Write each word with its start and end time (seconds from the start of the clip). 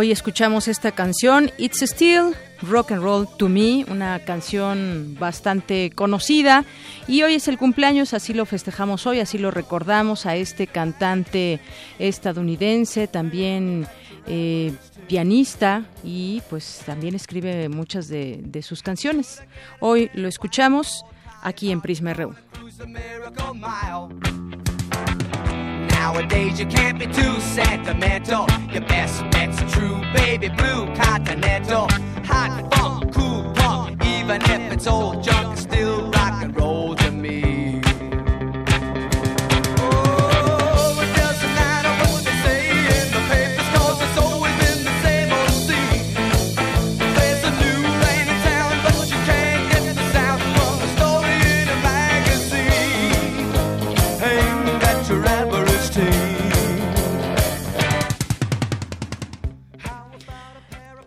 Hoy 0.00 0.12
escuchamos 0.12 0.66
esta 0.66 0.92
canción, 0.92 1.50
It's 1.58 1.82
Still 1.82 2.34
Rock 2.62 2.92
and 2.92 3.02
Roll 3.02 3.28
to 3.36 3.50
Me, 3.50 3.84
una 3.90 4.18
canción 4.20 5.14
bastante 5.20 5.90
conocida 5.94 6.64
y 7.06 7.20
hoy 7.20 7.34
es 7.34 7.48
el 7.48 7.58
cumpleaños, 7.58 8.14
así 8.14 8.32
lo 8.32 8.46
festejamos 8.46 9.06
hoy, 9.06 9.20
así 9.20 9.36
lo 9.36 9.50
recordamos 9.50 10.24
a 10.24 10.36
este 10.36 10.66
cantante 10.66 11.60
estadounidense, 11.98 13.08
también 13.08 13.86
eh, 14.26 14.72
pianista 15.06 15.84
y 16.02 16.40
pues 16.48 16.80
también 16.86 17.14
escribe 17.14 17.68
muchas 17.68 18.08
de, 18.08 18.40
de 18.42 18.62
sus 18.62 18.82
canciones. 18.82 19.42
Hoy 19.80 20.10
lo 20.14 20.28
escuchamos 20.28 21.04
aquí 21.42 21.70
en 21.70 21.82
Prisma 21.82 22.14
RU. 22.14 22.34
Nowadays 26.02 26.58
you 26.58 26.64
can't 26.64 26.98
be 26.98 27.04
too 27.04 27.38
sentimental. 27.40 28.46
Your 28.72 28.86
best 28.86 29.22
bet's 29.32 29.60
a 29.60 29.66
true 29.68 30.00
baby 30.14 30.48
blue 30.48 30.86
continental. 30.94 31.88
Hot 32.24 32.66
funk, 32.72 33.12
cool 33.12 33.52
punk, 33.54 34.02
even 34.06 34.40
if 34.40 34.72
it's 34.72 34.86
old 34.86 35.22
junk, 35.22 35.52
it's 35.52 35.60
still 35.60 36.10
rock 36.10 36.42
and 36.42 36.56
roll 36.58 36.96
to 36.96 37.10
me. 37.10 37.49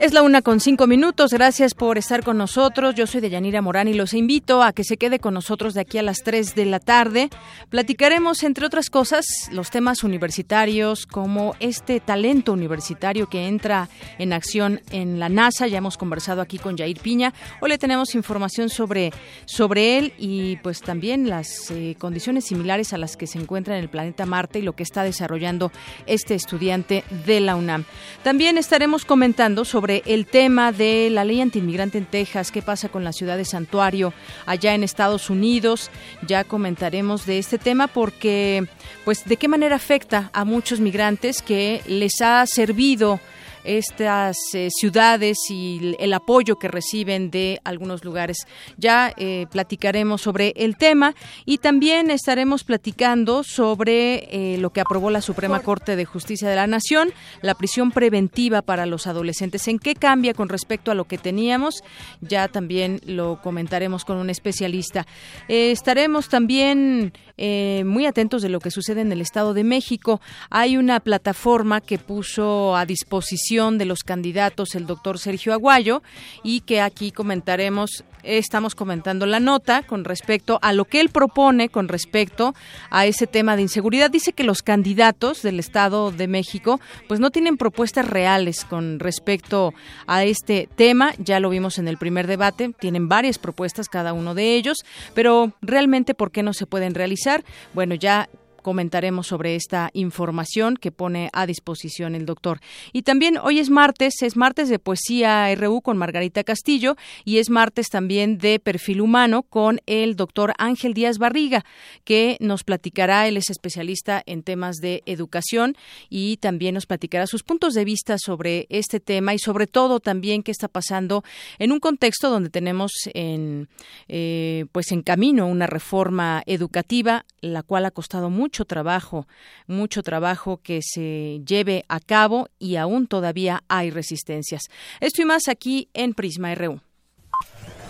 Es 0.03 0.12
la 0.12 0.22
una 0.22 0.41
con 0.41 0.59
cinco 0.59 0.86
minutos. 0.86 1.31
Gracias 1.31 1.74
por 1.74 1.97
estar 1.97 2.25
con 2.25 2.38
nosotros. 2.38 2.94
Yo 2.94 3.08
soy 3.08 3.22
Deyanira 3.22 3.62
Morán 3.62 3.88
y 3.88 3.94
los 3.94 4.14
invito 4.14 4.62
a 4.62 4.74
que 4.74 4.84
se 4.84 4.97
quede 4.97 5.18
con 5.18 5.34
nosotros 5.34 5.74
de 5.74 5.80
aquí 5.80 5.97
a 5.97 6.03
las 6.03 6.24
tres 6.24 6.56
de 6.56 6.66
la 6.66 6.81
tarde. 6.81 7.30
Platicaremos, 7.69 8.44
entre 8.44 8.66
otras 8.66 8.90
cosas, 8.90 9.25
los 9.50 9.69
temas 9.69 10.03
universitarios, 10.03 11.06
como 11.06 11.56
este 11.62 12.02
talento 12.02 12.52
universitario 12.52 13.30
que 13.30 13.47
entra 13.47 13.88
en 14.19 14.34
acción 14.34 14.81
en 14.91 15.22
la 15.22 15.30
NASA. 15.30 15.68
Ya 15.68 15.78
hemos 15.78 15.96
conversado 15.96 16.41
aquí 16.41 16.58
con 16.58 16.78
Jair 16.78 17.00
Piña. 17.00 17.34
Hoy 17.62 17.70
le 17.70 17.78
tenemos 17.78 18.14
información 18.14 18.68
sobre, 18.68 19.14
sobre 19.46 19.97
él 19.97 20.12
y 20.18 20.58
pues 20.58 20.81
también 20.81 21.30
las 21.30 21.72
eh, 21.72 21.96
condiciones 21.97 22.44
similares 22.44 22.91
a 22.91 22.97
las 22.97 23.16
que 23.16 23.25
se 23.25 23.40
encuentra 23.40 23.78
en 23.78 23.81
el 23.81 23.90
planeta 23.90 24.25
Marte 24.25 24.59
y 24.59 24.64
lo 24.64 24.75
que 24.75 24.84
está 24.84 25.03
desarrollando 25.03 25.72
este 26.08 26.35
estudiante 26.35 27.06
de 27.25 27.40
la 27.40 27.56
UNAM. 27.56 27.85
También 28.22 28.58
estaremos 28.58 29.06
comentando 29.06 29.64
sobre 29.64 29.92
el 30.05 30.25
tema 30.25 30.71
de 30.71 31.09
la 31.11 31.25
ley 31.25 31.41
antiinmigrante 31.41 31.97
en 31.97 32.05
Texas, 32.05 32.51
qué 32.51 32.61
pasa 32.61 32.89
con 32.89 33.03
la 33.03 33.13
ciudad 33.13 33.37
de 33.37 33.45
Santuario 33.45 34.13
allá 34.45 34.73
en 34.73 34.83
Estados 34.83 35.29
Unidos. 35.29 35.91
Ya 36.25 36.43
comentaremos 36.43 37.25
de 37.25 37.37
este 37.37 37.57
tema 37.57 37.87
porque, 37.87 38.65
pues, 39.05 39.25
de 39.25 39.37
qué 39.37 39.47
manera 39.47 39.75
afecta 39.75 40.29
a 40.33 40.45
muchos 40.45 40.79
migrantes 40.79 41.41
que 41.41 41.81
les 41.85 42.21
ha 42.21 42.45
servido 42.47 43.19
estas 43.63 44.38
eh, 44.53 44.69
ciudades 44.72 45.38
y 45.50 45.96
el 46.00 46.13
apoyo 46.13 46.57
que 46.57 46.68
reciben 46.68 47.31
de 47.31 47.59
algunos 47.63 48.03
lugares. 48.03 48.38
Ya 48.78 49.13
eh, 49.18 49.47
platicaremos 49.51 50.22
sobre 50.22 50.53
el 50.56 50.78
tema 50.78 51.16
y 51.46 51.59
también 51.59 52.12
estaremos 52.12 52.63
platicando 52.63 53.44
sobre 53.44 54.28
eh, 54.31 54.57
lo 54.57 54.72
que 54.72 54.81
aprobó 54.81 55.09
la 55.09 55.22
Suprema 55.22 55.62
Corte 55.62 55.96
de 55.96 56.06
Justicia 56.06 56.50
de 56.50 56.56
la 56.56 56.68
Nación, 56.68 57.12
la 57.41 57.56
prisión 57.56 57.91
preventiva 57.91 58.62
para 58.62 58.85
los 58.85 59.07
adolescentes. 59.07 59.68
¿En 59.68 59.79
qué 59.79 59.96
cambia 59.96 60.34
con 60.34 60.50
respecto 60.50 60.91
a 60.91 60.96
lo 60.96 61.06
que 61.06 61.18
teníamos? 61.18 61.84
Ya 62.22 62.47
también 62.47 63.02
lo 63.06 63.40
comentaremos 63.41 64.06
con 64.06 64.18
un 64.18 64.29
especialista. 64.29 65.06
Estaremos 65.47 66.29
también 66.29 67.13
muy 67.38 68.06
atentos 68.06 68.41
de 68.41 68.50
lo 68.50 68.59
que 68.59 68.72
sucede 68.72 69.02
en 69.02 69.12
el 69.12 69.22
Estado 69.22 69.53
de 69.53 69.63
México. 69.63 70.22
Hay 70.50 70.78
una 70.78 71.00
plataforma 71.00 71.81
que 71.81 71.97
puso 71.97 72.75
a 72.75 72.85
disposición 72.85 73.53
de 73.53 73.86
los 73.86 74.03
candidatos 74.03 74.74
el 74.74 74.88
doctor 74.88 75.19
Sergio 75.19 75.53
Aguayo 75.53 76.02
y 76.41 76.62
que 76.62 76.81
aquí 76.81 77.12
comentaremos, 77.12 78.03
estamos 78.24 78.74
comentando 78.74 79.28
la 79.28 79.40
nota 79.40 79.84
con 79.84 80.06
respecto 80.06 80.58
a 80.64 80.74
lo 80.74 80.86
que 80.86 81.00
él 81.00 81.09
propone 81.09 81.69
con 81.69 81.88
respecto 81.88 82.56
a 82.90 83.06
ese 83.06 83.28
tema 83.28 83.56
de 83.56 83.62
inseguridad. 83.62 84.09
Dice 84.09 84.34
que 84.34 84.44
los 84.44 84.64
candidatos 84.64 85.44
del 85.44 85.59
Estado 85.59 86.12
de 86.12 86.28
México 86.28 86.81
pues 87.08 87.19
no 87.19 87.30
tienen 87.30 87.58
propuestas 87.58 88.08
reales 88.08 88.66
con 88.66 89.00
respecto 89.00 89.75
a 90.08 90.24
este 90.24 90.68
tema. 90.75 91.14
Ya 91.20 91.40
lo 91.40 91.52
vimos 91.52 91.78
en 91.78 91.88
el 91.88 92.00
primer 92.00 92.25
debate, 92.25 92.74
tienen 92.80 93.08
varias 93.08 93.38
propuestas 93.38 93.88
cada 93.88 94.14
uno 94.14 94.34
de 94.34 94.56
ellos, 94.56 94.78
pero 95.14 95.53
realmente 95.62 96.16
¿por 96.16 96.31
qué 96.31 96.41
no 96.41 96.53
se 96.53 96.66
pueden 96.66 96.96
realizar? 96.96 97.44
Bueno, 97.75 97.94
ya 97.94 98.30
comentaremos 98.63 99.28
sobre 99.28 99.56
esta 99.56 99.91
información 99.94 100.75
que 100.78 100.91
pone 100.91 101.29
a 101.34 101.46
disposición 101.46 102.16
el 102.16 102.25
doctor. 102.25 102.59
Y 102.91 103.03
también 103.03 103.38
hoy 103.38 103.59
es 103.59 103.69
martes, 103.69 104.16
es 104.22 104.35
martes 104.35 104.69
de 104.69 104.79
Poesía 104.79 105.53
RU 105.53 105.81
con 105.81 105.97
Margarita 105.97 106.44
Castillo 106.44 106.96
y 107.23 107.38
es 107.38 107.52
martes 107.52 107.90
también 107.90 108.40
de 108.40 108.59
Perfil 108.59 109.02
Humano 109.02 109.43
con 109.43 109.79
el 109.85 110.16
doctor 110.16 110.53
Ángel 110.58 110.96
Díaz 110.96 111.20
Barriga, 111.20 111.64
que 112.03 112.37
nos 112.40 112.64
platicará, 112.64 113.28
él 113.28 113.37
es 113.37 113.49
especialista 113.49 114.23
en 114.26 114.41
temas 114.41 114.78
de 114.78 115.03
educación 115.05 115.76
y 116.09 116.37
también 116.37 116.73
nos 116.73 116.85
platicará 116.85 117.28
sus 117.28 117.43
puntos 117.43 117.73
de 117.73 117.85
vista 117.85 118.17
sobre 118.17 118.66
este 118.70 118.99
tema 118.99 119.34
y 119.34 119.40
sobre 119.40 119.67
todo 119.67 119.99
también 119.99 120.41
qué 120.41 120.52
está 120.52 120.67
pasando 120.67 121.23
en 121.59 121.72
un 121.72 121.79
contexto 121.79 122.29
donde 122.29 122.49
tenemos 122.49 122.91
en, 123.14 123.67
eh, 124.08 124.66
pues 124.72 124.91
en 124.91 125.02
camino 125.02 125.47
una 125.47 125.67
reforma 125.67 126.43
educativa, 126.46 127.26
la 127.41 127.64
cual 127.64 127.85
ha 127.85 127.91
costado 127.91 128.29
mucho 128.29 128.53
mucho 128.53 128.66
trabajo, 128.66 129.28
mucho 129.66 130.03
trabajo 130.03 130.59
que 130.61 130.82
se 130.84 131.41
lleve 131.44 131.85
a 131.88 132.00
cabo 132.00 132.50
y 132.59 132.76
aún 132.76 133.08
todavía 133.08 133.64
hay 133.67 133.90
resistencias. 133.90 134.61
Esto 135.00 135.23
y 135.23 135.26
más 135.26 135.47
aquí 135.47 135.90
en 135.96 136.14
Prisma 136.14 136.53
RU. 136.53 136.79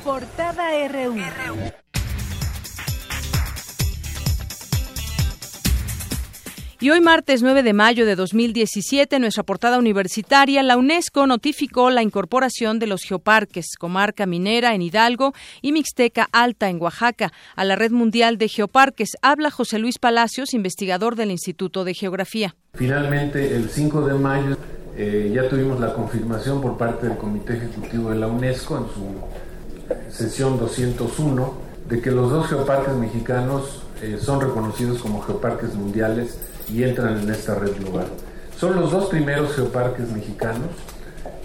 Portada 0.05 0.87
RU. 0.87 1.15
Y 6.83 6.89
hoy 6.89 6.99
martes 6.99 7.41
9 7.41 7.63
de 7.63 7.71
mayo 7.71 8.05
de 8.05 8.17
2017, 8.17 9.15
en 9.15 9.21
nuestra 9.21 9.43
portada 9.43 9.79
universitaria, 9.79 10.61
la 10.63 10.75
UNESCO 10.75 11.25
notificó 11.25 11.89
la 11.89 12.03
incorporación 12.03 12.77
de 12.77 12.87
los 12.87 13.03
geoparques, 13.03 13.77
comarca 13.79 14.25
minera 14.25 14.75
en 14.75 14.81
Hidalgo 14.81 15.31
y 15.61 15.71
Mixteca 15.71 16.27
Alta 16.33 16.67
en 16.67 16.81
Oaxaca, 16.81 17.31
a 17.55 17.63
la 17.63 17.77
red 17.77 17.91
mundial 17.91 18.37
de 18.37 18.49
geoparques. 18.49 19.11
Habla 19.21 19.49
José 19.49 19.79
Luis 19.79 19.97
Palacios, 19.97 20.53
investigador 20.53 21.15
del 21.15 21.31
Instituto 21.31 21.85
de 21.85 21.93
Geografía. 21.93 22.53
Finalmente, 22.73 23.55
el 23.55 23.69
5 23.69 24.01
de 24.05 24.13
mayo 24.15 24.57
Eh, 24.95 25.31
ya 25.33 25.49
tuvimos 25.49 25.79
la 25.79 25.91
confirmación 25.95 26.61
por 26.61 26.77
parte 26.77 27.07
del 27.07 27.17
Comité 27.17 27.57
Ejecutivo 27.57 28.11
de 28.11 28.15
la 28.15 28.27
UNESCO 28.27 28.77
en 28.77 28.85
su 28.93 30.15
sesión 30.15 30.59
201 30.59 31.53
de 31.89 31.99
que 31.99 32.11
los 32.11 32.29
dos 32.29 32.45
geoparques 32.47 32.93
mexicanos 32.93 33.81
eh, 34.03 34.19
son 34.21 34.39
reconocidos 34.39 35.01
como 35.01 35.23
geoparques 35.23 35.73
mundiales 35.73 36.37
y 36.69 36.83
entran 36.83 37.19
en 37.19 37.29
esta 37.29 37.55
red 37.55 37.75
global. 37.77 38.07
Son 38.57 38.75
los 38.75 38.91
dos 38.91 39.07
primeros 39.07 39.55
geoparques 39.55 40.09
mexicanos 40.09 40.69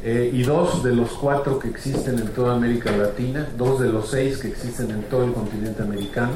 eh, 0.04 0.30
y 0.32 0.42
dos 0.42 0.84
de 0.84 0.94
los 0.94 1.10
cuatro 1.12 1.58
que 1.58 1.68
existen 1.68 2.18
en 2.18 2.28
toda 2.28 2.54
América 2.54 2.96
Latina, 2.96 3.48
dos 3.56 3.80
de 3.80 3.88
los 3.88 4.10
seis 4.10 4.38
que 4.38 4.48
existen 4.48 4.90
en 4.90 5.02
todo 5.04 5.24
el 5.24 5.32
continente 5.32 5.82
americano. 5.82 6.32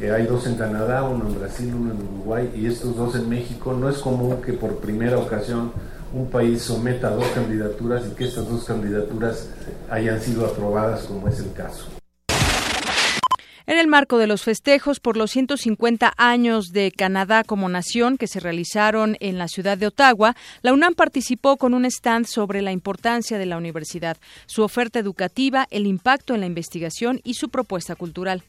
Eh, 0.00 0.10
hay 0.10 0.26
dos 0.26 0.46
en 0.46 0.54
Canadá, 0.54 1.02
uno 1.02 1.26
en 1.26 1.38
Brasil, 1.38 1.74
uno 1.74 1.92
en 1.92 2.00
Uruguay 2.00 2.50
y 2.54 2.66
estos 2.66 2.96
dos 2.96 3.14
en 3.16 3.28
México. 3.28 3.74
No 3.74 3.88
es 3.90 3.98
común 3.98 4.40
que 4.40 4.52
por 4.52 4.76
primera 4.76 5.18
ocasión 5.18 5.72
un 6.12 6.30
país 6.30 6.62
someta 6.62 7.10
dos 7.10 7.26
candidaturas 7.34 8.04
y 8.06 8.14
que 8.14 8.24
estas 8.24 8.48
dos 8.48 8.64
candidaturas 8.64 9.48
hayan 9.90 10.20
sido 10.20 10.46
aprobadas 10.46 11.02
como 11.02 11.28
es 11.28 11.40
el 11.40 11.52
caso. 11.52 11.97
En 13.68 13.78
el 13.78 13.86
marco 13.86 14.16
de 14.16 14.26
los 14.26 14.44
festejos 14.44 14.98
por 14.98 15.18
los 15.18 15.30
150 15.32 16.14
años 16.16 16.68
de 16.72 16.90
Canadá 16.90 17.44
como 17.44 17.68
nación 17.68 18.16
que 18.16 18.26
se 18.26 18.40
realizaron 18.40 19.18
en 19.20 19.36
la 19.36 19.46
ciudad 19.46 19.76
de 19.76 19.88
Ottawa, 19.88 20.34
la 20.62 20.72
UNAM 20.72 20.94
participó 20.94 21.58
con 21.58 21.74
un 21.74 21.84
stand 21.84 22.24
sobre 22.24 22.62
la 22.62 22.72
importancia 22.72 23.36
de 23.36 23.44
la 23.44 23.58
universidad, 23.58 24.16
su 24.46 24.62
oferta 24.62 24.98
educativa, 24.98 25.66
el 25.70 25.86
impacto 25.86 26.32
en 26.32 26.40
la 26.40 26.46
investigación 26.46 27.20
y 27.24 27.34
su 27.34 27.50
propuesta 27.50 27.94
cultural. 27.94 28.42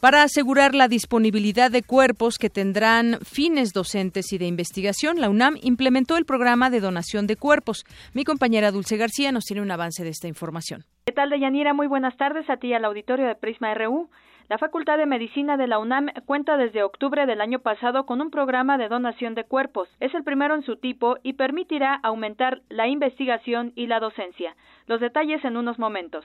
Para 0.00 0.22
asegurar 0.22 0.74
la 0.74 0.88
disponibilidad 0.88 1.70
de 1.70 1.82
cuerpos 1.82 2.36
que 2.36 2.50
tendrán 2.50 3.18
fines 3.24 3.72
docentes 3.72 4.30
y 4.34 4.38
de 4.38 4.46
investigación, 4.46 5.20
la 5.20 5.30
UNAM 5.30 5.56
implementó 5.62 6.18
el 6.18 6.26
programa 6.26 6.68
de 6.68 6.80
donación 6.80 7.26
de 7.26 7.36
cuerpos. 7.36 7.84
Mi 8.12 8.22
compañera 8.22 8.72
Dulce 8.72 8.98
García 8.98 9.32
nos 9.32 9.44
tiene 9.44 9.62
un 9.62 9.70
avance 9.70 10.04
de 10.04 10.10
esta 10.10 10.28
información. 10.28 10.84
¿Qué 11.06 11.14
tal, 11.14 11.30
Deyanira? 11.30 11.72
Muy 11.72 11.86
buenas 11.86 12.14
tardes 12.18 12.48
a 12.50 12.58
ti 12.58 12.68
y 12.68 12.74
al 12.74 12.84
auditorio 12.84 13.26
de 13.26 13.36
Prisma 13.36 13.72
RU. 13.72 14.10
La 14.50 14.58
Facultad 14.58 14.98
de 14.98 15.06
Medicina 15.06 15.56
de 15.56 15.66
la 15.66 15.78
UNAM 15.78 16.08
cuenta 16.26 16.58
desde 16.58 16.82
octubre 16.82 17.24
del 17.24 17.40
año 17.40 17.60
pasado 17.60 18.04
con 18.04 18.20
un 18.20 18.30
programa 18.30 18.76
de 18.76 18.88
donación 18.88 19.34
de 19.34 19.44
cuerpos. 19.44 19.88
Es 19.98 20.14
el 20.14 20.24
primero 20.24 20.54
en 20.54 20.62
su 20.62 20.76
tipo 20.76 21.16
y 21.22 21.32
permitirá 21.32 21.94
aumentar 22.02 22.60
la 22.68 22.86
investigación 22.86 23.72
y 23.74 23.86
la 23.86 23.98
docencia. 23.98 24.54
Los 24.86 25.00
detalles 25.00 25.42
en 25.44 25.56
unos 25.56 25.78
momentos. 25.78 26.24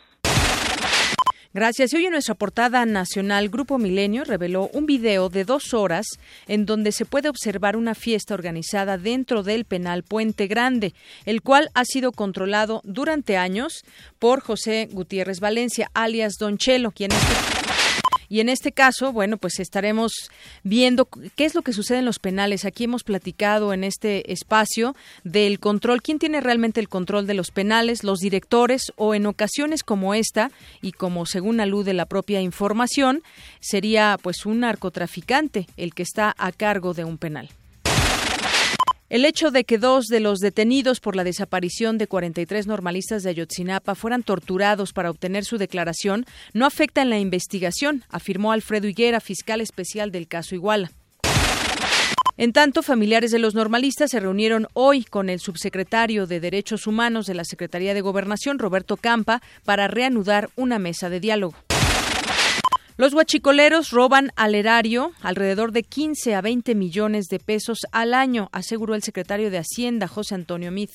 Gracias. 1.54 1.92
Y 1.92 1.98
hoy 1.98 2.06
en 2.06 2.12
nuestra 2.12 2.36
portada 2.36 2.86
nacional, 2.86 3.50
Grupo 3.50 3.78
Milenio 3.78 4.24
reveló 4.24 4.70
un 4.72 4.86
video 4.86 5.28
de 5.28 5.44
dos 5.44 5.74
horas 5.74 6.06
en 6.48 6.66
donde 6.66 6.94
se 6.94 7.06
puede 7.06 7.28
observar 7.28 7.76
una 7.76 7.94
fiesta 7.94 8.34
organizada 8.34 8.98
dentro 8.98 9.44
del 9.44 9.66
penal 9.66 10.04
Puente 10.04 10.48
Grande, 10.48 10.94
el 11.26 11.42
cual 11.42 11.70
ha 11.74 11.84
sido 11.84 12.14
controlado 12.14 12.82
durante 12.86 13.36
años 13.36 13.84
por 14.18 14.40
José 14.40 14.88
Gutiérrez 14.92 15.42
Valencia, 15.42 15.92
alias 15.94 16.36
Don 16.40 16.58
Chelo, 16.58 16.92
quien 16.92 17.12
es 17.12 17.61
y 18.32 18.40
en 18.40 18.48
este 18.48 18.72
caso, 18.72 19.12
bueno, 19.12 19.36
pues 19.36 19.60
estaremos 19.60 20.14
viendo 20.64 21.10
qué 21.36 21.44
es 21.44 21.54
lo 21.54 21.64
que 21.64 21.74
sucede 21.74 21.98
en 21.98 22.06
los 22.06 22.18
penales. 22.18 22.64
Aquí 22.64 22.86
hemos 22.86 23.04
platicado 23.04 23.74
en 23.74 23.84
este 23.84 24.32
espacio 24.32 24.96
del 25.26 25.60
control, 25.60 26.02
quién 26.02 26.18
tiene 26.18 26.40
realmente 26.40 26.80
el 26.80 26.88
control 26.88 27.28
de 27.28 27.34
los 27.34 27.52
penales, 27.52 28.06
los 28.06 28.20
directores 28.20 28.94
o 28.96 29.16
en 29.16 29.26
ocasiones 29.26 29.84
como 29.84 30.14
esta 30.14 30.50
y 30.82 30.94
como 30.94 31.26
según 31.26 31.60
alude 31.60 31.94
la 31.94 32.06
propia 32.06 32.40
información, 32.40 33.22
sería 33.60 34.18
pues 34.22 34.46
un 34.46 34.62
narcotraficante 34.62 35.68
el 35.76 35.94
que 35.94 36.04
está 36.04 36.34
a 36.38 36.54
cargo 36.54 36.94
de 36.94 37.04
un 37.04 37.18
penal. 37.18 37.50
El 39.12 39.26
hecho 39.26 39.52
de 39.52 39.66
que 39.66 39.78
dos 39.78 40.06
de 40.06 40.22
los 40.22 40.40
detenidos 40.40 41.02
por 41.02 41.18
la 41.18 41.26
desaparición 41.26 41.98
de 41.98 42.08
43 42.08 42.66
normalistas 42.66 43.24
de 43.24 43.32
Ayotzinapa 43.32 43.94
fueran 43.94 44.24
torturados 44.24 44.94
para 44.94 45.10
obtener 45.10 45.44
su 45.44 45.58
declaración 45.58 46.26
no 46.54 46.66
afecta 46.66 47.02
en 47.02 47.10
la 47.10 47.20
investigación, 47.20 48.06
afirmó 48.08 48.54
Alfredo 48.54 48.88
Higuera, 48.88 49.20
fiscal 49.20 49.60
especial 49.60 50.14
del 50.14 50.30
caso 50.30 50.56
Iguala. 50.56 50.94
En 52.38 52.54
tanto, 52.54 52.84
familiares 52.84 53.32
de 53.32 53.40
los 53.40 53.54
normalistas 53.54 54.12
se 54.12 54.22
reunieron 54.22 54.68
hoy 54.76 55.04
con 55.04 55.30
el 55.30 55.42
subsecretario 55.42 56.26
de 56.26 56.40
Derechos 56.40 56.88
Humanos 56.88 57.26
de 57.26 57.34
la 57.34 57.44
Secretaría 57.44 57.94
de 57.94 58.00
Gobernación, 58.00 58.60
Roberto 58.60 58.96
Campa, 58.96 59.42
para 59.66 59.90
reanudar 59.90 60.50
una 60.56 60.80
mesa 60.80 61.10
de 61.10 61.20
diálogo. 61.20 61.58
Los 63.02 63.16
huachicoleros 63.16 63.90
roban 63.90 64.32
al 64.36 64.54
erario 64.54 65.14
alrededor 65.24 65.72
de 65.72 65.82
15 65.82 66.36
a 66.36 66.42
20 66.42 66.76
millones 66.76 67.26
de 67.32 67.40
pesos 67.40 67.80
al 67.92 68.14
año, 68.14 68.48
aseguró 68.52 68.94
el 68.94 69.02
secretario 69.02 69.50
de 69.50 69.58
Hacienda, 69.58 70.08
José 70.08 70.36
Antonio 70.36 70.72
Mid. 70.72 70.92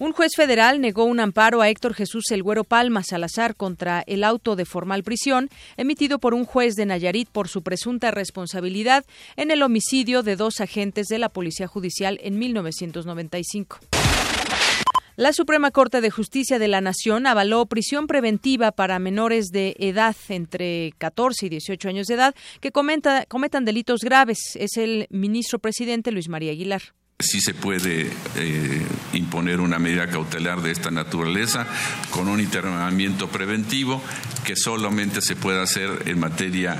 Un 0.00 0.12
juez 0.12 0.32
federal 0.34 0.80
negó 0.80 1.04
un 1.04 1.20
amparo 1.20 1.62
a 1.62 1.68
Héctor 1.68 1.94
Jesús 1.94 2.32
El 2.32 2.42
Güero 2.42 2.64
Palma 2.64 3.04
Salazar 3.04 3.54
contra 3.54 4.02
el 4.08 4.24
auto 4.24 4.56
de 4.56 4.64
formal 4.64 5.04
prisión 5.04 5.50
emitido 5.76 6.18
por 6.18 6.34
un 6.34 6.44
juez 6.44 6.74
de 6.74 6.84
Nayarit 6.84 7.28
por 7.28 7.46
su 7.46 7.62
presunta 7.62 8.10
responsabilidad 8.10 9.04
en 9.36 9.52
el 9.52 9.62
homicidio 9.62 10.24
de 10.24 10.34
dos 10.34 10.60
agentes 10.60 11.06
de 11.06 11.20
la 11.20 11.28
Policía 11.28 11.68
Judicial 11.68 12.18
en 12.24 12.40
1995. 12.40 13.78
La 15.20 15.34
Suprema 15.34 15.70
Corte 15.70 16.00
de 16.00 16.10
Justicia 16.10 16.58
de 16.58 16.66
la 16.66 16.80
Nación 16.80 17.26
avaló 17.26 17.66
prisión 17.66 18.06
preventiva 18.06 18.72
para 18.72 18.98
menores 18.98 19.48
de 19.48 19.76
edad 19.78 20.16
entre 20.30 20.94
14 20.96 21.44
y 21.44 21.48
18 21.50 21.90
años 21.90 22.06
de 22.06 22.14
edad 22.14 22.34
que 22.62 22.72
comenta, 22.72 23.26
cometan 23.26 23.66
delitos 23.66 24.00
graves. 24.00 24.38
Es 24.54 24.78
el 24.78 25.06
ministro 25.10 25.58
presidente 25.58 26.10
Luis 26.10 26.30
María 26.30 26.52
Aguilar. 26.52 26.80
Sí 27.18 27.42
se 27.42 27.52
puede 27.52 28.10
eh, 28.36 28.86
imponer 29.12 29.60
una 29.60 29.78
medida 29.78 30.08
cautelar 30.08 30.62
de 30.62 30.70
esta 30.70 30.90
naturaleza 30.90 31.66
con 32.08 32.26
un 32.26 32.40
internamiento 32.40 33.28
preventivo 33.28 34.00
que 34.46 34.56
solamente 34.56 35.20
se 35.20 35.36
puede 35.36 35.60
hacer 35.60 36.04
en 36.06 36.18
materia 36.18 36.78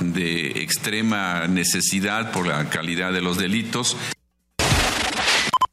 de 0.00 0.62
extrema 0.62 1.46
necesidad 1.48 2.32
por 2.32 2.46
la 2.46 2.68
calidad 2.68 3.14
de 3.14 3.22
los 3.22 3.38
delitos 3.38 3.96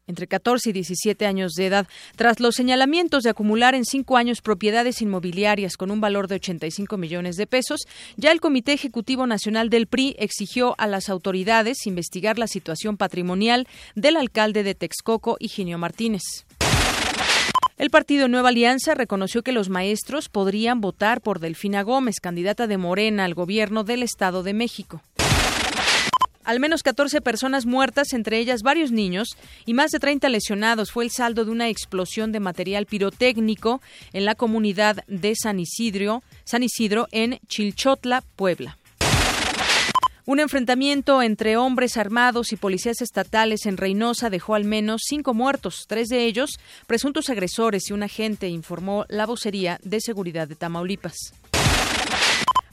entre 0.06 0.26
14 0.26 0.70
y 0.70 0.72
17 0.72 1.26
años 1.26 1.52
de 1.52 1.66
edad, 1.66 1.86
tras 2.16 2.40
los 2.40 2.54
señalamientos 2.54 3.22
de 3.22 3.30
acumular 3.30 3.74
en 3.74 3.84
cinco 3.84 4.16
años 4.16 4.40
propiedades 4.40 5.02
inmobiliarias 5.02 5.76
con 5.76 5.90
un 5.90 6.00
valor 6.00 6.28
de 6.28 6.36
85 6.36 6.96
millones 6.96 7.36
de 7.36 7.46
pesos, 7.46 7.80
ya 8.16 8.32
el 8.32 8.40
Comité 8.40 8.72
Ejecutivo 8.72 9.26
Nacional 9.26 9.70
del 9.70 9.86
PRI 9.86 10.16
exigió 10.18 10.74
a 10.78 10.86
las 10.86 11.08
autoridades 11.08 11.86
investigar 11.86 12.38
la 12.38 12.46
situación 12.46 12.96
patrimonial 12.96 13.66
del 13.94 14.16
alcalde 14.16 14.62
de 14.62 14.74
Texcoco, 14.74 15.36
Higinio 15.40 15.78
Martínez. 15.78 16.22
El 17.78 17.90
partido 17.90 18.26
Nueva 18.28 18.48
Alianza 18.48 18.94
reconoció 18.94 19.42
que 19.42 19.52
los 19.52 19.68
maestros 19.68 20.30
podrían 20.30 20.80
votar 20.80 21.20
por 21.20 21.40
Delfina 21.40 21.82
Gómez, 21.82 22.20
candidata 22.20 22.66
de 22.66 22.78
Morena 22.78 23.24
al 23.24 23.34
gobierno 23.34 23.84
del 23.84 24.02
Estado 24.02 24.42
de 24.42 24.54
México. 24.54 25.02
Al 26.46 26.60
menos 26.60 26.84
14 26.84 27.20
personas 27.22 27.66
muertas, 27.66 28.12
entre 28.12 28.38
ellas 28.38 28.62
varios 28.62 28.92
niños, 28.92 29.36
y 29.66 29.74
más 29.74 29.90
de 29.90 29.98
30 29.98 30.28
lesionados 30.28 30.92
fue 30.92 31.02
el 31.02 31.10
saldo 31.10 31.44
de 31.44 31.50
una 31.50 31.68
explosión 31.68 32.30
de 32.30 32.38
material 32.38 32.86
pirotécnico 32.86 33.82
en 34.12 34.24
la 34.24 34.36
comunidad 34.36 35.02
de 35.08 35.34
San 35.34 35.58
Isidro, 35.58 36.22
San 36.44 36.62
Isidro 36.62 37.08
en 37.10 37.40
Chilchotla, 37.48 38.22
Puebla. 38.36 38.78
Un 40.24 40.38
enfrentamiento 40.38 41.20
entre 41.20 41.56
hombres 41.56 41.96
armados 41.96 42.52
y 42.52 42.56
policías 42.56 43.00
estatales 43.00 43.66
en 43.66 43.76
Reynosa 43.76 44.30
dejó 44.30 44.54
al 44.54 44.64
menos 44.64 45.02
cinco 45.04 45.34
muertos, 45.34 45.86
tres 45.88 46.08
de 46.08 46.26
ellos 46.26 46.60
presuntos 46.86 47.28
agresores 47.28 47.90
y 47.90 47.92
un 47.92 48.04
agente, 48.04 48.48
informó 48.48 49.04
la 49.08 49.26
vocería 49.26 49.80
de 49.82 50.00
seguridad 50.00 50.46
de 50.46 50.54
Tamaulipas. 50.54 51.32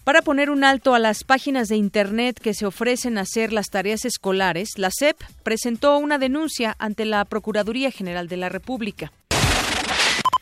Para 0.04 0.22
poner 0.22 0.50
un 0.50 0.66
alto 0.66 0.96
a 0.96 1.00
las 1.00 1.24
páginas 1.24 1.70
de 1.70 1.78
Internet 1.78 2.38
que 2.38 2.54
se 2.54 2.66
ofrecen 2.66 3.18
a 3.18 3.22
hacer 3.22 3.54
las 3.54 3.68
tareas 3.68 4.04
escolares, 4.04 4.72
la 4.76 4.92
SEP 4.92 5.18
presentó 5.44 5.98
una 5.98 6.18
denuncia 6.18 6.76
ante 6.78 7.06
la 7.06 7.24
Procuraduría 7.24 7.90
General 7.90 8.28
de 8.28 8.36
la 8.36 8.50
República. 8.50 9.14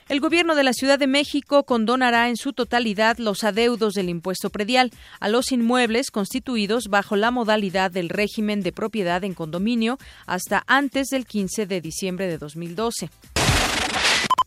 El 0.10 0.20
gobierno 0.20 0.56
de 0.56 0.64
la 0.64 0.74
Ciudad 0.74 0.98
de 0.98 1.06
México 1.06 1.64
condonará 1.64 2.28
en 2.28 2.38
su 2.38 2.54
totalidad 2.54 3.20
los 3.20 3.44
adeudos 3.44 3.94
del 3.94 4.10
impuesto 4.10 4.50
predial 4.50 4.92
a 5.20 5.30
los 5.30 5.52
inmuebles 5.52 6.10
constituidos 6.10 6.88
bajo 6.90 7.16
la 7.16 7.30
modalidad 7.30 7.92
del 7.92 8.10
régimen 8.10 8.62
de 8.64 8.74
propiedad 8.74 9.24
en 9.24 9.36
condominio 9.36 10.00
hasta 10.26 10.64
antes 10.66 11.08
del 11.10 11.26
15 11.26 11.68
de 11.68 11.82
diciembre 11.82 12.28
de 12.28 12.40
2012. 12.40 13.10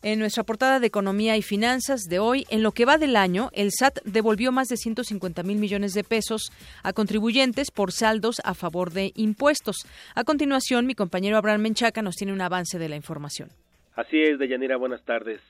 En 0.06 0.18
nuestra 0.18 0.44
portada 0.44 0.80
de 0.80 0.86
Economía 0.86 1.34
y 1.38 1.40
Finanzas 1.40 2.02
de 2.10 2.18
hoy, 2.18 2.44
en 2.50 2.62
lo 2.62 2.72
que 2.72 2.84
va 2.84 2.98
del 2.98 3.16
año, 3.16 3.48
el 3.54 3.70
SAT 3.70 4.02
devolvió 4.04 4.52
más 4.52 4.68
de 4.68 4.76
150 4.76 5.42
mil 5.44 5.56
millones 5.56 5.94
de 5.94 6.04
pesos 6.04 6.52
a 6.82 6.92
contribuyentes 6.92 7.70
por 7.70 7.90
saldos 7.90 8.36
a 8.44 8.52
favor 8.52 8.90
de 8.90 9.12
impuestos. 9.14 9.86
A 10.14 10.24
continuación, 10.24 10.84
mi 10.84 10.94
compañero 10.94 11.38
Abraham 11.38 11.62
Menchaca 11.62 12.02
nos 12.02 12.16
tiene 12.16 12.34
un 12.34 12.42
avance 12.42 12.78
de 12.78 12.90
la 12.90 12.96
información. 12.96 13.48
Así 13.96 14.20
es, 14.20 14.38
Deyanira, 14.38 14.76
buenas 14.76 15.02
tardes. 15.06 15.40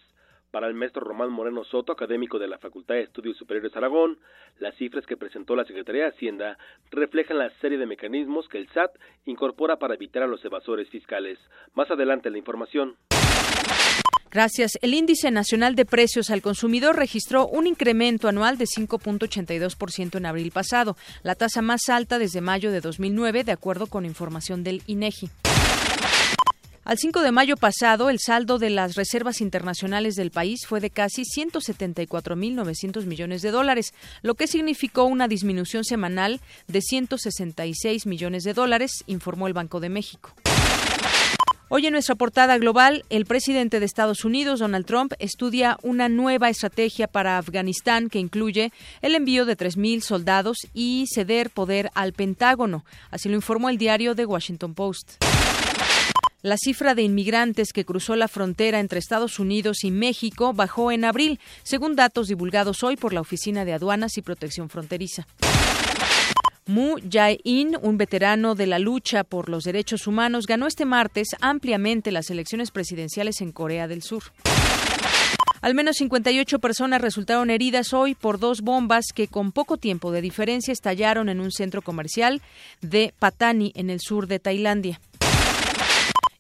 Para 0.53 0.69
el 0.69 0.75
maestro 0.75 1.03
Román 1.03 1.33
Moreno 1.33 1.65
Soto, 1.65 1.91
académico 1.91 2.39
de 2.39 2.47
la 2.47 2.59
Facultad 2.59 2.95
de 2.95 3.03
Estudios 3.03 3.37
Superiores 3.37 3.77
Aragón, 3.77 4.19
las 4.61 4.77
cifras 4.77 5.05
que 5.05 5.17
presentó 5.17 5.57
la 5.57 5.65
Secretaría 5.65 6.05
de 6.05 6.11
Hacienda 6.11 6.59
reflejan 6.93 7.39
la 7.39 7.51
serie 7.59 7.77
de 7.77 7.87
mecanismos 7.87 8.47
que 8.49 8.59
el 8.59 8.69
SAT 8.69 8.93
incorpora 9.25 9.79
para 9.79 9.95
evitar 9.95 10.23
a 10.23 10.29
los 10.29 10.45
evasores 10.45 10.89
fiscales. 10.91 11.41
Más 11.75 11.91
adelante 11.91 12.31
la 12.31 12.39
información. 12.39 12.95
Gracias. 14.35 14.73
El 14.83 14.95
índice 14.95 15.31
nacional 15.31 15.77
de 15.77 15.85
precios 15.85 16.29
al 16.29 16.43
consumidor 16.43 16.97
registró 16.97 17.47
un 17.47 17.69
incremento 17.69 18.27
anual 18.27 18.59
de 18.59 18.65
5.82% 18.65 20.17
en 20.17 20.27
abril 20.27 20.51
pasado, 20.51 20.97
la 21.23 21.37
tasa 21.37 21.63
más 21.63 21.89
alta 21.89 22.19
desde 22.19 22.41
mayo 22.41 22.73
de 22.73 22.81
2009, 22.81 23.45
de 23.45 23.53
acuerdo 23.53 23.87
con 23.87 24.05
información 24.05 24.65
del 24.65 24.83
INEGI. 24.89 25.31
Al 26.83 26.99
5 26.99 27.23
de 27.23 27.31
mayo 27.31 27.57
pasado, 27.57 28.11
el 28.11 28.19
saldo 28.19 28.59
de 28.59 28.71
las 28.71 28.97
reservas 28.97 29.41
internacionales 29.41 30.17
del 30.17 30.33
país 30.33 30.67
fue 30.67 30.81
de 30.81 30.91
casi 30.91 31.23
174.900 31.23 33.05
millones 33.05 33.41
de 33.41 33.53
dólares, 33.53 33.95
lo 34.23 34.35
que 34.35 34.49
significó 34.49 35.05
una 35.05 35.29
disminución 35.29 35.85
semanal 35.85 36.41
de 36.67 36.83
166 36.83 38.05
millones 38.07 38.43
de 38.43 38.53
dólares, 38.53 39.05
informó 39.07 39.47
el 39.47 39.53
Banco 39.53 39.79
de 39.79 39.91
México. 39.91 40.35
Hoy 41.69 41.87
en 41.87 41.93
nuestra 41.93 42.15
portada 42.15 42.59
global, 42.59 43.05
el 43.09 43.25
presidente 43.25 43.81
de 43.81 43.87
Estados 43.87 44.27
Unidos, 44.27 44.61
Donald 44.61 44.85
Trump, 44.85 45.15
estudia 45.19 45.79
una 45.83 46.11
nueva 46.11 46.51
estrategia 46.51 47.07
para 47.07 47.39
Afganistán 47.39 48.11
que 48.11 48.19
incluye 48.19 48.71
el 49.01 49.15
envío 49.15 49.47
de 49.47 49.57
3.000 49.57 50.03
soldados 50.03 50.59
y 50.75 51.07
ceder 51.13 51.49
poder 51.49 51.91
al 51.95 52.13
Pentágono. 52.13 52.85
Así 53.11 53.31
lo 53.31 53.35
informó 53.35 53.71
el 53.71 53.79
diario 53.79 54.15
The 54.15 54.27
Washington 54.27 54.75
Post. 54.75 55.25
La 56.43 56.59
cifra 56.59 56.95
de 56.95 57.01
inmigrantes 57.01 57.73
que 57.73 57.87
cruzó 57.87 58.15
la 58.15 58.29
frontera 58.29 58.79
entre 58.79 58.99
Estados 58.99 59.39
Unidos 59.39 59.85
y 59.85 59.91
México 59.91 60.53
bajó 60.53 60.93
en 60.93 61.07
abril, 61.07 61.41
según 61.63 61.97
datos 61.97 62.27
divulgados 62.27 62.83
hoy 62.83 62.97
por 62.97 63.15
la 63.15 63.23
Oficina 63.23 63.65
de 63.65 63.73
Aduanas 63.73 64.19
y 64.19 64.23
Protección 64.23 64.69
Fronteriza. 64.69 65.27
Mu 66.67 66.97
Jae-in, 67.11 67.77
un 67.83 67.99
veterano 67.99 68.55
de 68.55 68.67
la 68.67 68.79
lucha 68.79 69.23
por 69.23 69.51
los 69.51 69.65
derechos 69.65 70.07
humanos, 70.07 70.47
ganó 70.47 70.67
este 70.67 70.87
martes 70.87 71.37
ampliamente 71.43 72.11
las 72.11 72.31
elecciones 72.31 72.71
presidenciales 72.71 73.43
en 73.43 73.53
Corea 73.53 73.87
del 73.87 74.03
Sur. 74.03 74.23
Al 75.61 75.75
menos 75.75 75.97
58 75.97 76.59
personas 76.61 77.03
resultaron 77.03 77.51
heridas 77.51 77.93
hoy 77.93 78.15
por 78.15 78.39
dos 78.39 78.63
bombas 78.63 79.07
que 79.15 79.29
con 79.29 79.53
poco 79.53 79.77
tiempo 79.77 80.11
de 80.11 80.23
diferencia 80.23 80.73
estallaron 80.73 81.29
en 81.29 81.41
un 81.41 81.51
centro 81.51 81.83
comercial 81.83 82.41
de 82.81 83.13
Patani 83.19 83.73
en 83.75 83.91
el 83.91 84.01
sur 84.01 84.27
de 84.27 84.39
Tailandia. 84.39 85.01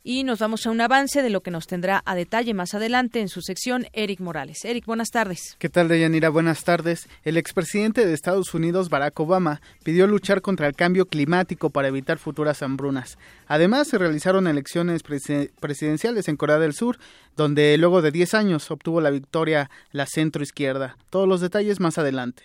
Y 0.06 0.23
nos 0.23 0.38
vamos 0.38 0.66
a 0.66 0.70
un 0.70 0.82
avance 0.82 1.23
de 1.23 1.30
lo 1.30 1.40
que 1.40 1.50
nos 1.50 1.66
tendrá 1.66 2.02
a 2.04 2.14
detalle 2.14 2.52
más 2.52 2.75
adelante 2.75 3.23
en 3.23 3.30
su 3.30 3.40
sección 3.40 3.87
Eric 3.94 4.20
Morales. 4.20 4.66
Eric, 4.66 4.84
buenas 4.84 5.08
tardes. 5.08 5.56
¿Qué 5.58 5.70
tal, 5.70 5.88
Deyanira? 5.88 6.28
Buenas 6.28 6.62
tardes. 6.62 7.08
El 7.23 7.38
expresidente 7.38 8.04
de 8.04 8.12
Estados 8.12 8.52
Unidos, 8.52 8.90
Barack 8.90 9.18
Obama, 9.18 9.62
pidió 9.82 10.06
luchar 10.06 10.42
contra 10.42 10.66
el 10.66 10.75
cambio 10.75 11.06
climático 11.06 11.70
para 11.70 11.88
evitar 11.88 12.18
futuras 12.18 12.62
hambrunas. 12.62 13.16
Además, 13.46 13.88
se 13.88 13.96
realizaron 13.96 14.46
elecciones 14.46 15.02
presidenciales 15.02 16.28
en 16.28 16.37
Corea 16.37 16.58
del 16.58 16.75
Sur, 16.75 16.99
donde 17.34 17.78
luego 17.78 18.02
de 18.02 18.11
10 18.11 18.34
años 18.34 18.70
obtuvo 18.70 19.00
la 19.00 19.08
victoria 19.08 19.70
la 19.90 20.04
centroizquierda. 20.04 20.99
Todos 21.08 21.26
los 21.26 21.40
detalles 21.40 21.80
más 21.80 21.96
adelante. 21.96 22.42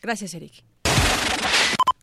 Gracias, 0.00 0.32
Eric. 0.32 0.64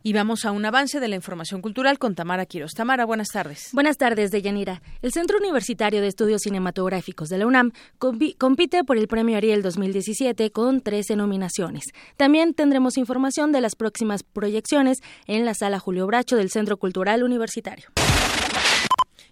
Y 0.01 0.13
vamos 0.13 0.45
a 0.45 0.51
un 0.51 0.65
avance 0.65 1.01
de 1.01 1.09
la 1.09 1.15
información 1.15 1.61
cultural 1.61 1.99
con 1.99 2.15
Tamara 2.15 2.45
Quiroz. 2.45 2.71
Tamara, 2.73 3.05
buenas 3.05 3.27
tardes. 3.27 3.69
Buenas 3.73 3.97
tardes, 3.97 4.31
Deyanira. 4.31 4.81
El 5.01 5.11
Centro 5.11 5.37
Universitario 5.37 5.99
de 5.99 6.07
Estudios 6.07 6.43
Cinematográficos 6.43 7.27
de 7.27 7.37
la 7.37 7.45
UNAM 7.45 7.73
compite 7.97 8.83
por 8.85 8.97
el 8.97 9.09
Premio 9.09 9.35
Ariel 9.35 9.61
2017 9.61 10.51
con 10.51 10.79
13 10.79 11.17
nominaciones. 11.17 11.83
También 12.15 12.53
tendremos 12.53 12.97
información 12.97 13.51
de 13.51 13.59
las 13.59 13.75
próximas 13.75 14.23
proyecciones 14.23 14.99
en 15.27 15.43
la 15.43 15.53
Sala 15.53 15.79
Julio 15.79 16.07
Bracho 16.07 16.37
del 16.37 16.49
Centro 16.49 16.77
Cultural 16.77 17.21
Universitario. 17.23 17.89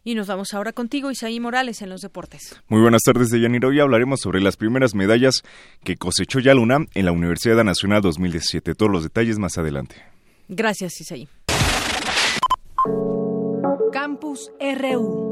Y 0.03 0.15
nos 0.15 0.27
vamos 0.27 0.53
ahora 0.53 0.73
contigo, 0.73 1.11
Isaí 1.11 1.39
Morales, 1.39 1.81
en 1.81 1.89
los 1.89 2.01
deportes. 2.01 2.61
Muy 2.67 2.81
buenas 2.81 3.01
tardes, 3.03 3.29
Deyanira. 3.29 3.69
Hoy 3.69 3.79
hablaremos 3.79 4.19
sobre 4.21 4.41
las 4.41 4.57
primeras 4.57 4.95
medallas 4.95 5.43
que 5.83 5.95
cosechó 5.95 6.39
ya 6.39 6.53
la 6.53 6.61
UNAM 6.61 6.87
en 6.93 7.05
la 7.05 7.11
Universidad 7.11 7.63
Nacional 7.63 8.01
2017. 8.01 8.75
Todos 8.75 8.91
los 8.91 9.03
detalles 9.03 9.37
más 9.39 9.57
adelante. 9.57 10.16
Gracias, 10.47 11.01
Isaí. 11.01 11.27
Campus 13.91 14.51
RU. 14.59 15.26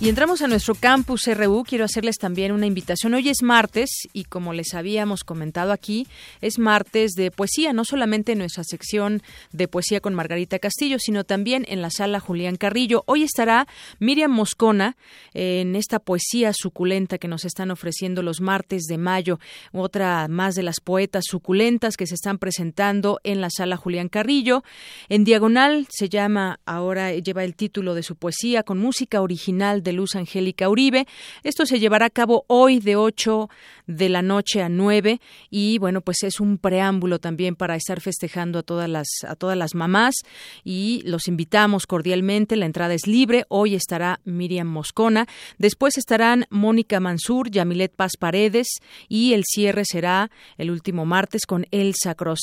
Y 0.00 0.08
entramos 0.08 0.42
a 0.42 0.46
nuestro 0.46 0.76
campus 0.76 1.26
RU. 1.26 1.64
Quiero 1.64 1.84
hacerles 1.84 2.18
también 2.18 2.52
una 2.52 2.66
invitación. 2.66 3.14
Hoy 3.14 3.30
es 3.30 3.42
martes 3.42 3.90
y 4.12 4.22
como 4.22 4.52
les 4.52 4.74
habíamos 4.74 5.24
comentado 5.24 5.72
aquí, 5.72 6.06
es 6.40 6.60
martes 6.60 7.14
de 7.14 7.32
poesía, 7.32 7.72
no 7.72 7.84
solamente 7.84 8.30
en 8.30 8.38
nuestra 8.38 8.62
sección 8.62 9.24
de 9.50 9.66
poesía 9.66 10.00
con 10.00 10.14
Margarita 10.14 10.60
Castillo, 10.60 10.98
sino 11.00 11.24
también 11.24 11.64
en 11.66 11.82
la 11.82 11.90
sala 11.90 12.20
Julián 12.20 12.54
Carrillo. 12.54 13.02
Hoy 13.06 13.24
estará 13.24 13.66
Miriam 13.98 14.30
Moscona 14.30 14.96
en 15.34 15.74
esta 15.74 15.98
poesía 15.98 16.52
suculenta 16.54 17.18
que 17.18 17.26
nos 17.26 17.44
están 17.44 17.72
ofreciendo 17.72 18.22
los 18.22 18.40
martes 18.40 18.84
de 18.84 18.98
mayo. 18.98 19.40
Otra 19.72 20.28
más 20.28 20.54
de 20.54 20.62
las 20.62 20.78
poetas 20.78 21.24
suculentas 21.26 21.96
que 21.96 22.06
se 22.06 22.14
están 22.14 22.38
presentando 22.38 23.18
en 23.24 23.40
la 23.40 23.50
sala 23.50 23.76
Julián 23.76 24.08
Carrillo. 24.08 24.62
En 25.08 25.24
diagonal 25.24 25.88
se 25.90 26.08
llama, 26.08 26.60
ahora 26.66 27.14
lleva 27.14 27.42
el 27.42 27.56
título 27.56 27.94
de 27.94 28.04
su 28.04 28.14
poesía 28.14 28.62
con 28.62 28.78
música 28.78 29.22
original 29.22 29.82
de 29.82 29.87
Luz 29.92 30.16
Angélica 30.16 30.68
Uribe. 30.68 31.06
Esto 31.42 31.66
se 31.66 31.78
llevará 31.78 32.06
a 32.06 32.10
cabo 32.10 32.44
hoy 32.46 32.80
de 32.80 32.96
8 32.96 33.48
de 33.86 34.08
la 34.08 34.22
noche 34.22 34.62
a 34.62 34.68
9 34.68 35.20
y 35.50 35.78
bueno, 35.78 36.00
pues 36.00 36.22
es 36.22 36.40
un 36.40 36.58
preámbulo 36.58 37.18
también 37.18 37.56
para 37.56 37.76
estar 37.76 38.00
festejando 38.00 38.58
a 38.58 38.62
todas 38.62 38.88
las 38.88 39.08
a 39.26 39.34
todas 39.34 39.56
las 39.56 39.74
mamás 39.74 40.14
y 40.64 41.02
los 41.04 41.28
invitamos 41.28 41.86
cordialmente. 41.86 42.56
La 42.56 42.66
entrada 42.66 42.94
es 42.94 43.06
libre. 43.06 43.44
Hoy 43.48 43.74
estará 43.74 44.20
Miriam 44.24 44.66
Moscona, 44.66 45.26
después 45.58 45.98
estarán 45.98 46.46
Mónica 46.50 47.00
Mansur, 47.00 47.50
Yamilet 47.50 47.94
Paz 47.94 48.12
Paredes 48.18 48.68
y 49.08 49.32
el 49.32 49.44
cierre 49.44 49.84
será 49.84 50.30
el 50.56 50.70
último 50.70 51.04
martes 51.04 51.46
con 51.46 51.66
Elsa 51.70 52.14
Cross. 52.14 52.40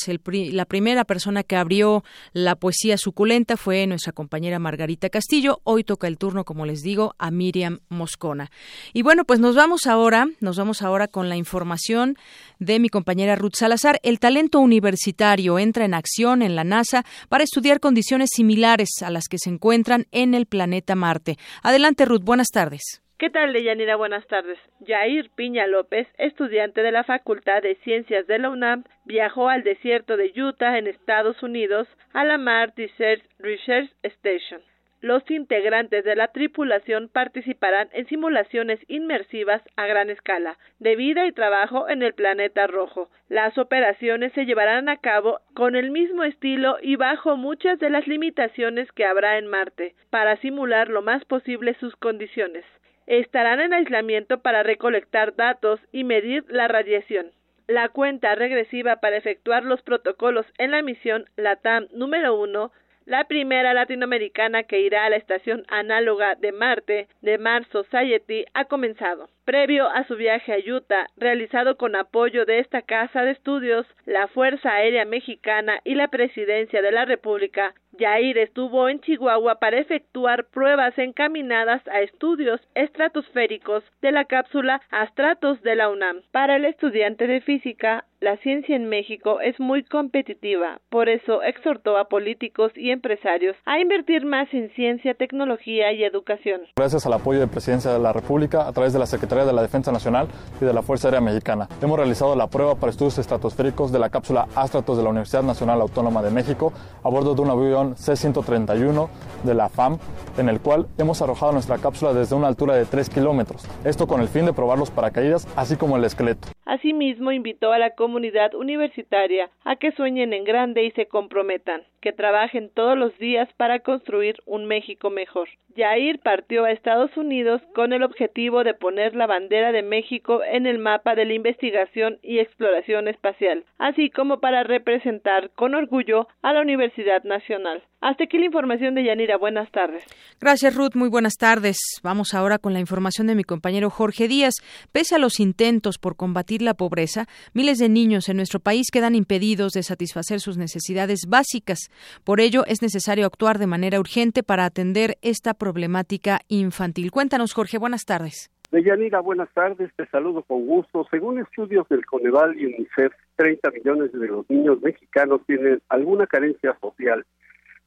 La 0.52 0.66
primera 0.66 1.06
persona 1.06 1.44
que 1.44 1.56
abrió 1.56 2.04
la 2.34 2.56
poesía 2.56 2.98
suculenta 2.98 3.58
fue 3.58 3.88
nuestra 3.88 4.14
compañera 4.14 4.60
Margarita 4.60 5.10
Castillo. 5.10 5.62
Hoy 5.64 5.84
toca 5.84 6.08
el 6.08 6.18
turno, 6.18 6.46
como 6.46 6.66
les 6.66 6.82
digo, 6.82 7.16
a 7.18 7.32
Miriam 7.36 7.80
Moscona. 7.89 8.50
Y 8.94 9.04
bueno, 9.04 9.25
pues 9.25 9.39
nos 9.39 9.56
vamos 9.56 9.86
ahora, 9.88 10.27
nos 10.39 10.58
vamos 10.58 10.82
ahora 10.82 11.08
con 11.08 11.30
la 11.30 11.36
información 11.36 12.15
de 12.60 12.80
mi 12.80 12.89
compañera 12.89 13.36
Ruth 13.36 13.56
Salazar. 13.58 14.00
El 14.04 14.20
talento 14.20 14.60
universitario 14.60 15.60
entra 15.60 15.86
en 15.86 15.94
acción 15.94 16.42
en 16.42 16.56
la 16.56 16.63
NASA 16.63 17.04
para 17.30 17.44
estudiar 17.44 17.80
condiciones 17.80 18.30
similares 18.34 18.89
a 19.04 19.10
las 19.10 19.27
que 19.27 19.38
se 19.38 19.50
encuentran 19.50 20.06
en 20.12 20.34
el 20.34 20.46
planeta 20.46 20.96
Marte. 20.96 21.38
Adelante, 21.63 22.06
Ruth, 22.06 22.24
buenas 22.24 22.48
tardes. 22.48 23.01
¿Qué 23.18 23.30
tal, 23.30 23.54
Deyanira? 23.54 23.96
Buenas 23.96 24.27
tardes. 24.27 24.60
Jair 24.86 25.30
Piña 25.36 25.68
López, 25.68 26.06
estudiante 26.18 26.82
de 26.82 26.92
la 26.92 27.06
Facultad 27.06 27.62
de 27.62 27.75
Ciencias 27.75 28.27
de 28.27 28.39
la 28.39 28.50
UNAM, 28.50 28.84
viajó 29.06 29.48
al 29.48 29.63
desierto 29.63 30.18
de 30.18 30.34
Utah, 30.36 30.77
en 30.77 30.88
Estados 30.88 31.42
Unidos, 31.42 31.88
a 32.12 32.25
la 32.25 32.38
Mars 32.38 32.74
Research 32.75 33.24
Research 33.39 33.89
Station. 34.04 34.62
Los 35.05 35.29
integrantes 35.29 36.03
de 36.03 36.15
la 36.15 36.29
tripulación 36.29 37.09
participarán 37.09 37.89
en 37.93 38.07
simulaciones 38.07 38.79
inmersivas 38.88 39.62
a 39.75 39.85
gran 39.85 40.09
escala 40.09 40.57
de 40.79 40.95
vida 40.95 41.27
y 41.27 41.31
trabajo 41.31 41.88
en 41.88 42.01
el 42.01 42.15
planeta 42.15 42.65
rojo. 42.65 43.12
Las 43.29 43.55
operaciones 43.59 44.33
se 44.33 44.47
llevarán 44.47 44.89
a 44.89 44.97
cabo 44.97 45.41
con 45.53 45.75
el 45.75 45.91
mismo 45.91 46.24
estilo 46.24 46.77
y 46.81 46.95
bajo 46.95 47.38
muchas 47.38 47.77
de 47.77 47.91
las 47.91 48.07
limitaciones 48.07 48.91
que 48.93 49.05
habrá 49.05 49.38
en 49.38 49.45
Marte, 49.45 49.93
para 50.09 50.38
simular 50.38 50.89
lo 50.89 51.03
más 51.03 51.24
posible 51.24 51.75
sus 51.75 51.95
condiciones. 51.97 52.65
Estarán 53.05 53.59
en 53.59 53.74
aislamiento 53.74 54.39
para 54.39 54.63
recolectar 54.63 55.35
datos 55.35 55.79
y 55.91 56.03
medir 56.03 56.45
la 56.47 56.67
radiación. 56.67 57.29
La 57.67 57.89
cuenta 57.89 58.33
regresiva 58.33 58.95
para 58.95 59.17
efectuar 59.17 59.65
los 59.65 59.83
protocolos 59.83 60.47
en 60.57 60.71
la 60.71 60.81
misión 60.81 61.25
LATAM 61.35 61.89
número 61.93 62.33
1 62.41 62.71
la 63.05 63.25
primera 63.25 63.74
latinoamericana 63.74 64.63
que 64.63 64.81
irá 64.81 65.05
a 65.05 65.09
la 65.09 65.15
estación 65.15 65.63
análoga 65.67 66.35
de 66.35 66.51
Marte 66.51 67.07
de 67.21 67.38
Mars 67.38 67.67
Society 67.71 68.45
ha 68.53 68.65
comenzado. 68.65 69.29
Previo 69.45 69.88
a 69.88 70.05
su 70.07 70.15
viaje 70.15 70.53
a 70.53 70.75
Utah, 70.75 71.07
realizado 71.15 71.77
con 71.77 71.95
apoyo 71.95 72.45
de 72.45 72.57
esta 72.57 72.81
casa 72.81 73.21
de 73.21 73.31
estudios, 73.31 73.85
la 74.05 74.27
Fuerza 74.27 74.74
Aérea 74.74 75.05
Mexicana 75.05 75.79
y 75.83 75.93
la 75.93 76.07
Presidencia 76.07 76.81
de 76.81 76.91
la 76.91 77.05
República, 77.05 77.75
Jair 77.98 78.38
estuvo 78.38 78.90
en 78.90 79.00
Chihuahua 79.02 79.56
para 79.56 79.80
efectuar 79.80 80.46
pruebas 80.46 80.98
encaminadas 80.98 81.82
a 81.88 82.02
estudios 82.02 82.62
estratosféricos 82.75 83.84
de 84.02 84.12
la 84.12 84.25
cápsula 84.25 84.82
Astratos 84.92 85.62
de 85.62 85.75
la 85.75 85.90
UNAM. 85.90 86.22
Para 86.32 86.56
el 86.56 86.66
estudiante 86.66 87.28
de 87.28 87.42
física, 87.42 88.06
la 88.22 88.38
ciencia 88.38 88.75
en 88.75 88.90
México 88.90 89.40
es 89.40 89.60
muy 89.60 89.84
competitiva, 89.84 90.80
por 90.90 91.10
eso 91.10 91.44
exhortó 91.44 91.98
a 91.98 92.06
políticos 92.06 92.72
y 92.75 92.90
empresarios 92.90 93.56
a 93.66 93.80
invertir 93.80 94.25
más 94.25 94.52
en 94.52 94.72
ciencia, 94.72 95.14
tecnología 95.14 95.92
y 95.92 96.04
educación. 96.04 96.62
Gracias 96.75 97.06
al 97.06 97.14
apoyo 97.14 97.40
de 97.40 97.48
Presidencia 97.48 97.92
de 97.92 98.00
la 98.00 98.14
República 98.14 98.68
a 98.68 98.74
través 98.74 98.94
de 98.94 99.00
la 99.00 99.06
Secretaría 99.06 99.46
de 99.46 99.54
la 99.54 99.62
Defensa 99.62 99.92
Nacional 99.92 100.28
y 100.60 100.66
de 100.66 100.74
la 100.74 100.82
Fuerza 100.82 101.10
Aérea 101.10 101.22
Mexicana, 101.22 101.68
hemos 101.84 102.00
realizado 102.00 102.36
la 102.36 102.48
prueba 102.48 102.74
para 102.75 102.90
estudios 102.90 103.20
estratosféricos 103.20 103.92
de 103.92 104.00
la 104.00 104.10
cápsula 104.10 104.48
Astratos 104.56 104.98
de 104.98 105.04
la 105.04 105.10
Universidad 105.10 105.44
Nacional 105.44 105.82
Autónoma 105.82 106.24
de 106.24 106.32
México 106.32 106.74
a 107.04 107.10
bordo 107.10 107.36
de 107.36 107.42
un 107.42 107.50
avión 107.52 107.85
C-131 107.94 109.08
de 109.44 109.54
la 109.54 109.70
FAM, 109.70 110.00
en 110.38 110.50
el 110.50 110.60
cual 110.60 110.88
hemos 110.98 111.22
arrojado 111.22 111.51
nuestra 111.51 111.77
cápsula 111.77 112.13
desde 112.13 112.36
una 112.36 112.48
altura 112.48 112.75
de 112.75 112.86
3 112.86 113.10
kilómetros, 113.10 113.68
esto 113.84 114.08
con 114.08 114.22
el 114.22 114.27
fin 114.27 114.46
de 114.46 114.54
probar 114.54 114.80
los 114.80 114.89
paracaídas 114.89 115.48
así 115.56 115.75
como 115.75 115.98
el 115.98 116.04
esqueleto. 116.04 116.48
Asimismo, 116.65 117.32
invitó 117.32 117.72
a 117.72 117.77
la 117.77 117.92
comunidad 117.92 118.56
universitaria 118.56 119.51
a 119.63 119.75
que 119.75 119.92
sueñen 119.92 120.34
en 120.34 120.44
grande 120.44 120.84
y 120.84 120.92
se 120.92 121.06
comprometan, 121.06 121.84
que 122.01 122.12
trabajen 122.12 122.70
todos 122.74 122.98
los 122.98 123.15
días 123.20 123.48
para 123.56 123.80
construir 123.80 124.38
un 124.46 124.65
México 124.65 125.12
mejor. 125.12 125.48
Jair 125.75 126.20
partió 126.20 126.65
a 126.65 126.72
Estados 126.72 127.15
Unidos 127.18 127.62
con 127.75 127.94
el 127.94 128.01
objetivo 128.01 128.63
de 128.63 128.74
poner 128.74 129.15
la 129.15 129.27
bandera 129.27 129.72
de 129.72 129.84
México 129.84 130.42
en 130.44 130.65
el 130.65 130.80
mapa 130.80 131.15
de 131.15 131.25
la 131.25 131.34
investigación 131.34 132.18
y 132.24 132.39
exploración 132.39 133.08
espacial, 133.08 133.65
así 133.77 134.10
como 134.10 134.39
para 134.39 134.63
representar 134.63 135.51
con 135.51 135.75
orgullo 135.75 136.27
a 136.42 136.54
la 136.54 136.62
Universidad 136.62 137.24
Nacional. 137.24 137.75
Hasta 138.01 138.25
aquí 138.25 138.38
la 138.38 138.46
información 138.46 138.94
de 138.96 139.03
Yanira. 139.03 139.38
Buenas 139.38 139.72
tardes. 139.72 140.03
Gracias, 140.39 140.75
Ruth. 140.75 140.96
Muy 140.96 141.10
buenas 141.10 141.36
tardes. 141.38 141.77
Vamos 142.03 142.34
ahora 142.34 142.60
con 142.60 142.74
la 142.74 142.79
información 142.79 143.27
de 143.27 143.36
mi 143.36 143.44
compañero 143.44 143.89
Jorge 143.89 144.27
Díaz. 144.27 144.53
Pese 144.91 145.15
a 145.15 145.20
los 145.20 145.39
intentos 145.39 145.98
por 145.98 146.15
combatir 146.15 146.62
la 146.62 146.74
pobreza, 146.74 147.25
miles 147.53 147.79
de 147.79 147.89
niños 147.89 148.29
en 148.29 148.38
nuestro 148.38 148.60
país 148.60 148.88
quedan 148.91 149.15
impedidos 149.15 149.74
de 149.74 149.84
satisfacer 149.84 150.39
sus 150.39 150.58
necesidades 150.58 151.22
básicas. 151.27 151.79
Por 152.24 152.39
ello, 152.39 152.63
es 152.67 152.82
necesario 152.82 153.25
actuar 153.25 153.58
de 153.58 153.67
manera 153.67 154.00
urgente 154.00 154.44
para 154.44 154.65
atender 154.65 155.17
esta 155.22 155.53
problemática 155.53 156.41
infantil. 156.48 157.12
Cuéntanos, 157.12 157.53
Jorge. 157.53 157.77
Buenas 157.77 158.05
tardes. 158.05 158.51
Deyanira, 158.72 159.20
buenas 159.22 159.50
tardes, 159.53 159.91
te 159.96 160.05
saludo 160.08 160.44
con 160.44 160.65
gusto. 160.65 161.05
Según 161.10 161.39
estudios 161.39 161.88
del 161.88 162.05
Coneval 162.05 162.60
y 162.60 162.65
UNICEF, 162.65 163.13
30 163.38 163.72
millones 163.72 164.12
de 164.12 164.27
los 164.27 164.50
niños 164.50 164.82
mexicanos 164.82 165.41
tienen 165.46 165.82
alguna 165.89 166.27
carencia 166.27 166.77
social. 166.82 167.25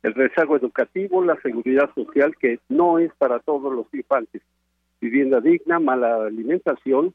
El 0.03 0.15
rezago 0.15 0.57
educativo, 0.57 1.25
la 1.25 1.41
seguridad 1.41 1.93
social, 1.95 2.37
que 2.37 2.61
no 2.69 2.99
es 2.99 3.13
para 3.19 3.41
todos 3.41 3.73
los 3.73 3.87
infantes. 3.93 4.43
Vivienda 5.01 5.41
digna, 5.41 5.79
mala 5.79 6.27
alimentación, 6.27 7.15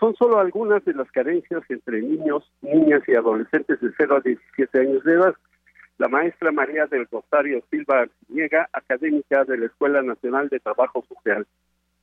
son 0.00 0.14
solo 0.16 0.38
algunas 0.40 0.84
de 0.84 0.94
las 0.94 1.10
carencias 1.12 1.62
entre 1.68 2.02
niños, 2.02 2.50
niñas 2.60 3.02
y 3.06 3.14
adolescentes 3.14 3.80
de 3.80 3.90
0 3.96 4.16
a 4.16 4.20
17 4.20 4.80
años 4.80 5.04
de 5.04 5.14
edad. 5.14 5.34
La 5.98 6.08
maestra 6.08 6.50
María 6.50 6.86
del 6.86 7.06
Rosario 7.10 7.62
Silva 7.70 8.00
Arciniega, 8.00 8.68
académica 8.72 9.44
de 9.44 9.58
la 9.58 9.66
Escuela 9.66 10.02
Nacional 10.02 10.48
de 10.48 10.58
Trabajo 10.58 11.04
Social, 11.08 11.46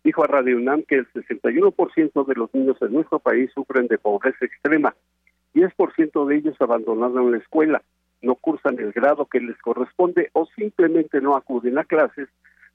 dijo 0.03 0.23
a 0.23 0.27
Radio 0.27 0.57
UNAM 0.57 0.83
que 0.83 0.95
el 0.95 1.11
61% 1.11 2.25
de 2.25 2.35
los 2.35 2.53
niños 2.53 2.77
en 2.81 2.93
nuestro 2.93 3.19
país 3.19 3.51
sufren 3.53 3.87
de 3.87 3.97
pobreza 3.97 4.45
extrema, 4.45 4.95
10% 5.53 6.25
de 6.25 6.35
ellos 6.37 6.55
abandonaron 6.61 7.31
la 7.31 7.37
escuela, 7.39 7.81
no 8.21 8.35
cursan 8.35 8.79
el 8.79 8.91
grado 8.91 9.25
que 9.25 9.39
les 9.39 9.57
corresponde 9.59 10.29
o 10.33 10.45
simplemente 10.55 11.21
no 11.21 11.35
acuden 11.35 11.77
a 11.77 11.83
clases 11.83 12.27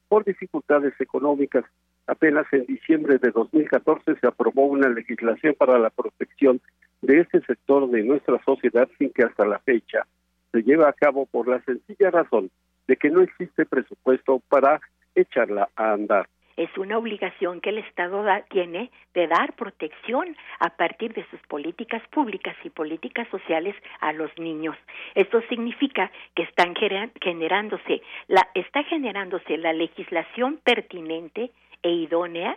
por 0.08 0.24
dificultades 0.24 0.94
económicas. 1.00 1.64
Apenas 2.06 2.46
en 2.52 2.66
diciembre 2.66 3.18
de 3.18 3.30
2014 3.30 4.16
se 4.20 4.26
aprobó 4.26 4.66
una 4.66 4.88
legislación 4.88 5.54
para 5.54 5.78
la 5.78 5.90
protección 5.90 6.60
de 7.02 7.20
este 7.20 7.40
sector 7.42 7.90
de 7.90 8.02
nuestra 8.02 8.42
sociedad 8.44 8.88
sin 8.98 9.10
que 9.10 9.24
hasta 9.24 9.44
la 9.46 9.58
fecha 9.60 10.06
se 10.52 10.62
lleve 10.62 10.86
a 10.86 10.92
cabo 10.92 11.26
por 11.26 11.48
la 11.48 11.60
sencilla 11.64 12.10
razón 12.10 12.50
de 12.86 12.96
que 12.96 13.10
no 13.10 13.22
existe 13.22 13.66
presupuesto 13.66 14.40
para 14.48 14.80
echarla 15.14 15.68
a 15.76 15.92
andar 15.92 16.28
es 16.56 16.70
una 16.76 16.99
obligación 16.99 17.61
que 17.61 17.70
el 17.70 17.78
Estado 17.78 18.23
da, 18.23 18.42
tiene 18.50 18.90
de 19.14 19.26
dar 19.26 19.54
protección 19.54 20.37
a 20.61 20.70
partir 20.70 21.12
de 21.14 21.26
sus 21.31 21.40
políticas 21.48 22.02
públicas 22.09 22.57
y 22.64 22.70
políticas 22.70 23.28
sociales 23.28 23.74
a 24.00 24.12
los 24.12 24.31
niños. 24.38 24.76
Esto 25.14 25.40
significa 25.48 26.11
que 26.35 26.44
están 26.44 26.74
generándose 27.20 28.02
la 28.28 28.48
está 28.55 28.83
generándose 28.85 29.57
la 29.57 29.72
legislación 29.72 30.59
pertinente 30.62 31.50
e 31.83 31.90
idónea, 31.90 32.57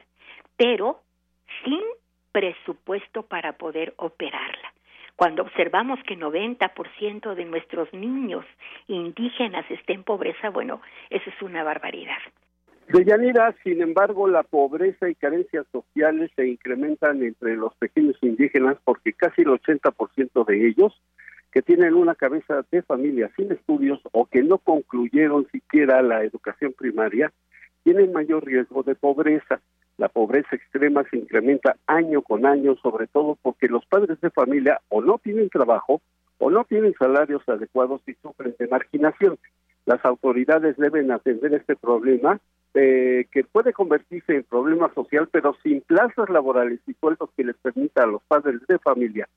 pero 0.56 1.02
sin 1.64 1.82
presupuesto 2.32 3.24
para 3.24 3.54
poder 3.54 3.94
operarla. 3.98 4.74
Cuando 5.16 5.42
observamos 5.42 6.00
que 6.04 6.16
90% 6.16 7.34
de 7.34 7.46
nuestros 7.46 7.92
niños 7.92 8.46
indígenas 8.88 9.66
estén 9.72 9.98
en 9.98 10.04
pobreza, 10.04 10.50
bueno, 10.50 10.80
eso 11.10 11.30
es 11.30 11.42
una 11.42 11.64
barbaridad. 11.64 12.20
Deyanira, 12.90 13.54
sin 13.66 13.82
embargo, 13.82 14.30
la 14.30 14.44
pobreza 14.44 15.10
y 15.10 15.16
carencias 15.16 15.66
sociales 15.74 16.32
se 16.38 16.48
incrementan 16.48 17.22
entre 17.22 17.58
los 17.58 17.76
pequeños 17.76 18.16
indígenas 18.22 18.78
porque 18.86 19.12
casi 19.12 19.42
el 19.42 19.50
80% 19.50 20.46
de 20.46 20.68
ellos 20.68 20.94
que 21.52 21.62
tienen 21.62 21.96
una 21.96 22.16
cabeza 22.16 22.64
de 22.72 22.82
familia 22.84 23.30
sin 23.36 23.52
estudios 23.52 24.00
o 24.14 24.26
que 24.26 24.42
no 24.42 24.58
concluyeron 24.58 25.48
siquiera 25.52 26.02
la 26.02 26.24
educación 26.24 26.74
primaria, 26.78 27.34
tienen 27.84 28.14
mayor 28.14 28.46
riesgo 28.46 28.84
de 28.84 28.96
pobreza. 28.96 29.60
La 29.98 30.08
pobreza 30.08 30.56
extrema 30.56 31.04
se 31.10 31.18
incrementa 31.18 31.76
año 31.88 32.22
con 32.22 32.46
año, 32.46 32.78
sobre 32.78 33.08
todo 33.08 33.38
porque 33.42 33.68
los 33.68 33.86
padres 33.86 34.22
de 34.22 34.30
familia 34.30 34.80
o 34.88 35.02
no 35.02 35.18
tienen 35.18 35.50
trabajo 35.50 36.02
o 36.38 36.50
no 36.50 36.64
tienen 36.64 36.94
salarios 36.98 37.42
adecuados 37.50 38.02
y 38.08 38.14
sufren 38.14 38.56
de 38.58 38.68
marginación. 38.68 39.38
Las 39.86 40.04
autoridades 40.06 40.78
deben 40.78 41.12
atender 41.12 41.54
este 41.54 41.76
problema 41.76 42.40
eh, 42.74 43.28
que 43.32 43.44
puede 43.44 43.74
convertirse 43.74 44.36
en 44.36 44.44
problema 44.44 44.94
social, 44.94 45.28
pero 45.32 45.56
sin 45.64 45.82
plazas 45.82 46.30
laborales 46.30 46.80
y 46.88 46.94
sueldos 46.94 47.30
que 47.36 47.44
les 47.44 47.56
permita 47.58 48.04
a 48.04 48.08
los 48.08 48.22
padres 48.24 48.62
de 48.68 48.78
familia 48.80 49.28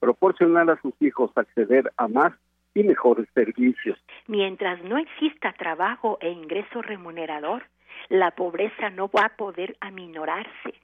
proporcionar 0.00 0.68
a 0.70 0.80
sus 0.80 0.94
hijos 1.00 1.30
acceder 1.36 1.92
a 1.96 2.08
más 2.08 2.32
y 2.74 2.82
mejores 2.82 3.28
servicios. 3.34 3.98
Mientras 4.26 4.82
no 4.82 4.98
exista 4.98 5.52
trabajo 5.52 6.18
e 6.20 6.30
ingreso 6.30 6.82
remunerador, 6.82 7.62
la 8.08 8.32
pobreza 8.32 8.90
no 8.90 9.08
va 9.08 9.26
a 9.26 9.36
poder 9.36 9.76
aminorarse. 9.80 10.74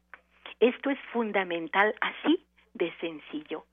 Esto 0.61 0.91
es 0.91 0.99
fundamental 1.13 1.95
así 2.01 2.45
de 2.75 2.93
sencillo. 3.01 3.65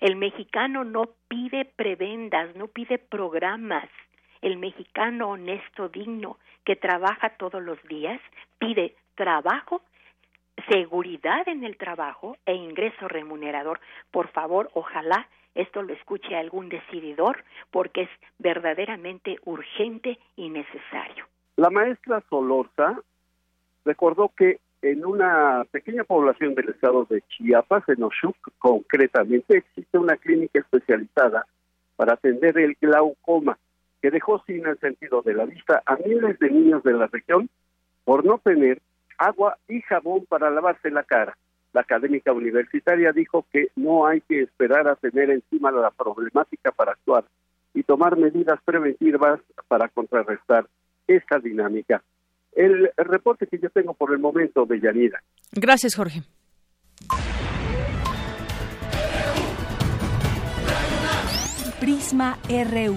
El 0.00 0.16
mexicano 0.16 0.84
no 0.84 1.10
pide 1.28 1.64
prebendas, 1.64 2.54
no 2.56 2.66
pide 2.66 2.98
programas. 2.98 3.88
El 4.42 4.58
mexicano 4.58 5.30
honesto, 5.30 5.88
digno, 5.88 6.36
que 6.64 6.76
trabaja 6.76 7.30
todos 7.30 7.62
los 7.62 7.80
días, 7.84 8.20
pide 8.58 8.94
trabajo, 9.14 9.82
seguridad 10.68 11.46
en 11.48 11.64
el 11.64 11.76
trabajo 11.76 12.36
e 12.44 12.54
ingreso 12.54 13.08
remunerador. 13.08 13.80
Por 14.10 14.28
favor, 14.28 14.68
ojalá 14.74 15.28
esto 15.54 15.82
lo 15.82 15.92
escuche 15.92 16.36
algún 16.36 16.68
decididor 16.68 17.44
porque 17.70 18.02
es 18.02 18.10
verdaderamente 18.38 19.36
urgente 19.44 20.18
y 20.36 20.48
necesario. 20.50 21.26
La 21.56 21.70
maestra 21.70 22.22
Solorza 22.28 23.00
recordó 23.84 24.32
que 24.36 24.58
en 24.80 25.04
una 25.04 25.64
pequeña 25.70 26.02
población 26.02 26.56
del 26.56 26.70
estado 26.70 27.04
de 27.04 27.22
Chiapas, 27.28 27.88
en 27.88 28.02
Oshuk 28.02 28.36
concretamente, 28.58 29.58
existe 29.58 29.98
una 29.98 30.16
clínica 30.16 30.58
especializada 30.58 31.46
para 31.94 32.14
atender 32.14 32.58
el 32.58 32.76
glaucoma 32.80 33.56
que 34.02 34.10
dejó 34.10 34.42
sin 34.46 34.66
el 34.66 34.78
sentido 34.80 35.22
de 35.22 35.32
la 35.32 35.46
vista 35.46 35.82
a 35.86 35.96
miles 35.96 36.38
de 36.40 36.50
niños 36.50 36.82
de 36.82 36.92
la 36.92 37.06
región 37.06 37.48
por 38.04 38.24
no 38.24 38.38
tener 38.38 38.82
agua 39.16 39.56
y 39.68 39.80
jabón 39.82 40.26
para 40.28 40.50
lavarse 40.50 40.90
la 40.90 41.04
cara. 41.04 41.38
La 41.72 41.82
académica 41.82 42.32
universitaria 42.32 43.12
dijo 43.12 43.46
que 43.52 43.68
no 43.76 44.06
hay 44.06 44.20
que 44.22 44.42
esperar 44.42 44.88
a 44.88 44.96
tener 44.96 45.30
encima 45.30 45.70
la 45.70 45.90
problemática 45.90 46.72
para 46.72 46.92
actuar 46.92 47.24
y 47.72 47.84
tomar 47.84 48.18
medidas 48.18 48.58
preventivas 48.64 49.40
para 49.68 49.88
contrarrestar 49.88 50.66
esta 51.06 51.38
dinámica. 51.38 52.02
El 52.52 52.90
reporte 52.96 53.46
que 53.46 53.58
yo 53.58 53.70
tengo 53.70 53.94
por 53.94 54.12
el 54.12 54.18
momento 54.18 54.66
de 54.66 54.80
Yanira. 54.80 55.22
Gracias, 55.52 55.94
Jorge. 55.94 56.22
Prisma 61.80 62.38
RU. 62.48 62.96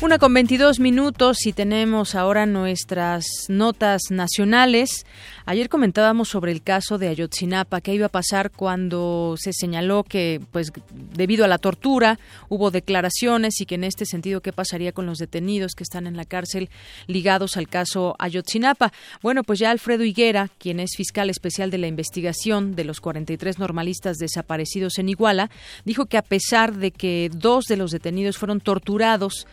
Una 0.00 0.20
con 0.20 0.32
22 0.32 0.78
minutos 0.78 1.44
y 1.44 1.52
tenemos 1.52 2.14
ahora 2.14 2.46
nuestras 2.46 3.24
notas 3.48 4.00
nacionales. 4.10 5.04
Ayer 5.44 5.68
comentábamos 5.68 6.28
sobre 6.28 6.52
el 6.52 6.62
caso 6.62 6.98
de 6.98 7.08
Ayotzinapa, 7.08 7.80
qué 7.80 7.94
iba 7.94 8.06
a 8.06 8.10
pasar 8.10 8.52
cuando 8.52 9.34
se 9.36 9.52
señaló 9.52 10.04
que, 10.04 10.40
pues, 10.52 10.72
debido 11.14 11.44
a 11.44 11.48
la 11.48 11.58
tortura 11.58 12.20
hubo 12.48 12.70
declaraciones 12.70 13.60
y 13.60 13.66
que 13.66 13.74
en 13.74 13.82
este 13.82 14.06
sentido 14.06 14.40
qué 14.40 14.52
pasaría 14.52 14.92
con 14.92 15.04
los 15.04 15.18
detenidos 15.18 15.72
que 15.74 15.82
están 15.82 16.06
en 16.06 16.16
la 16.16 16.26
cárcel 16.26 16.70
ligados 17.08 17.56
al 17.56 17.66
caso 17.66 18.14
Ayotzinapa. 18.20 18.92
Bueno, 19.20 19.42
pues 19.42 19.58
ya 19.58 19.72
Alfredo 19.72 20.04
Higuera, 20.04 20.48
quien 20.58 20.78
es 20.78 20.90
fiscal 20.96 21.28
especial 21.28 21.72
de 21.72 21.78
la 21.78 21.88
investigación 21.88 22.76
de 22.76 22.84
los 22.84 23.00
43 23.00 23.58
normalistas 23.58 24.18
desaparecidos 24.18 24.98
en 24.98 25.08
Iguala, 25.08 25.50
dijo 25.84 26.06
que 26.06 26.18
a 26.18 26.22
pesar 26.22 26.76
de 26.76 26.92
que 26.92 27.30
dos 27.32 27.64
de 27.64 27.76
los 27.76 27.90
detenidos 27.90 28.38
fueron 28.38 28.60
torturados 28.60 29.48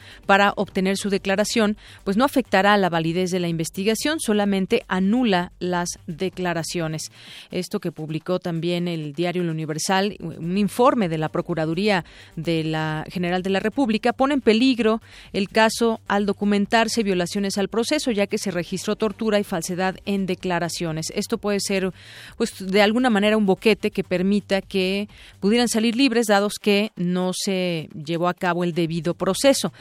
obtener 0.56 0.98
su 0.98 1.10
declaración, 1.10 1.78
pues 2.04 2.18
no 2.18 2.26
afectará 2.26 2.78
la 2.78 2.90
validez 2.90 3.32
de 3.32 3.40
la 3.40 3.48
investigación, 3.48 4.20
solamente 4.20 4.84
anula 4.88 5.52
las 5.60 5.90
declaraciones. 6.08 7.12
Esto 7.52 7.80
que 7.80 7.92
publicó 7.92 8.40
también 8.40 8.88
el 8.88 9.14
diario 9.14 9.42
El 9.42 9.50
Universal, 9.50 10.16
un 10.20 10.58
informe 10.58 11.10
de 11.10 11.18
la 11.18 11.30
Procuraduría 11.30 12.06
de 12.36 12.64
la 12.64 13.06
General 13.10 13.42
de 13.42 13.50
la 13.50 13.60
República, 13.60 14.14
pone 14.14 14.34
en 14.34 14.42
peligro 14.42 15.02
el 15.34 15.50
caso 15.50 16.00
al 16.08 16.26
documentarse 16.26 17.04
violaciones 17.04 17.58
al 17.58 17.70
proceso, 17.70 18.12
ya 18.12 18.28
que 18.28 18.38
se 18.38 18.52
registró 18.52 18.96
tortura 18.96 19.40
y 19.40 19.44
falsedad 19.44 19.96
en 20.06 20.26
declaraciones. 20.26 21.12
Esto 21.16 21.38
puede 21.38 21.60
ser, 21.60 21.92
pues, 22.38 22.54
de 22.60 22.82
alguna 22.82 23.10
manera 23.10 23.38
un 23.38 23.46
boquete 23.46 23.92
que 23.92 24.04
permita 24.04 24.62
que 24.62 25.08
pudieran 25.40 25.68
salir 25.68 25.96
libres, 25.96 26.28
dados 26.28 26.56
que 26.60 26.92
no 26.96 27.32
se 27.34 27.90
llevó 27.94 28.28
a 28.28 28.34
cabo 28.34 28.64
el 28.64 28.74
debido 28.74 29.14
proceso. 29.14 29.74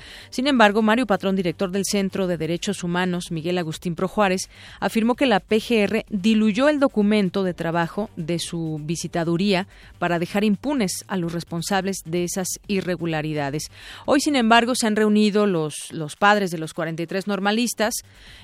Embargo, 0.46 0.83
Mario 0.83 1.07
Patrón, 1.07 1.37
director 1.37 1.70
del 1.70 1.85
Centro 1.85 2.26
de 2.26 2.37
Derechos 2.37 2.83
Humanos, 2.83 3.30
Miguel 3.30 3.59
Agustín 3.59 3.94
Pro 3.94 4.09
Juárez, 4.09 4.48
afirmó 4.80 5.14
que 5.14 5.26
la 5.26 5.40
PGR 5.40 6.04
diluyó 6.09 6.68
el 6.68 6.80
documento 6.80 7.44
de 7.44 7.54
trabajo 7.54 8.11
de 8.16 8.38
su 8.38 8.80
visitaduría 8.83 9.66
para 9.98 10.18
dejar 10.18 10.44
impunes 10.44 11.04
a 11.09 11.16
los 11.16 11.33
responsables 11.33 11.98
de 12.04 12.24
esas 12.24 12.48
irregularidades. 12.66 13.70
Hoy, 14.07 14.20
sin 14.20 14.37
embargo, 14.37 14.74
se 14.74 14.87
han 14.87 14.96
reunido 14.96 15.46
los, 15.46 15.92
los 15.92 16.16
padres 16.16 16.50
de 16.50 16.59
los 16.59 16.74
43 16.74 17.26
normalistas 17.26 17.94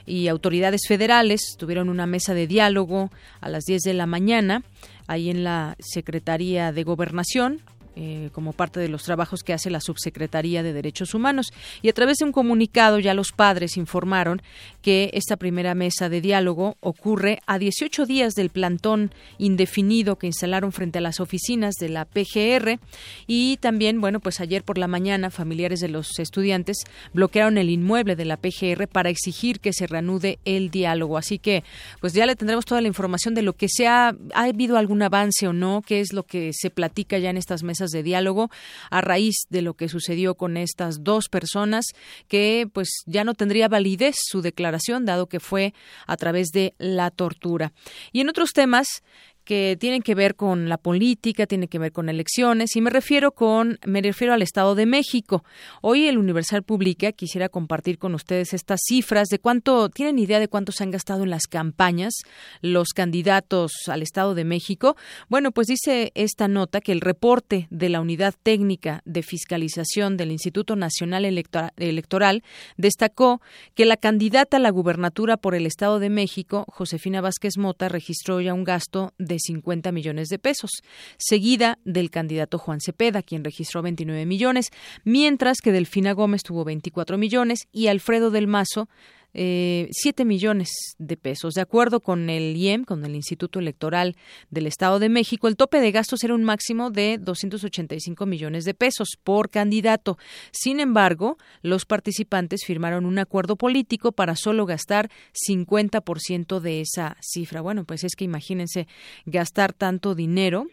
y 0.07 0.29
autoridades 0.29 0.83
federales. 0.87 1.57
Tuvieron 1.59 1.89
una 1.89 2.07
mesa 2.07 2.35
de 2.35 2.47
diálogo 2.47 3.11
a 3.41 3.49
las 3.49 3.65
10 3.65 3.83
de 3.83 3.95
la 3.95 4.07
mañana 4.07 4.63
ahí 5.07 5.29
en 5.29 5.43
la 5.43 5.77
Secretaría 5.81 6.71
de 6.73 6.85
Gobernación 6.85 7.63
eh, 7.97 8.31
como 8.33 8.53
parte 8.53 8.79
de 8.79 8.89
los 8.89 9.03
trabajos 9.03 9.43
que 9.43 9.53
hace 9.53 9.69
la 9.69 9.81
Subsecretaría 9.81 10.63
de 10.63 10.73
Derechos 10.73 11.15
Humanos. 11.15 11.53
Y 11.83 11.89
a 11.89 11.93
través 11.93 12.19
de 12.19 12.25
un 12.25 12.33
comunicado 12.33 12.99
ya 12.99 13.15
los 13.15 13.33
padres 13.33 13.77
informaron 13.77 14.43
que 14.83 15.11
esta 15.15 15.37
primera 15.37 15.75
mesa 15.75 16.09
de 16.09 16.21
diálogo 16.21 16.77
ocurre 16.81 17.41
a 17.47 17.59
18 17.59 18.07
días 18.07 18.35
del 18.35 18.51
plantón 18.51 19.13
indefinido 19.39 20.17
que 20.17 20.27
instalaron 20.27 20.73
frente 20.73 20.99
a 20.99 21.03
las 21.03 21.21
oficinas 21.21 21.75
de 21.77 21.89
la 21.89 22.05
PGR 22.05 22.79
y 23.27 23.57
también, 23.57 24.01
bueno, 24.01 24.21
pues 24.21 24.41
ayer 24.41 24.63
por 24.63 24.79
la 24.79 24.87
mañana 24.87 25.31
familiares 25.31 25.81
de 25.81 25.89
los 25.89 26.19
estudiantes 26.19 26.85
bloquearon 27.13 27.59
el 27.59 27.71
inmueble 27.71 28.17
de 28.17 28.25
la 28.25 28.37
PGR 28.37 28.87
para 28.89 29.11
exigir 29.11 29.61
que 29.61 29.73
se 29.73 29.87
reanude 29.87 30.39
el 30.45 30.71
diálogo. 30.71 31.19
Así 31.19 31.39
que, 31.39 31.65
pues 32.01 32.13
ya 32.13 32.27
le 32.27 32.37
tendremos 32.37 32.65
toda 32.65 32.81
la 32.81 32.89
información 32.89 33.35
de 33.35 33.43
lo 33.43 33.55
que 33.55 33.69
sea, 33.69 34.15
ha 34.35 34.45
habido 34.45 34.77
algún 34.77 35.03
avance 35.03 35.49
o 35.49 35.53
no, 35.53 35.83
qué 35.85 36.01
es 36.01 36.13
lo 36.13 36.23
que 36.23 36.53
se 36.53 36.71
platica 36.71 37.19
ya 37.19 37.31
en 37.31 37.37
estas 37.37 37.63
mesas 37.63 37.80
de 37.89 38.03
diálogo 38.03 38.51
a 38.91 39.01
raíz 39.01 39.47
de 39.49 39.63
lo 39.63 39.75
que 39.75 39.89
sucedió 39.89 40.35
con 40.35 40.59
estas 40.59 41.03
dos 41.03 41.29
personas 41.31 41.87
que 42.29 42.69
pues 42.73 42.91
ya 43.07 43.25
no 43.25 43.33
tendría 43.35 43.69
validez 43.69 44.17
su 44.19 44.43
declaración 44.43 45.07
dado 45.07 45.27
que 45.27 45.41
fue 45.41 45.73
a 46.07 46.17
través 46.19 46.49
de 46.49 46.75
la 46.79 47.11
tortura. 47.11 47.73
Y 48.13 48.21
en 48.21 48.29
otros 48.29 48.53
temas, 48.53 49.03
que 49.51 49.77
tienen 49.81 50.03
que 50.03 50.15
ver 50.15 50.37
con 50.37 50.69
la 50.69 50.79
política, 50.79 51.45
tienen 51.45 51.69
que 51.69 51.81
ver 51.81 51.91
con 51.91 52.09
elecciones 52.09 52.77
y 52.77 52.81
me 52.81 52.89
refiero 52.89 53.33
con 53.33 53.81
me 53.85 54.01
refiero 54.01 54.33
al 54.33 54.43
Estado 54.43 54.77
de 54.77 54.87
México. 54.87 55.43
Hoy 55.83 56.07
el 56.07 56.19
Universal 56.19 56.63
publica, 56.63 57.11
quisiera 57.11 57.49
compartir 57.49 57.99
con 57.99 58.15
ustedes 58.15 58.55
estas 58.55 58.79
cifras 58.87 59.27
de 59.27 59.41
cuánto 59.41 59.89
tienen 59.89 60.21
idea 60.21 60.39
de 60.39 60.47
cuánto 60.47 60.71
se 60.71 60.85
han 60.85 60.93
gastado 60.93 61.25
en 61.25 61.31
las 61.31 61.49
campañas 61.49 62.15
los 62.61 62.91
candidatos 62.91 63.73
al 63.89 64.03
Estado 64.03 64.37
de 64.37 64.45
México. 64.45 64.97
Bueno, 65.29 65.51
pues 65.51 65.67
dice 65.67 66.13
esta 66.15 66.47
nota 66.47 66.81
que 66.81 66.93
el 66.93 67.01
reporte 67.01 67.67
de 67.71 67.89
la 67.89 68.01
Unidad 68.01 68.37
Técnica 68.41 69.03
de 69.05 69.25
Fiscalización 69.25 70.17
del 70.17 70.31
Instituto 70.31 70.77
Nacional 70.77 71.25
Electora- 71.25 71.73
Electoral 71.77 72.45
destacó 72.77 73.41
que 73.75 73.85
la 73.85 73.97
candidata 73.97 74.59
a 74.59 74.61
la 74.61 74.71
gubernatura 74.71 75.39
por 75.39 75.57
el 75.57 75.67
Estado 75.67 75.99
de 75.99 76.09
México, 76.09 76.67
Josefina 76.69 77.21
Vázquez 77.21 77.59
Mota, 77.59 77.89
registró 77.89 78.41
ya 78.41 78.55
un 78.55 78.63
gasto 78.63 79.13
de 79.19 79.40
50 79.41 79.93
millones 79.93 80.29
de 80.29 80.39
pesos, 80.39 80.71
seguida 81.19 81.79
del 81.85 82.11
candidato 82.11 82.59
Juan 82.59 82.81
Cepeda, 82.81 83.23
quien 83.23 83.45
registró 83.45 83.83
29 83.83 84.27
millones, 84.27 84.71
mientras 85.05 85.59
que 85.61 85.73
Delfina 85.73 86.13
Gómez 86.13 86.43
tuvo 86.43 86.65
24 86.65 87.19
millones 87.19 87.69
y 87.73 87.89
Alfredo 87.89 88.31
del 88.31 88.47
Mazo 88.47 88.89
eh, 89.35 89.89
7 89.93 90.25
millones 90.25 90.71
de 90.99 91.17
pesos. 91.17 91.55
De 91.55 91.61
acuerdo 91.61 92.01
con 92.01 92.31
el 92.31 92.57
IEM, 92.57 92.85
con 92.85 93.05
el 93.05 93.15
Instituto 93.15 93.59
Electoral 93.59 94.17
del 94.51 94.67
Estado 94.67 94.99
de 94.99 95.09
México, 95.09 95.49
el 95.49 95.57
tope 95.57 95.81
de 95.81 95.93
gastos 95.93 96.25
era 96.25 96.35
un 96.35 96.45
máximo 96.45 96.91
de 96.91 97.19
285 97.19 98.27
millones 98.27 98.65
de 98.65 98.75
pesos 98.75 99.11
por 99.23 99.51
candidato. 99.51 100.19
Sin 100.53 100.81
embargo, 100.81 101.39
los 101.63 101.85
participantes 101.85 102.63
firmaron 102.65 103.07
un 103.07 103.19
acuerdo 103.19 103.57
político 103.57 104.13
para 104.13 104.37
solo 104.37 104.67
gastar 104.67 105.11
50% 105.49 106.61
de 106.61 106.81
esa 106.81 107.17
cifra. 107.21 107.61
Bueno, 107.61 107.85
pues 107.85 108.05
es 108.05 108.15
que 108.17 108.25
imagínense 108.25 108.87
gastar 109.27 109.73
tanto 109.73 110.15
dinero 110.15 110.67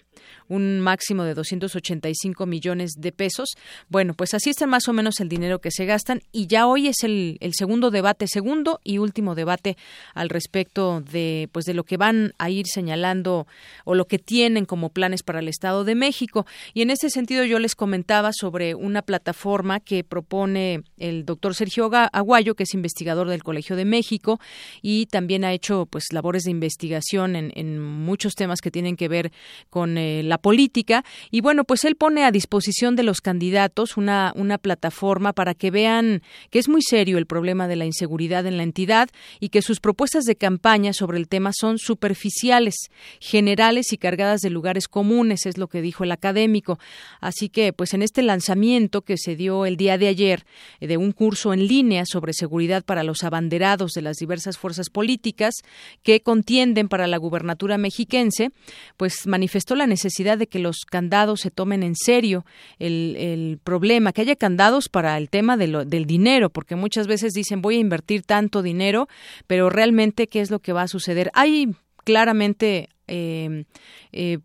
un 0.48 0.80
máximo 0.80 1.24
de 1.24 1.34
285 1.34 2.46
millones 2.46 2.94
de 2.98 3.12
pesos. 3.12 3.50
Bueno, 3.90 4.14
pues 4.14 4.34
así 4.34 4.50
está 4.50 4.68
más 4.68 4.88
o 4.88 4.94
menos 4.94 5.20
el 5.20 5.30
dinero 5.30 5.60
que 5.60 5.72
se 5.72 5.86
gastan 5.86 6.22
y 6.32 6.48
ya 6.48 6.68
hoy 6.68 6.88
es 6.88 7.04
el, 7.04 7.38
segundo 7.54 7.92
debate, 7.92 8.28
segundo 8.28 8.80
y 8.84 8.98
último 8.98 9.36
debate 9.36 9.78
al 10.14 10.30
respecto 10.30 11.02
de 11.02 11.50
pues 11.52 11.66
de 11.66 11.74
lo 11.74 11.84
que 11.84 11.98
van 11.98 12.34
a 12.38 12.50
ir 12.50 12.68
señalando 12.68 13.48
o 13.84 13.96
lo 13.96 14.06
que 14.06 14.20
tienen 14.20 14.66
como 14.66 14.90
planes 14.90 15.24
para 15.24 15.40
el 15.40 15.48
Estado 15.48 15.84
de 15.84 15.96
México. 15.96 16.46
Y 16.74 16.82
en 16.82 16.92
ese 16.92 17.10
sentido 17.10 17.44
yo 17.44 17.60
les 17.60 17.76
comentaba 17.76 18.32
sobre 18.34 18.76
una 18.76 19.02
plataforma 19.02 19.80
que 19.80 20.04
propone 20.04 20.84
el 20.98 21.26
doctor 21.26 21.56
Sergio 21.56 21.90
Aguayo, 21.94 22.56
que 22.56 22.64
es 22.64 22.74
investigador 22.74 23.30
del 23.30 23.44
Colegio 23.44 23.76
de 23.76 23.86
México 23.86 24.40
y 24.82 25.08
también 25.08 25.44
ha 25.44 25.54
hecho 25.54 25.86
pues 25.86 26.06
labores 26.12 26.44
de 26.44 26.52
investigación 26.52 27.36
en, 27.36 27.52
en 27.56 27.80
muchos 27.82 28.36
temas 28.36 28.62
que 28.62 28.72
tienen 28.72 28.96
que 28.96 29.08
ver 29.08 29.32
con 29.70 29.98
eh, 29.98 30.07
la 30.24 30.38
política 30.38 31.04
y 31.32 31.42
bueno 31.42 31.64
pues 31.64 31.84
él 31.86 31.96
pone 31.96 32.24
a 32.24 32.32
disposición 32.32 32.96
de 32.96 33.04
los 33.04 33.22
candidatos 33.22 33.98
una 33.98 34.34
una 34.36 34.58
plataforma 34.58 35.34
para 35.34 35.54
que 35.54 35.72
vean 35.72 36.22
que 36.50 36.60
es 36.60 36.70
muy 36.70 36.82
serio 36.82 37.18
el 37.18 37.26
problema 37.26 37.68
de 37.68 37.76
la 37.76 37.86
inseguridad 37.86 38.46
en 38.46 38.58
la 38.58 38.64
entidad 38.64 39.10
y 39.40 39.50
que 39.50 39.62
sus 39.62 39.80
propuestas 39.80 40.26
de 40.26 40.36
campaña 40.36 40.94
sobre 40.94 41.18
el 41.18 41.28
tema 41.28 41.52
son 41.54 41.78
superficiales 41.78 42.76
generales 43.20 43.94
y 43.94 43.98
cargadas 43.98 44.42
de 44.42 44.50
lugares 44.50 44.88
comunes 44.88 45.46
es 45.46 45.58
lo 45.58 45.68
que 45.68 45.82
dijo 45.82 46.04
el 46.04 46.12
académico. 46.12 46.80
Así 47.20 47.50
que 47.50 47.74
pues 47.74 47.94
en 47.94 48.02
este 48.02 48.22
lanzamiento 48.22 49.02
que 49.02 49.18
se 49.18 49.36
dio 49.36 49.66
el 49.66 49.78
día 49.78 49.98
de 49.98 50.08
ayer 50.08 50.46
eh, 50.80 50.88
de 50.88 50.98
un 50.98 51.12
curso 51.12 51.54
en 51.54 51.68
línea 51.68 52.06
sobre 52.06 52.34
seguridad 52.34 52.84
para 52.84 53.04
los 53.04 53.24
abanderados 53.24 53.92
de 53.94 54.02
las 54.02 54.18
diversas 54.18 54.58
fuerzas 54.58 54.90
políticas 54.90 55.56
que 56.04 56.22
contienden 56.22 56.88
para 56.88 57.08
la 57.08 57.18
gubernatura 57.18 57.78
mexiquense, 57.78 58.52
pues 58.98 59.28
manifestó 59.28 59.76
la 59.76 59.88
necesidad 59.88 59.97
de 60.38 60.48
que 60.48 60.60
los 60.60 60.86
candados 60.90 61.42
se 61.42 61.52
tomen 61.52 61.84
en 61.84 61.96
serio 61.96 62.46
el, 62.80 63.16
el 63.18 63.60
problema, 63.64 64.14
que 64.14 64.22
haya 64.22 64.36
candados 64.36 64.90
para 64.90 65.18
el 65.18 65.30
tema 65.30 65.58
de 65.58 65.68
lo- 65.68 65.86
del 65.86 66.06
dinero, 66.06 66.50
porque 66.50 66.76
muchas 66.76 67.08
veces 67.08 67.34
dicen 67.34 67.62
voy 67.62 67.76
a 67.76 67.80
invertir 67.80 68.24
tanto 68.24 68.62
dinero, 68.62 69.08
pero 69.48 69.70
realmente 69.70 70.28
qué 70.28 70.42
es 70.42 70.52
lo 70.52 70.60
que 70.60 70.74
va 70.74 70.84
a 70.84 70.88
suceder. 70.88 71.30
Hay 71.34 71.70
claramente 72.04 72.90
eh, 73.10 73.64
eh, 74.12 74.40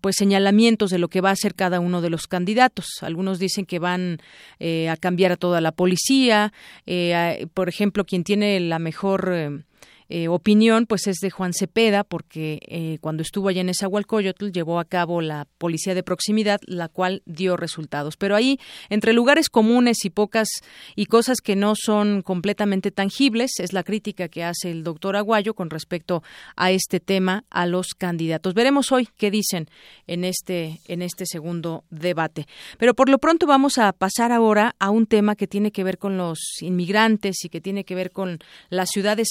pues 0.00 0.16
señalamientos 0.18 0.90
de 0.90 0.98
lo 0.98 1.08
que 1.08 1.20
va 1.20 1.30
a 1.30 1.32
hacer 1.32 1.54
cada 1.54 1.78
uno 1.78 2.00
de 2.00 2.10
los 2.10 2.26
candidatos. 2.26 2.86
Algunos 3.02 3.38
dicen 3.38 3.64
que 3.64 3.78
van 3.78 4.18
eh, 4.58 4.88
a 4.88 4.96
cambiar 4.96 5.32
a 5.32 5.36
toda 5.36 5.60
la 5.60 5.70
policía, 5.72 6.52
eh, 6.86 7.46
por 7.54 7.68
ejemplo, 7.68 8.04
quien 8.04 8.24
tiene 8.24 8.58
la 8.60 8.78
mejor 8.78 9.64
eh, 10.08 10.28
opinión 10.28 10.86
pues 10.86 11.06
es 11.06 11.18
de 11.18 11.30
Juan 11.30 11.52
Cepeda 11.52 12.04
porque 12.04 12.60
eh, 12.66 12.98
cuando 13.00 13.22
estuvo 13.22 13.48
allá 13.48 13.60
en 13.60 13.68
Esahualcoyotl 13.68 14.50
llevó 14.50 14.80
a 14.80 14.84
cabo 14.84 15.20
la 15.20 15.46
policía 15.58 15.94
de 15.94 16.02
proximidad 16.02 16.60
la 16.66 16.88
cual 16.88 17.22
dio 17.26 17.56
resultados. 17.56 18.16
Pero 18.16 18.34
ahí 18.34 18.58
entre 18.88 19.12
lugares 19.12 19.50
comunes 19.50 20.04
y 20.04 20.10
pocas 20.10 20.48
y 20.96 21.06
cosas 21.06 21.40
que 21.40 21.56
no 21.56 21.74
son 21.76 22.22
completamente 22.22 22.90
tangibles 22.90 23.52
es 23.58 23.72
la 23.72 23.82
crítica 23.82 24.28
que 24.28 24.44
hace 24.44 24.70
el 24.70 24.82
doctor 24.82 25.16
Aguayo 25.16 25.54
con 25.54 25.70
respecto 25.70 26.22
a 26.56 26.70
este 26.70 27.00
tema 27.00 27.44
a 27.50 27.66
los 27.66 27.88
candidatos. 27.94 28.54
Veremos 28.54 28.92
hoy 28.92 29.08
qué 29.16 29.30
dicen 29.30 29.68
en 30.06 30.24
este 30.24 30.80
en 30.88 31.02
este 31.02 31.26
segundo 31.26 31.84
debate. 31.90 32.46
Pero 32.78 32.94
por 32.94 33.08
lo 33.08 33.18
pronto 33.18 33.46
vamos 33.46 33.78
a 33.78 33.92
pasar 33.92 34.32
ahora 34.32 34.74
a 34.78 34.90
un 34.90 35.06
tema 35.06 35.36
que 35.36 35.46
tiene 35.46 35.70
que 35.70 35.84
ver 35.84 35.98
con 35.98 36.16
los 36.16 36.38
inmigrantes 36.60 37.44
y 37.44 37.48
que 37.48 37.60
tiene 37.60 37.84
que 37.84 37.94
ver 37.94 38.10
con 38.10 38.38
la 38.70 38.86
ciudad 38.86 39.16
de 39.16 39.24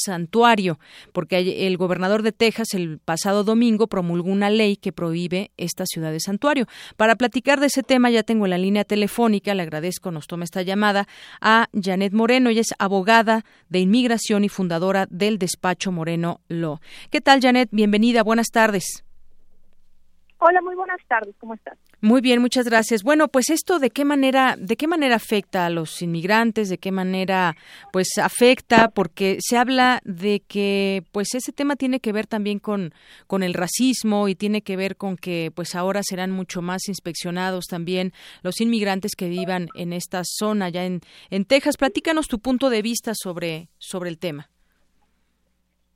porque 1.14 1.68
el 1.68 1.78
gobernador 1.78 2.22
de 2.22 2.32
Texas 2.32 2.74
el 2.74 3.00
pasado 3.00 3.44
domingo 3.44 3.88
promulgó 3.88 4.30
una 4.30 4.50
ley 4.50 4.76
que 4.78 4.92
prohíbe 4.92 5.52
esta 5.58 5.86
ciudad 5.86 6.12
de 6.12 6.20
santuario. 6.20 6.66
Para 6.96 7.16
platicar 7.16 7.60
de 7.60 7.68
ese 7.68 7.84
tema 7.84 8.10
ya 8.10 8.24
tengo 8.24 8.46
en 8.46 8.52
la 8.52 8.58
línea 8.58 8.84
telefónica, 8.84 9.54
le 9.54 9.64
agradezco, 9.64 10.12
nos 10.12 10.28
toma 10.28 10.44
esta 10.44 10.62
llamada, 10.62 11.08
a 11.42 11.68
Janet 11.74 12.14
Moreno, 12.14 12.50
ella 12.50 12.62
es 12.62 12.74
abogada 12.80 13.44
de 13.70 13.80
inmigración 13.80 14.44
y 14.44 14.50
fundadora 14.50 15.08
del 15.10 15.38
despacho 15.38 15.92
Moreno 15.92 16.42
Law. 16.48 16.80
¿Qué 17.10 17.22
tal, 17.22 17.42
Janet? 17.42 17.70
Bienvenida, 17.72 18.24
buenas 18.24 18.48
tardes. 18.48 19.04
Hola, 20.40 20.62
muy 20.62 20.76
buenas 20.76 21.00
tardes, 21.08 21.36
¿cómo 21.40 21.56
estás? 21.56 21.78
Muy 22.00 22.22
bien, 22.22 22.42
muchas 22.42 22.68
gracias. 22.68 23.02
Bueno, 23.02 23.28
pues 23.28 23.50
esto 23.50 23.80
de 23.80 23.90
qué 23.90 24.06
manera, 24.06 24.56
de 24.56 24.76
qué 24.78 24.86
manera 24.86 25.16
afecta 25.16 25.66
a 25.66 25.72
los 25.72 26.00
inmigrantes, 26.04 26.70
de 26.70 26.78
qué 26.78 26.92
manera, 26.92 27.58
pues 27.92 28.20
afecta, 28.22 28.90
porque 28.90 29.40
se 29.42 29.58
habla 29.58 30.00
de 30.06 30.42
que, 30.48 31.04
pues 31.12 31.34
ese 31.34 31.52
tema 31.52 31.76
tiene 31.76 32.00
que 32.00 32.12
ver 32.12 32.28
también 32.28 32.60
con 32.60 32.94
con 33.26 33.42
el 33.42 33.56
racismo 33.56 34.28
y 34.28 34.36
tiene 34.36 34.62
que 34.62 34.76
ver 34.78 34.96
con 34.96 35.18
que, 35.18 35.52
pues 35.56 35.74
ahora 35.74 36.04
serán 36.04 36.30
mucho 36.30 36.62
más 36.62 36.88
inspeccionados 36.88 37.66
también 37.66 38.14
los 38.44 38.62
inmigrantes 38.62 39.16
que 39.16 39.28
vivan 39.28 39.68
en 39.74 39.92
esta 39.92 40.22
zona 40.24 40.70
ya 40.70 40.86
en 40.86 41.02
en 41.32 41.46
Texas. 41.46 41.78
Platícanos 41.78 42.28
tu 42.28 42.38
punto 42.40 42.70
de 42.70 42.84
vista 42.84 43.14
sobre 43.16 43.70
sobre 43.80 44.12
el 44.12 44.20
tema. 44.20 44.50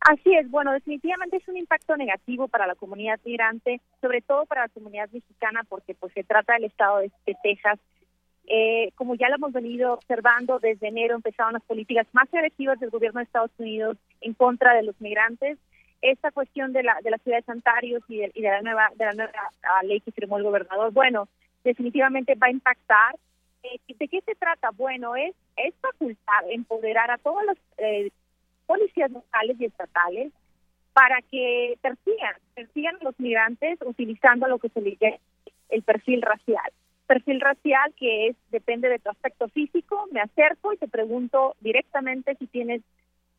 Así 0.02 0.34
es, 0.34 0.50
bueno, 0.50 0.72
definitivamente 0.72 1.38
es 1.38 1.48
un 1.48 1.58
impacto 1.58 1.96
negativo 1.96 2.48
para 2.48 2.66
la 2.66 2.74
comunidad 2.74 3.20
migrante, 3.24 3.82
sobre 4.02 4.22
todo 4.22 4.48
para 4.48 4.64
la 4.64 4.70
comunidad 4.70 5.10
mexicana, 5.12 5.62
porque 5.70 5.94
pues 5.94 6.12
se 6.14 6.24
trata 6.24 6.54
del 6.54 6.66
estado 6.66 7.00
de, 7.00 7.12
Texas. 7.44 7.80
Eh, 8.48 8.92
como 8.96 9.14
ya 9.14 9.30
lo 9.30 9.36
hemos 9.36 9.54
venido 9.54 9.94
observando, 9.94 10.58
desde 10.58 10.88
enero 10.88 11.16
empezaron 11.16 11.54
las 11.54 11.62
políticas 11.64 12.08
más 12.14 12.34
agresivas 12.34 12.80
del 12.80 12.90
gobierno 12.90 13.20
de 13.20 13.26
Estados 13.26 13.52
Unidos 13.60 13.98
en 14.22 14.34
contra 14.34 14.74
de 14.74 14.82
los 14.82 15.00
migrantes. 15.00 15.60
Esta 16.02 16.32
cuestión 16.32 16.74
de 16.74 16.82
la 16.82 16.98
de 17.04 17.12
la 17.12 17.20
ciudad 17.20 17.38
de 17.38 17.44
Santarios 17.44 18.02
y 18.08 18.18
de, 18.18 18.32
y 18.34 18.42
de 18.42 18.50
la 18.50 18.62
nueva 18.64 18.90
de 18.96 19.06
la 19.06 19.14
nueva 19.14 19.32
ah, 19.62 19.84
ley 19.84 20.02
que 20.02 20.12
firmó 20.12 20.38
el 20.38 20.44
gobernador, 20.44 20.92
bueno, 20.92 21.28
definitivamente 21.64 22.34
va 22.34 22.48
a 22.48 22.52
impactar. 22.52 23.16
Eh, 23.62 23.78
¿De 23.88 24.08
qué 24.08 24.22
se 24.22 24.34
trata? 24.34 24.72
Bueno, 24.72 25.16
es 25.16 25.36
es 25.58 25.76
facultar, 25.76 26.46
empoderar 26.50 27.12
a 27.12 27.20
todos 27.20 27.44
los 27.46 27.58
eh, 27.78 28.10
policías 28.66 29.12
locales 29.12 29.60
y 29.60 29.66
estatales 29.66 30.32
para 30.94 31.22
que 31.22 31.78
persigan, 31.82 32.36
persigan 32.54 32.96
a 33.00 33.04
los 33.04 33.20
migrantes 33.20 33.80
utilizando 33.86 34.48
lo 34.48 34.60
que 34.60 34.70
se 34.70 34.82
le 34.82 34.98
llama 35.00 35.18
el 35.70 35.84
perfil 35.84 36.22
racial. 36.22 36.72
Perfil 37.08 37.42
racial 37.42 37.94
que 37.96 38.28
es 38.28 38.36
depende 38.52 38.90
de 38.90 39.00
tu 39.00 39.10
aspecto 39.10 39.48
físico, 39.50 40.08
me 40.12 40.22
acerco 40.22 40.74
y 40.74 40.78
te 40.78 40.88
pregunto 40.88 41.56
directamente 41.62 42.36
si 42.36 42.48
tienes 42.48 42.82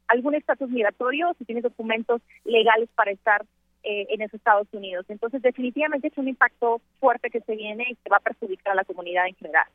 algún 0.08 0.34
estatus 0.34 0.68
migratorio, 0.68 1.34
si 1.38 1.44
tienes 1.44 1.64
documentos 1.64 2.20
legales 2.44 2.88
para 2.94 3.12
estar 3.12 3.44
eh, 3.82 4.06
en 4.10 4.20
los 4.20 4.32
Estados 4.32 4.68
Unidos. 4.72 5.06
Entonces, 5.08 5.42
definitivamente 5.42 6.08
es 6.08 6.18
un 6.18 6.28
impacto 6.28 6.80
fuerte 7.00 7.30
que 7.30 7.40
se 7.40 7.56
viene 7.56 7.84
y 7.88 7.94
que 7.96 8.10
va 8.10 8.18
a 8.18 8.20
perjudicar 8.20 8.72
a 8.72 8.76
la 8.76 8.84
comunidad 8.84 9.26
en 9.26 9.34
general. 9.36 9.66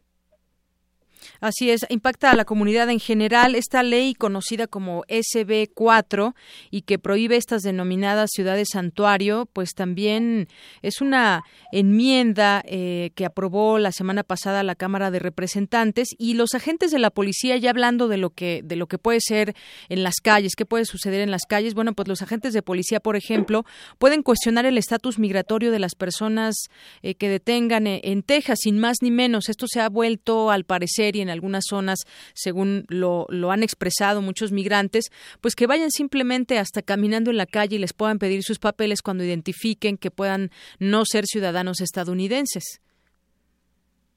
Así 1.39 1.69
es, 1.69 1.85
impacta 1.89 2.31
a 2.31 2.35
la 2.35 2.45
comunidad 2.45 2.89
en 2.89 2.99
general. 2.99 3.55
Esta 3.55 3.83
ley 3.83 4.13
conocida 4.13 4.67
como 4.67 5.03
SB4 5.03 6.33
y 6.71 6.81
que 6.81 6.99
prohíbe 6.99 7.35
estas 7.35 7.61
denominadas 7.61 8.29
ciudades 8.33 8.69
santuario, 8.71 9.47
pues 9.51 9.73
también 9.73 10.47
es 10.81 11.01
una 11.01 11.43
enmienda 11.71 12.63
eh, 12.65 13.11
que 13.15 13.25
aprobó 13.25 13.77
la 13.79 13.91
semana 13.91 14.23
pasada 14.23 14.63
la 14.63 14.75
Cámara 14.75 15.11
de 15.11 15.19
Representantes 15.19 16.09
y 16.17 16.33
los 16.33 16.53
agentes 16.53 16.91
de 16.91 16.99
la 16.99 17.09
policía 17.09 17.57
ya 17.57 17.69
hablando 17.69 18.07
de 18.07 18.17
lo 18.17 18.29
que 18.31 18.61
de 18.63 18.75
lo 18.75 18.87
que 18.87 18.97
puede 18.97 19.19
ser 19.21 19.55
en 19.89 20.03
las 20.03 20.15
calles, 20.21 20.55
qué 20.55 20.65
puede 20.65 20.85
suceder 20.85 21.21
en 21.21 21.31
las 21.31 21.43
calles. 21.47 21.73
Bueno, 21.73 21.93
pues 21.93 22.07
los 22.07 22.21
agentes 22.21 22.53
de 22.53 22.61
policía, 22.61 22.99
por 22.99 23.15
ejemplo, 23.15 23.65
pueden 23.97 24.23
cuestionar 24.23 24.65
el 24.65 24.77
estatus 24.77 25.19
migratorio 25.19 25.71
de 25.71 25.79
las 25.79 25.95
personas 25.95 26.55
eh, 27.01 27.15
que 27.15 27.29
detengan 27.29 27.87
eh, 27.87 28.01
en 28.03 28.23
Texas, 28.23 28.59
sin 28.61 28.79
más 28.79 28.97
ni 29.01 29.11
menos. 29.11 29.49
Esto 29.49 29.67
se 29.67 29.81
ha 29.81 29.89
vuelto, 29.89 30.51
al 30.51 30.63
parecer, 30.63 31.15
y 31.15 31.21
en 31.21 31.26
algunas 31.29 31.65
zonas, 31.67 31.99
según 32.33 32.85
lo, 32.89 33.25
lo 33.29 33.51
han 33.51 33.63
expresado 33.63 34.21
muchos 34.21 34.51
migrantes, 34.51 35.05
pues 35.41 35.55
que 35.55 35.67
vayan 35.67 35.91
simplemente 35.91 36.59
hasta 36.59 36.81
caminando 36.81 37.31
en 37.31 37.37
la 37.37 37.45
calle 37.45 37.75
y 37.75 37.79
les 37.79 37.93
puedan 37.93 38.19
pedir 38.19 38.43
sus 38.43 38.59
papeles 38.59 39.01
cuando 39.01 39.23
identifiquen 39.23 39.97
que 39.97 40.11
puedan 40.11 40.51
no 40.79 41.03
ser 41.05 41.25
ciudadanos 41.25 41.81
estadounidenses. 41.81 42.81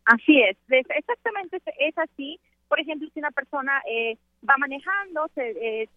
Así 0.05 0.41
es, 0.43 0.57
exactamente 0.69 1.59
es 1.79 1.99
así. 1.99 2.41
Por 2.69 2.81
ejemplo, 2.81 3.09
si 3.13 3.21
una 3.21 3.31
persona 3.31 3.81
eh, 3.89 4.17
va 4.49 4.55
manejando, 4.59 5.29
se, 5.35 5.51
eh, 5.51 5.89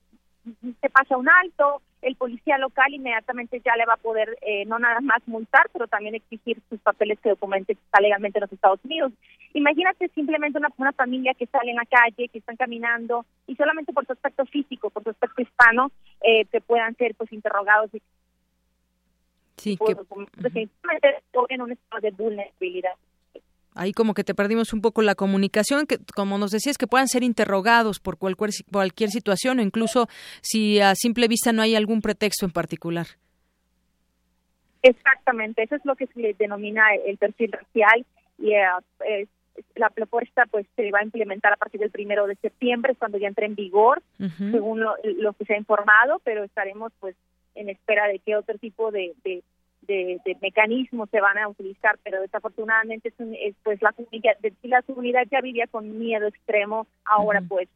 se 0.81 0.89
pasa 0.89 1.17
un 1.17 1.29
alto, 1.29 1.81
el 2.03 2.15
policía 2.15 2.57
local 2.57 2.93
inmediatamente 2.93 3.61
ya 3.63 3.75
le 3.75 3.85
va 3.85 3.93
a 3.93 3.97
poder 3.97 4.37
eh, 4.41 4.65
no 4.65 4.79
nada 4.79 4.99
más 5.01 5.19
multar, 5.25 5.69
pero 5.71 5.87
también 5.87 6.15
exigir 6.15 6.61
sus 6.69 6.79
papeles 6.79 7.19
que 7.19 7.29
documenten 7.29 7.75
que 7.75 7.83
está 7.83 8.01
legalmente 8.01 8.39
en 8.39 8.41
los 8.41 8.51
Estados 8.51 8.79
Unidos. 8.83 9.11
Imagínate 9.53 10.09
simplemente 10.09 10.57
una, 10.57 10.69
una 10.77 10.91
familia 10.91 11.33
que 11.33 11.47
sale 11.47 11.71
en 11.71 11.77
la 11.77 11.85
calle, 11.85 12.27
que 12.27 12.37
están 12.37 12.55
caminando 12.55 13.25
y 13.47 13.55
solamente 13.55 13.93
por 13.93 14.05
su 14.05 14.13
aspecto 14.13 14.45
físico, 14.45 14.89
por 14.89 15.03
su 15.03 15.09
aspecto 15.09 15.41
hispano, 15.41 15.91
eh, 16.21 16.45
que 16.45 16.61
puedan 16.61 16.95
ser 16.95 17.15
pues 17.15 17.31
interrogados 17.31 17.93
y 17.93 18.01
Sí, 19.57 19.77
pues, 19.77 19.95
que 19.95 20.03
definitivamente 20.41 21.23
en 21.49 21.61
un 21.61 21.71
estado 21.71 22.01
de 22.01 22.11
vulnerabilidad. 22.11 22.95
Ahí 23.75 23.91
como 23.93 24.13
que 24.13 24.23
te 24.23 24.33
perdimos 24.35 24.73
un 24.73 24.81
poco 24.81 25.01
la 25.01 25.15
comunicación, 25.15 25.85
que 25.87 25.97
como 26.15 26.37
nos 26.37 26.51
decías, 26.51 26.77
que 26.77 26.87
puedan 26.87 27.07
ser 27.07 27.23
interrogados 27.23 27.99
por 27.99 28.17
cualquier, 28.17 28.51
cualquier 28.71 29.09
situación 29.09 29.59
o 29.59 29.61
incluso 29.61 30.07
si 30.41 30.79
a 30.79 30.93
simple 30.95 31.27
vista 31.27 31.51
no 31.53 31.61
hay 31.61 31.75
algún 31.75 32.01
pretexto 32.01 32.45
en 32.45 32.51
particular. 32.51 33.07
Exactamente, 34.81 35.63
eso 35.63 35.75
es 35.75 35.85
lo 35.85 35.95
que 35.95 36.07
se 36.07 36.19
le 36.19 36.33
denomina 36.33 36.83
el 37.05 37.17
perfil 37.17 37.51
racial 37.53 38.05
y 38.37 38.51
eh, 38.53 38.63
es- 39.07 39.29
la 39.75 39.91
propuesta 39.91 40.45
pues 40.49 40.65
se 40.75 40.89
va 40.89 40.99
a 40.99 41.03
implementar 41.03 41.53
a 41.53 41.57
partir 41.57 41.79
del 41.79 41.91
primero 41.91 42.25
de 42.25 42.35
septiembre, 42.37 42.93
es 42.93 42.97
cuando 42.97 43.19
ya 43.19 43.27
entre 43.27 43.45
en 43.45 43.53
vigor, 43.53 44.01
según 44.51 44.79
lo, 44.79 44.95
lo 45.03 45.33
que 45.33 45.45
se 45.45 45.53
ha 45.53 45.57
informado, 45.59 46.19
pero 46.23 46.43
estaremos 46.43 46.91
pues 46.99 47.15
en 47.53 47.69
espera 47.69 48.07
de 48.07 48.17
qué 48.17 48.35
otro 48.35 48.57
tipo 48.57 48.89
de, 48.89 49.13
de, 49.23 49.43
de- 49.87 50.19
de 50.25 50.37
mecanismos 50.41 51.09
se 51.09 51.19
van 51.21 51.37
a 51.37 51.47
utilizar, 51.47 51.97
pero 52.03 52.21
desafortunadamente 52.21 53.09
es, 53.09 53.15
un- 53.19 53.35
es, 53.35 53.55
pues 53.63 53.81
la 53.81 53.91
comunidad, 53.93 54.33
si 54.61 54.67
la 54.67 54.81
comunidad 54.83 55.23
ya 55.31 55.41
vivía 55.41 55.67
con 55.67 55.97
miedo 55.99 56.27
extremo, 56.27 56.87
ahora 57.05 57.41
pues 57.47 57.67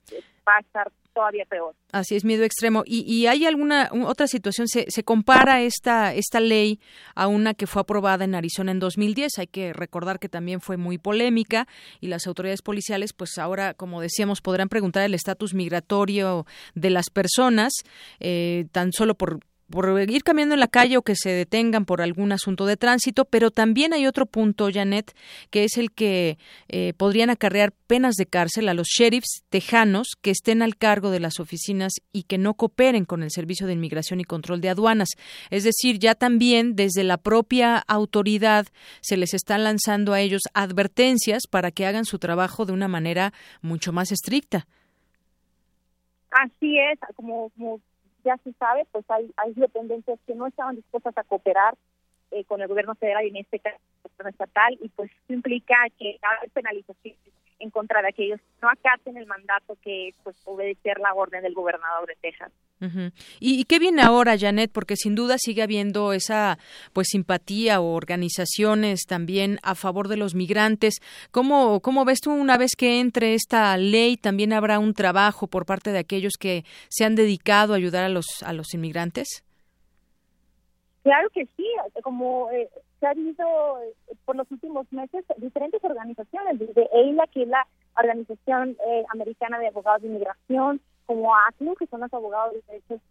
va 0.48 0.58
a 0.58 0.60
estar 0.62 0.92
todavía 1.14 1.46
peor. 1.46 1.74
Así 1.92 2.16
es, 2.16 2.24
miedo 2.24 2.44
extremo. 2.44 2.84
¿Y, 2.86 3.02
y 3.12 3.26
hay 3.26 3.46
alguna 3.46 3.90
otra 4.06 4.28
situación? 4.28 4.68
¿Se, 4.68 4.86
se 4.90 5.04
compara 5.04 5.62
esta, 5.62 6.14
esta 6.14 6.40
ley 6.40 6.80
a 7.16 7.28
una 7.28 7.56
que 7.56 7.66
fue 7.66 7.82
aprobada 7.82 8.24
en 8.24 8.36
Arizona 8.36 8.72
en 8.72 8.80
2010? 8.80 9.40
Hay 9.40 9.48
que 9.48 9.74
recordar 9.74 10.20
que 10.20 10.30
también 10.30 10.62
fue 10.62 10.78
muy 10.78 11.00
polémica 11.00 11.68
y 12.02 12.08
las 12.08 12.28
autoridades 12.28 12.62
policiales, 12.62 13.14
pues 13.14 13.38
ahora, 13.40 13.74
como 13.74 14.00
decíamos, 14.00 14.42
podrán 14.42 14.70
preguntar 14.70 15.04
el 15.04 15.16
estatus 15.16 15.56
migratorio 15.56 16.46
de 16.76 16.92
las 16.92 17.10
personas 17.10 17.74
eh, 18.20 18.66
tan 18.72 18.92
solo 18.94 19.16
por 19.16 19.40
por 19.70 20.00
ir 20.10 20.24
caminando 20.24 20.54
en 20.56 20.60
la 20.60 20.68
calle 20.68 20.98
o 20.98 21.02
que 21.02 21.16
se 21.16 21.30
detengan 21.30 21.86
por 21.86 22.02
algún 22.02 22.32
asunto 22.32 22.66
de 22.66 22.78
tránsito, 22.78 23.26
pero 23.26 23.52
también 23.52 23.94
hay 23.94 24.08
otro 24.08 24.26
punto, 24.26 24.70
Janet, 24.72 25.14
que 25.50 25.66
es 25.66 25.78
el 25.78 25.92
que 25.92 26.38
eh, 26.70 26.94
podrían 26.96 27.30
acarrear 27.30 27.74
penas 27.88 28.16
de 28.16 28.26
cárcel 28.26 28.70
a 28.70 28.74
los 28.74 28.88
sheriffs 28.88 29.44
tejanos 29.50 30.16
que 30.22 30.32
estén 30.32 30.62
al 30.62 30.78
cargo 30.78 31.12
de 31.12 31.20
las 31.20 31.40
oficinas 31.40 31.94
y 32.14 32.24
que 32.24 32.38
no 32.38 32.54
cooperen 32.54 33.06
con 33.06 33.24
el 33.24 33.32
Servicio 33.32 33.68
de 33.68 33.74
Inmigración 33.74 34.20
y 34.20 34.24
Control 34.24 34.62
de 34.62 34.70
Aduanas. 34.70 35.10
Es 35.50 35.64
decir, 35.64 36.00
ya 36.00 36.16
también 36.16 36.76
desde 36.76 37.04
la 37.04 37.18
propia 37.18 37.78
autoridad 37.88 38.68
se 39.02 39.18
les 39.18 39.34
están 39.34 39.64
lanzando 39.64 40.14
a 40.14 40.22
ellos 40.22 40.44
advertencias 40.54 41.44
para 41.50 41.72
que 41.72 41.86
hagan 41.86 42.06
su 42.06 42.20
trabajo 42.20 42.66
de 42.66 42.74
una 42.74 42.88
manera 42.88 43.34
mucho 43.62 43.92
más 43.92 44.12
estricta. 44.12 44.68
Así 46.32 46.78
es, 46.78 47.00
como, 47.16 47.50
como 47.58 47.80
ya 48.28 48.38
se 48.44 48.52
sabe, 48.54 48.86
pues 48.92 49.06
hay, 49.10 49.32
hay 49.38 49.54
dependencias 49.54 50.20
que 50.28 50.36
no 50.36 50.48
estaban 50.48 50.76
dispuestas 50.76 51.18
a 51.18 51.24
cooperar 51.24 51.76
eh, 52.32 52.44
con 52.44 52.62
el 52.62 52.68
gobierno 52.68 52.94
federal 52.96 53.26
y 53.26 53.30
en 53.30 53.38
este 53.38 53.60
caso 53.60 53.78
el 54.20 54.28
estatal, 54.28 54.78
y 54.82 54.90
pues 54.90 55.10
esto 55.12 55.34
implica 55.34 55.76
que 55.98 56.20
hay 56.22 56.50
penalizaciones 56.50 57.18
en 57.60 57.70
contra 57.70 58.02
de 58.02 58.10
aquellos 58.10 58.40
que 58.40 58.48
no 58.62 58.70
acaten 58.70 59.18
el 59.18 59.26
mandato 59.26 59.78
que 59.84 60.10
es 60.10 60.16
pues 60.24 60.36
obedecer 60.46 61.00
la 61.00 61.14
orden 61.14 61.44
del 61.44 61.54
gobernador 61.54 62.08
de 62.08 62.16
Texas. 62.22 62.52
¿Y, 63.40 63.60
y 63.60 63.64
qué 63.64 63.80
viene 63.80 64.04
ahora, 64.04 64.38
Janet? 64.38 64.72
Porque 64.72 64.96
sin 64.96 65.16
duda 65.16 65.38
sigue 65.40 65.64
habiendo 65.64 66.14
esa 66.14 66.60
pues 66.94 67.08
simpatía 67.10 67.80
o 67.80 67.94
organizaciones 67.94 69.06
también 69.08 69.58
a 69.64 69.74
favor 69.74 70.08
de 70.08 70.18
los 70.18 70.36
migrantes. 70.36 71.00
¿Cómo, 71.32 71.80
¿Cómo 71.82 72.06
ves 72.06 72.20
tú 72.22 72.32
una 72.32 72.58
vez 72.58 72.76
que 72.78 73.00
entre 73.00 73.34
esta 73.34 73.76
ley 73.78 74.18
también 74.18 74.54
habrá 74.54 74.78
un 74.80 74.94
trabajo 74.94 75.48
por 75.48 75.66
parte 75.66 75.92
de 75.92 76.00
aquellos 76.00 76.34
que 76.40 76.64
se 76.90 77.06
han 77.06 77.16
dedicado 77.16 77.74
a 77.74 77.78
ayudar 77.78 78.04
a 78.04 78.10
los 78.10 78.44
a 78.44 78.54
los 78.54 78.74
inmigrantes? 78.74 79.44
Claro 81.04 81.30
que 81.30 81.48
sí, 81.56 81.66
como 82.04 82.52
eh, 82.52 82.70
se 83.00 83.08
ha 83.08 83.14
visto 83.14 83.44
eh, 83.80 84.16
por 84.26 84.36
los 84.36 84.50
últimos 84.52 84.92
meses 84.92 85.24
diferentes 85.38 85.84
organizaciones, 85.84 86.60
desde 86.60 86.90
EILA, 86.94 87.28
que 87.28 87.44
es 87.44 87.48
la 87.48 87.68
Organización 87.98 88.78
eh, 88.88 89.06
Americana 89.10 89.60
de 89.60 89.68
Abogados 89.68 90.02
de 90.02 90.08
Inmigración, 90.10 90.82
como 91.08 91.36
ACNU, 91.36 91.76
que 91.76 91.88
son 91.88 92.02
los 92.02 92.14
abogados 92.14 92.54
de 92.54 92.62
derechos, 92.68 93.02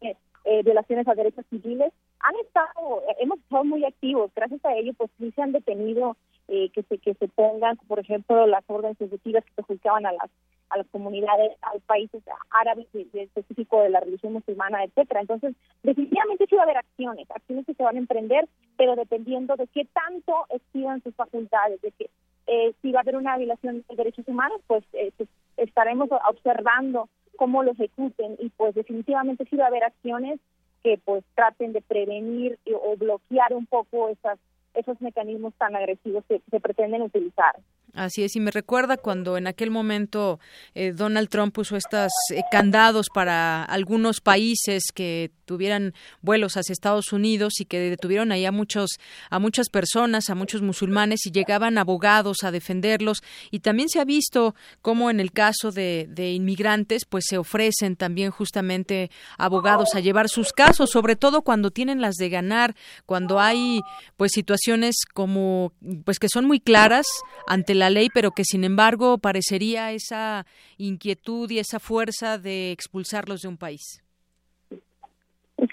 eh, 0.00 0.16
eh, 0.44 0.62
violaciones 0.64 1.06
a 1.06 1.14
derechos 1.14 1.44
civiles, 1.50 1.92
han 2.18 2.34
estado, 2.36 3.02
eh, 3.08 3.16
hemos 3.20 3.38
estado 3.38 3.64
muy 3.64 3.84
activos. 3.84 4.30
Gracias 4.34 4.64
a 4.64 4.74
ello, 4.74 4.92
pues 4.94 5.10
sí 5.18 5.30
se 5.32 5.42
han 5.42 5.52
detenido 5.52 6.16
eh, 6.48 6.70
que 6.70 6.82
se 6.82 6.98
que 6.98 7.14
se 7.14 7.28
pongan, 7.28 7.76
por 7.88 7.98
ejemplo, 7.98 8.46
las 8.46 8.64
órdenes 8.66 9.00
ejecutivas 9.00 9.44
que 9.44 9.52
perjudicaban 9.54 10.06
a 10.06 10.12
las 10.12 10.30
a 10.72 10.78
las 10.78 10.86
comunidades, 10.88 11.52
a 11.60 11.74
los 11.74 11.82
países 11.82 12.22
árabes, 12.50 12.86
específico 13.12 13.82
de 13.82 13.90
la 13.90 14.00
religión 14.00 14.32
musulmana, 14.32 14.82
etcétera. 14.84 15.20
Entonces, 15.20 15.54
definitivamente 15.82 16.46
sí 16.48 16.54
va 16.54 16.62
a 16.62 16.64
haber 16.64 16.78
acciones, 16.78 17.30
acciones 17.30 17.66
que 17.66 17.74
se 17.74 17.82
van 17.82 17.96
a 17.96 17.98
emprender, 17.98 18.48
pero 18.78 18.96
dependiendo 18.96 19.54
de 19.56 19.66
qué 19.66 19.86
tanto 19.92 20.46
excedan 20.48 21.02
sus 21.02 21.14
facultades, 21.14 21.80
de 21.82 21.92
que 21.92 22.10
eh, 22.46 22.72
si 22.80 22.90
va 22.90 23.00
a 23.00 23.02
haber 23.02 23.16
una 23.16 23.36
violación 23.36 23.84
de 23.88 23.96
derechos 23.96 24.26
humanos, 24.26 24.60
pues 24.66 24.82
eh, 24.94 25.12
pues, 25.16 25.28
estaremos 25.58 26.08
observando 26.28 27.08
cómo 27.36 27.62
lo 27.62 27.72
ejecuten 27.72 28.36
y 28.38 28.48
pues 28.50 28.74
definitivamente 28.74 29.44
sí 29.50 29.56
va 29.56 29.64
a 29.64 29.68
haber 29.68 29.84
acciones 29.84 30.40
que 30.82 30.98
pues 31.04 31.22
traten 31.34 31.72
de 31.72 31.82
prevenir 31.82 32.58
o 32.74 32.96
bloquear 32.96 33.54
un 33.54 33.66
poco 33.66 34.08
esas 34.08 34.38
esos 34.74 35.00
mecanismos 35.00 35.54
tan 35.54 35.76
agresivos 35.76 36.24
que 36.28 36.40
se 36.50 36.60
pretenden 36.60 37.02
utilizar. 37.02 37.56
Así 37.94 38.22
es, 38.22 38.34
y 38.36 38.40
me 38.40 38.50
recuerda 38.50 38.96
cuando 38.96 39.36
en 39.36 39.46
aquel 39.46 39.70
momento 39.70 40.40
eh, 40.74 40.92
Donald 40.92 41.28
Trump 41.28 41.52
puso 41.52 41.76
estos 41.76 42.10
candados 42.50 43.08
para 43.12 43.64
algunos 43.64 44.22
países 44.22 44.84
que 44.94 45.30
tuvieran 45.44 45.92
vuelos 46.22 46.56
hacia 46.56 46.72
Estados 46.72 47.12
Unidos 47.12 47.60
y 47.60 47.66
que 47.66 47.78
detuvieron 47.78 48.32
ahí 48.32 48.46
a 48.46 48.52
muchos 48.52 48.98
a 49.28 49.38
muchas 49.38 49.68
personas, 49.68 50.30
a 50.30 50.34
muchos 50.34 50.62
musulmanes 50.62 51.26
y 51.26 51.32
llegaban 51.32 51.76
abogados 51.76 52.38
a 52.44 52.50
defenderlos. 52.50 53.22
Y 53.50 53.60
también 53.60 53.90
se 53.90 54.00
ha 54.00 54.06
visto 54.06 54.54
cómo 54.80 55.10
en 55.10 55.20
el 55.20 55.30
caso 55.30 55.70
de, 55.70 56.06
de 56.08 56.32
inmigrantes 56.32 57.04
pues 57.04 57.24
se 57.28 57.36
ofrecen 57.36 57.96
también 57.96 58.30
justamente 58.30 59.10
abogados 59.36 59.94
a 59.94 60.00
llevar 60.00 60.30
sus 60.30 60.54
casos, 60.54 60.88
sobre 60.88 61.14
todo 61.14 61.42
cuando 61.42 61.70
tienen 61.70 62.00
las 62.00 62.14
de 62.14 62.30
ganar, 62.30 62.74
cuando 63.04 63.38
hay 63.38 63.82
pues 64.16 64.32
situaciones 64.32 64.96
como 65.12 65.74
pues 66.06 66.18
que 66.18 66.28
son 66.32 66.46
muy 66.46 66.58
claras 66.58 67.06
ante 67.46 67.74
la 67.74 67.81
ley, 67.90 68.08
pero 68.12 68.30
que 68.30 68.44
sin 68.44 68.64
embargo 68.64 69.18
parecería 69.18 69.92
esa 69.92 70.44
inquietud 70.78 71.50
y 71.50 71.58
esa 71.58 71.78
fuerza 71.78 72.38
de 72.38 72.72
expulsarlos 72.72 73.40
de 73.42 73.48
un 73.48 73.56
país. 73.56 74.02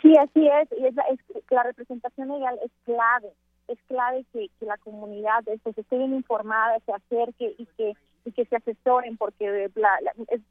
Sí, 0.02 0.14
así 0.18 0.48
es, 0.48 0.70
y 0.80 0.86
es 0.86 0.96
la, 0.96 1.04
es- 1.04 1.44
la 1.50 1.64
representación 1.64 2.28
legal 2.30 2.60
es 2.64 2.72
clave, 2.86 3.30
es 3.68 3.78
clave 3.88 4.24
que, 4.32 4.50
la 4.62 4.78
comunidad 4.78 5.44
pues, 5.64 5.78
esté 5.78 5.98
bien 5.98 6.14
informada, 6.14 6.80
se 6.86 6.92
acerque 6.94 7.56
y 7.58 7.66
que 7.78 7.94
y 8.26 8.32
que 8.34 8.46
se 8.46 8.58
asesoren, 8.58 9.16
porque 9.18 9.70
la- 9.76 9.98
la- 10.02 10.14
es 10.28 10.42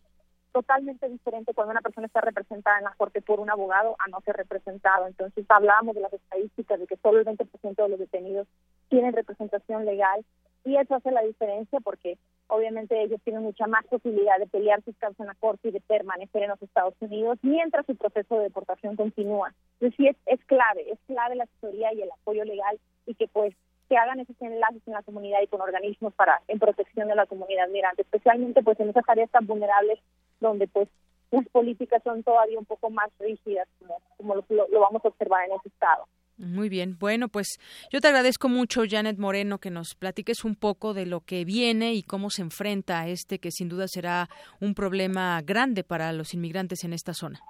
totalmente 0.53 1.09
diferente 1.09 1.53
cuando 1.53 1.73
una 1.73 1.83
persona 1.83 2.07
está 2.07 2.23
representada 2.23 2.79
en 2.79 2.85
la 2.85 2.95
corte 2.97 3.21
por 3.21 3.39
un 3.41 3.51
abogado 3.51 3.95
a 3.99 4.09
no 4.09 4.21
ser 4.23 4.37
representado. 4.37 5.07
Entonces 5.07 5.45
hablábamos 5.49 5.95
de 5.95 6.01
las 6.01 6.13
estadísticas 6.13 6.81
de 6.81 6.87
que 6.87 6.97
solo 6.97 7.19
el 7.21 7.27
20% 7.27 7.83
de 7.83 7.89
los 7.91 7.99
detenidos 7.99 8.49
tienen 8.89 9.13
representación 9.13 9.85
legal 9.85 10.25
y 10.65 10.77
eso 10.77 10.95
hace 10.95 11.11
la 11.11 11.23
diferencia 11.23 11.81
porque 11.81 12.19
obviamente 12.49 13.01
ellos 13.03 13.21
tienen 13.25 13.43
mucha 13.43 13.67
más 13.67 13.85
posibilidad 13.87 14.39
de 14.39 14.47
pelear 14.47 14.83
sus 14.85 14.97
casos 14.97 15.19
en 15.21 15.27
la 15.27 15.35
corte 15.35 15.69
y 15.69 15.71
de 15.73 15.81
permanecer 15.81 16.43
en 16.43 16.51
los 16.51 16.63
Estados 16.63 16.95
Unidos 17.01 17.39
mientras 17.43 17.87
su 17.87 17.97
proceso 17.97 18.37
de 18.37 18.45
deportación 18.45 18.97
continúa. 18.97 19.53
Entonces 19.75 19.97
sí 19.97 20.09
es, 20.09 20.17
es 20.27 20.45
clave, 20.47 20.91
es 20.91 20.99
clave 21.07 21.37
la 21.37 21.45
asesoría 21.45 21.93
y 21.93 22.03
el 22.03 22.11
apoyo 22.11 22.45
legal 22.45 22.79
y 23.07 23.15
que 23.15 23.29
pues 23.29 23.55
se 23.89 23.97
hagan 23.97 24.21
esos 24.21 24.37
enlaces 24.41 24.83
en 24.87 24.93
la 24.93 25.03
comunidad 25.03 25.41
y 25.43 25.47
con 25.47 25.61
organismos 25.63 26.13
para 26.15 26.43
en 26.49 26.59
protección 26.59 27.09
de 27.09 27.15
la 27.15 27.27
comunidad 27.27 27.69
migrante, 27.69 28.03
especialmente 28.03 28.63
pues 28.63 28.79
en 28.81 28.91
esas 28.91 29.05
áreas 29.09 29.31
tan 29.31 29.47
vulnerables 29.47 29.99
donde 30.41 30.69
pues 30.69 30.89
las 31.31 31.47
políticas 31.49 32.03
son 32.03 32.23
todavía 32.23 32.59
un 32.59 32.65
poco 32.67 32.91
más 32.91 33.11
rígidas 33.19 33.69
como, 33.79 34.01
como 34.17 34.35
lo, 34.37 34.45
lo- 34.49 34.69
lo 34.69 34.81
vamos 34.81 35.05
a 35.05 35.09
observar 35.09 35.47
en 35.47 35.57
ese 35.57 35.69
estado. 35.69 36.07
Muy 36.39 36.69
bien. 36.69 36.97
Bueno, 36.99 37.29
pues 37.29 37.59
yo 37.91 38.01
te 38.01 38.07
agradezco 38.07 38.49
mucho, 38.49 38.83
Janet 38.89 39.19
Moreno, 39.19 39.59
que 39.59 39.71
nos 39.71 39.97
platiques 39.97 40.45
un 40.45 40.55
poco 40.55 40.95
de 40.95 41.05
lo 41.05 41.21
que 41.21 41.45
viene 41.45 41.95
y 41.95 42.05
cómo 42.05 42.31
se 42.31 42.43
enfrenta 42.43 43.01
a 43.01 43.09
este, 43.09 43.41
que 43.41 43.51
sin 43.51 43.69
duda 43.69 43.89
será 43.89 44.29
un 44.61 44.75
problema 44.75 45.43
grande 45.43 45.83
para 45.83 46.13
los 46.13 46.35
inmigrantes 46.35 46.85
en 46.85 46.93
esta 46.93 47.13
zona. 47.13 47.41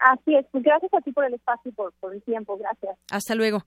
Así 0.00 0.34
es, 0.34 0.44
pues 0.50 0.62
gracias 0.64 0.92
a 0.92 1.00
ti 1.00 1.12
por 1.12 1.24
el 1.24 1.34
espacio 1.34 1.70
y 1.70 1.74
por, 1.74 1.92
por 1.94 2.12
el 2.12 2.22
tiempo, 2.22 2.58
gracias. 2.58 2.98
Hasta 3.10 3.34
luego. 3.34 3.64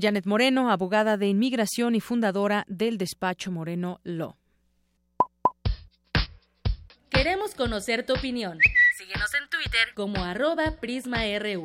Janet 0.00 0.24
Moreno, 0.24 0.70
abogada 0.70 1.18
de 1.18 1.28
inmigración 1.28 1.94
y 1.94 2.00
fundadora 2.00 2.64
del 2.66 2.96
despacho 2.96 3.52
Moreno 3.52 4.00
Law. 4.04 4.36
Queremos 7.10 7.54
conocer 7.54 8.06
tu 8.06 8.14
opinión. 8.14 8.58
Síguenos 8.96 9.32
en 9.34 9.48
Twitter 9.50 9.94
como 9.94 10.24
arroba 10.24 10.76
PrismaRU. 10.80 11.64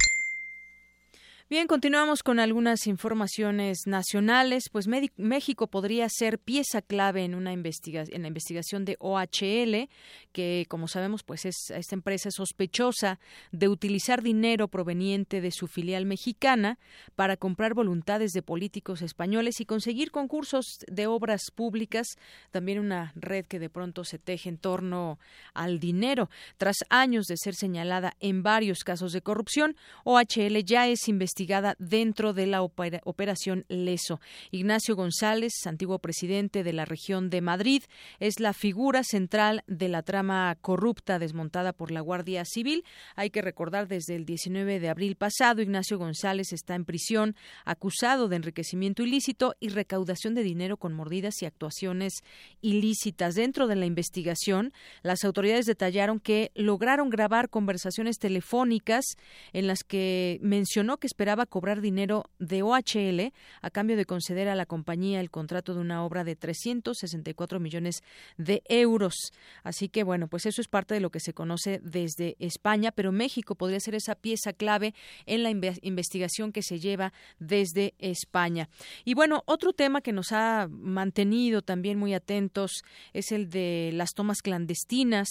Bien, 1.51 1.67
continuamos 1.67 2.23
con 2.23 2.39
algunas 2.39 2.87
informaciones 2.87 3.79
nacionales. 3.85 4.69
Pues 4.71 4.87
México 4.87 5.67
podría 5.67 6.07
ser 6.07 6.39
pieza 6.39 6.81
clave 6.81 7.25
en 7.25 7.35
una 7.35 7.51
investiga 7.51 8.05
en 8.09 8.21
la 8.21 8.29
investigación 8.29 8.85
de 8.85 8.95
OHL, 9.01 9.89
que 10.31 10.65
como 10.69 10.87
sabemos, 10.87 11.23
pues 11.23 11.43
es 11.43 11.69
esta 11.71 11.93
empresa 11.93 12.29
es 12.29 12.35
sospechosa 12.35 13.19
de 13.51 13.67
utilizar 13.67 14.21
dinero 14.21 14.69
proveniente 14.69 15.41
de 15.41 15.51
su 15.51 15.67
filial 15.67 16.05
mexicana 16.05 16.79
para 17.17 17.35
comprar 17.35 17.73
voluntades 17.73 18.31
de 18.31 18.43
políticos 18.43 19.01
españoles 19.01 19.59
y 19.59 19.65
conseguir 19.65 20.11
concursos 20.11 20.77
de 20.87 21.07
obras 21.07 21.41
públicas. 21.53 22.07
También 22.51 22.79
una 22.79 23.11
red 23.17 23.45
que 23.45 23.59
de 23.59 23.69
pronto 23.69 24.05
se 24.05 24.19
teje 24.19 24.47
en 24.47 24.57
torno 24.57 25.19
al 25.53 25.81
dinero. 25.81 26.29
Tras 26.55 26.77
años 26.89 27.25
de 27.25 27.35
ser 27.35 27.55
señalada 27.55 28.13
en 28.21 28.41
varios 28.41 28.85
casos 28.85 29.11
de 29.11 29.21
corrupción, 29.21 29.75
OHL 30.05 30.63
ya 30.63 30.87
es 30.87 31.09
investigada 31.09 31.40
dentro 31.79 32.33
de 32.33 32.47
la 32.47 32.61
opera- 32.61 33.01
operación 33.05 33.65
Leso. 33.67 34.19
Ignacio 34.51 34.95
González, 34.95 35.53
antiguo 35.65 35.99
presidente 35.99 36.63
de 36.63 36.73
la 36.73 36.85
región 36.85 37.29
de 37.29 37.41
Madrid, 37.41 37.83
es 38.19 38.39
la 38.39 38.53
figura 38.53 39.03
central 39.03 39.63
de 39.67 39.87
la 39.87 40.03
trama 40.03 40.57
corrupta 40.61 41.19
desmontada 41.19 41.73
por 41.73 41.91
la 41.91 42.01
Guardia 42.01 42.43
Civil. 42.45 42.83
Hay 43.15 43.29
que 43.29 43.41
recordar 43.41 43.87
desde 43.87 44.15
el 44.15 44.25
19 44.25 44.79
de 44.79 44.89
abril 44.89 45.15
pasado, 45.15 45.61
Ignacio 45.61 45.97
González 45.97 46.53
está 46.53 46.75
en 46.75 46.85
prisión 46.85 47.35
acusado 47.65 48.27
de 48.27 48.35
enriquecimiento 48.35 49.03
ilícito 49.03 49.55
y 49.59 49.69
recaudación 49.69 50.35
de 50.35 50.43
dinero 50.43 50.77
con 50.77 50.93
mordidas 50.93 51.41
y 51.41 51.45
actuaciones 51.45 52.13
ilícitas. 52.61 53.35
Dentro 53.35 53.67
de 53.67 53.75
la 53.75 53.85
investigación, 53.85 54.73
las 55.03 55.23
autoridades 55.23 55.65
detallaron 55.65 56.19
que 56.19 56.51
lograron 56.55 57.09
grabar 57.09 57.49
conversaciones 57.49 58.17
telefónicas 58.17 59.05
en 59.53 59.67
las 59.67 59.83
que 59.83 60.39
mencionó 60.41 60.97
que 60.97 61.07
esperaba 61.07 61.30
cobrar 61.45 61.81
dinero 61.81 62.25
de 62.39 62.61
OHL 62.63 63.33
a 63.61 63.69
cambio 63.69 63.97
de 63.97 64.05
conceder 64.05 64.47
a 64.49 64.55
la 64.55 64.65
compañía 64.65 65.19
el 65.19 65.29
contrato 65.31 65.73
de 65.73 65.79
una 65.81 66.03
obra 66.05 66.23
de 66.23 66.35
364 66.35 67.59
millones 67.59 68.03
de 68.37 68.61
euros. 68.67 69.15
Así 69.63 69.89
que 69.89 70.03
bueno, 70.03 70.27
pues 70.27 70.45
eso 70.45 70.61
es 70.61 70.67
parte 70.67 70.93
de 70.93 70.99
lo 70.99 71.09
que 71.09 71.19
se 71.19 71.33
conoce 71.33 71.79
desde 71.83 72.35
España, 72.39 72.91
pero 72.91 73.11
México 73.11 73.55
podría 73.55 73.79
ser 73.79 73.95
esa 73.95 74.15
pieza 74.15 74.53
clave 74.53 74.93
en 75.25 75.43
la 75.43 75.51
inve- 75.51 75.79
investigación 75.81 76.51
que 76.51 76.63
se 76.63 76.79
lleva 76.79 77.13
desde 77.39 77.93
España. 77.99 78.69
Y 79.05 79.13
bueno, 79.13 79.43
otro 79.45 79.73
tema 79.73 80.01
que 80.01 80.11
nos 80.11 80.31
ha 80.31 80.67
mantenido 80.69 81.61
también 81.61 81.97
muy 81.97 82.13
atentos 82.13 82.83
es 83.13 83.31
el 83.31 83.49
de 83.49 83.91
las 83.93 84.11
tomas 84.13 84.41
clandestinas 84.41 85.27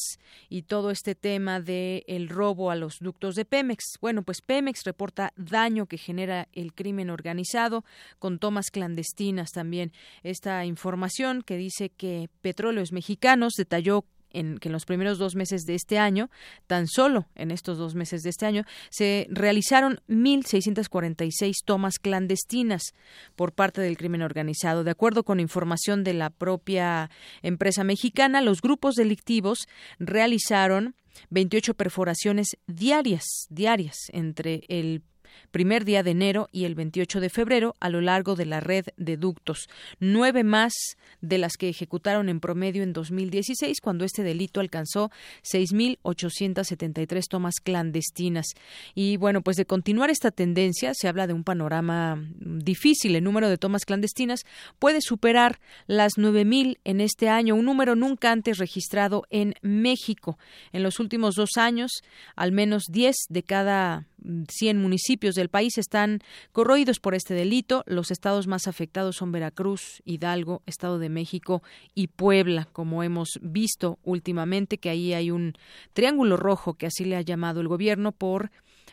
y 0.49 0.63
todo 0.63 0.91
este 0.91 1.15
tema 1.15 1.61
de 1.61 2.05
el 2.07 2.29
robo 2.29 2.71
a 2.71 2.77
los 2.77 2.99
ductos 3.01 3.35
de 3.35 3.45
Pemex. 3.45 3.85
Bueno, 4.01 4.23
pues 4.23 4.41
Pemex 4.43 4.83
reporta 4.85 5.33
daño 5.37 5.87
que 5.91 5.99
genera 5.99 6.49
el 6.55 6.73
crimen 6.73 7.11
organizado 7.11 7.85
con 8.19 8.39
tomas 8.39 8.71
clandestinas 8.71 9.51
también. 9.51 9.93
Esta 10.23 10.65
información 10.65 11.43
que 11.43 11.59
dice 11.59 11.91
que 11.91 12.31
Petróleos 12.41 12.93
Mexicanos 12.93 13.55
detalló 13.59 14.07
en, 14.33 14.59
que 14.59 14.69
en 14.69 14.73
los 14.73 14.87
primeros 14.87 15.19
dos 15.19 15.35
meses 15.35 15.65
de 15.65 15.75
este 15.75 15.99
año, 15.99 16.31
tan 16.69 16.87
solo 16.87 17.27
en 17.35 17.51
estos 17.51 17.79
dos 17.79 17.95
meses 17.95 18.23
de 18.23 18.31
este 18.31 18.47
año, 18.47 18.65
se 18.89 19.27
realizaron 19.29 20.01
1.646 20.09 21.53
tomas 21.65 21.99
clandestinas 21.99 22.95
por 23.37 23.53
parte 23.53 23.81
del 23.81 23.97
crimen 23.97 24.23
organizado. 24.23 24.85
De 24.85 24.93
acuerdo 24.93 25.25
con 25.25 25.41
información 25.41 26.05
de 26.05 26.15
la 26.15 26.31
propia 26.31 27.11
empresa 27.43 27.83
mexicana, 27.83 28.41
los 28.41 28.63
grupos 28.63 28.95
delictivos 28.95 29.67
realizaron 29.99 30.95
28 31.31 31.75
perforaciones 31.75 32.57
diarias, 32.67 33.25
diarias 33.51 33.97
entre 34.13 34.63
el 34.69 35.03
primer 35.51 35.85
día 35.85 36.03
de 36.03 36.13
enero 36.13 36.49
y 36.53 36.65
el 36.65 36.75
28 36.75 37.21
de 37.21 37.31
febrero 37.31 37.77
a 37.81 37.89
lo 37.89 38.01
largo 38.01 38.37
de 38.37 38.47
la 38.47 38.61
red 38.61 38.87
de 38.97 39.17
ductos, 39.17 39.69
nueve 39.99 40.45
más 40.45 40.73
de 41.21 41.39
las 41.39 41.57
que 41.57 41.69
ejecutaron 41.69 42.29
en 42.29 42.41
promedio 42.41 42.83
en 42.83 42.93
2016, 42.93 43.81
cuando 43.81 44.05
este 44.05 44.23
delito 44.23 44.61
alcanzó 44.61 45.11
6.873 45.43 47.29
tomas 47.29 47.57
clandestinas. 47.63 48.47
Y 48.95 49.17
bueno, 49.17 49.43
pues 49.43 49.57
de 49.57 49.67
continuar 49.67 50.11
esta 50.11 50.31
tendencia, 50.31 50.93
se 50.95 51.09
habla 51.09 51.27
de 51.27 51.33
un 51.33 51.45
panorama 51.45 52.23
difícil. 52.39 53.17
El 53.17 53.25
número 53.25 53.49
de 53.49 53.59
tomas 53.59 53.85
clandestinas 53.85 54.45
puede 54.79 55.01
superar 55.01 55.61
las 55.87 56.13
9.000 56.17 56.79
en 56.85 57.01
este 57.01 57.29
año, 57.29 57.55
un 57.55 57.65
número 57.65 57.97
nunca 57.97 58.33
antes 58.33 58.59
registrado 58.59 59.25
en 59.31 59.55
México. 59.63 60.39
En 60.73 60.83
los 60.83 61.01
últimos 61.01 61.35
dos 61.35 61.51
años, 61.57 62.03
al 62.37 62.53
menos 62.53 62.85
10 62.91 63.17
de 63.29 63.43
cada 63.43 64.07
100 64.49 64.77
municipios 64.77 65.20
del 65.21 65.49
país 65.49 65.79
están 65.79 66.21
corroídos 66.53 66.99
por 66.99 67.15
este 67.15 67.35
delito. 67.35 67.85
Los 67.87 68.11
estados 68.11 68.47
más 68.47 68.67
afectados 68.67 69.17
son 69.17 69.33
Veracruz, 69.33 70.03
Hidalgo, 70.05 70.63
Estado 70.67 70.99
de 70.99 71.11
México 71.11 71.63
y 71.95 72.09
Puebla, 72.09 72.69
como 72.73 73.03
hemos 73.03 73.39
visto 73.43 73.99
últimamente, 74.03 74.79
que 74.79 74.91
ahí 74.91 75.13
hay 75.13 75.31
un 75.31 75.55
triángulo 75.93 76.37
rojo 76.37 76.75
que 76.75 76.87
así 76.87 77.05
le 77.05 77.17
ha 77.17 77.21
llamado 77.21 77.61
el 77.61 77.69
gobierno 77.69 78.13
por 78.13 78.51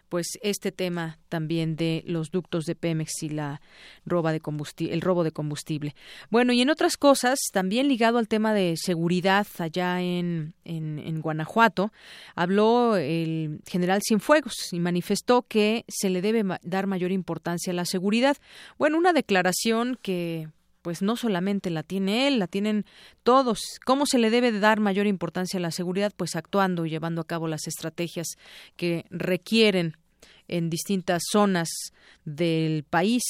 pues 0.10 0.38
este 0.41 0.72
tema 0.72 1.20
también 1.30 1.76
de 1.76 2.03
los 2.05 2.32
ductos 2.32 2.66
de 2.66 2.76
Pemex 2.76 3.24
y 3.24 3.30
la 3.30 3.62
roba 4.05 4.32
de 4.32 4.39
combustible, 4.39 4.93
el 4.93 5.01
robo 5.01 5.24
de 5.24 5.32
combustible. 5.32 5.95
Bueno, 6.30 6.53
y 6.53 6.62
en 6.62 6.70
otras 6.70 6.97
cosas, 6.97 7.39
también 7.51 7.88
ligado 7.88 8.18
al 8.18 8.28
tema 8.28 8.53
de 8.53 8.76
seguridad 8.78 9.47
allá 9.60 10.01
en, 10.01 10.53
en, 10.66 10.99
en 10.99 11.22
Guanajuato, 11.22 11.91
habló 12.36 12.97
el 12.97 13.62
general 13.68 14.01
Cienfuegos 14.01 14.72
y 14.72 14.80
manifestó 14.80 15.43
que 15.43 15.86
se 15.88 16.10
le 16.10 16.22
debe 16.22 16.43
dar 16.62 16.88
mayor 16.88 17.12
importancia 17.12 17.72
a 17.72 17.76
la 17.76 17.86
seguridad. 17.86 18.38
Bueno, 18.78 18.97
una 18.97 19.14
declaración 19.14 19.97
que 20.01 20.49
pues 20.88 21.01
no 21.01 21.17
solamente 21.17 21.69
la 21.69 21.83
tiene 21.83 22.29
él, 22.29 22.39
la 22.39 22.47
tienen 22.47 22.85
todos. 23.23 23.59
¿Cómo 23.85 24.05
se 24.05 24.19
le 24.19 24.29
debe 24.29 24.53
de 24.53 24.61
dar 24.61 24.79
mayor 24.79 25.05
importancia 25.05 25.57
a 25.57 25.61
la 25.61 25.71
seguridad? 25.71 26.13
Pues 26.15 26.38
actuando 26.38 26.85
y 26.85 26.89
llevando 26.89 27.19
a 27.19 27.27
cabo 27.27 27.49
las 27.49 27.67
estrategias 27.67 28.38
que 28.77 29.03
requieren 29.09 29.97
en 30.47 30.69
distintas 30.69 31.23
zonas 31.31 31.69
del 32.25 32.83
país, 32.83 33.23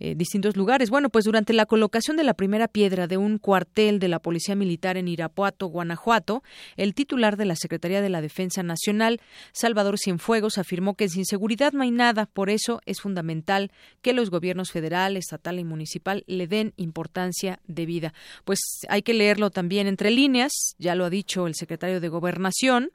eh, 0.00 0.14
distintos 0.16 0.56
lugares. 0.56 0.90
Bueno, 0.90 1.10
pues 1.10 1.24
durante 1.24 1.52
la 1.52 1.64
colocación 1.64 2.16
de 2.16 2.24
la 2.24 2.34
primera 2.34 2.66
piedra 2.66 3.06
de 3.06 3.16
un 3.16 3.38
cuartel 3.38 4.00
de 4.00 4.08
la 4.08 4.18
Policía 4.18 4.56
Militar 4.56 4.96
en 4.96 5.06
Irapuato, 5.06 5.68
Guanajuato, 5.68 6.42
el 6.76 6.92
titular 6.92 7.36
de 7.36 7.44
la 7.44 7.54
Secretaría 7.54 8.02
de 8.02 8.08
la 8.08 8.20
Defensa 8.20 8.64
Nacional, 8.64 9.20
Salvador 9.52 9.98
Cienfuegos, 9.98 10.58
afirmó 10.58 10.94
que 10.94 11.08
sin 11.08 11.24
seguridad 11.24 11.72
no 11.72 11.84
hay 11.84 11.92
nada, 11.92 12.26
por 12.26 12.50
eso 12.50 12.80
es 12.84 13.00
fundamental 13.00 13.70
que 14.00 14.12
los 14.12 14.30
gobiernos 14.30 14.72
federal, 14.72 15.16
estatal 15.16 15.60
y 15.60 15.64
municipal 15.64 16.24
le 16.26 16.48
den 16.48 16.72
importancia 16.76 17.60
debida. 17.68 18.12
Pues 18.44 18.58
hay 18.88 19.02
que 19.02 19.14
leerlo 19.14 19.50
también 19.50 19.86
entre 19.86 20.10
líneas, 20.10 20.74
ya 20.78 20.96
lo 20.96 21.04
ha 21.04 21.10
dicho 21.10 21.46
el 21.46 21.54
secretario 21.54 22.00
de 22.00 22.08
Gobernación, 22.08 22.90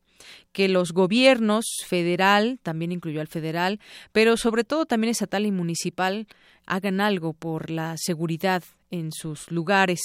que 0.52 0.68
los 0.68 0.92
gobiernos 0.94 1.66
federal, 1.86 2.60
también 2.64 2.92
incluyó 2.92 3.22
al 3.22 3.28
federal, 3.28 3.80
pero 4.12 4.38
sobre 4.38 4.64
todo 4.64 4.86
también 4.86 5.12
estatal 5.12 5.46
y 5.46 5.52
municipal, 5.52 6.28
hagan 6.66 7.02
algo 7.02 7.34
por 7.34 7.70
la 7.70 7.96
seguridad 7.98 8.64
en 8.92 9.12
sus 9.12 9.52
lugares. 9.52 10.00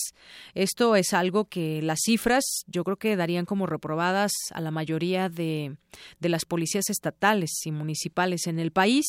Esto 0.54 0.96
es 0.96 1.12
algo 1.12 1.44
que 1.44 1.82
las 1.82 2.00
cifras 2.04 2.44
yo 2.66 2.84
creo 2.84 2.96
que 2.96 3.16
darían 3.16 3.44
como 3.44 3.66
reprobadas 3.66 4.32
a 4.52 4.60
la 4.60 4.70
mayoría 4.70 5.28
de, 5.28 5.76
de 6.20 6.28
las 6.28 6.44
policías 6.44 6.90
estatales 6.90 7.50
y 7.64 7.72
municipales 7.72 8.46
en 8.46 8.58
el 8.58 8.72
país 8.72 9.06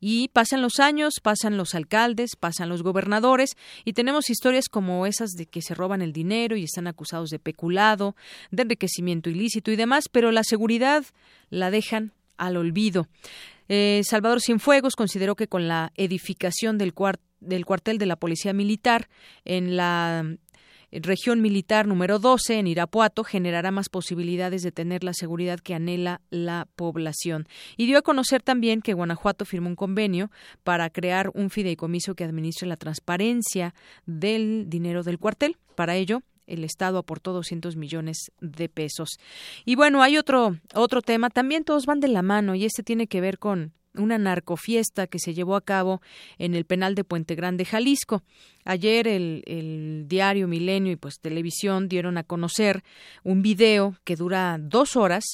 y 0.00 0.28
pasan 0.28 0.62
los 0.62 0.80
años, 0.80 1.14
pasan 1.22 1.56
los 1.56 1.74
alcaldes, 1.74 2.36
pasan 2.38 2.68
los 2.68 2.82
gobernadores 2.82 3.56
y 3.84 3.92
tenemos 3.92 4.30
historias 4.30 4.68
como 4.68 5.06
esas 5.06 5.30
de 5.32 5.46
que 5.46 5.62
se 5.62 5.74
roban 5.74 6.02
el 6.02 6.12
dinero 6.12 6.56
y 6.56 6.64
están 6.64 6.86
acusados 6.86 7.30
de 7.30 7.38
peculado, 7.38 8.16
de 8.50 8.62
enriquecimiento 8.62 9.30
ilícito 9.30 9.70
y 9.70 9.76
demás, 9.76 10.08
pero 10.08 10.32
la 10.32 10.44
seguridad 10.44 11.04
la 11.50 11.70
dejan 11.70 12.12
al 12.36 12.56
olvido. 12.56 13.08
Eh, 13.68 14.02
Salvador 14.04 14.40
Cienfuegos 14.40 14.96
consideró 14.96 15.36
que 15.36 15.48
con 15.48 15.68
la 15.68 15.92
edificación 15.96 16.78
del, 16.78 16.92
del 17.42 17.66
cuartel 17.66 17.98
de 17.98 18.06
la 18.06 18.16
Policía 18.16 18.52
Militar 18.52 19.08
en 19.44 19.76
la 19.76 20.24
región 20.92 21.40
militar 21.40 21.86
número 21.86 22.18
12 22.18 22.58
en 22.58 22.66
Irapuato 22.66 23.24
generará 23.24 23.70
más 23.70 23.88
posibilidades 23.88 24.62
de 24.62 24.72
tener 24.72 25.04
la 25.04 25.14
seguridad 25.14 25.58
que 25.58 25.74
anhela 25.74 26.20
la 26.30 26.68
población. 26.76 27.48
Y 27.76 27.86
dio 27.86 27.98
a 27.98 28.02
conocer 28.02 28.42
también 28.42 28.82
que 28.82 28.92
Guanajuato 28.92 29.44
firmó 29.44 29.68
un 29.68 29.76
convenio 29.76 30.30
para 30.62 30.90
crear 30.90 31.30
un 31.34 31.48
fideicomiso 31.48 32.14
que 32.14 32.24
administre 32.24 32.68
la 32.68 32.76
transparencia 32.76 33.74
del 34.04 34.68
dinero 34.68 35.02
del 35.02 35.18
cuartel. 35.18 35.56
Para 35.74 35.96
ello, 35.96 36.22
el 36.46 36.64
Estado 36.64 36.98
aportó 36.98 37.32
200 37.32 37.76
millones 37.76 38.30
de 38.40 38.68
pesos. 38.68 39.18
Y 39.64 39.76
bueno, 39.76 40.02
hay 40.02 40.18
otro, 40.18 40.58
otro 40.74 41.00
tema, 41.00 41.30
también 41.30 41.64
todos 41.64 41.86
van 41.86 42.00
de 42.00 42.08
la 42.08 42.22
mano 42.22 42.54
y 42.54 42.64
este 42.64 42.82
tiene 42.82 43.06
que 43.06 43.20
ver 43.22 43.38
con 43.38 43.72
una 43.94 44.18
narcofiesta 44.18 45.06
que 45.06 45.18
se 45.18 45.34
llevó 45.34 45.56
a 45.56 45.60
cabo 45.60 46.00
en 46.38 46.54
el 46.54 46.64
penal 46.64 46.94
de 46.94 47.04
Puente 47.04 47.34
Grande, 47.34 47.64
Jalisco. 47.64 48.22
Ayer 48.64 49.08
el, 49.08 49.42
el, 49.46 50.04
diario 50.06 50.46
Milenio 50.46 50.92
y 50.92 50.96
pues 50.96 51.18
televisión 51.20 51.88
dieron 51.88 52.16
a 52.16 52.22
conocer 52.22 52.84
un 53.24 53.42
video 53.42 53.96
que 54.04 54.14
dura 54.14 54.56
dos 54.60 54.94
horas, 54.94 55.24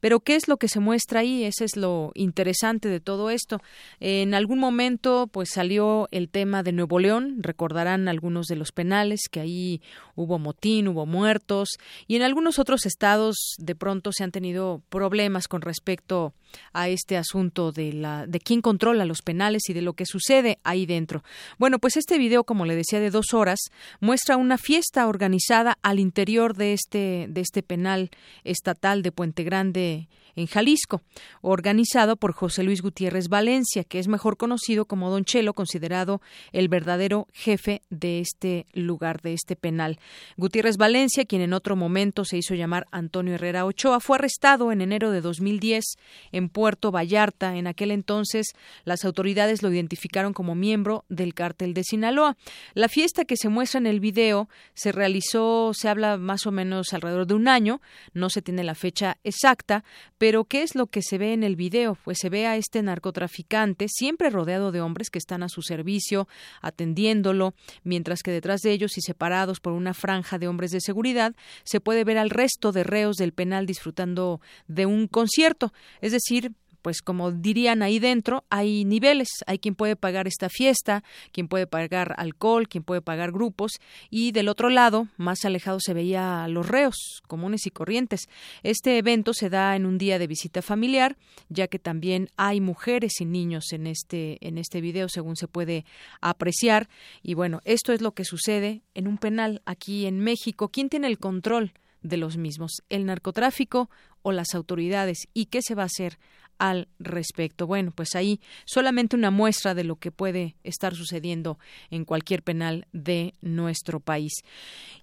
pero 0.00 0.20
¿qué 0.20 0.36
es 0.36 0.48
lo 0.48 0.56
que 0.56 0.68
se 0.68 0.80
muestra 0.80 1.20
ahí? 1.20 1.44
Ese 1.44 1.66
es 1.66 1.76
lo 1.76 2.12
interesante 2.14 2.88
de 2.88 3.00
todo 3.00 3.28
esto. 3.28 3.60
En 4.00 4.32
algún 4.32 4.58
momento 4.58 5.28
pues 5.30 5.50
salió 5.50 6.08
el 6.12 6.30
tema 6.30 6.62
de 6.62 6.72
Nuevo 6.72 6.98
León, 6.98 7.42
recordarán 7.42 8.08
algunos 8.08 8.46
de 8.46 8.56
los 8.56 8.72
penales 8.72 9.20
que 9.30 9.40
ahí 9.40 9.82
hubo 10.14 10.38
motín, 10.38 10.88
hubo 10.88 11.04
muertos 11.04 11.68
y 12.06 12.16
en 12.16 12.22
algunos 12.22 12.58
otros 12.58 12.86
estados 12.86 13.36
de 13.58 13.74
pronto 13.74 14.12
se 14.12 14.24
han 14.24 14.32
tenido 14.32 14.82
problemas 14.88 15.46
con 15.46 15.60
respecto 15.60 16.32
a 16.72 16.88
este 16.88 17.18
asunto 17.18 17.72
de 17.72 17.92
de 18.26 18.40
quién 18.40 18.60
controla 18.60 19.04
los 19.04 19.22
penales 19.22 19.62
y 19.68 19.72
de 19.72 19.82
lo 19.82 19.92
que 19.92 20.06
sucede 20.06 20.58
ahí 20.64 20.86
dentro. 20.86 21.22
Bueno, 21.58 21.78
pues 21.78 21.96
este 21.96 22.18
video 22.18 22.44
como 22.44 22.64
le 22.64 22.76
decía 22.76 23.00
de 23.00 23.10
dos 23.10 23.34
horas, 23.34 23.58
muestra 24.00 24.36
una 24.36 24.58
fiesta 24.58 25.06
organizada 25.06 25.78
al 25.82 25.98
interior 25.98 26.56
de 26.56 26.72
este, 26.72 27.26
de 27.28 27.40
este 27.40 27.62
penal 27.62 28.10
estatal 28.44 29.02
de 29.02 29.12
Puente 29.12 29.44
Grande 29.44 30.08
en 30.38 30.46
Jalisco, 30.46 31.02
organizado 31.40 32.16
por 32.16 32.32
José 32.32 32.62
Luis 32.62 32.80
Gutiérrez 32.80 33.28
Valencia, 33.28 33.82
que 33.82 33.98
es 33.98 34.06
mejor 34.06 34.36
conocido 34.36 34.84
como 34.84 35.10
Don 35.10 35.24
Chelo, 35.24 35.52
considerado 35.52 36.22
el 36.52 36.68
verdadero 36.68 37.26
jefe 37.32 37.82
de 37.90 38.20
este 38.20 38.66
lugar, 38.72 39.20
de 39.20 39.32
este 39.32 39.56
penal. 39.56 39.98
Gutiérrez 40.36 40.76
Valencia, 40.76 41.24
quien 41.24 41.42
en 41.42 41.52
otro 41.52 41.74
momento 41.74 42.24
se 42.24 42.36
hizo 42.36 42.54
llamar 42.54 42.86
Antonio 42.92 43.34
Herrera 43.34 43.64
Ochoa, 43.64 43.98
fue 43.98 44.16
arrestado 44.16 44.70
en 44.70 44.80
enero 44.80 45.10
de 45.10 45.22
2010 45.22 45.84
en 46.30 46.48
Puerto 46.48 46.92
Vallarta. 46.92 47.56
En 47.56 47.66
aquel 47.66 47.90
entonces, 47.90 48.52
las 48.84 49.04
autoridades 49.04 49.64
lo 49.64 49.72
identificaron 49.72 50.34
como 50.34 50.54
miembro 50.54 51.04
del 51.08 51.34
cártel 51.34 51.74
de 51.74 51.82
Sinaloa. 51.82 52.36
La 52.74 52.88
fiesta 52.88 53.24
que 53.24 53.36
se 53.36 53.48
muestra 53.48 53.78
en 53.78 53.88
el 53.88 53.98
video 53.98 54.48
se 54.74 54.92
realizó, 54.92 55.72
se 55.74 55.88
habla 55.88 56.16
más 56.16 56.46
o 56.46 56.52
menos 56.52 56.92
alrededor 56.92 57.26
de 57.26 57.34
un 57.34 57.48
año, 57.48 57.80
no 58.14 58.30
se 58.30 58.40
tiene 58.40 58.62
la 58.62 58.76
fecha 58.76 59.16
exacta, 59.24 59.82
pero 60.16 60.27
¿qué 60.48 60.62
es 60.62 60.74
lo 60.74 60.86
que 60.86 61.00
se 61.00 61.16
ve 61.16 61.32
en 61.32 61.42
el 61.42 61.56
video? 61.56 61.96
Pues 62.04 62.18
se 62.20 62.28
ve 62.28 62.46
a 62.46 62.56
este 62.56 62.82
narcotraficante 62.82 63.86
siempre 63.88 64.28
rodeado 64.28 64.72
de 64.72 64.82
hombres 64.82 65.08
que 65.08 65.18
están 65.18 65.42
a 65.42 65.48
su 65.48 65.62
servicio, 65.62 66.28
atendiéndolo, 66.60 67.54
mientras 67.82 68.22
que 68.22 68.30
detrás 68.30 68.60
de 68.60 68.72
ellos 68.72 68.98
y 68.98 69.00
separados 69.00 69.60
por 69.60 69.72
una 69.72 69.94
franja 69.94 70.38
de 70.38 70.46
hombres 70.46 70.70
de 70.70 70.82
seguridad, 70.82 71.34
se 71.64 71.80
puede 71.80 72.04
ver 72.04 72.18
al 72.18 72.28
resto 72.28 72.72
de 72.72 72.84
reos 72.84 73.16
del 73.16 73.32
penal 73.32 73.64
disfrutando 73.64 74.42
de 74.66 74.84
un 74.84 75.06
concierto, 75.06 75.72
es 76.02 76.12
decir, 76.12 76.52
pues 76.88 77.02
como 77.02 77.32
dirían 77.32 77.82
ahí 77.82 77.98
dentro, 77.98 78.46
hay 78.48 78.86
niveles, 78.86 79.28
hay 79.46 79.58
quien 79.58 79.74
puede 79.74 79.94
pagar 79.94 80.26
esta 80.26 80.48
fiesta, 80.48 81.04
quien 81.32 81.46
puede 81.46 81.66
pagar 81.66 82.14
alcohol, 82.16 82.66
quien 82.66 82.82
puede 82.82 83.02
pagar 83.02 83.30
grupos, 83.30 83.72
y 84.08 84.32
del 84.32 84.48
otro 84.48 84.70
lado, 84.70 85.06
más 85.18 85.44
alejado 85.44 85.80
se 85.80 85.92
veía 85.92 86.44
a 86.44 86.48
los 86.48 86.66
reos 86.66 87.20
comunes 87.26 87.66
y 87.66 87.70
corrientes. 87.70 88.22
Este 88.62 88.96
evento 88.96 89.34
se 89.34 89.50
da 89.50 89.76
en 89.76 89.84
un 89.84 89.98
día 89.98 90.18
de 90.18 90.28
visita 90.28 90.62
familiar, 90.62 91.18
ya 91.50 91.68
que 91.68 91.78
también 91.78 92.30
hay 92.38 92.62
mujeres 92.62 93.20
y 93.20 93.26
niños 93.26 93.74
en 93.74 93.86
este, 93.86 94.38
en 94.40 94.56
este 94.56 94.80
video, 94.80 95.10
según 95.10 95.36
se 95.36 95.46
puede 95.46 95.84
apreciar. 96.22 96.88
Y 97.22 97.34
bueno, 97.34 97.60
esto 97.66 97.92
es 97.92 98.00
lo 98.00 98.12
que 98.12 98.24
sucede 98.24 98.80
en 98.94 99.08
un 99.08 99.18
penal 99.18 99.60
aquí 99.66 100.06
en 100.06 100.20
México. 100.20 100.70
¿Quién 100.70 100.88
tiene 100.88 101.08
el 101.08 101.18
control? 101.18 101.74
de 102.02 102.16
los 102.16 102.36
mismos, 102.36 102.82
el 102.88 103.06
narcotráfico 103.06 103.90
o 104.22 104.32
las 104.32 104.54
autoridades 104.54 105.28
y 105.34 105.46
qué 105.46 105.60
se 105.62 105.74
va 105.74 105.82
a 105.82 105.86
hacer 105.86 106.18
al 106.58 106.88
respecto. 106.98 107.66
Bueno, 107.66 107.92
pues 107.94 108.14
ahí 108.14 108.40
solamente 108.64 109.16
una 109.16 109.30
muestra 109.30 109.74
de 109.74 109.84
lo 109.84 109.96
que 109.96 110.10
puede 110.10 110.56
estar 110.64 110.94
sucediendo 110.94 111.58
en 111.90 112.04
cualquier 112.04 112.42
penal 112.42 112.86
de 112.92 113.34
nuestro 113.40 114.00
país. 114.00 114.32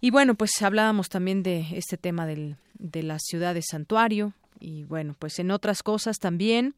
Y 0.01 0.11
bueno, 0.11 0.35
pues 0.35 0.51
hablábamos 0.61 1.09
también 1.09 1.43
de 1.43 1.65
este 1.71 1.97
tema 1.97 2.25
del, 2.25 2.57
de 2.77 3.03
la 3.03 3.19
ciudad 3.19 3.53
de 3.53 3.61
santuario 3.61 4.33
y 4.59 4.83
bueno, 4.83 5.15
pues 5.17 5.39
en 5.39 5.51
otras 5.51 5.83
cosas 5.83 6.17
también 6.19 6.75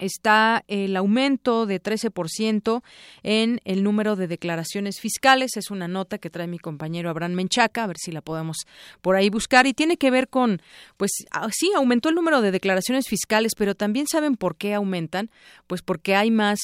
está 0.00 0.64
el 0.66 0.96
aumento 0.96 1.66
de 1.66 1.80
13% 1.80 2.82
en 3.22 3.60
el 3.64 3.84
número 3.84 4.16
de 4.16 4.26
declaraciones 4.26 4.98
fiscales. 4.98 5.56
Es 5.56 5.70
una 5.70 5.86
nota 5.88 6.18
que 6.18 6.30
trae 6.30 6.46
mi 6.46 6.58
compañero 6.58 7.10
Abraham 7.10 7.32
Menchaca, 7.32 7.84
a 7.84 7.86
ver 7.86 7.98
si 7.98 8.10
la 8.10 8.22
podemos 8.22 8.56
por 9.02 9.16
ahí 9.16 9.30
buscar. 9.30 9.66
Y 9.66 9.74
tiene 9.74 9.96
que 9.96 10.10
ver 10.10 10.28
con, 10.28 10.62
pues 10.96 11.10
ah, 11.30 11.48
sí, 11.52 11.70
aumentó 11.76 12.08
el 12.08 12.14
número 12.14 12.40
de 12.40 12.50
declaraciones 12.50 13.06
fiscales, 13.08 13.52
pero 13.56 13.74
también 13.74 14.06
saben 14.06 14.36
por 14.36 14.56
qué 14.56 14.74
aumentan. 14.74 15.30
Pues 15.66 15.82
porque 15.82 16.16
hay 16.16 16.30
más, 16.30 16.58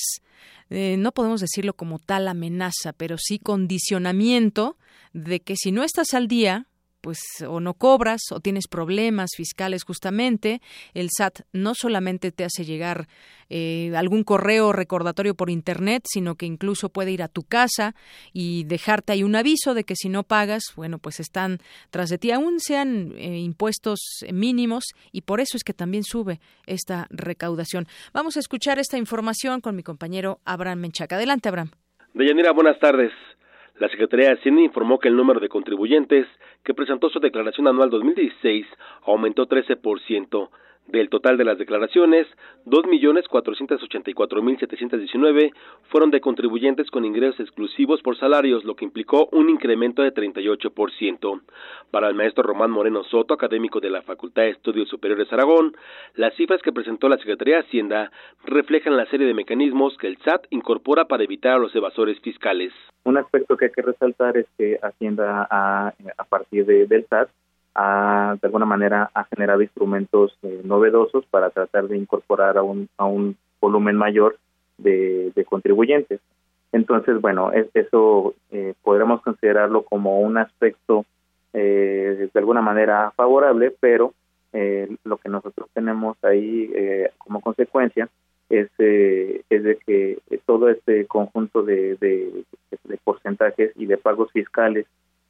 eh, 0.71 0.97
no 0.99 1.13
podemos 1.13 1.41
decirlo 1.41 1.75
como 1.75 1.99
tal 1.99 2.29
amenaza, 2.29 2.93
pero 2.97 3.17
sí 3.19 3.39
condicionamiento 3.39 4.77
de 5.13 5.41
que 5.41 5.57
si 5.57 5.73
no 5.73 5.85
estás 5.85 6.15
al 6.15 6.29
día, 6.29 6.67
pues 7.07 7.21
o 7.49 7.61
no 7.61 7.75
cobras 7.75 8.21
o 8.33 8.41
tienes 8.41 8.67
problemas 8.67 9.31
fiscales 9.37 9.85
justamente, 9.85 10.61
el 10.93 11.09
SAT 11.17 11.43
no 11.53 11.77
solamente 11.77 12.33
te 12.33 12.43
hace 12.43 12.65
llegar 12.65 13.07
eh, 13.49 13.93
algún 13.95 14.25
correo 14.25 14.73
recordatorio 14.73 15.37
por 15.37 15.49
internet, 15.49 16.03
sino 16.09 16.35
que 16.35 16.47
incluso 16.47 16.89
puede 16.89 17.13
ir 17.13 17.23
a 17.23 17.29
tu 17.29 17.45
casa 17.45 17.95
y 18.33 18.65
dejarte 18.65 19.13
ahí 19.13 19.23
un 19.23 19.37
aviso 19.37 19.73
de 19.73 19.85
que 19.85 19.95
si 19.95 20.09
no 20.09 20.25
pagas, 20.25 20.65
bueno, 20.75 20.99
pues 20.99 21.21
están 21.21 21.59
tras 21.93 22.09
de 22.09 22.19
ti, 22.19 22.33
aún 22.33 22.59
sean 22.59 23.13
eh, 23.17 23.39
impuestos 23.39 24.01
mínimos 24.33 24.87
y 25.13 25.21
por 25.21 25.39
eso 25.39 25.57
es 25.57 25.63
que 25.63 25.75
también 25.75 26.03
sube 26.03 26.41
esta 26.67 27.07
recaudación. 27.11 27.87
Vamos 28.13 28.37
a 28.37 28.41
escuchar 28.41 28.81
esta 28.81 28.99
información 28.99 29.61
con 29.61 29.77
mi 29.77 29.85
compañero 29.85 30.41
Abraham 30.45 30.81
Menchaca. 30.81 31.15
Adelante, 31.15 31.49
Abraham. 31.49 31.71
Deyanira, 32.15 32.51
buenas 32.51 32.81
tardes. 32.81 33.13
La 33.79 33.91
Secretaría 33.91 34.29
de 34.29 34.37
Hacienda 34.37 34.63
informó 34.63 34.99
que 34.99 35.09
el 35.09 35.17
número 35.17 35.39
de 35.39 35.51
contribuyentes 35.51 36.27
que 36.67 36.75
presentó 36.75 37.09
su 37.09 37.21
declaración 37.21 37.69
anual 37.69 37.91
2016 37.91 38.67
aumentó 39.05 39.47
13%. 39.47 40.51
Del 40.89 41.09
total 41.09 41.37
de 41.37 41.45
las 41.45 41.59
declaraciones, 41.59 42.29
2.484.719 42.67 45.53
fueron 45.91 46.13
de 46.13 46.21
contribuyentes 46.21 46.93
con 46.93 47.05
ingresos 47.05 47.41
exclusivos 47.41 48.01
por 48.03 48.17
salarios, 48.17 48.65
lo 48.65 48.77
que 48.77 48.85
implicó 48.85 49.29
un 49.33 49.51
incremento 49.51 50.03
de 50.03 50.15
38%. 50.15 51.41
Para 51.91 52.09
el 52.09 52.15
maestro 52.15 52.45
Román 52.45 52.71
Moreno 52.71 53.03
Soto, 53.03 53.35
académico 53.35 53.81
de 53.81 53.91
la 53.91 54.03
Facultad 54.03 54.43
de 54.43 54.51
Estudios 54.51 54.89
Superiores 54.89 55.33
Aragón, 55.33 55.77
las 56.15 56.35
cifras 56.35 56.63
que 56.63 56.73
presentó 56.73 57.09
la 57.09 57.19
Secretaría 57.19 57.57
de 57.57 57.63
Hacienda 57.63 58.13
reflejan 58.45 58.97
la 58.97 59.07
serie 59.07 59.27
de 59.27 59.35
mecanismos 59.35 59.99
que 59.99 60.07
el 60.07 60.19
SAT 60.19 60.47
incorpora 60.51 61.07
para 61.07 61.25
evitar 61.25 61.55
a 61.55 61.59
los 61.59 61.75
evasores 61.75 62.21
fiscales. 62.21 62.73
Un 63.03 63.17
aspecto 63.17 63.57
que 63.57 63.65
hay 63.67 63.73
que 63.73 63.83
resaltar 63.83 64.37
es 64.37 64.47
que 64.57 64.79
Hacienda, 64.81 65.49
a, 65.51 65.93
a 66.17 66.25
partir 66.25 66.65
de, 66.65 66.87
del 66.87 67.05
SAT, 67.07 67.29
ha, 67.77 68.37
de 68.41 68.47
alguna 68.49 68.65
manera 68.65 69.11
ha 69.15 69.25
generado 69.25 69.61
instrumentos 69.63 70.37
eh, 70.43 70.63
novedosos 70.65 71.25
para 71.27 71.51
tratar 71.51 71.87
de 71.89 71.97
incorporar 71.97 72.57
a 72.57 72.63
un, 72.63 72.89
a 72.97 73.05
un 73.05 73.37
volumen 73.61 73.97
mayor 73.97 74.37
de, 74.79 75.33
de 75.35 75.45
contribuyentes. 75.45 76.21
Entonces, 76.73 77.21
bueno, 77.21 77.53
es, 77.53 77.67
eso 77.75 78.35
eh, 78.51 78.75
podremos 78.83 79.23
considerarlo 79.23 79.83
como 79.83 80.21
un 80.21 80.39
aspecto 80.39 81.05
eh, 81.53 82.29
de 82.33 82.39
alguna 82.41 82.63
manera 82.63 83.13
favorable, 83.17 83.75
pero 83.79 84.13
eh, 84.53 84.89
lo 85.05 85.17
que 85.19 85.29
nosotros 85.29 85.69
tenemos 85.73 86.17
ahí 86.25 86.71
eh, 86.75 87.11
como 87.19 87.41
consecuencia 87.41 88.09
es, 88.49 88.69
eh, 88.79 89.43
es 89.51 89.63
de 89.63 89.77
que 89.77 90.19
todo 90.47 90.69
este 90.69 91.07
conjunto 91.07 91.63
de, 91.63 91.97
de, 91.97 92.45
de 92.85 92.97
porcentajes 93.05 93.73
y 93.77 93.87
de 93.87 93.97
pagos 93.97 94.31
fiscales 94.33 94.87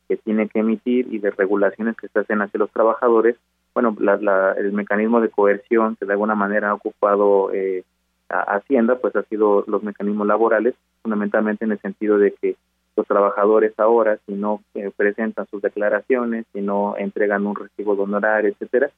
que 0.08 0.16
tiene 0.16 0.48
que 0.48 0.60
emitir 0.60 1.12
y 1.12 1.18
de 1.18 1.30
regulaciones 1.30 1.96
que 1.96 2.08
se 2.08 2.18
hacen 2.18 2.42
hacia 2.42 2.58
los 2.58 2.70
trabajadores, 2.70 3.36
bueno, 3.74 3.96
la, 4.00 4.16
la, 4.16 4.52
el 4.52 4.72
mecanismo 4.72 5.20
de 5.20 5.28
coerción 5.28 5.96
que 5.96 6.06
de 6.06 6.12
alguna 6.12 6.34
manera 6.34 6.70
ha 6.70 6.74
ocupado 6.74 7.52
eh, 7.52 7.84
Hacienda, 8.28 8.96
pues 8.96 9.14
ha 9.14 9.22
sido 9.24 9.64
los 9.68 9.84
mecanismos 9.84 10.26
laborales, 10.26 10.74
fundamentalmente 11.02 11.64
en 11.64 11.72
el 11.72 11.78
sentido 11.78 12.18
de 12.18 12.32
que 12.32 12.56
los 12.96 13.06
trabajadores 13.06 13.72
ahora, 13.78 14.18
si 14.26 14.32
no 14.32 14.62
eh, 14.74 14.90
presentan 14.96 15.46
sus 15.46 15.62
declaraciones, 15.62 16.44
si 16.52 16.60
no 16.60 16.96
entregan 16.96 17.46
un 17.46 17.54
recibo 17.54 17.94
de 17.94 18.02
honorario, 18.02 18.50
etcétera, 18.50 18.90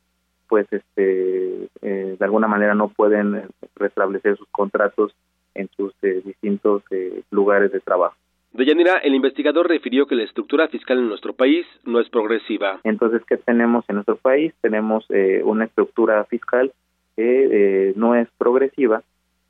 pues 0.48 0.66
este 0.72 1.68
eh, 1.82 2.16
de 2.18 2.24
alguna 2.24 2.48
manera 2.48 2.74
no 2.74 2.88
pueden 2.88 3.48
restablecer 3.76 4.36
sus 4.36 4.48
contratos 4.48 5.14
en 5.54 5.68
sus 5.76 5.92
eh, 6.02 6.22
distintos 6.24 6.82
eh, 6.90 7.22
lugares 7.30 7.70
de 7.72 7.80
trabajo. 7.80 8.16
Deyanira, 8.53 8.99
el 8.99 9.14
investigador 9.14 9.68
refirió 9.68 10.07
que 10.07 10.14
la 10.14 10.24
estructura 10.24 10.68
fiscal 10.68 10.99
en 10.99 11.09
nuestro 11.09 11.32
país 11.32 11.66
no 11.84 12.01
es 12.01 12.09
progresiva. 12.09 12.80
Entonces, 12.82 13.22
¿qué 13.28 13.36
tenemos 13.36 13.84
en 13.88 13.96
nuestro 13.96 14.16
país? 14.16 14.53
Tenemos 14.61 15.05
eh, 15.11 15.42
una 15.44 15.66
estructura 15.66 16.24
fiscal 16.24 16.72
que 17.16 17.49
eh, 17.51 17.92
no 17.96 18.14
es 18.14 18.28
progresiva 18.38 19.03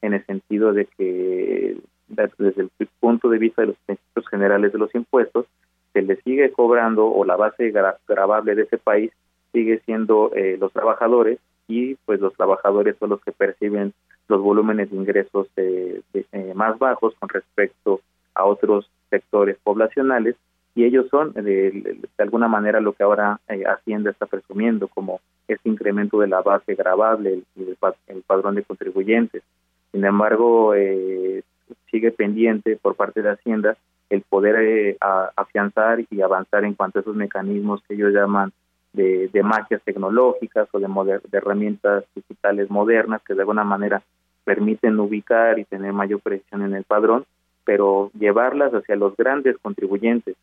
en 0.03 0.14
el 0.14 0.24
sentido 0.26 0.72
de 0.72 0.86
que 0.86 1.76
desde 2.09 2.62
el 2.62 2.88
punto 3.01 3.28
de 3.28 3.38
vista 3.38 3.62
de 3.62 3.68
los 3.68 3.76
principios 3.86 4.28
generales 4.28 4.72
de 4.72 4.78
los 4.78 4.94
impuestos, 4.94 5.46
se 5.92 6.03
le 6.03 6.16
sigue 6.22 6.51
cobrando 6.53 7.07
o 7.07 7.24
la 7.24 7.36
base 7.36 7.70
gra 7.70 7.96
gravable 8.07 8.55
de 8.55 8.62
ese 8.62 8.78
país 8.78 9.11
sigue 9.53 9.80
siendo 9.84 10.32
eh, 10.34 10.57
los 10.61 10.72
trabajadores 10.72 11.38
y 11.66 11.94
pues 12.07 12.20
los 12.20 12.34
trabajadores 12.34 12.96
son 12.99 13.11
los 13.11 13.20
que 13.20 13.32
perciben 13.32 13.92
los 14.28 14.40
volúmenes 14.40 14.90
de 14.90 14.96
ingresos 14.96 15.49
eh, 15.57 16.01
de, 16.12 16.26
eh, 16.32 16.53
más 16.55 16.78
bajos 16.78 17.14
con 17.18 17.28
respecto 17.28 18.01
a 18.35 18.45
otros 18.45 18.91
sectores 19.11 19.57
poblacionales 19.62 20.37
y 20.74 20.85
ellos 20.85 21.07
son 21.11 21.33
de, 21.33 21.43
de, 21.43 22.09
alguna 22.18 22.47
manera 22.47 22.81
lo 22.81 22.93
que 22.93 23.03
ahora 23.03 23.41
eh, 23.49 23.64
Hacienda 23.66 24.12
está 24.12 24.26
presumiendo 24.26 24.87
como 24.87 25.20
este 25.49 25.68
incremento 25.68 26.20
de 26.20 26.29
la 26.29 26.41
base 26.41 26.76
gravable 26.76 27.43
y 27.57 27.62
el, 27.62 27.76
el, 28.07 28.22
padrón 28.22 28.55
de 28.55 28.62
contribuyentes. 28.62 29.43
Sin 29.91 30.05
embargo, 30.05 30.74
eh, 30.76 31.43
sigue 31.91 32.12
pendiente 32.12 32.76
por 32.76 32.95
parte 32.95 33.22
de 33.22 33.31
Hacienda 33.31 33.76
el 34.09 34.22
poder 34.22 34.57
eh, 34.61 34.97
afianzar 35.35 36.05
y 36.09 36.20
avanzar 36.20 36.64
en 36.64 36.74
cuanto 36.74 36.99
a 36.99 37.03
esos 37.03 37.16
mecanismos 37.16 37.83
que 37.89 37.95
ellos 37.95 38.12
llaman 38.12 38.53
de, 38.93 39.29
de 39.33 39.43
magias 39.43 39.83
tecnológicas 39.83 40.68
o 40.72 40.79
de, 40.79 40.87
moder, 40.87 41.22
de 41.22 41.39
herramientas 41.39 42.05
digitales 42.14 42.70
modernas 42.70 43.20
que 43.26 43.35
de 43.35 43.41
alguna 43.41 43.64
manera 43.64 44.03
permiten 44.45 44.99
ubicar 45.01 45.59
y 45.59 45.64
tener 45.64 45.93
mayor 45.93 46.20
precisión 46.20 46.62
en 46.62 46.74
el 46.74 46.85
padrón 46.85 47.26
pero 47.69 48.11
llevarlas 48.19 48.73
hacia 48.73 48.97
los 48.97 49.14
grandes 49.14 49.59
contribuyentes, 49.59 50.37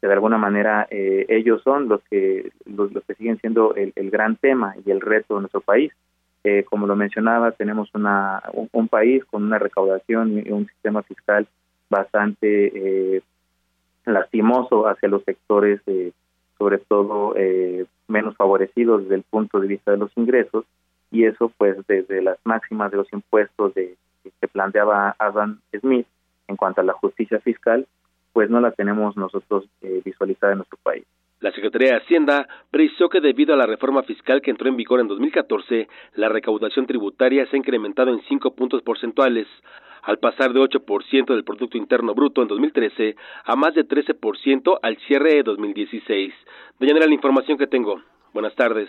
que 0.00 0.06
de 0.06 0.12
alguna 0.14 0.38
manera 0.38 0.86
eh, 0.90 1.26
ellos 1.28 1.60
son 1.62 1.86
los 1.86 2.00
que 2.10 2.50
los, 2.64 2.90
que 3.06 3.14
siguen 3.14 3.38
siendo 3.42 3.74
el, 3.74 3.92
el, 3.94 4.10
gran 4.10 4.36
tema 4.36 4.74
y 4.82 4.90
el 4.90 5.02
reto 5.02 5.34
de 5.34 5.40
nuestro 5.40 5.60
país. 5.60 5.92
Eh, 6.44 6.64
como 6.64 6.86
lo 6.86 6.96
mencionaba, 6.96 7.52
tenemos 7.52 7.90
una, 7.94 8.42
un, 8.54 8.70
un, 8.72 8.88
país 8.88 9.22
con 9.26 9.42
una 9.42 9.58
recaudación 9.58 10.38
y 10.38 10.50
un 10.50 10.66
sistema 10.66 11.02
fiscal 11.02 11.46
bastante 11.90 13.16
eh, 13.16 13.22
lastimoso 14.06 14.88
hacia 14.88 15.10
los 15.10 15.22
sectores, 15.24 15.82
eh, 15.86 16.12
sobre 16.56 16.78
todo 16.78 17.34
eh, 17.36 17.84
menos 18.08 18.34
favorecidos 18.34 19.02
desde 19.02 19.16
el 19.16 19.24
punto 19.24 19.60
de 19.60 19.66
vista 19.66 19.90
de 19.90 19.98
los 19.98 20.10
ingresos, 20.16 20.64
y 21.10 21.26
eso 21.26 21.52
pues 21.58 21.76
desde 21.86 22.22
las 22.22 22.38
máximas 22.44 22.90
de 22.92 22.96
los 22.96 23.12
impuestos 23.12 23.74
de, 23.74 23.94
que 24.40 24.48
planteaba 24.48 25.14
Adam 25.18 25.60
Smith, 25.78 26.06
en 26.52 26.56
cuanto 26.56 26.80
a 26.80 26.84
la 26.84 26.92
justicia 26.92 27.40
fiscal, 27.40 27.86
pues 28.32 28.48
no 28.48 28.60
la 28.60 28.70
tenemos 28.70 29.16
nosotros 29.16 29.64
eh, 29.82 30.00
visualizada 30.04 30.52
en 30.52 30.58
nuestro 30.58 30.78
país. 30.82 31.04
La 31.40 31.50
Secretaría 31.50 31.90
de 31.90 31.96
Hacienda 31.96 32.46
precisó 32.70 33.08
que 33.08 33.20
debido 33.20 33.52
a 33.52 33.56
la 33.56 33.66
reforma 33.66 34.04
fiscal 34.04 34.40
que 34.40 34.52
entró 34.52 34.68
en 34.68 34.76
vigor 34.76 35.00
en 35.00 35.08
2014, 35.08 35.88
la 36.14 36.28
recaudación 36.28 36.86
tributaria 36.86 37.44
se 37.46 37.56
ha 37.56 37.58
incrementado 37.58 38.12
en 38.12 38.22
5 38.28 38.54
puntos 38.54 38.80
porcentuales, 38.82 39.48
al 40.02 40.18
pasar 40.18 40.52
de 40.52 40.60
8% 40.60 41.26
del 41.26 41.44
Producto 41.44 41.78
Interno 41.78 42.14
Bruto 42.14 42.42
en 42.42 42.48
2013 42.48 43.16
a 43.44 43.56
más 43.56 43.74
de 43.74 43.86
13% 43.86 44.78
al 44.82 44.96
cierre 45.08 45.34
de 45.34 45.42
2016. 45.42 46.32
De 46.78 46.94
la 46.94 47.06
información 47.12 47.58
que 47.58 47.66
tengo. 47.66 48.00
Buenas 48.32 48.54
tardes. 48.54 48.88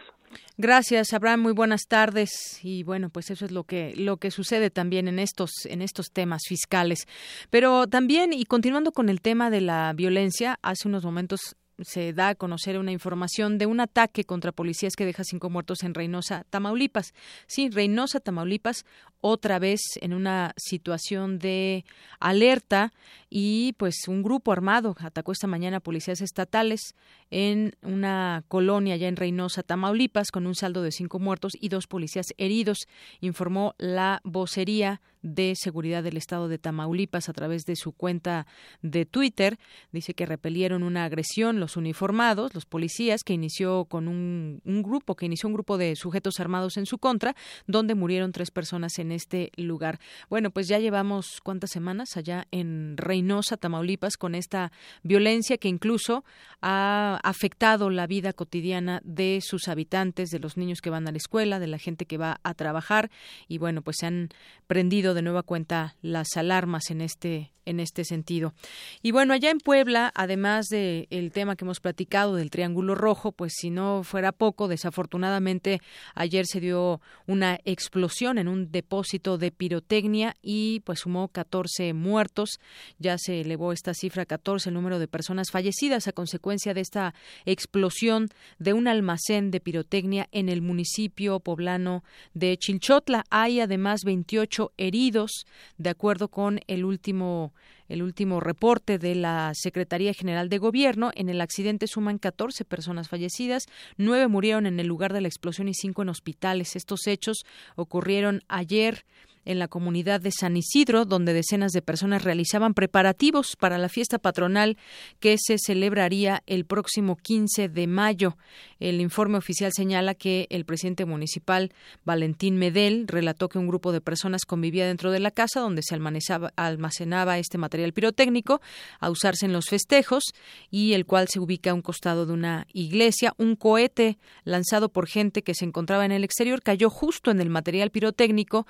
Gracias, 0.58 1.14
Abraham. 1.14 1.41
Muy 1.41 1.54
buenas 1.54 1.88
tardes. 1.88 2.60
Y 2.64 2.84
bueno, 2.84 3.10
pues 3.10 3.30
eso 3.32 3.46
es 3.46 3.52
lo 3.52 3.64
que 3.64 3.94
lo 3.96 4.18
que 4.18 4.32
sucede 4.32 4.70
también 4.70 5.08
en 5.08 5.20
estos 5.20 5.52
en 5.66 5.82
estos 5.82 6.12
temas 6.12 6.44
fiscales. 6.48 7.08
Pero 7.50 7.88
también 7.88 8.34
y 8.34 8.46
continuando 8.46 8.91
con 8.91 9.10
el 9.10 9.22
tema 9.22 9.50
de 9.50 9.62
la 9.62 9.94
violencia, 9.94 10.60
hace 10.62 10.88
unos 10.88 11.04
momentos 11.04 11.56
se 11.80 12.14
da 12.14 12.30
a 12.30 12.36
conocer 12.36 12.78
una 12.78 12.91
información 12.91 13.58
de 13.58 13.66
un 13.66 13.80
ataque 13.80 14.24
contra 14.26 14.52
policías 14.52 14.94
que 14.96 15.06
deja 15.06 15.24
cinco 15.24 15.50
muertos 15.50 15.84
en 15.84 15.94
Reynosa, 15.94 16.46
Tamaulipas. 16.50 17.14
Sí, 17.48 17.70
Reynosa, 17.70 18.20
Tamaulipas, 18.20 18.86
otra 19.22 19.58
vez 19.60 19.82
en 20.02 20.14
una 20.14 20.54
situación 20.58 21.39
de 21.39 21.86
alerta 22.20 22.94
y 23.36 23.74
pues 23.80 24.08
un 24.08 24.22
grupo 24.22 24.52
armado 24.52 24.96
atacó 25.00 25.32
esta 25.32 25.48
mañana 25.48 25.78
a 25.78 25.80
policías 25.80 26.22
estatales 26.22 26.94
en 27.32 27.76
una 27.82 28.44
colonia 28.48 28.96
ya 28.96 29.08
en 29.08 29.16
Reynosa, 29.16 29.64
Tamaulipas, 29.64 30.30
con 30.30 30.46
un 30.46 30.54
saldo 30.54 30.84
de 30.84 30.92
cinco 30.92 31.18
muertos 31.18 31.54
y 31.60 31.70
dos 31.70 31.88
policías 31.88 32.28
heridos, 32.38 32.88
informó 33.22 33.74
la 33.80 34.22
vocería 34.24 35.02
de 35.24 35.56
Seguridad 35.56 36.04
del 36.04 36.18
Estado 36.18 36.48
de 36.48 36.60
Tamaulipas 36.60 37.30
a 37.30 37.34
través 37.34 37.66
de 37.66 37.76
su 37.76 37.94
cuenta 37.94 38.46
de 38.82 39.06
Twitter. 39.06 39.58
Dice 39.92 40.14
que 40.14 40.26
repelieron 40.26 40.84
una 40.84 41.06
agresión 41.06 41.60
los 41.60 41.78
uniformados, 41.78 42.54
los 42.54 42.66
policías, 42.66 43.24
que 43.24 43.34
inició 43.34 43.86
con 43.86 44.08
un, 44.08 44.62
un, 44.66 44.84
grupo, 44.84 45.16
que 45.16 45.26
inició 45.26 45.48
un 45.48 45.54
grupo 45.54 45.78
de 45.78 45.96
sujetos 45.96 46.40
armados 46.40 46.78
en 46.78 46.86
su 46.86 47.00
contra, 47.00 47.36
donde 47.66 47.96
murieron 47.96 48.34
tres 48.34 48.52
personas 48.52 49.00
en 49.00 49.12
este 49.12 49.52
lugar. 49.56 50.00
Bueno, 50.30 50.52
pues 50.52 50.68
ya 50.68 50.78
llevamos 50.78 51.40
cuántas 51.42 51.72
semanas 51.72 52.18
allá 52.18 52.48
en 52.52 52.98
Reynosa, 52.98 53.22
Tamaulipas, 53.59 54.17
con 54.17 54.36
esta 54.36 54.71
violencia 55.03 55.57
que 55.57 55.67
incluso 55.67 56.24
ha 56.61 57.19
afectado 57.24 57.89
la 57.89 58.07
vida 58.07 58.34
cotidiana 58.34 59.01
de 59.03 59.39
sus 59.41 59.67
habitantes, 59.67 60.30
de 60.30 60.39
los 60.39 60.57
niños 60.57 60.82
que 60.82 60.89
van 60.89 61.07
a 61.07 61.11
la 61.11 61.17
escuela, 61.17 61.59
de 61.59 61.67
la 61.67 61.78
gente 61.78 62.05
que 62.05 62.17
va 62.17 62.39
a 62.43 62.53
trabajar. 62.53 63.11
Y 63.47 63.57
bueno, 63.57 63.82
pues 63.82 63.97
se 63.99 64.07
han 64.07 64.30
prendido 64.67 65.13
de 65.13 65.21
nueva 65.21 65.43
cuenta 65.43 65.95
las 66.01 66.38
alarmas 66.38 66.89
en 66.89 67.01
este 67.01 67.51
en 67.66 67.80
este 67.80 68.03
sentido. 68.03 68.53
Y 69.01 69.11
bueno, 69.11 69.34
allá 69.34 69.51
en 69.51 69.59
Puebla, 69.59 70.11
además 70.16 70.68
del 70.68 71.07
el 71.09 71.32
tema 71.32 71.55
que 71.55 71.66
hemos 71.66 71.80
platicado 71.80 72.36
del 72.36 72.49
Triángulo 72.49 72.95
Rojo, 72.95 73.32
pues 73.32 73.53
si 73.55 73.70
no 73.70 74.03
fuera 74.03 74.32
poco, 74.32 74.68
desafortunadamente 74.68 75.82
ayer 76.16 76.45
se 76.45 76.59
dio 76.59 77.01
una 77.28 77.59
explosión 77.66 78.38
en 78.38 78.47
un 78.47 78.72
depósito 78.72 79.38
de 79.38 79.51
pirotecnia 79.51 80.36
y 80.41 80.82
pues 80.82 80.99
sumó 80.99 81.28
14 81.28 81.93
muertos. 81.93 82.59
Ya 82.99 83.18
se 83.18 83.41
elevó 83.41 83.72
esta 83.74 83.93
cifra 83.93 84.24
a 84.24 84.26
14 84.26 84.64
el 84.68 84.74
número 84.74 84.99
de 84.99 85.07
personas 85.07 85.51
fallecidas 85.51 86.07
a 86.07 86.14
consecuencia 86.14 86.74
de 86.74 86.82
esta 86.82 87.14
explosión 87.45 88.30
de 88.59 88.74
un 88.74 88.88
almacén 88.88 89.51
de 89.51 89.59
pirotecnia 89.59 90.28
en 90.32 90.49
el 90.49 90.61
municipio 90.61 91.39
poblano 91.39 92.03
de 92.34 92.57
Chilchotla. 92.57 93.24
Hay 93.30 93.59
además 93.59 94.01
28 94.05 94.74
heridos, 94.78 95.45
de 95.78 95.89
acuerdo 95.89 96.28
con 96.30 96.59
el 96.68 96.86
último 96.86 97.53
el 97.89 98.01
último 98.01 98.39
reporte 98.39 98.97
de 98.97 99.16
la 99.16 99.51
Secretaría 99.54 100.14
General 100.14 100.49
de 100.49 100.58
Gobierno. 100.58 101.12
En 101.16 101.30
el 101.30 101.41
accidente 101.41 101.88
suman 101.88 102.18
14 102.18 102.66
personas 102.66 103.10
fallecidas, 103.10 103.66
nueve 103.97 104.28
murieron 104.28 104.66
en 104.66 104.80
el 104.80 104.88
lugar 104.88 105.14
de 105.14 105.22
la 105.22 105.28
explosión 105.28 105.68
y 105.68 105.74
cinco 105.74 106.01
en 106.01 106.10
hospitales. 106.10 106.76
Estos 106.76 107.08
hechos 107.08 107.45
ocurrieron 107.76 108.41
ayer 108.47 109.06
en 109.46 109.60
la 109.60 109.68
comunidad 109.68 110.22
de 110.22 110.32
San 110.32 110.58
Isidro, 110.58 111.06
donde 111.06 111.34
decenas 111.34 111.72
de 111.72 111.82
personas 111.82 112.24
realizaban 112.24 112.74
preparativos 112.74 113.56
para 113.58 113.78
la 113.78 113.89
fiesta 113.89 114.20
patronal 114.20 114.78
que 115.20 115.38
se 115.38 115.58
celebraría 115.58 116.44
el 116.46 116.66
próximo 116.66 117.16
15 117.16 117.70
de 117.70 117.88
mayo. 117.88 118.38
El 118.80 119.02
informe 119.02 119.38
oficial 119.38 119.72
señala 119.74 120.16
que 120.16 120.48
el 120.50 120.66
presidente 120.66 121.06
municipal, 121.06 121.72
Valentín 122.04 122.58
Medel, 122.58 123.08
relató 123.08 123.50
que 123.50 123.60
un 123.60 123.68
grupo 123.68 123.91
de 123.91 124.02
personas 124.02 124.46
convivía 124.46 124.88
dentro 124.88 125.12
de 125.12 125.20
la 125.20 125.32
casa 125.32 125.60
donde 125.60 125.82
se 125.84 125.96
almacenaba 125.96 127.38
este 127.38 127.58
material 127.58 127.94
pirotécnico 127.94 128.62
a 129.00 129.10
usarse 129.10 129.46
en 129.46 129.54
los 129.54 129.70
festejos 129.70 130.34
y 130.70 130.94
el 130.94 131.06
cual 131.06 131.28
se 131.28 131.39
ubica 131.39 131.72
a 131.72 131.74
un 131.74 131.82
costado 131.82 132.26
de 132.26 132.34
una 132.34 132.68
iglesia. 132.74 133.34
Un 133.38 133.56
cohete 133.56 134.18
lanzado 134.44 134.89
por 134.89 135.08
gente 135.08 135.44
que 135.44 135.56
se 135.56 135.66
encontraba 135.66 136.06
en 136.06 136.12
el 136.12 136.24
exterior 136.24 136.62
cayó 136.62 136.89
justo 136.89 137.32
en 137.32 137.41
el 137.41 137.50
material 137.50 137.91
pirotécnico, 137.91 138.68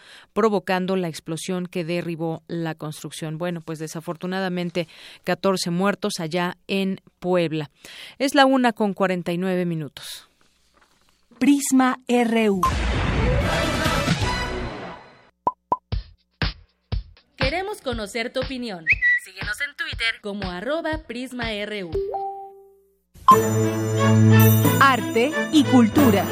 provocando 0.63 0.95
la 0.95 1.09
explosión 1.09 1.67
que 1.67 1.83
derribó 1.83 2.41
la 2.47 2.73
construcción. 2.73 3.37
Bueno, 3.37 3.59
pues 3.59 3.79
desafortunadamente 3.79 4.87
14 5.25 5.71
muertos 5.71 6.19
allá 6.19 6.55
en 6.67 7.01
Puebla. 7.19 7.69
Es 8.17 8.33
la 8.33 8.45
una 8.45 8.71
con 8.71 8.93
49 8.93 9.65
minutos. 9.65 10.29
Prisma 11.37 11.99
RU. 12.07 12.61
Queremos 17.35 17.81
conocer 17.81 18.31
tu 18.31 18.39
opinión. 18.39 18.85
Síguenos 19.25 19.57
en 19.67 19.75
Twitter 19.75 20.21
como 20.21 20.49
arroba 20.49 20.99
PrismaRU. 21.05 21.91
Arte 24.79 25.31
y 25.51 25.63
cultura. 25.65 26.25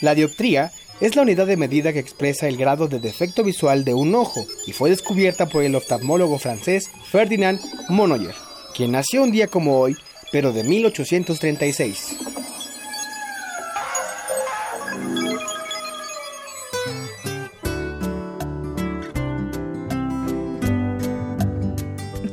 La 0.00 0.14
dioptría 0.14 0.72
es 1.00 1.16
la 1.16 1.22
unidad 1.22 1.46
de 1.46 1.56
medida 1.56 1.92
que 1.92 1.98
expresa 1.98 2.48
el 2.48 2.56
grado 2.56 2.88
de 2.88 3.00
defecto 3.00 3.42
visual 3.42 3.84
de 3.84 3.94
un 3.94 4.14
ojo 4.14 4.46
y 4.66 4.72
fue 4.72 4.90
descubierta 4.90 5.46
por 5.46 5.62
el 5.62 5.74
oftalmólogo 5.74 6.38
francés 6.38 6.90
Ferdinand 7.10 7.60
Monnoyer, 7.88 8.34
quien 8.74 8.92
nació 8.92 9.22
un 9.22 9.30
día 9.30 9.46
como 9.46 9.78
hoy, 9.78 9.96
pero 10.30 10.52
de 10.52 10.64
1836. 10.64 12.39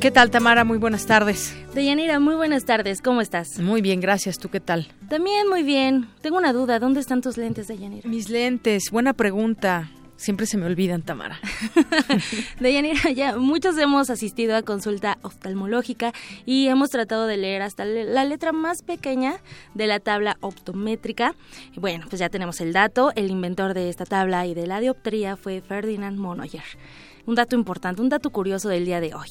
¿Qué 0.08 0.12
tal, 0.12 0.30
Tamara? 0.30 0.64
Muy 0.64 0.78
buenas 0.78 1.04
tardes. 1.04 1.54
Deyanira, 1.74 2.18
muy 2.18 2.34
buenas 2.34 2.64
tardes. 2.64 3.02
¿Cómo 3.02 3.20
estás? 3.20 3.58
Muy 3.58 3.82
bien, 3.82 4.00
gracias. 4.00 4.38
¿Tú 4.38 4.48
qué 4.48 4.58
tal? 4.58 4.88
También 5.06 5.50
muy 5.50 5.62
bien. 5.62 6.08
Tengo 6.22 6.38
una 6.38 6.54
duda. 6.54 6.78
¿Dónde 6.78 7.00
están 7.00 7.20
tus 7.20 7.36
lentes, 7.36 7.68
Deyanira? 7.68 8.08
Mis 8.08 8.30
lentes. 8.30 8.90
Buena 8.90 9.12
pregunta. 9.12 9.90
Siempre 10.16 10.46
se 10.46 10.56
me 10.56 10.64
olvidan, 10.64 11.02
Tamara. 11.02 11.38
Deyanira, 12.58 13.10
ya 13.10 13.36
muchos 13.36 13.76
hemos 13.76 14.08
asistido 14.08 14.56
a 14.56 14.62
consulta 14.62 15.18
oftalmológica 15.20 16.14
y 16.46 16.68
hemos 16.68 16.88
tratado 16.88 17.26
de 17.26 17.36
leer 17.36 17.60
hasta 17.60 17.84
la 17.84 18.24
letra 18.24 18.52
más 18.52 18.80
pequeña 18.80 19.42
de 19.74 19.88
la 19.88 20.00
tabla 20.00 20.38
optométrica. 20.40 21.34
Bueno, 21.76 22.06
pues 22.08 22.18
ya 22.18 22.30
tenemos 22.30 22.62
el 22.62 22.72
dato. 22.72 23.12
El 23.14 23.30
inventor 23.30 23.74
de 23.74 23.90
esta 23.90 24.06
tabla 24.06 24.46
y 24.46 24.54
de 24.54 24.66
la 24.66 24.80
dioptría 24.80 25.36
fue 25.36 25.60
Ferdinand 25.60 26.18
Monnoyer. 26.18 26.64
Un 27.28 27.34
dato 27.34 27.54
importante, 27.54 28.00
un 28.00 28.08
dato 28.08 28.30
curioso 28.30 28.70
del 28.70 28.86
día 28.86 29.02
de 29.02 29.12
hoy. 29.14 29.28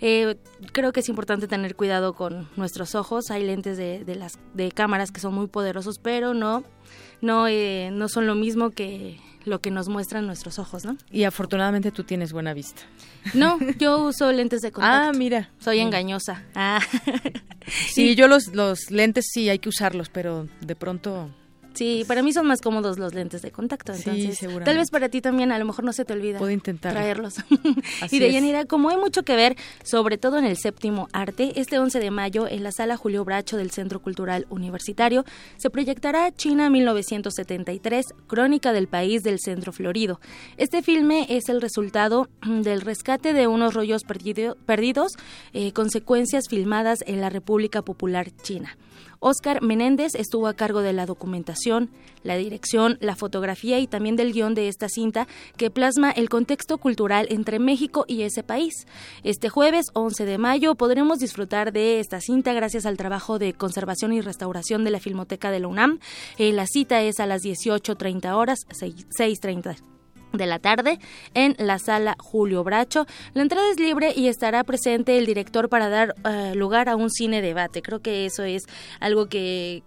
Eh, 0.00 0.36
creo 0.72 0.92
que 0.92 1.00
es 1.00 1.10
importante 1.10 1.46
tener 1.46 1.76
cuidado 1.76 2.14
con 2.14 2.48
nuestros 2.56 2.94
ojos. 2.94 3.30
Hay 3.30 3.44
lentes 3.44 3.76
de, 3.76 4.02
de 4.02 4.14
las 4.14 4.38
de 4.54 4.72
cámaras 4.72 5.10
que 5.10 5.20
son 5.20 5.34
muy 5.34 5.46
poderosos, 5.48 5.98
pero 5.98 6.32
no 6.32 6.64
no 7.20 7.46
eh, 7.46 7.90
no 7.92 8.08
son 8.08 8.26
lo 8.26 8.34
mismo 8.34 8.70
que 8.70 9.20
lo 9.44 9.60
que 9.60 9.70
nos 9.70 9.90
muestran 9.90 10.26
nuestros 10.26 10.58
ojos, 10.58 10.86
¿no? 10.86 10.96
Y 11.10 11.24
afortunadamente 11.24 11.90
tú 11.92 12.02
tienes 12.02 12.32
buena 12.32 12.54
vista. 12.54 12.80
No, 13.34 13.58
yo 13.78 13.98
uso 14.06 14.32
lentes 14.32 14.62
de 14.62 14.72
contacto. 14.72 15.10
Ah, 15.10 15.12
mira. 15.12 15.50
Soy 15.58 15.80
engañosa. 15.80 16.44
Ah. 16.54 16.80
Sí, 17.88 18.14
yo 18.14 18.28
los, 18.28 18.54
los 18.54 18.90
lentes 18.90 19.24
sí 19.32 19.48
hay 19.48 19.58
que 19.58 19.70
usarlos, 19.70 20.10
pero 20.10 20.48
de 20.60 20.76
pronto 20.76 21.30
Sí, 21.74 22.04
para 22.06 22.22
mí 22.22 22.32
son 22.32 22.46
más 22.46 22.60
cómodos 22.60 22.98
los 22.98 23.14
lentes 23.14 23.42
de 23.42 23.50
contacto, 23.50 23.92
entonces 23.92 24.38
sí, 24.38 24.46
tal 24.64 24.76
vez 24.78 24.90
para 24.90 25.08
ti 25.08 25.20
también 25.20 25.52
a 25.52 25.58
lo 25.58 25.64
mejor 25.64 25.84
no 25.84 25.92
se 25.92 26.04
te 26.04 26.12
olvida 26.12 26.38
Puedo 26.38 26.52
intentar 26.52 26.92
traerlos. 26.92 27.36
Así 28.00 28.16
y 28.16 28.18
de. 28.20 28.32
Yanira, 28.32 28.64
como 28.64 28.88
hay 28.90 28.96
mucho 28.96 29.22
que 29.24 29.34
ver, 29.36 29.56
sobre 29.82 30.16
todo 30.18 30.38
en 30.38 30.44
el 30.44 30.56
séptimo 30.56 31.08
arte, 31.12 31.52
este 31.60 31.78
11 31.78 31.98
de 32.00 32.10
mayo 32.10 32.46
en 32.48 32.62
la 32.62 32.72
sala 32.72 32.96
Julio 32.96 33.24
Bracho 33.24 33.56
del 33.56 33.70
Centro 33.70 34.00
Cultural 34.00 34.46
Universitario 34.50 35.24
se 35.56 35.70
proyectará 35.70 36.30
China 36.32 36.70
1973, 36.70 38.06
Crónica 38.26 38.72
del 38.72 38.88
País 38.88 39.22
del 39.22 39.38
Centro 39.40 39.72
Florido. 39.72 40.20
Este 40.56 40.82
filme 40.82 41.26
es 41.28 41.48
el 41.48 41.60
resultado 41.60 42.28
del 42.46 42.80
rescate 42.80 43.32
de 43.32 43.46
unos 43.46 43.74
rollos 43.74 44.02
perdido- 44.04 44.56
perdidos, 44.66 45.12
eh, 45.52 45.72
consecuencias 45.72 46.48
filmadas 46.48 47.00
en 47.06 47.20
la 47.20 47.30
República 47.30 47.82
Popular 47.82 48.30
China. 48.42 48.76
Oscar 49.26 49.62
Menéndez 49.62 50.14
estuvo 50.16 50.48
a 50.48 50.52
cargo 50.52 50.82
de 50.82 50.92
la 50.92 51.06
documentación, 51.06 51.88
la 52.22 52.36
dirección, 52.36 52.98
la 53.00 53.16
fotografía 53.16 53.78
y 53.78 53.86
también 53.86 54.16
del 54.16 54.34
guion 54.34 54.54
de 54.54 54.68
esta 54.68 54.90
cinta 54.90 55.26
que 55.56 55.70
plasma 55.70 56.10
el 56.10 56.28
contexto 56.28 56.76
cultural 56.76 57.26
entre 57.30 57.58
México 57.58 58.04
y 58.06 58.20
ese 58.20 58.42
país. 58.42 58.86
Este 59.22 59.48
jueves 59.48 59.86
11 59.94 60.26
de 60.26 60.36
mayo 60.36 60.74
podremos 60.74 61.20
disfrutar 61.20 61.72
de 61.72 62.00
esta 62.00 62.20
cinta 62.20 62.52
gracias 62.52 62.84
al 62.84 62.98
trabajo 62.98 63.38
de 63.38 63.54
conservación 63.54 64.12
y 64.12 64.20
restauración 64.20 64.84
de 64.84 64.90
la 64.90 65.00
Filmoteca 65.00 65.50
de 65.50 65.60
la 65.60 65.68
UNAM. 65.68 66.00
Eh, 66.36 66.52
la 66.52 66.66
cita 66.66 67.00
es 67.00 67.18
a 67.18 67.24
las 67.24 67.42
18.30 67.42 68.30
horas, 68.34 68.66
6.30 68.68 69.93
de 70.36 70.46
la 70.46 70.58
tarde 70.58 70.98
en 71.34 71.56
la 71.58 71.78
sala 71.78 72.16
Julio 72.18 72.64
Bracho. 72.64 73.06
La 73.32 73.42
entrada 73.42 73.70
es 73.70 73.78
libre 73.78 74.12
y 74.14 74.28
estará 74.28 74.64
presente 74.64 75.18
el 75.18 75.26
director 75.26 75.68
para 75.68 75.88
dar 75.88 76.14
eh, 76.24 76.54
lugar 76.54 76.88
a 76.88 76.96
un 76.96 77.10
cine 77.10 77.42
debate. 77.42 77.82
Creo 77.82 78.00
que 78.00 78.26
eso 78.26 78.42
es 78.42 78.64
algo 79.00 79.26
que 79.26 79.82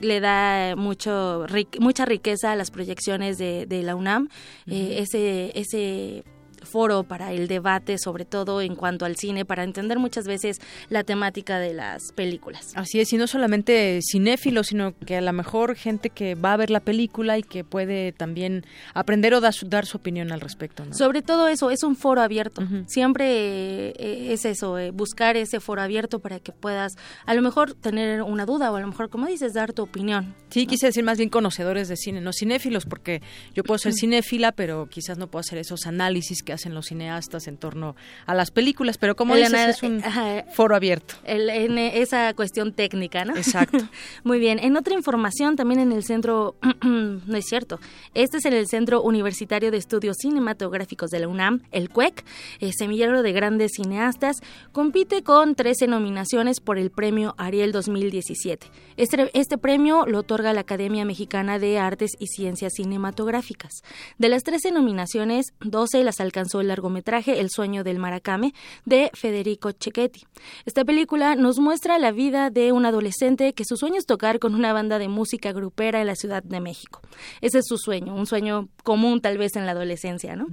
le 0.00 0.20
da 0.20 0.76
mucho 0.76 1.46
mucha 1.78 2.04
riqueza 2.06 2.52
a 2.52 2.56
las 2.56 2.70
proyecciones 2.70 3.38
de, 3.38 3.66
de 3.66 3.82
la 3.82 3.94
UNAM. 3.94 4.28
Eh, 4.66 4.96
ese 5.00 5.52
ese 5.54 6.24
foro 6.70 7.02
para 7.02 7.32
el 7.32 7.48
debate, 7.48 7.98
sobre 7.98 8.24
todo 8.24 8.60
en 8.60 8.74
cuanto 8.74 9.04
al 9.04 9.16
cine, 9.16 9.44
para 9.44 9.64
entender 9.64 9.98
muchas 9.98 10.26
veces 10.26 10.60
la 10.88 11.04
temática 11.04 11.58
de 11.58 11.74
las 11.74 12.12
películas. 12.12 12.72
Así 12.74 13.00
es, 13.00 13.12
y 13.12 13.16
no 13.16 13.26
solamente 13.26 14.00
cinéfilos, 14.02 14.68
sino 14.68 14.94
que 14.98 15.16
a 15.16 15.20
lo 15.20 15.32
mejor 15.32 15.74
gente 15.76 16.10
que 16.10 16.34
va 16.34 16.52
a 16.52 16.56
ver 16.56 16.70
la 16.70 16.80
película 16.80 17.38
y 17.38 17.42
que 17.42 17.64
puede 17.64 18.12
también 18.12 18.64
aprender 18.94 19.34
o 19.34 19.40
dar 19.40 19.52
su, 19.52 19.68
dar 19.68 19.86
su 19.86 19.98
opinión 19.98 20.32
al 20.32 20.40
respecto. 20.40 20.84
¿no? 20.84 20.94
Sobre 20.94 21.22
todo 21.22 21.48
eso, 21.48 21.70
es 21.70 21.82
un 21.82 21.96
foro 21.96 22.20
abierto. 22.20 22.62
Siempre 22.86 23.90
eh, 23.90 24.32
es 24.32 24.44
eso, 24.44 24.78
eh, 24.78 24.90
buscar 24.90 25.36
ese 25.36 25.60
foro 25.60 25.82
abierto 25.82 26.20
para 26.20 26.40
que 26.40 26.52
puedas 26.52 26.96
a 27.26 27.34
lo 27.34 27.42
mejor 27.42 27.74
tener 27.74 28.22
una 28.22 28.46
duda 28.46 28.70
o 28.70 28.76
a 28.76 28.80
lo 28.80 28.86
mejor, 28.86 29.10
como 29.10 29.26
dices, 29.26 29.52
dar 29.52 29.72
tu 29.72 29.82
opinión. 29.82 30.34
Sí, 30.50 30.66
quise 30.66 30.86
decir 30.86 31.04
más 31.04 31.18
bien 31.18 31.30
conocedores 31.30 31.88
de 31.88 31.96
cine, 31.96 32.20
no 32.20 32.32
cinéfilos, 32.32 32.86
porque 32.86 33.22
yo 33.54 33.62
puedo 33.64 33.78
ser 33.78 33.92
cinéfila, 33.92 34.52
pero 34.52 34.88
quizás 34.88 35.18
no 35.18 35.28
puedo 35.28 35.40
hacer 35.40 35.58
esos 35.58 35.86
análisis 35.86 36.42
que 36.42 36.52
hacen 36.60 36.74
los 36.74 36.86
cineastas 36.86 37.46
en 37.48 37.56
torno 37.56 37.96
a 38.26 38.34
las 38.34 38.50
películas, 38.50 38.98
pero 38.98 39.16
como 39.16 39.34
El 39.34 39.44
dices, 39.44 39.76
es 39.76 39.82
un 39.82 40.04
ajá. 40.04 40.44
foro 40.52 40.76
abierto. 40.76 41.14
El- 41.24 41.48
en 41.48 41.78
esa 41.78 42.34
cuestión 42.34 42.72
técnica, 42.72 43.24
¿no? 43.24 43.34
Exacto. 43.36 43.78
Muy 44.24 44.38
bien. 44.38 44.58
En 44.58 44.76
otra 44.76 44.94
información, 44.94 45.56
también 45.56 45.80
en 45.80 45.92
el 45.92 46.04
centro, 46.04 46.56
no 46.82 47.36
es 47.36 47.46
cierto, 47.46 47.80
este 48.14 48.38
es 48.38 48.44
en 48.44 48.52
el 48.52 48.66
Centro 48.68 49.02
Universitario 49.02 49.70
de 49.70 49.78
Estudios 49.78 50.16
Cinematográficos 50.20 51.10
de 51.10 51.20
la 51.20 51.28
UNAM, 51.28 51.62
el 51.70 51.88
CUEC, 51.88 52.24
eh, 52.60 52.72
semillero 52.76 53.22
de 53.22 53.32
grandes 53.32 53.72
cineastas, 53.76 54.36
compite 54.72 55.22
con 55.22 55.54
13 55.54 55.86
nominaciones 55.86 56.60
por 56.60 56.78
el 56.78 56.90
premio 56.90 57.34
Ariel 57.38 57.72
2017. 57.72 58.66
Este, 58.96 59.30
este 59.32 59.56
premio 59.56 60.04
lo 60.06 60.18
otorga 60.18 60.52
la 60.52 60.60
Academia 60.60 61.04
Mexicana 61.06 61.58
de 61.58 61.78
Artes 61.78 62.12
y 62.18 62.26
Ciencias 62.26 62.74
Cinematográficas. 62.74 63.72
De 64.18 64.28
las 64.28 64.42
13 64.42 64.72
nominaciones, 64.72 65.46
12 65.60 66.04
las 66.04 66.20
alcanzó 66.20 66.49
el 66.58 66.66
largometraje 66.66 67.38
El 67.38 67.50
sueño 67.50 67.84
del 67.84 68.00
Maracame 68.00 68.52
de 68.84 69.12
Federico 69.14 69.70
Cecchetti. 69.70 70.26
Esta 70.64 70.84
película 70.84 71.36
nos 71.36 71.60
muestra 71.60 72.00
la 72.00 72.10
vida 72.10 72.50
de 72.50 72.72
un 72.72 72.84
adolescente 72.84 73.52
que 73.52 73.64
su 73.64 73.76
sueño 73.76 73.98
es 73.98 74.06
tocar 74.06 74.40
con 74.40 74.56
una 74.56 74.72
banda 74.72 74.98
de 74.98 75.06
música 75.06 75.52
grupera 75.52 76.00
en 76.00 76.08
la 76.08 76.16
Ciudad 76.16 76.42
de 76.42 76.60
México. 76.60 77.00
Ese 77.40 77.58
es 77.58 77.66
su 77.68 77.78
sueño, 77.78 78.16
un 78.16 78.26
sueño 78.26 78.68
común 78.82 79.20
tal 79.20 79.38
vez 79.38 79.54
en 79.54 79.66
la 79.66 79.72
adolescencia, 79.72 80.34
¿no? 80.34 80.46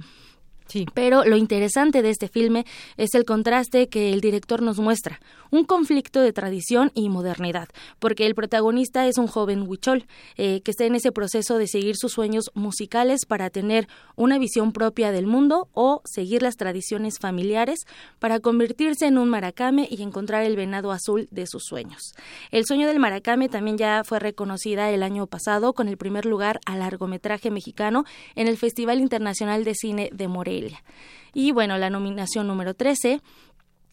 Sí. 0.68 0.86
Pero 0.92 1.24
lo 1.24 1.36
interesante 1.36 2.02
de 2.02 2.10
este 2.10 2.28
filme 2.28 2.66
es 2.98 3.14
el 3.14 3.24
contraste 3.24 3.88
que 3.88 4.12
el 4.12 4.20
director 4.20 4.60
nos 4.60 4.78
muestra, 4.78 5.18
un 5.50 5.64
conflicto 5.64 6.20
de 6.20 6.32
tradición 6.32 6.90
y 6.94 7.08
modernidad, 7.08 7.68
porque 7.98 8.26
el 8.26 8.34
protagonista 8.34 9.06
es 9.06 9.18
un 9.18 9.26
joven 9.26 9.66
huichol 9.66 10.06
eh, 10.36 10.60
que 10.62 10.70
está 10.70 10.84
en 10.84 10.94
ese 10.94 11.12
proceso 11.12 11.58
de 11.58 11.66
seguir 11.66 11.96
sus 11.96 12.12
sueños 12.12 12.50
musicales 12.54 13.26
para 13.26 13.50
tener 13.50 13.88
una 14.16 14.38
visión 14.38 14.72
propia 14.72 15.12
del 15.12 15.26
mundo 15.26 15.68
o 15.72 16.02
seguir 16.04 16.42
las 16.42 16.56
tradiciones 16.56 17.18
familiares 17.18 17.80
para 18.18 18.40
convertirse 18.40 19.06
en 19.06 19.18
un 19.18 19.28
maracame 19.28 19.88
y 19.90 20.02
encontrar 20.02 20.44
el 20.44 20.56
venado 20.56 20.92
azul 20.92 21.28
de 21.30 21.46
sus 21.46 21.64
sueños. 21.64 22.12
El 22.50 22.64
sueño 22.66 22.86
del 22.86 22.98
maracame 22.98 23.48
también 23.48 23.78
ya 23.78 24.02
fue 24.04 24.18
reconocida 24.18 24.90
el 24.90 25.02
año 25.02 25.26
pasado 25.26 25.72
con 25.72 25.88
el 25.88 25.96
primer 25.96 26.26
lugar 26.26 26.60
al 26.66 26.80
largometraje 26.80 27.50
mexicano 27.50 28.04
en 28.34 28.48
el 28.48 28.56
Festival 28.56 29.00
Internacional 29.00 29.64
de 29.64 29.74
Cine 29.74 30.10
de 30.12 30.28
Morelia. 30.28 30.82
Y 31.34 31.52
bueno, 31.52 31.78
la 31.78 31.90
nominación 31.90 32.46
número 32.46 32.74
13 32.74 33.20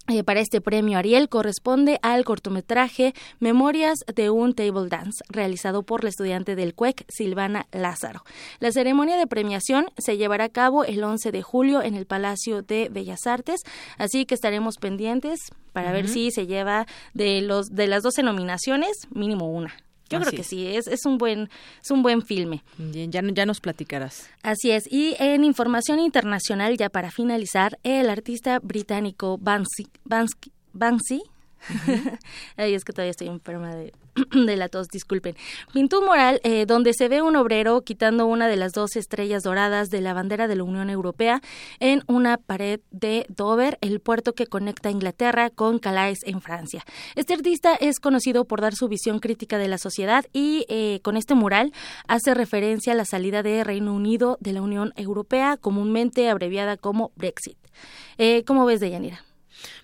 eh, 0.08 0.24
para 0.24 0.40
este 0.40 0.62
premio 0.62 0.98
Ariel 0.98 1.30
corresponde 1.30 2.00
al 2.02 2.26
cortometraje 2.26 3.14
Memorias 3.40 4.00
de 4.14 4.30
un 4.30 4.54
Table 4.54 4.88
Dance, 4.88 5.24
realizado 5.30 5.84
por 5.84 6.04
la 6.04 6.10
estudiante 6.10 6.56
del 6.56 6.76
CUEC, 6.76 7.06
Silvana 7.08 7.68
Lázaro. 7.72 8.24
La 8.60 8.72
ceremonia 8.72 9.18
de 9.18 9.26
premiación 9.26 9.88
se 9.98 10.18
llevará 10.18 10.46
a 10.46 10.50
cabo 10.50 10.84
el 10.84 11.04
11 11.04 11.32
de 11.32 11.42
julio 11.42 11.82
en 11.82 11.96
el 11.96 12.06
Palacio 12.06 12.62
de 12.62 12.90
Bellas 12.90 13.26
Artes, 13.26 13.62
así 13.98 14.26
que 14.26 14.36
estaremos 14.36 14.78
pendientes 14.78 15.40
para 15.74 15.92
ver 15.92 16.08
si 16.08 16.32
se 16.32 16.48
lleva 16.48 16.86
de 17.14 17.42
los 17.42 17.70
de 17.76 17.88
las 17.88 18.04
12 18.04 18.24
nominaciones, 18.24 19.08
mínimo 19.12 19.50
una. 19.52 19.74
Yo 20.10 20.20
Así 20.20 20.28
creo 20.28 20.38
que 20.38 20.44
sí, 20.44 20.68
es, 20.68 20.88
es 20.88 21.06
un 21.06 21.18
buen 21.18 21.50
es 21.84 21.92
un 21.92 22.04
buen 22.04 22.22
filme. 22.22 22.64
Bien, 22.78 23.12
ya, 23.12 23.22
ya 23.24 23.46
nos 23.46 23.60
platicarás. 23.60 24.30
Así 24.44 24.72
es. 24.72 24.84
Y 24.92 25.16
en 25.20 25.44
información 25.44 26.00
internacional, 26.00 26.78
ya 26.78 26.90
para 26.90 27.12
finalizar, 27.12 27.80
el 27.84 28.10
artista 28.10 28.60
británico 28.60 29.40
Banksy, 29.40 29.88
Ay, 32.58 32.74
es 32.74 32.84
que 32.84 32.94
todavía 32.94 33.12
estoy 33.12 33.28
enferma 33.28 33.76
de, 33.76 33.94
de 34.46 34.56
la 34.56 34.70
tos, 34.70 34.88
disculpen. 34.88 35.36
Pintó 35.74 36.00
un 36.00 36.06
mural 36.06 36.40
eh, 36.44 36.66
donde 36.66 36.94
se 36.94 37.08
ve 37.08 37.22
un 37.22 37.36
obrero 37.36 37.82
quitando 37.82 38.26
una 38.26 38.48
de 38.48 38.56
las 38.56 38.74
dos 38.74 38.96
estrellas 38.96 39.44
doradas 39.44 39.90
de 39.90 40.02
la 40.02 40.14
bandera 40.14 40.48
de 40.48 40.56
la 40.56 40.64
Unión 40.64 40.90
Europea 40.90 41.42
en 41.80 42.04
una 42.08 42.38
pared 42.38 42.80
de 42.92 43.26
Dover, 43.30 43.78
el 43.82 44.00
puerto 44.00 44.34
que 44.34 44.48
conecta 44.48 44.92
Inglaterra 44.92 45.50
con 45.50 45.80
Calais 45.80 46.20
en 46.24 46.42
Francia. 46.42 46.84
Este 47.16 47.34
artista 47.34 47.76
es 47.76 48.00
conocido 48.00 48.46
por 48.46 48.62
dar 48.62 48.76
su 48.76 48.88
visión 48.88 49.20
crítica 49.20 49.58
de 49.58 49.68
la 49.68 49.78
sociedad 49.78 50.26
y 50.34 50.66
eh, 50.70 51.00
con 51.04 51.18
este 51.18 51.36
mural 51.36 51.74
hace 52.08 52.34
referencia 52.34 52.94
a 52.94 52.96
la 52.96 53.06
salida 53.06 53.44
de 53.44 53.64
Reino 53.64 53.94
Unido 53.94 54.38
de 54.40 54.54
la 54.54 54.62
Unión 54.62 54.94
Europea, 54.96 55.58
comúnmente 55.58 56.30
abreviada 56.30 56.78
como 56.78 57.12
Brexit. 57.16 57.58
Eh, 58.18 58.44
¿Cómo 58.46 58.66
ves, 58.66 58.80
Deyanira? 58.80 59.24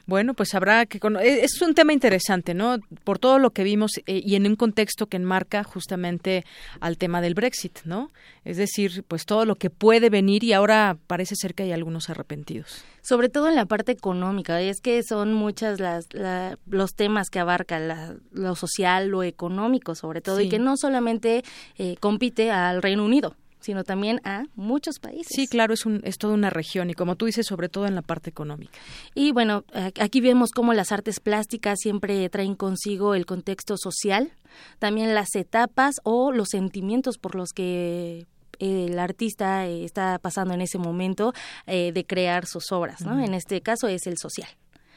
Bueno, 0.05 0.33
pues 0.33 0.53
habrá 0.55 0.85
que... 0.85 0.97
eh, 0.97 1.39
Es 1.43 1.61
un 1.61 1.73
tema 1.73 1.93
interesante, 1.93 2.53
¿no? 2.53 2.77
Por 3.03 3.19
todo 3.19 3.39
lo 3.39 3.51
que 3.51 3.63
vimos 3.63 3.91
eh, 4.05 4.21
y 4.25 4.35
en 4.35 4.45
un 4.47 4.55
contexto 4.55 5.07
que 5.07 5.17
enmarca 5.17 5.63
justamente 5.63 6.43
al 6.79 6.97
tema 6.97 7.21
del 7.21 7.33
Brexit, 7.33 7.79
¿no? 7.85 8.11
Es 8.45 8.57
decir, 8.57 9.03
pues 9.07 9.25
todo 9.25 9.45
lo 9.45 9.55
que 9.55 9.69
puede 9.69 10.09
venir 10.09 10.43
y 10.43 10.53
ahora 10.53 10.97
parece 11.07 11.35
ser 11.35 11.53
que 11.53 11.63
hay 11.63 11.71
algunos 11.71 12.09
arrepentidos. 12.09 12.83
sobre 13.03 13.29
todo 13.29 13.49
en 13.49 13.55
la 13.55 13.65
parte 13.65 13.91
económica, 13.91 14.61
es 14.61 14.79
que 14.79 15.01
son 15.01 15.33
muchas 15.33 15.79
las 15.79 16.05
la- 16.13 16.59
los 16.67 16.93
temas 16.93 17.29
que 17.31 17.39
abarca 17.39 17.79
la- 17.79 18.15
lo 18.31 18.55
social, 18.55 19.07
lo 19.07 19.23
económico 19.23 19.95
sobre 19.95 20.21
todo, 20.21 20.37
Sí. 20.37 20.43
y 20.43 20.49
que 20.49 20.59
no 20.59 20.77
solamente 20.77 21.43
eh, 21.79 21.95
compite 21.99 22.51
al 22.51 22.81
Reino 22.83 23.03
Unido, 23.03 23.35
sino 23.61 23.83
también 23.83 24.19
a 24.23 24.43
muchos 24.55 24.99
países. 24.99 25.27
Sí, 25.29 25.47
claro, 25.47 25.73
es, 25.73 25.85
un, 25.85 26.01
es 26.03 26.17
toda 26.17 26.33
una 26.33 26.49
región 26.49 26.89
y 26.89 26.93
como 26.93 27.15
tú 27.15 27.25
dices, 27.25 27.45
sobre 27.45 27.69
todo 27.69 27.87
en 27.87 27.95
la 27.95 28.01
parte 28.01 28.29
económica. 28.29 28.77
Y 29.15 29.31
bueno, 29.31 29.63
aquí 29.99 30.21
vemos 30.21 30.51
cómo 30.51 30.73
las 30.73 30.91
artes 30.91 31.19
plásticas 31.19 31.79
siempre 31.79 32.27
traen 32.29 32.55
consigo 32.55 33.15
el 33.15 33.25
contexto 33.25 33.77
social, 33.77 34.31
también 34.79 35.13
las 35.15 35.35
etapas 35.35 35.95
o 36.03 36.31
los 36.31 36.49
sentimientos 36.49 37.17
por 37.17 37.35
los 37.35 37.51
que 37.51 38.25
el 38.59 38.99
artista 38.99 39.65
eh, 39.67 39.83
está 39.83 40.19
pasando 40.19 40.53
en 40.53 40.61
ese 40.61 40.77
momento 40.77 41.33
eh, 41.65 41.91
de 41.93 42.05
crear 42.05 42.45
sus 42.45 42.71
obras, 42.71 43.01
¿no? 43.01 43.19
En 43.23 43.33
este 43.33 43.61
caso 43.61 43.87
es 43.87 44.05
el 44.05 44.17
social. 44.17 44.49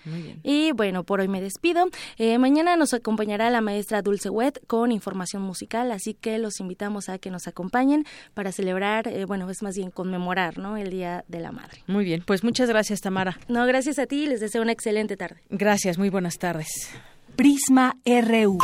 Muy 0.05 0.23
bien. 0.23 0.41
Y 0.43 0.73
bueno, 0.73 1.05
por 1.05 1.21
hoy 1.21 1.29
me 1.29 1.41
despido. 1.41 1.89
Eh, 2.19 2.39
mañana 2.39 2.77
nos 2.77 2.95
acompañará 2.95 3.51
la 3.51 3.61
maestra 3.61 4.03
Dulce 4.03 4.29
Wet 4.29 4.61
con 4.67 4.93
información 4.93 5.43
musical, 5.43 5.91
así 5.93 6.15
que 6.15 6.39
los 6.39 6.61
invitamos 6.61 7.09
a 7.09 7.19
que 7.19 7.31
nos 7.31 7.47
acompañen 7.47 8.05
para 8.35 8.53
celebrar, 8.53 9.09
eh, 9.09 9.25
bueno, 9.25 9.49
es 9.51 9.63
más 9.63 9.77
bien 9.77 9.91
conmemorar, 9.91 10.59
¿no? 10.59 10.77
El 10.77 10.91
Día 10.91 11.25
de 11.29 11.41
la 11.41 11.53
Madre. 11.53 11.83
Muy 11.87 12.05
bien, 12.05 12.23
pues 12.27 12.45
muchas 12.45 12.69
gracias, 12.69 13.01
Tamara. 13.01 13.39
No, 13.49 13.67
gracias 13.67 13.99
a 13.99 14.07
ti, 14.07 14.27
les 14.27 14.41
deseo 14.41 14.63
una 14.63 14.73
excelente 14.73 15.17
tarde. 15.17 15.43
Gracias, 15.51 15.99
muy 15.99 16.11
buenas 16.11 16.39
tardes. 16.39 16.91
Prisma 17.37 17.97
RU. 18.05 18.59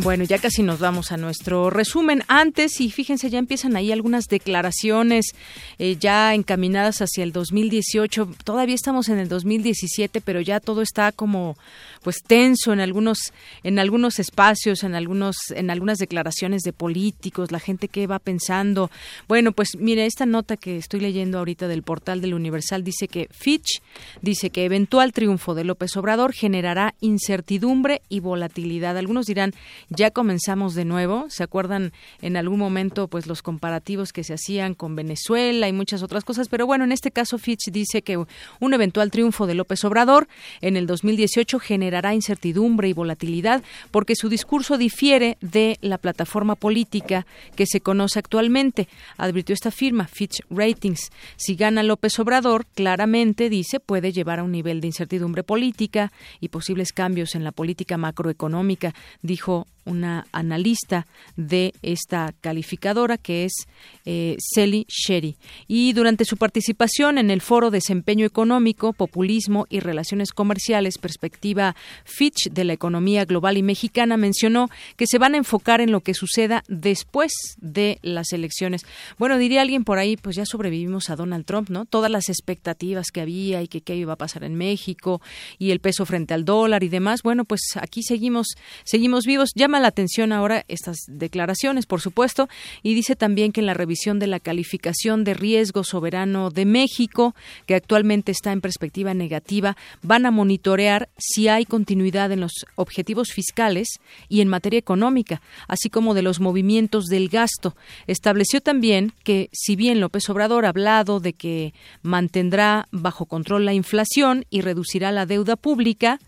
Bueno, 0.00 0.22
ya 0.22 0.38
casi 0.38 0.62
nos 0.62 0.78
vamos 0.78 1.10
a 1.10 1.16
nuestro 1.16 1.70
resumen. 1.70 2.22
Antes, 2.28 2.80
y 2.80 2.88
fíjense, 2.92 3.30
ya 3.30 3.40
empiezan 3.40 3.74
ahí 3.74 3.90
algunas 3.90 4.26
declaraciones 4.26 5.34
eh, 5.80 5.96
ya 5.98 6.34
encaminadas 6.34 7.02
hacia 7.02 7.24
el 7.24 7.32
2018. 7.32 8.28
Todavía 8.44 8.76
estamos 8.76 9.08
en 9.08 9.18
el 9.18 9.28
2017, 9.28 10.20
pero 10.20 10.40
ya 10.40 10.60
todo 10.60 10.82
está 10.82 11.10
como 11.10 11.56
pues 12.04 12.22
tenso 12.24 12.72
en 12.72 12.78
algunos 12.78 13.32
en 13.64 13.80
algunos 13.80 14.20
espacios, 14.20 14.84
en 14.84 14.94
algunos 14.94 15.36
en 15.50 15.68
algunas 15.68 15.98
declaraciones 15.98 16.62
de 16.62 16.72
políticos, 16.72 17.50
la 17.50 17.58
gente 17.58 17.88
que 17.88 18.06
va 18.06 18.20
pensando. 18.20 18.92
Bueno, 19.26 19.50
pues 19.50 19.70
mire, 19.76 20.06
esta 20.06 20.26
nota 20.26 20.56
que 20.56 20.76
estoy 20.76 21.00
leyendo 21.00 21.38
ahorita 21.38 21.66
del 21.66 21.82
portal 21.82 22.20
del 22.20 22.34
Universal 22.34 22.84
dice 22.84 23.08
que 23.08 23.28
Fitch 23.32 23.82
dice 24.22 24.50
que 24.50 24.64
eventual 24.64 25.12
triunfo 25.12 25.56
de 25.56 25.64
López 25.64 25.96
Obrador 25.96 26.32
generará 26.32 26.94
incertidumbre 27.00 28.00
y 28.08 28.20
volatilidad. 28.20 28.96
Algunos 28.96 29.26
dirán, 29.26 29.54
ya 29.90 30.10
comenzamos 30.10 30.74
de 30.74 30.84
nuevo. 30.84 31.26
¿Se 31.28 31.42
acuerdan 31.42 31.92
en 32.20 32.36
algún 32.36 32.58
momento 32.58 33.08
pues 33.08 33.26
los 33.26 33.42
comparativos 33.42 34.12
que 34.12 34.24
se 34.24 34.34
hacían 34.34 34.74
con 34.74 34.96
Venezuela 34.96 35.68
y 35.68 35.72
muchas 35.72 36.02
otras 36.02 36.24
cosas? 36.24 36.48
Pero 36.48 36.66
bueno, 36.66 36.84
en 36.84 36.92
este 36.92 37.10
caso 37.10 37.38
Fitch 37.38 37.70
dice 37.70 38.02
que 38.02 38.16
un 38.16 38.74
eventual 38.74 39.10
triunfo 39.10 39.46
de 39.46 39.54
López 39.54 39.84
Obrador 39.84 40.28
en 40.60 40.76
el 40.76 40.86
2018 40.86 41.58
generará 41.58 42.14
incertidumbre 42.14 42.88
y 42.88 42.92
volatilidad 42.92 43.62
porque 43.90 44.14
su 44.14 44.28
discurso 44.28 44.78
difiere 44.78 45.38
de 45.40 45.78
la 45.80 45.98
plataforma 45.98 46.54
política 46.54 47.26
que 47.56 47.66
se 47.66 47.80
conoce 47.80 48.18
actualmente, 48.18 48.88
advirtió 49.16 49.54
esta 49.54 49.70
firma, 49.70 50.06
Fitch 50.06 50.42
Ratings. 50.50 51.10
Si 51.36 51.54
gana 51.54 51.82
López 51.82 52.18
Obrador, 52.18 52.66
claramente 52.74 53.48
dice 53.48 53.80
puede 53.80 54.12
llevar 54.12 54.40
a 54.40 54.44
un 54.44 54.52
nivel 54.52 54.80
de 54.80 54.88
incertidumbre 54.88 55.42
política 55.42 56.12
y 56.40 56.48
posibles 56.48 56.92
cambios 56.92 57.34
en 57.34 57.44
la 57.44 57.52
política 57.52 57.96
macroeconómica, 57.96 58.94
dijo 59.22 59.66
una 59.88 60.26
analista 60.32 61.06
de 61.36 61.72
esta 61.82 62.34
calificadora 62.40 63.18
que 63.18 63.44
es 63.44 63.66
eh, 64.04 64.36
Celi 64.54 64.86
Sherry. 64.88 65.36
Y 65.66 65.92
durante 65.92 66.24
su 66.24 66.36
participación 66.36 67.18
en 67.18 67.30
el 67.30 67.40
foro 67.40 67.70
Desempeño 67.70 68.26
Económico, 68.26 68.92
Populismo 68.92 69.66
y 69.68 69.80
Relaciones 69.80 70.32
Comerciales, 70.32 70.98
Perspectiva 70.98 71.74
Fitch 72.04 72.50
de 72.50 72.64
la 72.64 72.72
Economía 72.72 73.24
Global 73.24 73.56
y 73.56 73.62
Mexicana, 73.62 74.16
mencionó 74.16 74.68
que 74.96 75.06
se 75.06 75.18
van 75.18 75.34
a 75.34 75.38
enfocar 75.38 75.80
en 75.80 75.90
lo 75.90 76.00
que 76.00 76.14
suceda 76.14 76.62
después 76.68 77.32
de 77.60 77.98
las 78.02 78.32
elecciones. 78.32 78.82
Bueno, 79.18 79.38
diría 79.38 79.62
alguien 79.62 79.84
por 79.84 79.98
ahí, 79.98 80.16
pues 80.16 80.36
ya 80.36 80.44
sobrevivimos 80.44 81.10
a 81.10 81.16
Donald 81.16 81.44
Trump, 81.44 81.70
¿no? 81.70 81.84
Todas 81.84 82.10
las 82.10 82.28
expectativas 82.28 83.10
que 83.10 83.20
había 83.20 83.62
y 83.62 83.68
que 83.68 83.80
qué 83.80 83.96
iba 83.96 84.12
a 84.12 84.16
pasar 84.16 84.44
en 84.44 84.54
México 84.54 85.20
y 85.58 85.70
el 85.70 85.80
peso 85.80 86.04
frente 86.06 86.34
al 86.34 86.44
dólar 86.44 86.82
y 86.82 86.88
demás. 86.88 87.22
Bueno, 87.22 87.44
pues 87.44 87.60
aquí 87.80 88.02
seguimos, 88.02 88.48
seguimos 88.84 89.24
vivos. 89.24 89.50
La 89.80 89.88
atención 89.88 90.32
ahora 90.32 90.64
estas 90.68 90.96
declaraciones, 91.06 91.86
por 91.86 92.00
supuesto, 92.00 92.48
y 92.82 92.94
dice 92.94 93.16
también 93.16 93.52
que 93.52 93.60
en 93.60 93.66
la 93.66 93.74
revisión 93.74 94.18
de 94.18 94.26
la 94.26 94.40
calificación 94.40 95.24
de 95.24 95.34
riesgo 95.34 95.84
soberano 95.84 96.50
de 96.50 96.64
México, 96.64 97.34
que 97.66 97.74
actualmente 97.74 98.32
está 98.32 98.52
en 98.52 98.60
perspectiva 98.60 99.14
negativa, 99.14 99.76
van 100.02 100.26
a 100.26 100.30
monitorear 100.30 101.08
si 101.18 101.48
hay 101.48 101.64
continuidad 101.64 102.32
en 102.32 102.40
los 102.40 102.52
objetivos 102.74 103.32
fiscales 103.32 103.88
y 104.28 104.40
en 104.40 104.48
materia 104.48 104.78
económica, 104.78 105.40
así 105.66 105.90
como 105.90 106.14
de 106.14 106.22
los 106.22 106.40
movimientos 106.40 107.06
del 107.06 107.28
gasto. 107.28 107.76
Estableció 108.06 108.60
también 108.60 109.12
que, 109.24 109.48
si 109.52 109.76
bien 109.76 110.00
López 110.00 110.28
Obrador 110.28 110.64
ha 110.64 110.70
hablado 110.70 111.20
de 111.20 111.32
que 111.32 111.74
mantendrá 112.02 112.88
bajo 112.90 113.26
control 113.26 113.64
la 113.64 113.74
inflación 113.74 114.44
y 114.50 114.60
reducirá 114.60 115.12
la 115.12 115.26
deuda 115.26 115.56
pública, 115.56 116.18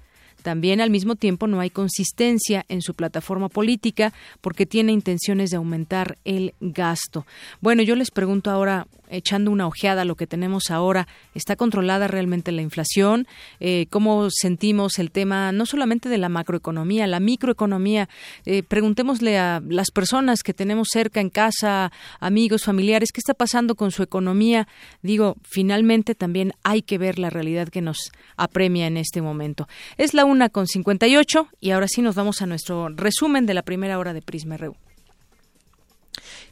también 0.40 0.80
al 0.80 0.90
mismo 0.90 1.16
tiempo 1.16 1.46
no 1.46 1.60
hay 1.60 1.70
consistencia 1.70 2.64
en 2.68 2.82
su 2.82 2.94
plataforma 2.94 3.48
política 3.48 4.12
porque 4.40 4.66
tiene 4.66 4.92
intenciones 4.92 5.50
de 5.50 5.56
aumentar 5.56 6.18
el 6.24 6.54
gasto. 6.60 7.26
Bueno, 7.60 7.82
yo 7.82 7.94
les 7.94 8.10
pregunto 8.10 8.50
ahora, 8.50 8.86
echando 9.10 9.50
una 9.50 9.66
ojeada 9.66 10.02
a 10.02 10.04
lo 10.04 10.14
que 10.14 10.26
tenemos 10.26 10.70
ahora, 10.70 11.06
¿está 11.34 11.56
controlada 11.56 12.06
realmente 12.06 12.52
la 12.52 12.62
inflación? 12.62 13.26
Eh, 13.58 13.86
¿Cómo 13.90 14.28
sentimos 14.30 14.98
el 14.98 15.10
tema 15.10 15.52
no 15.52 15.66
solamente 15.66 16.08
de 16.08 16.18
la 16.18 16.28
macroeconomía, 16.28 17.06
la 17.06 17.20
microeconomía? 17.20 18.08
Eh, 18.46 18.62
preguntémosle 18.62 19.38
a 19.38 19.62
las 19.68 19.90
personas 19.90 20.42
que 20.42 20.54
tenemos 20.54 20.88
cerca 20.90 21.20
en 21.20 21.30
casa, 21.30 21.92
amigos, 22.20 22.64
familiares, 22.64 23.10
¿qué 23.12 23.20
está 23.20 23.34
pasando 23.34 23.74
con 23.74 23.90
su 23.90 24.02
economía? 24.02 24.68
Digo, 25.02 25.36
finalmente 25.42 26.14
también 26.14 26.52
hay 26.62 26.82
que 26.82 26.98
ver 26.98 27.18
la 27.18 27.30
realidad 27.30 27.68
que 27.68 27.82
nos 27.82 28.12
apremia 28.36 28.86
en 28.86 28.96
este 28.96 29.20
momento. 29.20 29.68
Es 29.96 30.14
la 30.14 30.24
una 30.30 30.48
con 30.48 30.66
58 30.66 31.48
y 31.60 31.72
ahora 31.72 31.88
sí 31.88 32.00
nos 32.00 32.14
vamos 32.14 32.40
a 32.40 32.46
nuestro 32.46 32.88
resumen 32.88 33.46
de 33.46 33.54
la 33.54 33.62
primera 33.62 33.98
hora 33.98 34.12
de 34.14 34.22
Prisma 34.22 34.56
RU. 34.56 34.76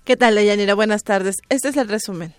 ¿Qué 0.04 0.16
tal, 0.16 0.34
Leyanira? 0.34 0.74
Buenas 0.74 1.04
tardes. 1.04 1.36
Este 1.48 1.68
es 1.68 1.76
el 1.76 1.88
resumen. 1.88 2.34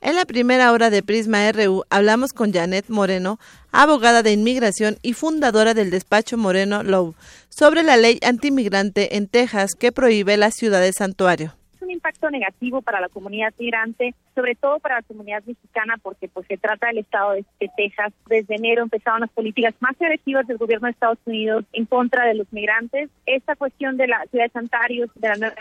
En 0.00 0.14
la 0.16 0.24
primera 0.24 0.72
hora 0.72 0.90
de 0.90 1.02
Prisma 1.02 1.50
RU 1.52 1.84
hablamos 1.90 2.32
con 2.32 2.52
Janet 2.52 2.88
Moreno, 2.88 3.38
abogada 3.70 4.22
de 4.22 4.32
inmigración 4.32 4.96
y 5.02 5.12
fundadora 5.12 5.74
del 5.74 5.90
despacho 5.90 6.38
Moreno 6.38 6.82
Low, 6.82 7.14
sobre 7.48 7.82
la 7.82 7.96
ley 7.96 8.18
antimigrante 8.22 9.16
en 9.16 9.28
Texas 9.28 9.72
que 9.78 9.92
prohíbe 9.92 10.36
la 10.36 10.50
ciudad 10.50 10.80
de 10.80 10.92
santuario 10.92 11.58
un 11.88 11.92
impacto 11.92 12.30
negativo 12.30 12.82
para 12.82 13.00
la 13.00 13.08
comunidad 13.08 13.54
migrante, 13.58 14.14
sobre 14.38 14.54
todo 14.54 14.78
para 14.78 14.94
la 14.94 15.02
comunidad 15.02 15.42
mexicana, 15.44 15.96
porque 16.00 16.28
pues 16.28 16.46
se 16.46 16.56
trata 16.56 16.86
del 16.86 16.98
estado 16.98 17.32
de, 17.32 17.44
Texas. 17.76 18.12
Desde 18.28 18.54
enero 18.54 18.84
empezaron 18.84 19.22
las 19.22 19.30
políticas 19.30 19.74
más 19.80 20.00
agresivas 20.00 20.46
del 20.46 20.58
gobierno 20.58 20.86
de 20.86 20.92
Estados 20.92 21.18
Unidos 21.24 21.64
en 21.72 21.86
contra 21.86 22.24
de 22.24 22.34
los 22.34 22.46
migrantes. 22.52 23.10
Esta 23.26 23.56
cuestión 23.56 23.96
de 23.96 24.06
la 24.06 24.24
ciudad 24.30 24.44
de 24.44 24.50
Santario, 24.50 25.06
de 25.16 25.28
la 25.28 25.34
nueva 25.34 25.56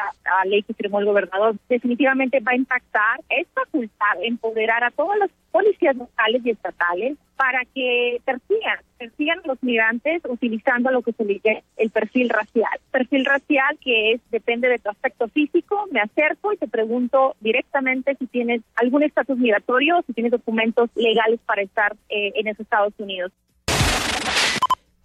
ley 0.45 0.61
que 0.61 0.75
firmó 0.75 0.99
el 0.99 1.05
gobernador, 1.05 1.55
definitivamente 1.69 2.39
va 2.39 2.51
a 2.51 2.55
impactar. 2.55 3.19
Es 3.29 3.47
facultad 3.55 4.21
empoderar 4.21 4.83
a 4.83 4.91
todas 4.91 5.17
las 5.17 5.31
policías 5.51 5.95
locales 5.95 6.45
y 6.45 6.51
estatales 6.51 7.17
para 7.35 7.61
que 7.73 8.19
persigan, 8.25 8.79
persigan 8.97 9.39
a 9.43 9.47
los 9.47 9.63
migrantes 9.63 10.21
utilizando 10.27 10.91
lo 10.91 11.01
que 11.01 11.13
se 11.13 11.23
le 11.23 11.39
llama 11.43 11.59
el 11.77 11.89
perfil 11.91 12.29
racial. 12.29 12.79
Perfil 12.91 13.25
racial 13.25 13.77
que 13.79 14.13
es 14.13 14.21
depende 14.31 14.67
de 14.67 14.79
tu 14.79 14.89
aspecto 14.89 15.27
físico, 15.29 15.87
me 15.91 16.01
acerco 16.01 16.51
y 16.51 16.57
te 16.57 16.67
pregunto 16.67 17.35
directamente 17.39 18.15
si 18.15 18.25
tienes 18.27 18.61
algún 18.75 19.03
estatus 19.03 19.37
migratorio, 19.37 20.03
si 20.05 20.13
tienes 20.13 20.31
documentos 20.31 20.89
legales 20.95 21.39
para 21.45 21.61
estar 21.61 21.95
eh, 22.09 22.31
en 22.35 22.47
esos 22.47 22.61
Estados 22.61 22.93
Unidos. 22.97 23.31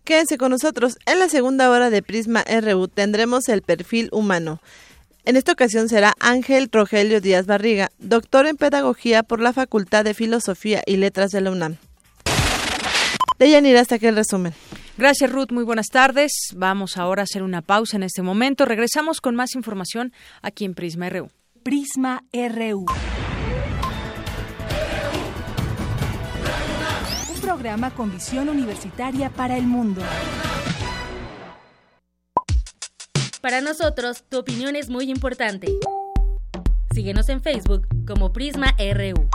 Quédense 0.04 0.36
con 0.36 0.50
nosotros. 0.50 0.98
En 1.06 1.20
la 1.20 1.28
segunda 1.28 1.70
hora 1.70 1.88
de 1.88 2.02
Prisma 2.02 2.44
RU 2.44 2.88
tendremos 2.88 3.48
el 3.48 3.62
perfil 3.62 4.08
humano. 4.12 4.60
En 5.24 5.36
esta 5.36 5.52
ocasión 5.52 5.88
será 5.88 6.14
Ángel 6.18 6.68
Rogelio 6.72 7.20
Díaz 7.20 7.46
Barriga, 7.46 7.90
doctor 7.98 8.46
en 8.46 8.56
Pedagogía 8.56 9.22
por 9.22 9.40
la 9.40 9.52
Facultad 9.52 10.04
de 10.04 10.14
Filosofía 10.14 10.82
y 10.84 10.96
Letras 10.96 11.30
de 11.30 11.40
la 11.40 11.52
UNAM. 11.52 11.76
Deyanira, 13.38 13.80
hasta 13.80 13.96
aquí 13.96 14.06
el 14.06 14.16
resumen. 14.16 14.52
Gracias, 14.98 15.30
Ruth. 15.30 15.52
Muy 15.52 15.64
buenas 15.64 15.86
tardes. 15.86 16.32
Vamos 16.54 16.96
ahora 16.96 17.22
a 17.22 17.24
hacer 17.24 17.42
una 17.42 17.62
pausa 17.62 17.96
en 17.96 18.02
este 18.02 18.22
momento. 18.22 18.64
Regresamos 18.64 19.20
con 19.20 19.34
más 19.34 19.54
información 19.54 20.12
aquí 20.42 20.64
en 20.64 20.74
Prisma 20.74 21.08
RU. 21.08 21.30
Prisma 21.62 22.24
RU. 22.32 22.86
Programa 27.52 27.90
con 27.90 28.10
visión 28.10 28.48
universitaria 28.48 29.28
para 29.28 29.58
el 29.58 29.66
mundo. 29.66 30.00
Para 33.42 33.60
nosotros, 33.60 34.24
tu 34.26 34.38
opinión 34.38 34.74
es 34.74 34.88
muy 34.88 35.10
importante. 35.10 35.68
Síguenos 36.94 37.28
en 37.28 37.42
Facebook 37.42 37.86
como 38.06 38.32
Prisma 38.32 38.74
RU. 38.78 39.28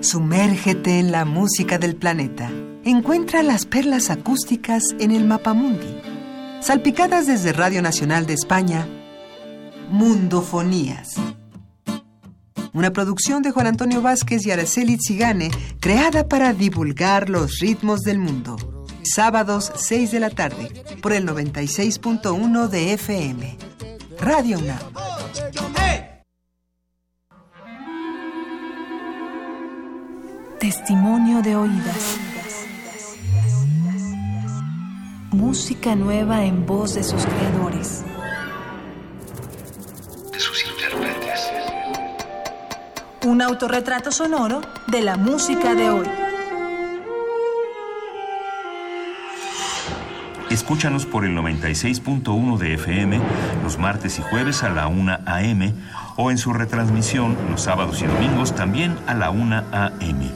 Sumérgete 0.00 1.00
en 1.00 1.12
la 1.12 1.26
música 1.26 1.76
del 1.76 1.96
planeta. 1.96 2.50
Encuentra 2.82 3.42
las 3.42 3.66
perlas 3.66 4.08
acústicas 4.08 4.82
en 4.98 5.10
el 5.10 5.26
Mapamundi. 5.26 6.00
Salpicadas 6.62 7.26
desde 7.26 7.52
Radio 7.52 7.82
Nacional 7.82 8.24
de 8.24 8.32
España, 8.32 8.86
Mundofonías. 9.90 11.16
Una 12.72 12.92
producción 12.92 13.42
de 13.42 13.50
Juan 13.50 13.66
Antonio 13.66 14.00
Vázquez 14.00 14.46
y 14.46 14.52
Araceli 14.52 14.96
Zigane, 15.04 15.50
creada 15.80 16.28
para 16.28 16.52
divulgar 16.52 17.28
los 17.28 17.58
ritmos 17.58 18.00
del 18.02 18.18
mundo. 18.18 18.56
Sábados 19.02 19.72
6 19.74 20.12
de 20.12 20.20
la 20.20 20.30
tarde, 20.30 20.70
por 21.02 21.12
el 21.12 21.26
96.1 21.26 22.68
de 22.68 22.92
FM. 22.92 23.58
Radio 24.20 24.58
UNAM. 24.58 24.78
Testimonio 30.60 31.42
de 31.42 31.56
oídas. 31.56 32.18
Música 35.32 35.96
nueva 35.96 36.44
en 36.44 36.66
voz 36.66 36.94
de 36.94 37.02
sus 37.02 37.24
creadores. 37.24 38.04
Un 43.30 43.42
autorretrato 43.42 44.10
sonoro 44.10 44.60
de 44.88 45.02
la 45.02 45.16
música 45.16 45.76
de 45.76 45.88
hoy. 45.88 46.10
Escúchanos 50.50 51.06
por 51.06 51.24
el 51.24 51.38
96.1 51.38 52.58
de 52.58 52.74
FM 52.74 53.20
los 53.62 53.78
martes 53.78 54.18
y 54.18 54.22
jueves 54.22 54.64
a 54.64 54.70
la 54.70 54.88
1 54.88 55.18
a.m. 55.26 55.72
o 56.16 56.32
en 56.32 56.38
su 56.38 56.52
retransmisión 56.52 57.36
los 57.48 57.62
sábados 57.62 58.02
y 58.02 58.06
domingos 58.06 58.52
también 58.52 58.98
a 59.06 59.14
la 59.14 59.30
1 59.30 59.62
a.m. 59.70 60.32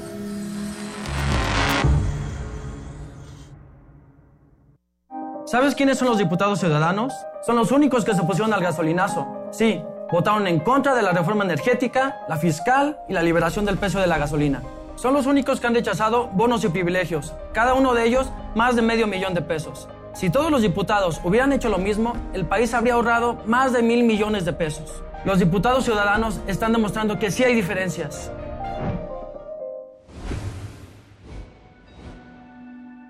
¿Sabes 5.46 5.74
quiénes 5.74 5.98
son 5.98 6.06
los 6.06 6.18
diputados 6.18 6.60
ciudadanos? 6.60 7.12
Son 7.44 7.56
los 7.56 7.72
únicos 7.72 8.04
que 8.04 8.14
se 8.14 8.20
opusieron 8.20 8.52
al 8.52 8.62
gasolinazo. 8.62 9.48
Sí, 9.50 9.82
votaron 10.14 10.46
en 10.46 10.60
contra 10.60 10.94
de 10.94 11.02
la 11.02 11.10
reforma 11.10 11.42
energética, 11.42 12.20
la 12.28 12.36
fiscal 12.36 13.00
y 13.08 13.12
la 13.12 13.20
liberación 13.20 13.64
del 13.64 13.78
precio 13.78 13.98
de 13.98 14.06
la 14.06 14.16
gasolina. 14.16 14.62
Son 14.94 15.12
los 15.12 15.26
únicos 15.26 15.58
que 15.58 15.66
han 15.66 15.74
rechazado 15.74 16.28
bonos 16.28 16.62
y 16.62 16.68
privilegios, 16.68 17.34
cada 17.52 17.74
uno 17.74 17.94
de 17.94 18.04
ellos 18.06 18.30
más 18.54 18.76
de 18.76 18.82
medio 18.82 19.08
millón 19.08 19.34
de 19.34 19.42
pesos. 19.42 19.88
Si 20.14 20.30
todos 20.30 20.52
los 20.52 20.62
diputados 20.62 21.20
hubieran 21.24 21.52
hecho 21.52 21.68
lo 21.68 21.78
mismo, 21.78 22.12
el 22.32 22.46
país 22.46 22.74
habría 22.74 22.94
ahorrado 22.94 23.42
más 23.46 23.72
de 23.72 23.82
mil 23.82 24.04
millones 24.04 24.44
de 24.44 24.52
pesos. 24.52 25.02
Los 25.24 25.40
diputados 25.40 25.82
ciudadanos 25.82 26.38
están 26.46 26.70
demostrando 26.70 27.18
que 27.18 27.32
sí 27.32 27.42
hay 27.42 27.56
diferencias. 27.56 28.30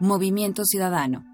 Movimiento 0.00 0.64
Ciudadano. 0.64 1.33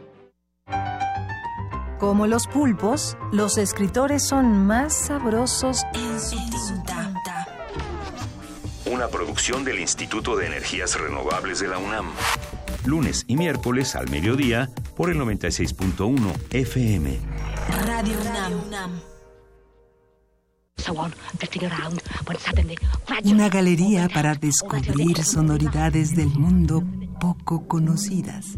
Como 1.99 2.25
los 2.27 2.47
pulpos, 2.47 3.17
los 3.31 3.57
escritores 3.57 4.27
son 4.27 4.65
más 4.65 5.05
sabrosos 5.07 5.83
en 5.93 6.19
su 6.19 6.35
tinta. 6.49 7.13
Una 8.91 9.07
producción 9.07 9.63
del 9.63 9.79
Instituto 9.79 10.35
de 10.35 10.47
Energías 10.47 10.99
Renovables 10.99 11.59
de 11.59 11.67
la 11.67 11.77
UNAM. 11.77 12.07
Lunes 12.85 13.23
y 13.27 13.37
miércoles 13.37 13.95
al 13.95 14.09
mediodía 14.09 14.69
por 14.95 15.11
el 15.11 15.17
96.1 15.17 16.17
FM. 16.51 17.19
Radio 17.85 18.17
UNAM. 18.65 19.01
Una 23.25 23.49
galería 23.49 24.09
para 24.09 24.35
descubrir 24.35 25.23
sonoridades 25.23 26.15
del 26.15 26.29
mundo 26.29 26.83
poco 27.19 27.67
conocidas. 27.67 28.57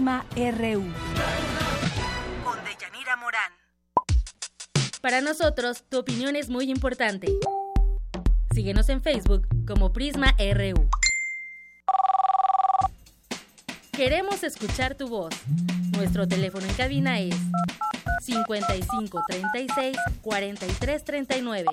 Prisma 0.00 0.24
RU. 0.34 0.82
Con 2.42 2.58
Deyanira 2.64 3.16
Morán. 3.16 3.52
Para 5.02 5.20
nosotros, 5.20 5.84
tu 5.90 5.98
opinión 5.98 6.36
es 6.36 6.48
muy 6.48 6.70
importante. 6.70 7.28
Síguenos 8.54 8.88
en 8.88 9.02
Facebook 9.02 9.46
como 9.66 9.92
Prisma 9.92 10.34
RU. 10.38 10.88
Queremos 13.92 14.42
escuchar 14.42 14.94
tu 14.94 15.06
voz. 15.06 15.34
Nuestro 15.94 16.26
teléfono 16.26 16.64
en 16.64 16.74
cabina 16.76 17.20
es 17.20 17.36
55 18.22 19.22
36 19.28 19.98
43 20.22 21.04
39. 21.04 21.66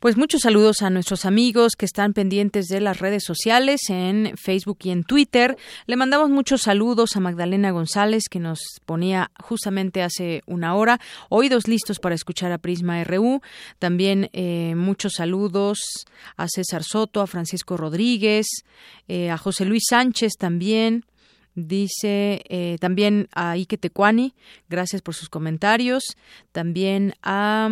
Pues 0.00 0.16
muchos 0.16 0.42
saludos 0.42 0.82
a 0.82 0.90
nuestros 0.90 1.24
amigos 1.24 1.72
que 1.76 1.84
están 1.84 2.12
pendientes 2.12 2.66
de 2.68 2.80
las 2.80 3.00
redes 3.00 3.24
sociales 3.24 3.80
en 3.88 4.36
Facebook 4.36 4.78
y 4.84 4.90
en 4.90 5.02
Twitter. 5.02 5.56
Le 5.86 5.96
mandamos 5.96 6.30
muchos 6.30 6.60
saludos 6.62 7.16
a 7.16 7.20
Magdalena 7.20 7.72
González 7.72 8.28
que 8.30 8.38
nos 8.38 8.60
ponía 8.86 9.32
justamente 9.42 10.04
hace 10.04 10.42
una 10.46 10.76
hora 10.76 11.00
oídos 11.30 11.66
listos 11.66 11.98
para 11.98 12.14
escuchar 12.14 12.52
a 12.52 12.58
Prisma 12.58 13.02
RU. 13.02 13.40
También 13.80 14.30
eh, 14.34 14.76
muchos 14.76 15.14
saludos 15.14 15.80
a 16.36 16.46
César 16.46 16.84
Soto, 16.84 17.20
a 17.20 17.26
Francisco 17.26 17.76
Rodríguez, 17.76 18.46
eh, 19.08 19.30
a 19.30 19.36
José 19.36 19.64
Luis 19.64 19.82
Sánchez 19.88 20.34
también. 20.38 21.06
Dice 21.56 22.44
eh, 22.48 22.76
también 22.80 23.28
a 23.32 23.56
Ike 23.56 23.78
Tecuani, 23.78 24.36
gracias 24.68 25.02
por 25.02 25.16
sus 25.16 25.28
comentarios. 25.28 26.04
También 26.52 27.14
a 27.20 27.68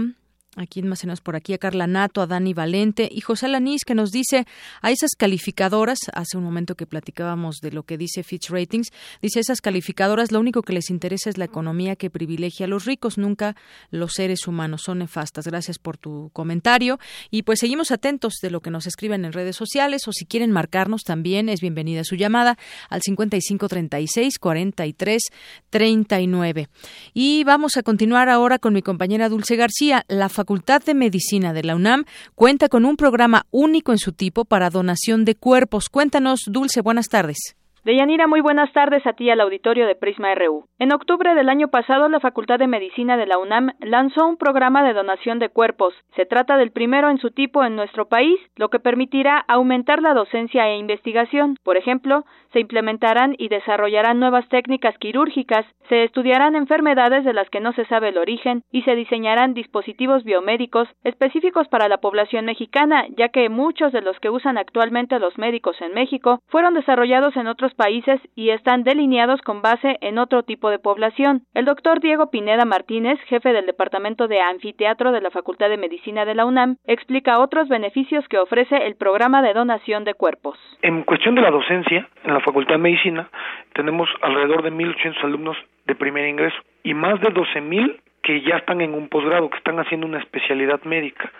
¿A 0.59 0.65
quién 0.65 0.89
más 0.89 1.01
se 1.01 1.07
nos 1.07 1.21
por 1.21 1.37
aquí? 1.37 1.53
A 1.53 1.59
Carla 1.59 1.87
Nato, 1.87 2.23
a 2.23 2.27
Dani 2.27 2.55
Valente 2.55 3.11
y 3.13 3.21
José 3.21 3.47
Lanís 3.47 3.85
que 3.85 3.95
nos 3.95 4.11
dice 4.11 4.47
a 4.81 4.91
esas 4.91 5.11
calificadoras, 5.11 5.99
hace 6.15 6.39
un 6.39 6.45
momento 6.45 6.77
que 6.77 6.87
platicábamos 6.87 7.57
de 7.61 7.73
lo 7.73 7.83
que 7.83 7.99
dice 7.99 8.23
Fitch 8.23 8.49
Ratings, 8.49 8.89
dice 9.21 9.41
esas 9.41 9.61
calificadoras 9.61 10.33
lo 10.33 10.41
único 10.41 10.63
que 10.63 10.73
les 10.73 10.89
interesa 10.89 11.29
es 11.29 11.37
la 11.37 11.45
economía 11.45 11.95
que 11.95 12.09
privilegia 12.09 12.65
a 12.65 12.71
los 12.71 12.87
ricos, 12.87 13.19
nunca 13.19 13.55
los 13.91 14.15
seres 14.15 14.49
humanos. 14.49 14.81
Son 14.87 15.01
nefastas. 15.01 15.47
Gracias 15.47 15.79
por 15.79 15.99
tu 15.99 16.31
comentario 16.33 16.99
y 17.31 17.43
pues 17.43 17.59
seguimos 17.59 17.91
atentos 17.91 18.37
de 18.41 18.49
lo 18.49 18.63
que 18.63 18.71
nos 18.71 18.87
escriben 18.87 19.27
en 19.27 19.35
redes 19.35 19.57
sociales 19.57 20.09
o 20.09 20.13
si 20.13 20.25
quieren 20.25 20.53
marcarnos 20.53 21.03
también 21.03 21.51
es 21.51 21.61
bienvenida 21.61 22.03
su 22.03 22.17
llamada 22.17 22.57
al 22.89 23.03
5536 23.03 24.39
43 24.39 25.23
39. 25.69 26.69
Y 27.13 27.45
vamos 27.45 27.77
a 27.77 27.83
continuar 27.83 28.31
ahora 28.31 28.59
con 28.59 28.73
mi 28.73 28.81
compañera 28.81 29.29
Dulce 29.29 29.57
García. 29.57 30.07
La 30.09 30.31
Facultad 30.31 30.46
de 30.85 30.95
Medicina 30.95 31.53
de 31.53 31.63
la 31.63 31.77
UNAM 31.77 32.05
cuenta 32.35 32.69
con 32.69 32.85
un 32.85 32.97
programa 32.97 33.47
único 33.51 33.93
en 33.93 33.99
su 33.99 34.13
tipo 34.13 34.45
para 34.45 34.71
donación 34.71 35.25
de 35.25 35.35
cuerpos. 35.35 35.89
Cuéntanos, 35.89 36.45
Dulce, 36.47 36.81
buenas 36.81 37.09
tardes. 37.09 37.57
Deyanira, 37.87 38.27
muy 38.27 38.41
buenas 38.41 38.73
tardes 38.73 39.07
a 39.07 39.13
ti 39.13 39.31
al 39.31 39.41
auditorio 39.41 39.87
de 39.87 39.95
Prisma 39.95 40.35
RU. 40.35 40.65
En 40.81 40.93
octubre 40.93 41.37
del 41.37 41.49
año 41.49 41.69
pasado, 41.69 42.09
la 42.09 42.19
Facultad 42.19 42.59
de 42.59 42.67
Medicina 42.67 43.17
de 43.17 43.27
la 43.27 43.39
UNAM 43.39 43.75
lanzó 43.79 44.27
un 44.27 44.37
programa 44.37 44.83
de 44.83 44.93
donación 44.93 45.39
de 45.39 45.51
cuerpos. 45.51 45.95
Se 46.17 46.27
trata 46.27 46.57
del 46.57 46.73
primero 46.73 47.11
en 47.11 47.19
su 47.19 47.31
tipo 47.31 47.65
en 47.65 47.77
nuestro 47.77 48.09
país, 48.09 48.41
lo 48.57 48.71
que 48.71 48.81
permitirá 48.81 49.39
aumentar 49.47 50.03
la 50.03 50.15
docencia 50.15 50.67
e 50.67 50.79
investigación. 50.79 51.59
Por 51.63 51.77
ejemplo, 51.77 52.25
se 52.53 52.59
implementarán 52.59 53.37
y 53.39 53.47
desarrollarán 53.47 54.19
nuevas 54.19 54.49
técnicas 54.49 54.99
quirúrgicas, 54.99 55.65
se 55.89 56.03
estudiarán 56.03 56.57
enfermedades 56.57 57.25
de 57.25 57.35
las 57.35 57.49
que 57.51 57.61
no 57.61 57.73
se 57.75 57.85
sabe 57.85 58.09
el 58.09 58.19
origen 58.19 58.65
y 58.73 58.83
se 58.83 58.97
diseñarán 58.97 59.55
dispositivos 59.55 60.25
biomédicos 60.25 60.89
específicos 61.05 61.69
para 61.69 61.87
la 61.87 61.99
población 61.99 62.47
mexicana, 62.47 63.05
ya 63.17 63.29
que 63.29 63.49
muchos 63.49 63.93
de 63.93 64.03
los 64.03 64.19
que 64.19 64.31
usan 64.31 64.59
actualmente 64.59 65.21
los 65.21 65.39
médicos 65.39 65.81
en 65.81 65.95
México 65.95 66.41
fueron 66.49 66.75
desarrollados 66.75 67.37
en 67.37 67.47
otros 67.47 67.76
países 67.77 68.21
y 68.35 68.51
están 68.51 68.83
delineados 68.83 69.41
con 69.43 69.63
base 69.63 69.99
en 70.01 70.19
otro 70.19 70.43
tipo 70.43 70.71
de 70.71 70.79
población. 70.79 71.43
El 71.55 71.67
doctor 71.67 72.01
Diego 72.01 72.31
Pineda 72.31 72.65
Martínez, 72.65 73.21
jefe 73.27 73.53
del 73.53 73.67
Departamento 73.67 74.27
de 74.27 74.41
Anfiteatro 74.41 75.13
de 75.13 75.21
la 75.21 75.31
Facultad 75.31 75.69
de 75.69 75.77
Medicina 75.77 76.25
de 76.25 76.35
la 76.35 76.47
UNAM, 76.47 76.77
explica 76.87 77.39
otros 77.39 77.69
beneficios 77.69 78.27
que 78.29 78.39
ofrece 78.39 78.77
el 78.87 78.97
programa 78.97 79.43
de 79.43 79.53
donación 79.53 80.05
de 80.05 80.15
cuerpos. 80.15 80.59
En 80.83 81.03
cuestión 81.05 81.35
de 81.35 81.43
la 81.43 81.51
docencia, 81.51 82.09
en 82.25 82.35
la 82.35 82.41
Facultad 82.41 82.75
de 82.75 82.79
Medicina 82.79 83.29
tenemos 83.75 84.09
alrededor 84.23 84.63
de 84.63 84.73
1.800 84.73 85.25
alumnos 85.25 85.57
de 85.87 85.95
primer 85.95 86.27
ingreso 86.27 86.57
y 86.83 86.95
más 86.95 87.21
de 87.21 87.29
12.000 87.29 88.01
que 88.23 88.41
ya 88.41 88.57
están 88.57 88.81
en 88.81 88.95
un 88.95 89.09
posgrado, 89.09 89.49
que 89.51 89.59
están 89.59 89.79
haciendo 89.79 90.07
una 90.07 90.19
especialidad 90.19 90.83
médica. 90.83 91.31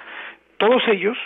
Todos 0.59 0.83
ellos 0.87 1.17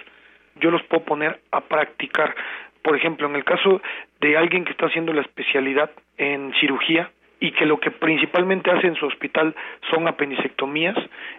yo 0.60 0.70
los 0.70 0.82
puedo 0.84 1.04
poner 1.04 1.40
a 1.52 1.60
practicar. 1.60 2.34
Por 2.82 2.96
ejemplo, 2.96 3.26
en 3.26 3.36
el 3.36 3.44
caso 3.44 3.82
de 4.20 4.36
alguien 4.36 4.64
que 4.64 4.72
está 4.72 4.86
haciendo 4.86 5.12
la 5.12 5.22
especialidad 5.22 5.90
en 6.18 6.52
cirugía 6.60 7.10
y 7.40 7.52
que 7.52 7.64
lo 7.64 7.80
que 7.80 7.90
principalmente 7.90 8.70
hace 8.70 8.86
en 8.86 8.94
su 8.96 9.06
hospital 9.06 9.54
son 9.90 10.06
apendicectomías, 10.06 10.96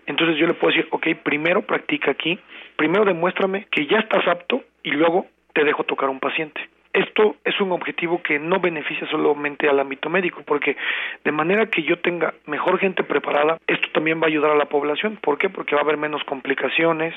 entonces 0.07 0.37
yo 0.37 0.47
le 0.47 0.55
puedo 0.55 0.73
decir, 0.73 0.87
ok, 0.91 1.07
primero 1.23 1.61
practica 1.61 2.11
aquí, 2.11 2.39
primero 2.75 3.05
demuéstrame 3.05 3.67
que 3.69 3.85
ya 3.85 3.99
estás 3.99 4.27
apto 4.27 4.63
y 4.83 4.91
luego 4.91 5.27
te 5.53 5.63
dejo 5.63 5.83
tocar 5.83 6.09
un 6.09 6.19
paciente. 6.19 6.61
Esto 6.93 7.37
es 7.45 7.59
un 7.61 7.71
objetivo 7.71 8.21
que 8.21 8.37
no 8.37 8.59
beneficia 8.59 9.07
solamente 9.07 9.69
al 9.69 9.79
ámbito 9.79 10.09
médico, 10.09 10.43
porque 10.45 10.75
de 11.23 11.31
manera 11.31 11.67
que 11.67 11.83
yo 11.83 11.99
tenga 11.99 12.33
mejor 12.47 12.79
gente 12.79 13.03
preparada, 13.03 13.57
esto 13.65 13.87
también 13.93 14.19
va 14.19 14.25
a 14.25 14.27
ayudar 14.27 14.51
a 14.51 14.55
la 14.55 14.65
población. 14.65 15.17
¿Por 15.21 15.37
qué? 15.37 15.49
Porque 15.49 15.75
va 15.75 15.81
a 15.81 15.83
haber 15.85 15.97
menos 15.97 16.21
complicaciones, 16.25 17.13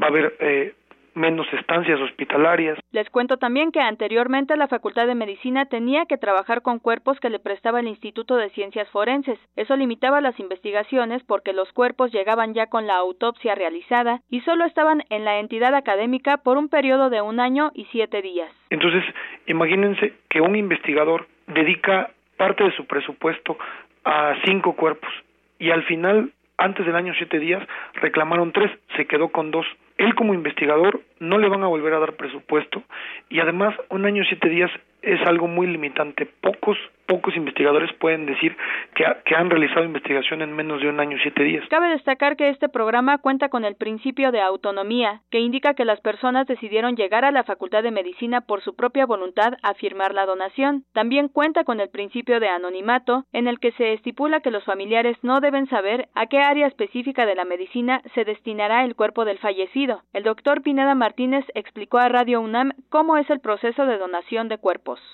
va 0.00 0.06
a 0.06 0.10
haber 0.10 0.36
eh, 0.38 0.74
menos 1.14 1.46
estancias 1.52 2.00
hospitalarias. 2.00 2.78
Les 2.92 3.08
cuento 3.10 3.36
también 3.36 3.72
que 3.72 3.80
anteriormente 3.80 4.56
la 4.56 4.68
Facultad 4.68 5.06
de 5.06 5.14
Medicina 5.14 5.66
tenía 5.66 6.06
que 6.06 6.18
trabajar 6.18 6.62
con 6.62 6.78
cuerpos 6.78 7.18
que 7.20 7.30
le 7.30 7.38
prestaba 7.38 7.80
el 7.80 7.88
Instituto 7.88 8.36
de 8.36 8.50
Ciencias 8.50 8.88
Forenses. 8.90 9.38
Eso 9.56 9.76
limitaba 9.76 10.20
las 10.20 10.38
investigaciones 10.40 11.22
porque 11.24 11.52
los 11.52 11.72
cuerpos 11.72 12.12
llegaban 12.12 12.54
ya 12.54 12.66
con 12.66 12.86
la 12.86 12.96
autopsia 12.96 13.54
realizada 13.54 14.20
y 14.30 14.40
solo 14.40 14.64
estaban 14.64 15.02
en 15.10 15.24
la 15.24 15.38
entidad 15.38 15.74
académica 15.74 16.38
por 16.38 16.56
un 16.56 16.68
periodo 16.68 17.10
de 17.10 17.20
un 17.20 17.40
año 17.40 17.70
y 17.74 17.86
siete 17.86 18.22
días. 18.22 18.50
Entonces, 18.70 19.04
imagínense 19.46 20.14
que 20.28 20.40
un 20.40 20.56
investigador 20.56 21.26
dedica 21.46 22.10
parte 22.36 22.64
de 22.64 22.72
su 22.72 22.86
presupuesto 22.86 23.58
a 24.04 24.34
cinco 24.44 24.74
cuerpos 24.74 25.10
y 25.58 25.70
al 25.70 25.82
final, 25.84 26.32
antes 26.56 26.86
del 26.86 26.96
año 26.96 27.12
siete 27.14 27.38
días, 27.38 27.62
reclamaron 27.94 28.52
tres, 28.52 28.70
se 28.96 29.06
quedó 29.06 29.28
con 29.28 29.50
dos 29.50 29.66
él 30.00 30.14
como 30.14 30.32
investigador 30.32 31.02
no 31.18 31.38
le 31.38 31.48
van 31.48 31.62
a 31.62 31.66
volver 31.66 31.92
a 31.92 31.98
dar 31.98 32.14
presupuesto 32.14 32.82
y 33.28 33.40
además 33.40 33.74
un 33.90 34.06
año 34.06 34.22
y 34.22 34.26
siete 34.26 34.48
días 34.48 34.70
es 35.02 35.20
algo 35.26 35.46
muy 35.46 35.66
limitante. 35.66 36.26
Pocos 36.26 36.78
pocos 37.10 37.36
investigadores 37.36 37.92
pueden 37.94 38.24
decir 38.24 38.56
que, 38.94 39.04
que, 39.24 39.34
han 39.34 39.50
realizado 39.50 39.84
investigación 39.84 40.42
en 40.42 40.54
menos 40.54 40.80
de 40.80 40.88
un 40.88 41.00
año 41.00 41.16
y 41.16 41.20
siete 41.20 41.42
días. 41.42 41.64
Cabe 41.68 41.88
destacar 41.88 42.36
que 42.36 42.50
este 42.50 42.68
programa 42.68 43.18
cuenta 43.18 43.48
con 43.48 43.64
el 43.64 43.74
principio 43.74 44.30
de 44.30 44.40
autonomía, 44.40 45.22
que 45.28 45.40
indica 45.40 45.74
que 45.74 45.84
las 45.84 46.00
personas 46.00 46.46
decidieron 46.46 46.94
llegar 46.94 47.24
a 47.24 47.32
la 47.32 47.42
Facultad 47.42 47.82
de 47.82 47.90
Medicina 47.90 48.42
por 48.42 48.62
su 48.62 48.76
propia 48.76 49.06
voluntad 49.06 49.54
a 49.64 49.74
firmar 49.74 50.14
la 50.14 50.24
donación. 50.24 50.84
También 50.92 51.26
cuenta 51.26 51.64
con 51.64 51.80
el 51.80 51.88
principio 51.88 52.38
de 52.38 52.48
anonimato, 52.48 53.24
en 53.32 53.48
el 53.48 53.58
que 53.58 53.72
se 53.72 53.92
estipula 53.92 54.38
que 54.38 54.52
los 54.52 54.62
familiares 54.62 55.16
no 55.22 55.40
deben 55.40 55.68
saber 55.68 56.08
a 56.14 56.26
qué 56.26 56.38
área 56.38 56.68
específica 56.68 57.26
de 57.26 57.34
la 57.34 57.44
medicina 57.44 58.02
se 58.14 58.24
destinará 58.24 58.84
el 58.84 58.94
cuerpo 58.94 59.24
del 59.24 59.38
fallecido. 59.38 60.02
El 60.12 60.22
doctor 60.22 60.62
Pineda 60.62 60.94
Martínez 60.94 61.44
explicó 61.54 61.98
a 61.98 62.08
Radio 62.08 62.40
UNAM 62.40 62.70
cómo 62.88 63.16
es 63.16 63.28
el 63.30 63.40
proceso 63.40 63.84
de 63.86 63.98
donación 63.98 64.46
de 64.46 64.58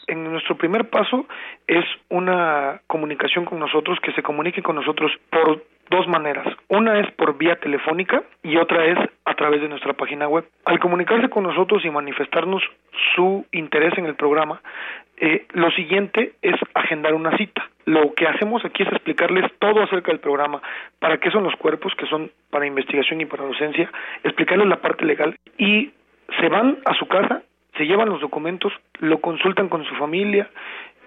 En 0.07 0.25
nuestro 0.25 0.57
primer 0.57 0.89
paso 0.89 1.27
es 1.67 1.85
una 2.09 2.81
comunicación 2.87 3.45
con 3.45 3.59
nosotros, 3.59 3.99
que 4.01 4.13
se 4.13 4.23
comunique 4.23 4.63
con 4.63 4.77
nosotros 4.77 5.13
por 5.31 5.63
dos 5.91 6.09
maneras. 6.09 6.47
Una 6.69 6.99
es 7.01 7.11
por 7.13 7.37
vía 7.39 7.57
telefónica 7.57 8.23
y 8.43 8.57
otra 8.57 8.85
es 8.87 8.99
a 9.25 9.35
través 9.35 9.61
de 9.61 9.69
nuestra 9.69 9.93
página 9.93 10.29
web. 10.29 10.45
Al 10.65 10.79
comunicarse 10.79 11.29
con 11.29 11.45
nosotros 11.45 11.85
y 11.85 11.91
manifestarnos 11.91 12.63
su 13.15 13.45
interés 13.53 13.97
en 13.99 14.07
el 14.07 14.15
programa, 14.15 14.61
eh, 15.19 15.47
lo 15.53 15.71
siguiente 15.71 16.33
es 16.43 16.57
agendar 16.75 17.15
una 17.15 17.37
cita. 17.37 17.69
Lo 17.85 18.15
que 18.15 18.27
hacemos 18.27 18.65
aquí 18.65 18.83
es 18.83 18.89
explicarles 18.91 19.51
todo 19.59 19.83
acerca 19.83 20.11
del 20.11 20.21
programa, 20.21 20.61
para 20.99 21.19
qué 21.19 21.31
son 21.31 21.45
los 21.45 21.55
cuerpos, 21.57 21.95
que 21.95 22.07
son 22.07 22.31
para 22.51 22.67
investigación 22.67 23.21
y 23.21 23.27
para 23.27 23.45
docencia, 23.45 23.91
explicarles 24.25 24.67
la 24.67 24.81
parte 24.81 25.05
legal 25.05 25.37
y 25.57 25.93
se 26.41 26.49
van 26.49 26.79
a 26.85 26.95
su 26.95 27.07
casa, 27.07 27.43
se 27.77 27.87
llevan 27.87 28.09
los 28.09 28.21
documentos, 28.21 28.73
lo 29.01 29.21
consultan 29.21 29.69
con 29.69 29.85
su 29.85 29.95
familia 29.97 30.49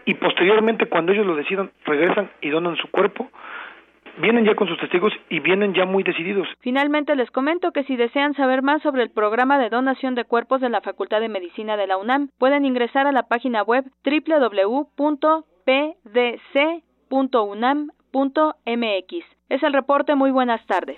y 0.05 0.13
posteriormente 0.15 0.88
cuando 0.88 1.11
ellos 1.11 1.26
lo 1.26 1.36
decidan 1.36 1.72
regresan 1.86 2.32
y 2.41 2.49
donan 2.49 2.76
su 2.78 2.89
cuerpo 2.89 3.30
vienen 4.20 4.45
ya 4.45 4.55
con 4.55 4.67
sus 4.67 4.78
testigos 4.78 5.13
y 5.30 5.39
vienen 5.39 5.74
ya 5.74 5.86
muy 5.86 6.03
decididos. 6.03 6.47
Finalmente 6.59 7.15
les 7.15 7.32
comento 7.32 7.72
que 7.72 7.84
si 7.86 7.95
desean 7.95 8.36
saber 8.36 8.61
más 8.61 8.82
sobre 8.82 9.03
el 9.03 9.11
programa 9.11 9.57
de 9.59 9.70
donación 9.70 10.15
de 10.15 10.26
cuerpos 10.26 10.59
de 10.61 10.70
la 10.70 10.82
Facultad 10.82 11.22
de 11.22 11.30
Medicina 11.30 11.78
de 11.78 11.88
la 11.88 11.97
UNAM, 11.97 12.30
pueden 12.38 12.65
ingresar 12.65 13.07
a 13.07 13.11
la 13.11 13.24
página 13.24 13.63
web 13.63 13.86
www.pdc.unam.mx. 14.03 14.95
Es 19.49 19.63
el 19.63 19.74
reporte, 19.74 20.15
muy 20.15 20.32
buenas 20.32 20.65
tardes. 20.67 20.97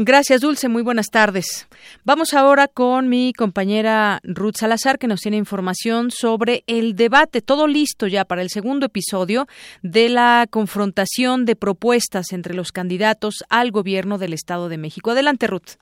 Gracias, 0.00 0.42
Dulce. 0.42 0.68
Muy 0.68 0.82
buenas 0.82 1.10
tardes. 1.10 1.68
Vamos 2.04 2.32
ahora 2.32 2.68
con 2.68 3.08
mi 3.08 3.32
compañera 3.32 4.20
Ruth 4.22 4.54
Salazar, 4.54 4.96
que 4.96 5.08
nos 5.08 5.22
tiene 5.22 5.38
información 5.38 6.12
sobre 6.12 6.62
el 6.68 6.94
debate, 6.94 7.42
todo 7.42 7.66
listo 7.66 8.06
ya 8.06 8.24
para 8.24 8.42
el 8.42 8.48
segundo 8.48 8.86
episodio 8.86 9.48
de 9.82 10.08
la 10.08 10.46
confrontación 10.48 11.44
de 11.44 11.56
propuestas 11.56 12.32
entre 12.32 12.54
los 12.54 12.70
candidatos 12.70 13.42
al 13.50 13.72
gobierno 13.72 14.18
del 14.18 14.34
Estado 14.34 14.68
de 14.68 14.78
México. 14.78 15.10
Adelante, 15.10 15.48
Ruth. 15.48 15.80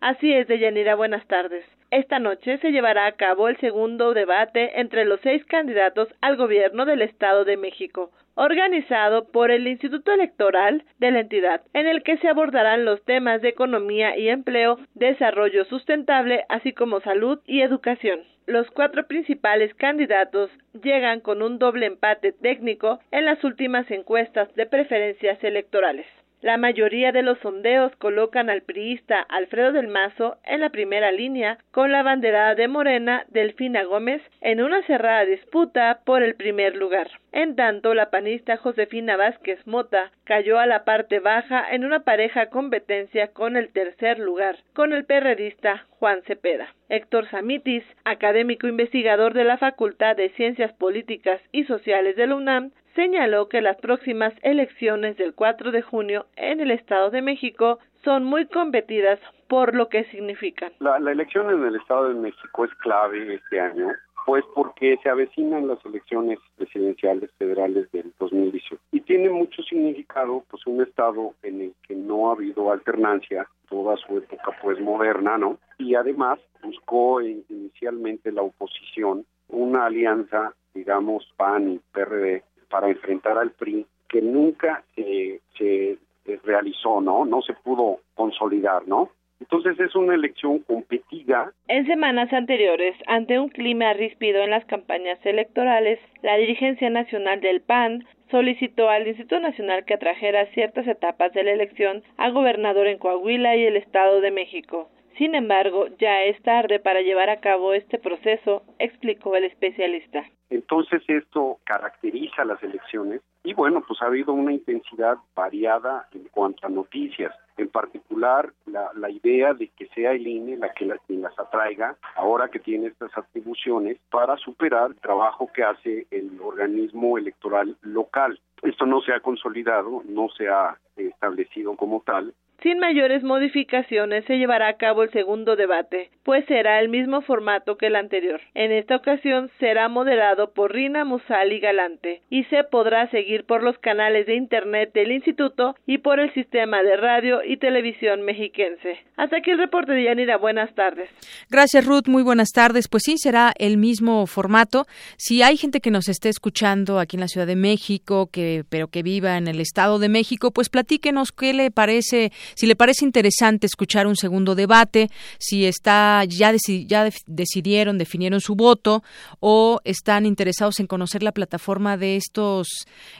Así 0.00 0.32
es, 0.32 0.48
Deyanira. 0.48 0.96
Buenas 0.96 1.24
tardes. 1.28 1.64
Esta 1.90 2.18
noche 2.18 2.58
se 2.58 2.70
llevará 2.70 3.06
a 3.06 3.12
cabo 3.12 3.48
el 3.48 3.56
segundo 3.60 4.12
debate 4.12 4.78
entre 4.78 5.06
los 5.06 5.20
seis 5.22 5.42
candidatos 5.46 6.08
al 6.20 6.36
gobierno 6.36 6.84
del 6.84 7.00
Estado 7.00 7.46
de 7.46 7.56
México, 7.56 8.10
organizado 8.34 9.24
por 9.32 9.50
el 9.50 9.66
Instituto 9.66 10.12
Electoral 10.12 10.84
de 10.98 11.10
la 11.10 11.20
entidad, 11.20 11.62
en 11.72 11.86
el 11.86 12.02
que 12.02 12.18
se 12.18 12.28
abordarán 12.28 12.84
los 12.84 13.02
temas 13.06 13.40
de 13.40 13.48
economía 13.48 14.18
y 14.18 14.28
empleo, 14.28 14.78
desarrollo 14.94 15.64
sustentable, 15.64 16.44
así 16.50 16.74
como 16.74 17.00
salud 17.00 17.40
y 17.46 17.62
educación. 17.62 18.20
Los 18.46 18.70
cuatro 18.70 19.06
principales 19.06 19.72
candidatos 19.74 20.50
llegan 20.82 21.20
con 21.20 21.40
un 21.40 21.58
doble 21.58 21.86
empate 21.86 22.32
técnico 22.32 23.00
en 23.10 23.24
las 23.24 23.42
últimas 23.44 23.90
encuestas 23.90 24.54
de 24.54 24.66
preferencias 24.66 25.42
electorales. 25.42 26.06
La 26.40 26.56
mayoría 26.56 27.10
de 27.10 27.22
los 27.22 27.36
sondeos 27.40 27.94
colocan 27.96 28.48
al 28.48 28.62
priista 28.62 29.20
Alfredo 29.20 29.72
del 29.72 29.88
Mazo 29.88 30.36
en 30.44 30.60
la 30.60 30.70
primera 30.70 31.10
línea, 31.10 31.58
con 31.72 31.90
la 31.90 32.04
banderada 32.04 32.54
de 32.54 32.68
Morena 32.68 33.24
Delfina 33.28 33.82
Gómez 33.82 34.22
en 34.40 34.62
una 34.62 34.82
cerrada 34.82 35.24
disputa 35.24 36.00
por 36.04 36.22
el 36.22 36.36
primer 36.36 36.76
lugar. 36.76 37.10
En 37.32 37.56
tanto, 37.56 37.92
la 37.92 38.10
panista 38.10 38.56
Josefina 38.56 39.16
Vázquez 39.16 39.66
Mota 39.66 40.12
cayó 40.22 40.60
a 40.60 40.66
la 40.66 40.84
parte 40.84 41.18
baja 41.18 41.64
en 41.72 41.84
una 41.84 42.00
pareja 42.04 42.46
competencia 42.46 43.32
con 43.32 43.56
el 43.56 43.70
tercer 43.70 44.20
lugar, 44.20 44.58
con 44.74 44.92
el 44.92 45.04
perredista 45.04 45.86
Juan 45.90 46.22
Cepeda. 46.22 46.72
Héctor 46.88 47.28
Samitis, 47.30 47.84
académico 48.04 48.68
investigador 48.68 49.34
de 49.34 49.42
la 49.44 49.58
Facultad 49.58 50.16
de 50.16 50.30
Ciencias 50.30 50.72
Políticas 50.72 51.40
y 51.50 51.64
Sociales 51.64 52.14
de 52.14 52.28
la 52.28 52.36
UNAM, 52.36 52.70
señaló 52.98 53.48
que 53.48 53.60
las 53.60 53.76
próximas 53.76 54.34
elecciones 54.42 55.16
del 55.16 55.32
4 55.32 55.70
de 55.70 55.82
junio 55.82 56.26
en 56.34 56.58
el 56.58 56.72
Estado 56.72 57.10
de 57.10 57.22
México 57.22 57.78
son 58.02 58.24
muy 58.24 58.46
competidas 58.46 59.20
por 59.46 59.76
lo 59.76 59.88
que 59.88 60.02
significan. 60.06 60.72
La, 60.80 60.96
elección 60.96 61.48
en 61.48 61.64
el 61.64 61.76
Estado 61.76 62.08
de 62.08 62.14
México 62.14 62.64
es 62.64 62.74
clave 62.74 63.34
este 63.34 63.60
año, 63.60 63.86
pues 64.26 64.44
porque 64.52 64.98
se 65.00 65.08
avecinan 65.08 65.68
las 65.68 65.78
elecciones 65.84 66.40
presidenciales 66.56 67.30
federales 67.38 67.88
del 67.92 68.12
2018 68.18 68.82
y 68.90 69.00
tiene 69.02 69.30
mucho 69.30 69.62
significado, 69.62 70.42
pues 70.50 70.66
un 70.66 70.82
Estado 70.82 71.34
en 71.44 71.60
el 71.60 71.74
que 71.86 71.94
no 71.94 72.28
ha 72.28 72.32
habido 72.32 72.72
alternancia 72.72 73.46
toda 73.68 73.96
su 73.96 74.18
época 74.18 74.58
pues 74.60 74.80
moderna, 74.80 75.38
¿no? 75.38 75.56
Y 75.78 75.94
además 75.94 76.40
buscó 76.64 77.20
inicialmente 77.20 78.32
la 78.32 78.42
oposición 78.42 79.24
una 79.46 79.86
alianza, 79.86 80.52
digamos, 80.74 81.32
PAN 81.36 81.70
y 81.70 81.80
PRD, 81.92 82.42
para 82.68 82.88
enfrentar 82.88 83.38
al 83.38 83.50
PRI 83.52 83.86
que 84.08 84.22
nunca 84.22 84.82
se, 84.94 85.40
se 85.56 85.98
realizó, 86.44 87.00
¿no? 87.00 87.24
No 87.24 87.42
se 87.42 87.54
pudo 87.54 88.00
consolidar, 88.14 88.86
¿no? 88.86 89.10
Entonces 89.40 89.78
es 89.78 89.94
una 89.94 90.14
elección 90.14 90.58
competida. 90.60 91.52
En 91.68 91.86
semanas 91.86 92.32
anteriores, 92.32 92.96
ante 93.06 93.38
un 93.38 93.48
clima 93.48 93.92
ríspido 93.92 94.42
en 94.42 94.50
las 94.50 94.64
campañas 94.64 95.18
electorales, 95.24 96.00
la 96.22 96.36
dirigencia 96.36 96.90
nacional 96.90 97.40
del 97.40 97.60
PAN 97.60 98.04
solicitó 98.30 98.90
al 98.90 99.06
Instituto 99.06 99.40
Nacional 99.40 99.84
que 99.84 99.94
atrajera 99.94 100.46
ciertas 100.52 100.86
etapas 100.86 101.32
de 101.32 101.44
la 101.44 101.52
elección 101.52 102.02
a 102.16 102.30
gobernador 102.30 102.88
en 102.88 102.98
Coahuila 102.98 103.56
y 103.56 103.64
el 103.64 103.76
Estado 103.76 104.20
de 104.20 104.32
México. 104.32 104.90
Sin 105.18 105.34
embargo, 105.34 105.88
ya 105.98 106.22
es 106.22 106.40
tarde 106.42 106.78
para 106.78 107.00
llevar 107.00 107.28
a 107.28 107.40
cabo 107.40 107.74
este 107.74 107.98
proceso, 107.98 108.62
explicó 108.78 109.34
el 109.34 109.44
especialista. 109.44 110.24
Entonces 110.48 111.02
esto 111.08 111.58
caracteriza 111.64 112.44
las 112.44 112.62
elecciones 112.62 113.20
y 113.42 113.52
bueno, 113.52 113.82
pues 113.86 114.00
ha 114.00 114.06
habido 114.06 114.32
una 114.32 114.52
intensidad 114.52 115.16
variada 115.34 116.06
en 116.12 116.28
cuanto 116.30 116.64
a 116.66 116.70
noticias. 116.70 117.34
En 117.56 117.68
particular, 117.68 118.52
la, 118.66 118.92
la 118.94 119.10
idea 119.10 119.54
de 119.54 119.68
que 119.76 119.88
sea 119.88 120.12
el 120.12 120.24
INE 120.24 120.56
la 120.56 120.72
que 120.72 120.86
las, 120.86 121.00
las 121.08 121.36
atraiga, 121.36 121.96
ahora 122.14 122.48
que 122.48 122.60
tiene 122.60 122.86
estas 122.86 123.10
atribuciones, 123.18 123.98
para 124.10 124.36
superar 124.36 124.90
el 124.90 125.00
trabajo 125.00 125.50
que 125.52 125.64
hace 125.64 126.06
el 126.12 126.40
organismo 126.40 127.18
electoral 127.18 127.76
local. 127.82 128.38
Esto 128.62 128.86
no 128.86 129.00
se 129.00 129.12
ha 129.12 129.20
consolidado, 129.20 130.02
no 130.08 130.28
se 130.28 130.48
ha 130.48 130.78
establecido 130.96 131.76
como 131.76 132.02
tal, 132.02 132.32
sin 132.62 132.78
mayores 132.78 133.22
modificaciones 133.22 134.24
se 134.26 134.36
llevará 134.38 134.68
a 134.68 134.76
cabo 134.76 135.02
el 135.02 135.10
segundo 135.12 135.56
debate, 135.56 136.10
pues 136.24 136.44
será 136.46 136.80
el 136.80 136.88
mismo 136.88 137.22
formato 137.22 137.76
que 137.76 137.86
el 137.86 137.96
anterior. 137.96 138.40
En 138.54 138.72
esta 138.72 138.96
ocasión 138.96 139.50
será 139.60 139.88
moderado 139.88 140.52
por 140.52 140.72
Rina 140.72 141.04
Musali 141.04 141.60
Galante 141.60 142.22
y 142.30 142.44
se 142.44 142.64
podrá 142.64 143.10
seguir 143.10 143.44
por 143.44 143.62
los 143.62 143.78
canales 143.78 144.26
de 144.26 144.34
internet 144.34 144.90
del 144.92 145.12
instituto 145.12 145.76
y 145.86 145.98
por 145.98 146.20
el 146.20 146.32
sistema 146.34 146.82
de 146.82 146.96
radio 146.96 147.44
y 147.44 147.56
televisión 147.58 148.22
mexiquense. 148.22 148.98
Hasta 149.16 149.38
aquí 149.38 149.50
el 149.50 149.58
reporte 149.58 149.92
de 149.92 150.04
Yanira. 150.04 150.36
Buenas 150.36 150.74
tardes. 150.74 151.08
Gracias 151.50 151.86
Ruth, 151.86 152.08
muy 152.08 152.22
buenas 152.22 152.50
tardes. 152.50 152.88
Pues 152.88 153.04
sí, 153.04 153.16
será 153.18 153.52
el 153.58 153.76
mismo 153.76 154.26
formato. 154.26 154.86
Si 155.16 155.42
hay 155.42 155.56
gente 155.56 155.80
que 155.80 155.90
nos 155.90 156.08
esté 156.08 156.28
escuchando 156.28 156.98
aquí 156.98 157.16
en 157.16 157.20
la 157.20 157.28
Ciudad 157.28 157.46
de 157.46 157.56
México, 157.56 158.28
que 158.32 158.64
pero 158.68 158.88
que 158.88 159.02
viva 159.02 159.36
en 159.36 159.48
el 159.48 159.60
Estado 159.60 159.98
de 159.98 160.08
México, 160.08 160.50
pues 160.50 160.68
platíquenos 160.68 161.32
qué 161.32 161.52
le 161.52 161.70
parece 161.70 162.32
si 162.54 162.66
le 162.66 162.76
parece 162.76 163.04
interesante 163.04 163.66
escuchar 163.66 164.06
un 164.06 164.16
segundo 164.16 164.54
debate, 164.54 165.10
si 165.38 165.66
está 165.66 166.24
ya, 166.24 166.52
ya 166.86 167.08
decidieron, 167.26 167.98
definieron 167.98 168.40
su 168.40 168.54
voto 168.54 169.02
o 169.40 169.80
están 169.84 170.26
interesados 170.26 170.80
en 170.80 170.86
conocer 170.86 171.22
la 171.22 171.32
plataforma 171.32 171.96
de 171.96 172.16
estos 172.16 172.68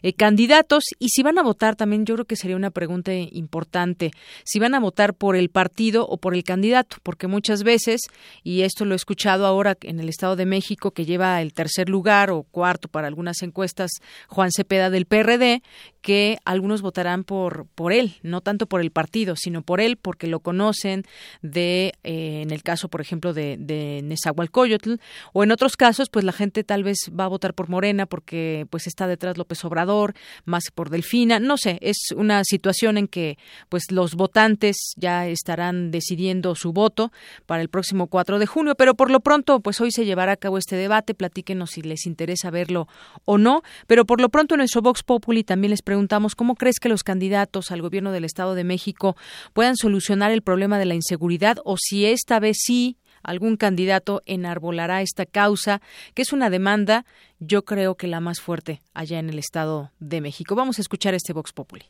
eh, 0.03 0.13
candidatos. 0.13 0.85
Y 0.99 1.09
si 1.11 1.23
van 1.23 1.39
a 1.39 1.43
votar 1.43 1.77
también 1.77 2.05
yo 2.05 2.15
creo 2.15 2.27
que 2.27 2.37
sería 2.37 2.57
una 2.57 2.71
pregunta 2.71 3.13
importante, 3.13 4.11
si 4.45 4.59
van 4.59 4.75
a 4.75 4.81
votar 4.81 5.15
por 5.15 5.37
el 5.37 5.49
partido 5.49 6.07
o 6.07 6.19
por 6.19 6.35
el 6.35 6.45
candidato, 6.45 6.97
porque 7.03 7.27
muchas 7.27 7.63
veces 7.63 8.01
y 8.43 8.63
esto 8.63 8.85
lo 8.85 8.95
he 8.95 8.97
escuchado 8.97 9.47
ahora 9.47 9.77
en 9.83 10.01
el 10.01 10.09
Estado 10.09 10.37
de 10.37 10.47
México 10.47 10.91
que 10.91 11.05
lleva 11.05 11.41
el 11.43 11.53
tercer 11.53 11.89
lugar 11.89 12.31
o 12.31 12.43
cuarto 12.43 12.89
para 12.89 13.07
algunas 13.07 13.43
encuestas 13.43 13.91
Juan 14.29 14.51
Cepeda 14.51 14.91
del 14.91 15.07
PRD, 15.07 15.63
que 16.09 16.39
algunos 16.47 16.81
votarán 16.81 17.23
por, 17.23 17.67
por 17.75 17.93
él, 17.93 18.15
no 18.23 18.41
tanto 18.41 18.65
por 18.65 18.81
el 18.81 18.91
partido, 18.91 19.37
sino 19.37 19.61
por 19.61 19.79
él 19.79 19.99
porque 19.99 20.27
lo 20.27 20.41
conocen 20.41 21.05
de, 21.43 21.93
eh, 22.03 22.41
en 22.41 22.51
el 22.51 22.63
caso, 22.63 22.89
por 22.89 23.03
ejemplo, 23.03 23.35
de, 23.35 23.59
de 23.59 24.01
Nezahualcóyotl, 24.05 24.95
o 25.35 25.45
en 25.45 25.51
otros 25.51 25.77
casos, 25.77 26.09
pues 26.09 26.25
la 26.25 26.33
gente 26.33 26.65
tal 26.65 26.83
vez 26.83 27.11
va 27.11 27.25
a 27.25 27.29
votar 27.29 27.53
por 27.53 27.69
Morena 27.69 28.07
porque 28.07 28.67
pues 28.71 28.87
está 28.87 29.07
detrás 29.07 29.37
López 29.37 29.63
Obrador, 29.67 30.15
más 30.47 30.71
por 30.75 30.89
Delfina, 30.89 31.41
no 31.41 31.59
sé, 31.59 31.77
es 31.83 31.99
una 32.17 32.43
situación 32.43 32.97
en 32.97 33.07
que 33.07 33.37
pues 33.69 33.93
los 33.93 34.15
votantes 34.15 34.95
ya 34.97 35.29
estarán 35.29 35.91
decidiendo 35.91 36.55
su 36.55 36.73
voto 36.73 37.13
para 37.45 37.61
el 37.61 37.69
próximo 37.69 38.07
4 38.07 38.39
de 38.39 38.47
junio, 38.47 38.77
pero 38.77 38.95
por 38.95 39.11
lo 39.11 39.21
pronto, 39.21 39.61
pues 39.61 39.79
hoy 39.83 39.93
se 39.93 40.07
llevará 40.07 40.33
a 40.33 40.37
cabo 40.39 40.57
este 40.57 40.77
debate, 40.77 41.13
platíquenos 41.13 41.73
si 41.73 41.83
les 41.83 42.07
interesa 42.07 42.51
verlo 42.51 42.89
o 43.27 43.37
no, 43.37 43.61
pero 43.87 44.07
por 44.07 44.23
lo 44.23 44.31
pronto 44.31 44.55
en 44.55 44.61
nuestro 44.61 44.81
Vox 44.81 45.03
Populi 45.03 45.45
también 45.45 45.73
les 45.73 45.83
preguntamos 45.99 46.37
cómo 46.37 46.55
crees 46.55 46.79
que 46.79 46.89
los 46.89 47.03
candidatos 47.03 47.73
al 47.73 47.83
gobierno 47.83 48.13
del 48.13 48.25
Estado 48.25 48.55
de 48.55 48.63
México 48.63 49.17
puedan 49.53 49.75
solucionar 49.75 50.31
el 50.31 50.43
problema 50.43 50.79
de 50.79 50.85
la 50.85 50.95
inseguridad 50.95 51.59
o 51.65 51.77
si 51.77 52.07
esta 52.07 52.39
vez 52.39 52.59
sí 52.61 52.99
algún 53.25 53.57
candidato 53.57 54.23
enarbolará 54.25 55.03
esta 55.03 55.27
causa, 55.27 55.83
que 56.15 56.23
es 56.23 56.33
una 56.33 56.51
demanda, 56.51 57.05
yo 57.41 57.65
creo 57.65 57.97
que 57.97 58.07
la 58.07 58.21
más 58.21 58.41
fuerte 58.41 58.81
allá 58.95 59.19
en 59.19 59.29
el 59.29 59.41
Estado 59.41 59.91
de 59.99 60.21
México. 60.21 60.55
Vamos 60.55 60.79
a 60.79 60.83
escuchar 60.83 61.15
este 61.15 61.33
Vox 61.33 61.53
Populi. 61.53 61.87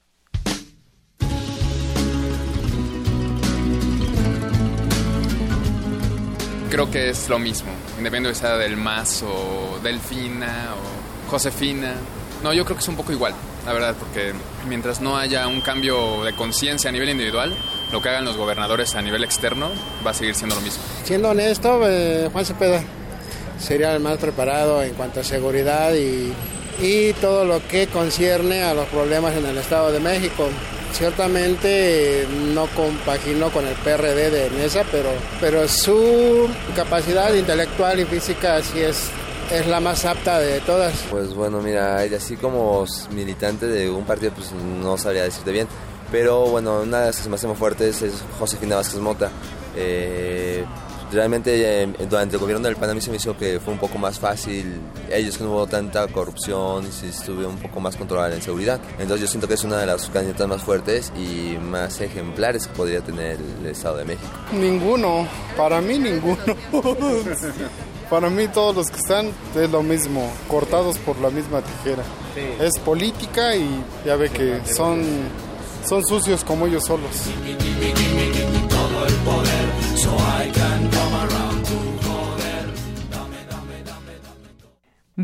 Creo 6.70 6.90
que 6.90 7.10
es 7.10 7.28
lo 7.28 7.38
mismo, 7.38 7.70
independientemente 7.98 8.28
de 8.28 8.34
sea 8.34 8.56
del 8.56 8.78
MAS 8.78 9.22
o 9.22 9.78
Delfina 9.82 10.74
o 10.76 11.30
Josefina. 11.30 11.94
No, 12.42 12.52
yo 12.52 12.64
creo 12.64 12.76
que 12.76 12.82
es 12.82 12.88
un 12.88 12.96
poco 12.96 13.12
igual, 13.12 13.34
la 13.66 13.72
verdad, 13.72 13.94
porque 13.98 14.32
mientras 14.68 15.00
no 15.00 15.16
haya 15.16 15.48
un 15.48 15.60
cambio 15.60 16.22
de 16.24 16.34
conciencia 16.34 16.88
a 16.88 16.92
nivel 16.92 17.08
individual, 17.08 17.52
lo 17.92 18.00
que 18.00 18.08
hagan 18.08 18.24
los 18.24 18.36
gobernadores 18.36 18.94
a 18.94 19.02
nivel 19.02 19.24
externo 19.24 19.70
va 20.06 20.12
a 20.12 20.14
seguir 20.14 20.34
siendo 20.34 20.54
lo 20.54 20.60
mismo. 20.60 20.82
Siendo 21.04 21.30
honesto, 21.30 21.80
eh, 21.84 22.28
Juan 22.32 22.44
Cepeda 22.44 22.82
sería 23.58 23.94
el 23.94 24.00
más 24.00 24.18
preparado 24.18 24.82
en 24.82 24.94
cuanto 24.94 25.20
a 25.20 25.24
seguridad 25.24 25.92
y, 25.94 26.32
todo 27.20 27.44
lo 27.44 27.66
que 27.66 27.88
concierne 27.88 28.62
a 28.62 28.72
los 28.72 28.86
problemas 28.86 29.34
en 29.34 29.44
el 29.46 29.58
Estado 29.58 29.90
de 29.90 29.98
México. 29.98 30.48
Ciertamente 30.92 32.24
no 32.54 32.66
compaginó 32.68 33.50
con 33.50 33.66
el 33.66 33.74
PRD 33.74 34.30
de 34.30 34.50
Mesa, 34.50 34.84
pero, 34.92 35.08
pero 35.40 35.66
su 35.66 36.48
capacidad 36.76 37.34
intelectual 37.34 37.98
y 37.98 38.04
física 38.04 38.62
sí 38.62 38.78
es 38.78 39.10
es 39.50 39.66
la 39.66 39.80
más 39.80 40.04
apta 40.04 40.38
de 40.38 40.60
todas. 40.60 40.94
Pues 41.10 41.34
bueno, 41.34 41.60
mira, 41.60 42.00
así 42.16 42.36
como 42.36 42.84
militante 43.12 43.66
de 43.66 43.90
un 43.90 44.04
partido, 44.04 44.32
pues 44.32 44.52
no 44.52 44.96
sabría 44.96 45.24
decirte 45.24 45.52
bien. 45.52 45.68
Pero 46.10 46.46
bueno, 46.46 46.82
una 46.82 47.00
de 47.00 47.06
las 47.06 47.16
que 47.16 47.22
se 47.22 47.28
me 47.28 47.36
hace 47.36 47.46
más 47.46 47.58
fuertes 47.58 48.02
es 48.02 48.14
Josefina 48.38 48.76
Vázquez 48.76 49.00
Mota. 49.00 49.30
Eh, 49.76 50.64
realmente 51.12 51.82
eh, 51.82 51.86
durante 52.08 52.36
el 52.36 52.40
gobierno 52.40 52.66
del 52.66 52.76
PAN 52.76 52.90
a 52.90 52.94
mí 52.94 53.00
se 53.00 53.10
me 53.10 53.16
hizo 53.16 53.36
que 53.36 53.60
fue 53.60 53.72
un 53.72 53.78
poco 53.78 53.98
más 53.98 54.18
fácil, 54.18 54.80
ellos 55.10 55.38
que 55.38 55.44
no 55.44 55.50
hubo 55.50 55.66
tanta 55.66 56.06
corrupción 56.08 56.86
y 56.86 56.92
se 56.92 57.08
estuvo 57.08 57.46
un 57.46 57.58
poco 57.58 57.80
más 57.80 57.96
controlada 57.96 58.30
la 58.30 58.36
inseguridad. 58.36 58.80
Entonces 58.98 59.20
yo 59.20 59.26
siento 59.26 59.48
que 59.48 59.54
es 59.54 59.64
una 59.64 59.78
de 59.78 59.86
las 59.86 60.08
candidatas 60.08 60.48
más 60.48 60.62
fuertes 60.62 61.12
y 61.16 61.56
más 61.58 62.00
ejemplares 62.00 62.66
que 62.66 62.74
podría 62.74 63.00
tener 63.00 63.38
el 63.60 63.66
Estado 63.66 63.98
de 63.98 64.04
México. 64.04 64.28
Ninguno, 64.52 65.26
para 65.56 65.80
mí 65.80 65.98
ninguno. 65.98 66.38
Para 68.10 68.30
mí 68.30 68.48
todos 68.48 68.74
los 68.74 68.90
que 68.90 68.96
están 68.96 69.30
es 69.54 69.70
lo 69.70 69.82
mismo, 69.82 70.30
cortados 70.48 70.96
por 70.98 71.18
la 71.18 71.28
misma 71.28 71.60
tijera. 71.60 72.02
Es 72.60 72.78
política 72.78 73.54
y 73.54 73.84
ya 74.06 74.16
ve 74.16 74.30
que 74.30 74.60
son, 74.74 75.04
son 75.86 76.02
sucios 76.06 76.42
como 76.42 76.66
ellos 76.66 76.84
solos. 76.84 77.10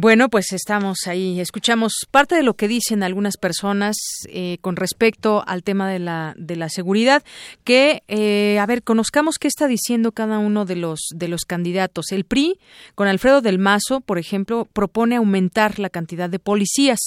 Bueno, 0.05 0.29
pues 0.29 0.53
estamos 0.53 1.07
ahí, 1.07 1.41
escuchamos 1.41 1.95
parte 2.11 2.35
de 2.35 2.43
lo 2.43 2.57
que 2.57 2.69
dicen 2.69 3.03
algunas 3.03 3.39
personas 3.39 3.97
eh, 4.29 4.59
con 4.61 4.77
respecto 4.77 5.43
al 5.47 5.63
tema 5.63 5.89
de 5.89 5.99
la, 5.99 6.35
de 6.37 6.57
la 6.57 6.69
seguridad, 6.69 7.25
que, 7.65 8.03
eh, 8.07 8.59
a 8.59 8.67
ver, 8.67 8.83
conozcamos 8.83 9.39
qué 9.39 9.49
está 9.49 9.67
diciendo 9.67 10.13
cada 10.13 10.39
uno 10.39 10.67
de 10.67 10.77
los, 10.77 11.09
de 11.15 11.29
los 11.29 11.47
candidatos. 11.47 12.13
El 12.13 12.25
PRI, 12.25 12.59
con 12.95 13.09
Alfredo 13.09 13.41
del 13.41 13.59
Mazo, 13.59 14.03
por 14.03 14.19
ejemplo, 14.19 14.69
propone 14.71 15.17
aumentar 15.17 15.79
la 15.79 15.89
cantidad 15.89 16.29
de 16.29 16.39
policías, 16.39 17.01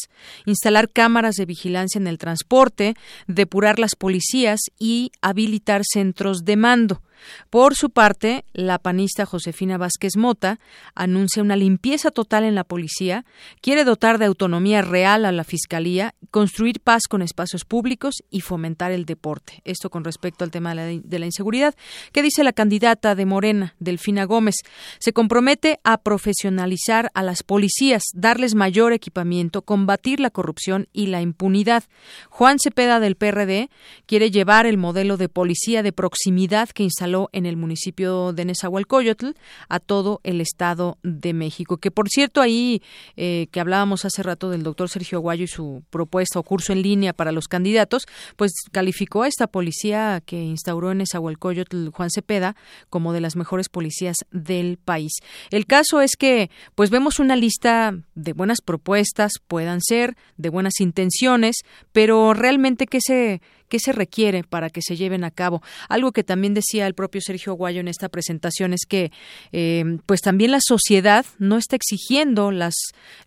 instalar 0.47 0.89
cámaras 0.89 1.35
de 1.35 1.45
vigilancia 1.45 1.99
en 1.99 2.07
el 2.07 2.17
transporte, 2.17 2.95
depurar 3.27 3.77
las 3.77 3.93
policías 3.93 4.59
y 4.79 5.11
habilitar 5.21 5.83
centros 5.85 6.45
de 6.45 6.55
mando. 6.57 7.03
Por 7.49 7.75
su 7.75 7.89
parte, 7.89 8.45
la 8.53 8.79
panista 8.79 9.25
Josefina 9.25 9.77
Vázquez 9.77 10.17
Mota 10.17 10.59
anuncia 10.95 11.43
una 11.43 11.55
limpieza 11.55 12.11
total 12.11 12.43
en 12.43 12.55
la 12.55 12.63
policía, 12.63 13.25
quiere 13.61 13.83
dotar 13.83 14.17
de 14.17 14.25
autonomía 14.25 14.81
real 14.81 15.25
a 15.25 15.31
la 15.31 15.43
Fiscalía, 15.43 16.15
construir 16.31 16.79
paz 16.81 17.03
con 17.09 17.21
espacios 17.21 17.65
públicos 17.65 18.15
y 18.29 18.41
fomentar 18.41 18.91
el 18.91 19.05
deporte. 19.05 19.61
Esto 19.65 19.89
con 19.89 20.03
respecto 20.03 20.43
al 20.43 20.51
tema 20.51 20.75
de 20.75 21.19
la 21.19 21.25
inseguridad. 21.25 21.75
¿Qué 22.11 22.21
dice 22.21 22.43
la 22.43 22.53
candidata 22.53 23.15
de 23.15 23.25
Morena, 23.25 23.75
Delfina 23.79 24.25
Gómez? 24.25 24.55
Se 24.99 25.13
compromete 25.13 25.79
a 25.83 25.97
profesionalizar 25.97 27.09
a 27.13 27.23
las 27.23 27.43
policías, 27.43 28.03
darles 28.13 28.55
mayor 28.55 28.93
equipamiento, 28.93 29.61
combatir 29.61 30.19
la 30.19 30.29
corrupción 30.29 30.87
y 30.93 31.07
la 31.07 31.21
impunidad. 31.21 31.83
Juan 32.29 32.59
Cepeda 32.59 32.99
del 32.99 33.15
PRD 33.15 33.69
quiere 34.05 34.31
llevar 34.31 34.65
el 34.65 34.77
modelo 34.77 35.17
de 35.17 35.29
policía 35.29 35.83
de 35.83 35.93
proximidad 35.93 36.69
que 36.69 36.83
instaló 36.83 37.06
en 37.31 37.45
el 37.45 37.57
municipio 37.57 38.33
de 38.33 38.45
Nezahualcóyotl 38.45 39.31
a 39.69 39.79
todo 39.79 40.19
el 40.23 40.41
Estado 40.41 40.97
de 41.03 41.33
México. 41.33 41.77
Que 41.77 41.91
por 41.91 42.09
cierto, 42.09 42.41
ahí 42.41 42.81
eh, 43.15 43.47
que 43.51 43.59
hablábamos 43.59 44.05
hace 44.05 44.23
rato 44.23 44.49
del 44.49 44.63
doctor 44.63 44.89
Sergio 44.89 45.19
Aguayo 45.19 45.45
y 45.45 45.47
su 45.47 45.83
propuesta 45.89 46.39
o 46.39 46.43
curso 46.43 46.73
en 46.73 46.81
línea 46.81 47.13
para 47.13 47.31
los 47.31 47.47
candidatos, 47.47 48.05
pues 48.35 48.51
calificó 48.71 49.23
a 49.23 49.27
esta 49.27 49.47
policía 49.47 50.21
que 50.25 50.41
instauró 50.41 50.91
en 50.91 50.99
Nezahualcóyotl 50.99 51.89
Juan 51.89 52.09
Cepeda 52.09 52.55
como 52.89 53.13
de 53.13 53.21
las 53.21 53.35
mejores 53.35 53.69
policías 53.69 54.17
del 54.31 54.77
país. 54.77 55.13
El 55.49 55.65
caso 55.65 56.01
es 56.01 56.15
que, 56.17 56.49
pues 56.75 56.89
vemos 56.89 57.19
una 57.19 57.35
lista 57.35 57.93
de 58.15 58.33
buenas 58.33 58.61
propuestas, 58.61 59.33
puedan 59.47 59.81
ser, 59.81 60.15
de 60.37 60.49
buenas 60.49 60.79
intenciones, 60.79 61.57
pero 61.91 62.33
realmente 62.33 62.87
qué 62.87 62.99
se 63.01 63.41
¿Qué 63.69 63.79
se 63.79 63.91
requiere 63.91 64.43
para 64.43 64.69
que 64.69 64.81
se 64.81 64.95
lleven 64.95 65.23
a 65.23 65.31
cabo? 65.31 65.61
Algo 65.89 66.11
que 66.11 66.23
también 66.23 66.53
decía 66.53 66.87
el 66.87 66.93
propio 66.93 67.21
Sergio 67.21 67.53
Aguayo 67.53 67.81
en 67.81 67.87
esta 67.87 68.09
presentación 68.09 68.73
es 68.73 68.85
que, 68.87 69.11
eh, 69.51 69.97
pues 70.05 70.21
también 70.21 70.51
la 70.51 70.59
sociedad 70.61 71.25
no 71.37 71.57
está 71.57 71.75
exigiendo 71.75 72.51
las, 72.51 72.75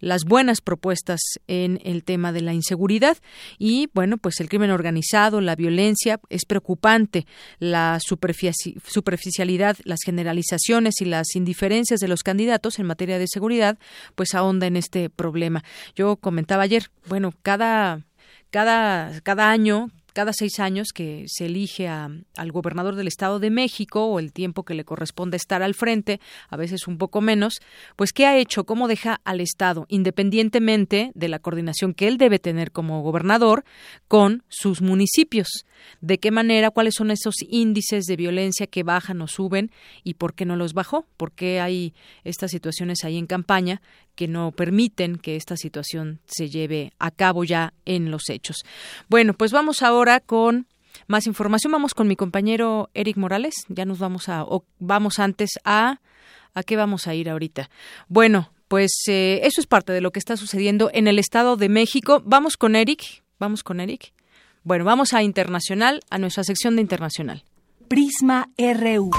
las 0.00 0.24
buenas 0.24 0.60
propuestas 0.60 1.20
en 1.46 1.80
el 1.84 2.04
tema 2.04 2.32
de 2.32 2.40
la 2.40 2.54
inseguridad 2.54 3.18
y, 3.58 3.88
bueno, 3.92 4.16
pues 4.16 4.40
el 4.40 4.48
crimen 4.48 4.70
organizado, 4.70 5.40
la 5.40 5.56
violencia, 5.56 6.20
es 6.30 6.44
preocupante. 6.46 7.26
La 7.58 7.98
superficialidad, 8.00 9.76
las 9.84 10.00
generalizaciones 10.04 11.00
y 11.00 11.04
las 11.04 11.34
indiferencias 11.36 12.00
de 12.00 12.08
los 12.08 12.22
candidatos 12.22 12.78
en 12.78 12.86
materia 12.86 13.18
de 13.18 13.28
seguridad, 13.28 13.78
pues 14.14 14.34
ahonda 14.34 14.66
en 14.66 14.76
este 14.76 15.10
problema. 15.10 15.64
Yo 15.94 16.16
comentaba 16.16 16.62
ayer, 16.62 16.90
bueno, 17.06 17.34
cada 17.42 18.00
cada, 18.50 19.20
cada 19.22 19.50
año 19.50 19.90
cada 20.20 20.34
seis 20.34 20.60
años 20.60 20.88
que 20.92 21.24
se 21.28 21.46
elige 21.46 21.88
al 21.88 22.52
gobernador 22.52 22.94
del 22.94 23.08
Estado 23.08 23.38
de 23.38 23.48
México 23.48 24.04
o 24.04 24.18
el 24.18 24.34
tiempo 24.34 24.64
que 24.64 24.74
le 24.74 24.84
corresponde 24.84 25.38
estar 25.38 25.62
al 25.62 25.72
frente, 25.72 26.20
a 26.50 26.58
veces 26.58 26.86
un 26.86 26.98
poco 26.98 27.22
menos, 27.22 27.62
pues 27.96 28.12
¿qué 28.12 28.26
ha 28.26 28.36
hecho? 28.36 28.64
¿Cómo 28.64 28.86
deja 28.86 29.22
al 29.24 29.40
Estado, 29.40 29.86
independientemente 29.88 31.10
de 31.14 31.28
la 31.28 31.38
coordinación 31.38 31.94
que 31.94 32.06
él 32.06 32.18
debe 32.18 32.38
tener 32.38 32.70
como 32.70 33.00
gobernador 33.00 33.64
con 34.08 34.42
sus 34.50 34.82
municipios? 34.82 35.64
¿De 36.00 36.18
qué 36.18 36.30
manera? 36.30 36.70
¿Cuáles 36.70 36.94
son 36.94 37.10
esos 37.10 37.34
índices 37.48 38.04
de 38.04 38.16
violencia 38.16 38.66
que 38.66 38.82
bajan 38.82 39.20
o 39.22 39.26
suben 39.26 39.70
y 40.04 40.14
por 40.14 40.34
qué 40.34 40.44
no 40.44 40.56
los 40.56 40.74
bajó? 40.74 41.06
¿Por 41.16 41.32
qué 41.32 41.60
hay 41.60 41.94
estas 42.24 42.50
situaciones 42.50 43.04
ahí 43.04 43.18
en 43.18 43.26
campaña 43.26 43.82
que 44.14 44.28
no 44.28 44.52
permiten 44.52 45.16
que 45.16 45.36
esta 45.36 45.56
situación 45.56 46.20
se 46.26 46.48
lleve 46.48 46.92
a 46.98 47.10
cabo 47.10 47.44
ya 47.44 47.74
en 47.84 48.10
los 48.10 48.28
hechos? 48.28 48.64
Bueno, 49.08 49.34
pues 49.34 49.52
vamos 49.52 49.82
ahora 49.82 50.20
con 50.20 50.66
más 51.06 51.26
información. 51.26 51.72
Vamos 51.72 51.94
con 51.94 52.08
mi 52.08 52.16
compañero 52.16 52.90
Eric 52.94 53.16
Morales. 53.16 53.54
Ya 53.68 53.84
nos 53.84 53.98
vamos 53.98 54.28
a, 54.28 54.44
o 54.44 54.64
vamos 54.78 55.18
antes 55.18 55.50
a, 55.64 56.00
¿a 56.54 56.62
qué 56.62 56.76
vamos 56.76 57.06
a 57.06 57.14
ir 57.14 57.28
ahorita? 57.28 57.70
Bueno, 58.08 58.52
pues 58.68 58.92
eh, 59.08 59.40
eso 59.42 59.60
es 59.60 59.66
parte 59.66 59.92
de 59.92 60.00
lo 60.00 60.12
que 60.12 60.18
está 60.18 60.36
sucediendo 60.36 60.90
en 60.92 61.08
el 61.08 61.18
Estado 61.18 61.56
de 61.56 61.68
México. 61.68 62.22
Vamos 62.24 62.56
con 62.56 62.76
Eric. 62.76 63.22
Vamos 63.38 63.62
con 63.62 63.80
Eric. 63.80 64.12
Bueno, 64.62 64.84
vamos 64.84 65.14
a 65.14 65.22
Internacional, 65.22 66.00
a 66.10 66.18
nuestra 66.18 66.44
sección 66.44 66.76
de 66.76 66.82
Internacional. 66.82 67.44
Prisma 67.88 68.48
RU. 68.58 69.10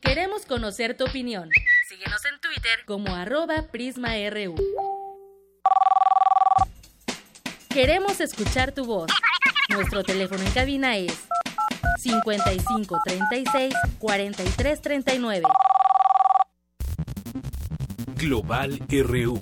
Queremos 0.00 0.44
conocer 0.44 0.96
tu 0.96 1.04
opinión 1.04 1.48
Síguenos 1.92 2.24
en 2.24 2.40
Twitter 2.40 2.84
como 2.86 3.14
arroba 3.14 3.66
PrismaRU. 3.70 4.54
Queremos 7.68 8.18
escuchar 8.18 8.72
tu 8.72 8.86
voz. 8.86 9.10
Nuestro 9.68 10.02
teléfono 10.02 10.42
en 10.42 10.50
cabina 10.52 10.96
es 10.96 11.12
55 11.98 12.98
36 13.04 13.74
43 13.98 14.80
39. 14.80 15.46
Global 18.22 18.78
RU. 18.88 19.40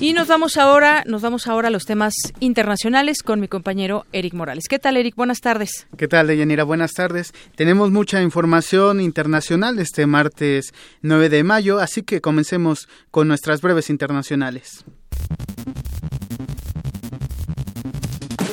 Y 0.00 0.14
nos 0.14 0.26
vamos 0.26 0.56
ahora, 0.56 1.04
nos 1.06 1.22
vamos 1.22 1.46
ahora 1.46 1.68
a 1.68 1.70
los 1.70 1.84
temas 1.84 2.12
internacionales 2.40 3.22
con 3.22 3.38
mi 3.38 3.46
compañero 3.46 4.04
Eric 4.10 4.34
Morales. 4.34 4.64
¿Qué 4.68 4.80
tal, 4.80 4.96
Eric? 4.96 5.14
Buenas 5.14 5.38
tardes. 5.38 5.86
¿Qué 5.96 6.08
tal, 6.08 6.26
Deyanira? 6.26 6.64
Buenas 6.64 6.90
tardes. 6.92 7.32
Tenemos 7.54 7.92
mucha 7.92 8.20
información 8.20 9.00
internacional 9.00 9.78
este 9.78 10.06
martes 10.06 10.72
9 11.02 11.28
de 11.28 11.44
mayo, 11.44 11.78
así 11.78 12.02
que 12.02 12.20
comencemos 12.20 12.88
con 13.12 13.28
nuestras 13.28 13.60
breves 13.60 13.90
internacionales. 13.90 14.84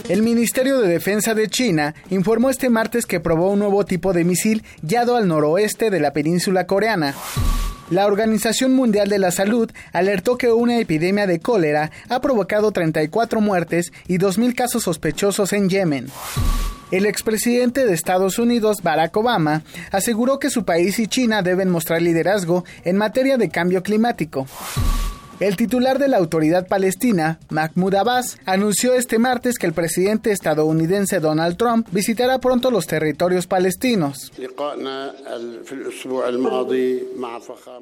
El 0.09 0.23
Ministerio 0.23 0.79
de 0.79 0.87
Defensa 0.87 1.33
de 1.33 1.49
China 1.49 1.93
informó 2.09 2.49
este 2.49 2.69
martes 2.69 3.05
que 3.05 3.19
probó 3.19 3.51
un 3.51 3.59
nuevo 3.59 3.83
tipo 3.83 4.13
de 4.13 4.23
misil 4.23 4.63
guiado 4.81 5.17
al 5.17 5.27
noroeste 5.27 5.89
de 5.89 5.99
la 5.99 6.13
península 6.13 6.65
coreana. 6.65 7.13
La 7.89 8.05
Organización 8.05 8.73
Mundial 8.73 9.09
de 9.09 9.19
la 9.19 9.31
Salud 9.31 9.69
alertó 9.91 10.37
que 10.37 10.49
una 10.49 10.79
epidemia 10.79 11.27
de 11.27 11.39
cólera 11.41 11.91
ha 12.07 12.21
provocado 12.21 12.71
34 12.71 13.41
muertes 13.41 13.91
y 14.07 14.17
2.000 14.17 14.55
casos 14.55 14.83
sospechosos 14.83 15.51
en 15.51 15.67
Yemen. 15.67 16.07
El 16.89 17.05
expresidente 17.05 17.85
de 17.85 17.93
Estados 17.93 18.39
Unidos, 18.39 18.77
Barack 18.81 19.17
Obama, 19.17 19.63
aseguró 19.91 20.39
que 20.39 20.49
su 20.49 20.63
país 20.63 20.99
y 20.99 21.07
China 21.07 21.41
deben 21.41 21.69
mostrar 21.69 22.01
liderazgo 22.01 22.63
en 22.85 22.95
materia 22.95 23.37
de 23.37 23.49
cambio 23.49 23.83
climático. 23.83 24.47
El 25.39 25.55
titular 25.55 25.99
de 25.99 26.07
la 26.07 26.17
autoridad 26.17 26.67
palestina, 26.67 27.39
Mahmoud 27.49 27.93
Abbas, 27.93 28.39
anunció 28.45 28.93
este 28.93 29.19
martes 29.19 29.59
que 29.59 29.67
el 29.67 29.73
presidente 29.73 30.31
estadounidense 30.31 31.19
Donald 31.19 31.57
Trump 31.57 31.87
visitará 31.91 32.39
pronto 32.39 32.71
los 32.71 32.87
territorios 32.87 33.45
palestinos. 33.45 34.31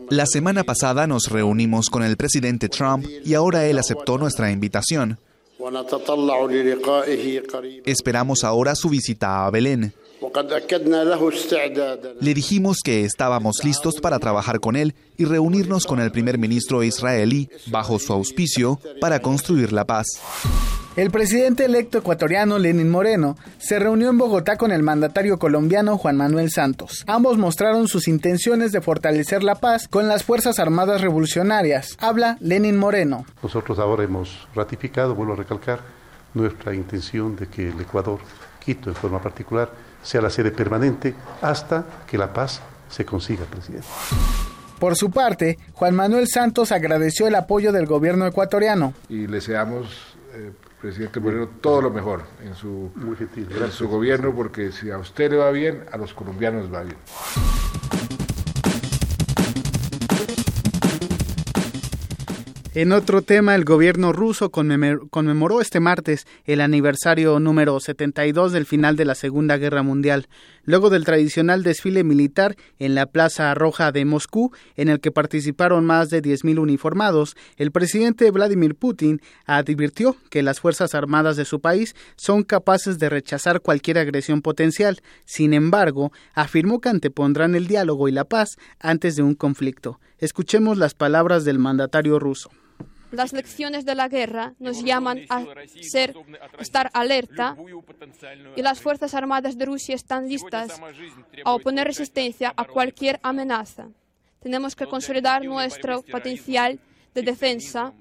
La 0.10 0.26
semana 0.26 0.64
pasada 0.66 1.08
nos 1.08 1.30
reunimos 1.30 1.90
con 1.90 2.04
el 2.04 2.18
presidente 2.18 2.68
Trump 2.68 3.06
y 3.24 3.34
ahora 3.36 3.66
él 3.66 3.80
aceptó 3.80 4.18
nuestra 4.18 4.52
invitación. 4.52 5.18
Esperamos 7.86 8.44
ahora 8.44 8.76
su 8.76 8.90
visita 8.90 9.46
a 9.46 9.50
Belén. 9.50 9.94
Le 12.22 12.34
dijimos 12.34 12.78
que 12.84 13.06
estábamos 13.06 13.58
listos 13.64 13.96
para 14.02 14.20
trabajar 14.20 14.60
con 14.60 14.76
él 14.76 14.96
y 15.18 15.26
reunirnos 15.26 15.86
con 15.86 16.00
el 16.00 16.12
primer 16.12 16.38
ministro 16.38 16.84
israelí 16.84 17.50
bajo 17.68 18.00
su 18.00 18.14
auspicio 18.14 18.80
para 19.00 19.20
construir 19.20 19.72
la 19.72 19.86
paz. 19.86 20.06
El 20.96 21.12
presidente 21.12 21.66
electo 21.66 21.98
ecuatoriano 21.98 22.58
Lenin 22.58 22.90
Moreno 22.90 23.36
se 23.58 23.80
reunió 23.80 24.10
en 24.10 24.18
Bogotá 24.18 24.56
con 24.56 24.72
el 24.72 24.82
mandatario 24.82 25.38
colombiano 25.38 25.98
Juan 25.98 26.16
Manuel 26.16 26.50
Santos. 26.52 27.04
Ambos 27.06 27.38
mostraron 27.38 27.90
sus 27.90 28.08
intenciones 28.08 28.72
de 28.72 28.80
fortalecer 28.80 29.44
la 29.44 29.56
paz 29.56 29.90
con 29.90 30.08
las 30.08 30.24
Fuerzas 30.24 30.58
Armadas 30.58 31.02
Revolucionarias. 31.02 31.98
Habla 32.00 32.38
Lenin 32.40 32.78
Moreno. 32.78 33.26
Nosotros 33.44 33.78
ahora 33.78 34.06
hemos 34.06 34.48
ratificado, 34.56 35.16
vuelvo 35.16 35.34
a 35.34 35.38
recalcar, 35.38 35.82
nuestra 36.34 36.74
intención 36.74 37.36
de 37.36 37.48
que 37.48 37.70
el 37.70 37.82
Ecuador, 37.82 38.20
Quito 38.64 38.90
en 38.90 38.96
forma 38.96 39.22
particular, 39.22 39.70
sea 40.06 40.22
la 40.22 40.30
sede 40.30 40.52
permanente 40.52 41.16
hasta 41.42 41.84
que 42.08 42.18
la 42.18 42.32
paz 42.32 42.62
se 42.90 43.04
consiga, 43.04 43.44
presidente. 43.46 43.88
Por 44.80 44.96
su 44.96 45.10
parte, 45.10 45.58
Juan 45.74 45.96
Manuel 45.96 46.28
Santos 46.28 46.72
agradeció 46.72 47.28
el 47.28 47.36
apoyo 47.36 47.72
del 47.72 47.88
gobierno 47.88 48.28
ecuatoriano. 48.28 48.94
Y 49.10 49.26
le 49.26 49.38
deseamos, 49.38 50.16
eh, 50.34 50.52
presidente 50.80 51.20
Moreno, 51.20 51.50
todo 51.60 51.82
lo 51.82 51.90
mejor 51.90 52.24
en 52.46 52.54
su, 52.56 52.92
en 52.96 53.72
su 53.72 53.88
gobierno, 53.88 54.34
porque 54.36 54.72
si 54.72 54.92
a 54.92 55.00
usted 55.00 55.32
le 55.32 55.38
va 55.38 55.50
bien, 55.50 55.86
a 55.92 55.98
los 55.98 56.14
colombianos 56.14 56.72
va 56.72 56.84
bien. 56.84 56.98
En 62.76 62.92
otro 62.92 63.22
tema, 63.22 63.56
el 63.56 63.64
gobierno 63.64 64.12
ruso 64.12 64.50
conmemoró 64.52 65.62
este 65.62 65.80
martes 65.80 66.28
el 66.44 66.60
aniversario 66.60 67.40
número 67.40 67.80
72 67.80 68.52
del 68.52 68.66
final 68.66 68.98
de 68.98 69.06
la 69.06 69.16
Segunda 69.16 69.56
Guerra 69.56 69.82
Mundial, 69.82 70.28
luego 70.66 70.90
del 70.90 71.06
tradicional 71.06 71.64
desfile 71.64 72.04
militar 72.04 72.58
en 72.78 72.94
la 72.94 73.06
Plaza 73.06 73.54
Roja 73.54 73.94
de 73.94 74.04
Moscú, 74.04 74.52
en 74.76 74.90
el 74.90 75.00
que 75.00 75.14
participaron 75.14 75.86
más 75.86 76.10
de 76.10 76.22
10.000 76.22 76.60
uniformados. 76.60 77.38
El 77.56 77.72
presidente 77.72 78.30
Vladimir 78.30 78.76
Putin 78.76 79.22
advirtió 79.46 80.18
que 80.30 80.44
las 80.44 80.60
Fuerzas 80.60 80.96
Armadas 80.96 81.38
de 81.38 81.46
su 81.46 81.62
país 81.62 81.96
son 82.18 82.44
capaces 82.44 83.00
de 83.00 83.08
rechazar 83.08 83.62
cualquier 83.62 84.00
agresión 84.00 84.42
potencial. 84.42 85.00
Sin 85.24 85.54
embargo, 85.54 86.12
afirmó 86.34 86.82
que 86.82 86.90
antepondrán 86.90 87.56
el 87.56 87.68
diálogo 87.68 88.10
y 88.10 88.12
la 88.12 88.26
paz 88.26 88.58
antes 88.82 89.16
de 89.16 89.24
un 89.24 89.34
conflicto. 89.34 90.02
Escuchemos 90.18 90.78
las 90.78 90.94
palabras 90.94 91.46
del 91.46 91.58
mandatario 91.58 92.20
ruso. 92.20 92.52
Las 93.16 93.32
lecciones 93.34 93.86
de 93.86 93.96
la 93.96 94.08
guerra 94.08 94.54
nos 94.60 94.84
llaman 94.84 95.22
a 95.30 95.46
ser, 95.82 96.14
estar 96.60 96.90
alerta 96.94 97.56
y 98.56 98.62
las 98.62 98.82
Fuerzas 98.82 99.14
Armadas 99.14 99.58
de 99.58 99.66
Rusia 99.66 99.96
están 99.96 100.28
listas 100.28 100.82
a 101.44 101.54
oponer 101.54 101.88
resistencia 101.88 102.54
a 102.56 102.66
cualquier 102.66 103.20
amenaza. 103.24 103.88
Tenemos 104.42 104.76
que 104.76 104.86
consolidar 104.86 105.44
nuestro 105.46 106.02
potencial 106.04 106.80
de 107.14 107.22
defensa 107.22 107.94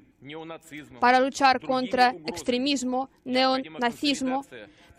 para 1.00 1.20
luchar 1.20 1.60
contra 1.60 2.14
extremismo, 2.26 3.08
neonazismo, 3.24 4.44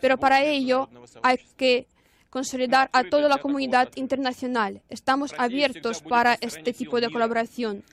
pero 0.00 0.16
para 0.16 0.42
ello 0.42 0.88
hay 1.22 1.38
que 1.56 1.86
consolidar 2.30 2.90
a 2.92 3.04
toda 3.04 3.28
la 3.28 3.38
comunidad 3.38 3.90
internacional. 3.94 4.82
Estamos 4.88 5.34
abiertos 5.38 6.02
para 6.02 6.34
este 6.40 6.72
tipo 6.72 7.00
de 7.00 7.10
colaboración. 7.10 7.84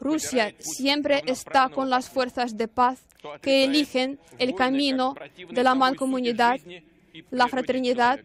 Rusia 0.00 0.54
siempre 0.58 1.22
está 1.26 1.68
con 1.68 1.90
las 1.90 2.08
fuerzas 2.08 2.56
de 2.56 2.68
paz 2.68 3.00
que 3.40 3.64
eligen 3.64 4.18
el 4.38 4.54
camino 4.54 5.14
de 5.50 5.62
la 5.62 5.74
mancomunidad, 5.74 6.60
la 7.30 7.48
fraternidad, 7.48 8.20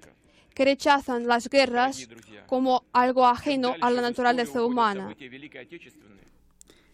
que 0.54 0.66
rechazan 0.66 1.28
las 1.28 1.50
guerras 1.50 2.10
como 2.48 2.84
algo 2.92 3.26
ajeno 3.26 3.76
a 3.80 3.92
la 3.92 4.02
naturaleza 4.02 4.64
humana. 4.64 5.16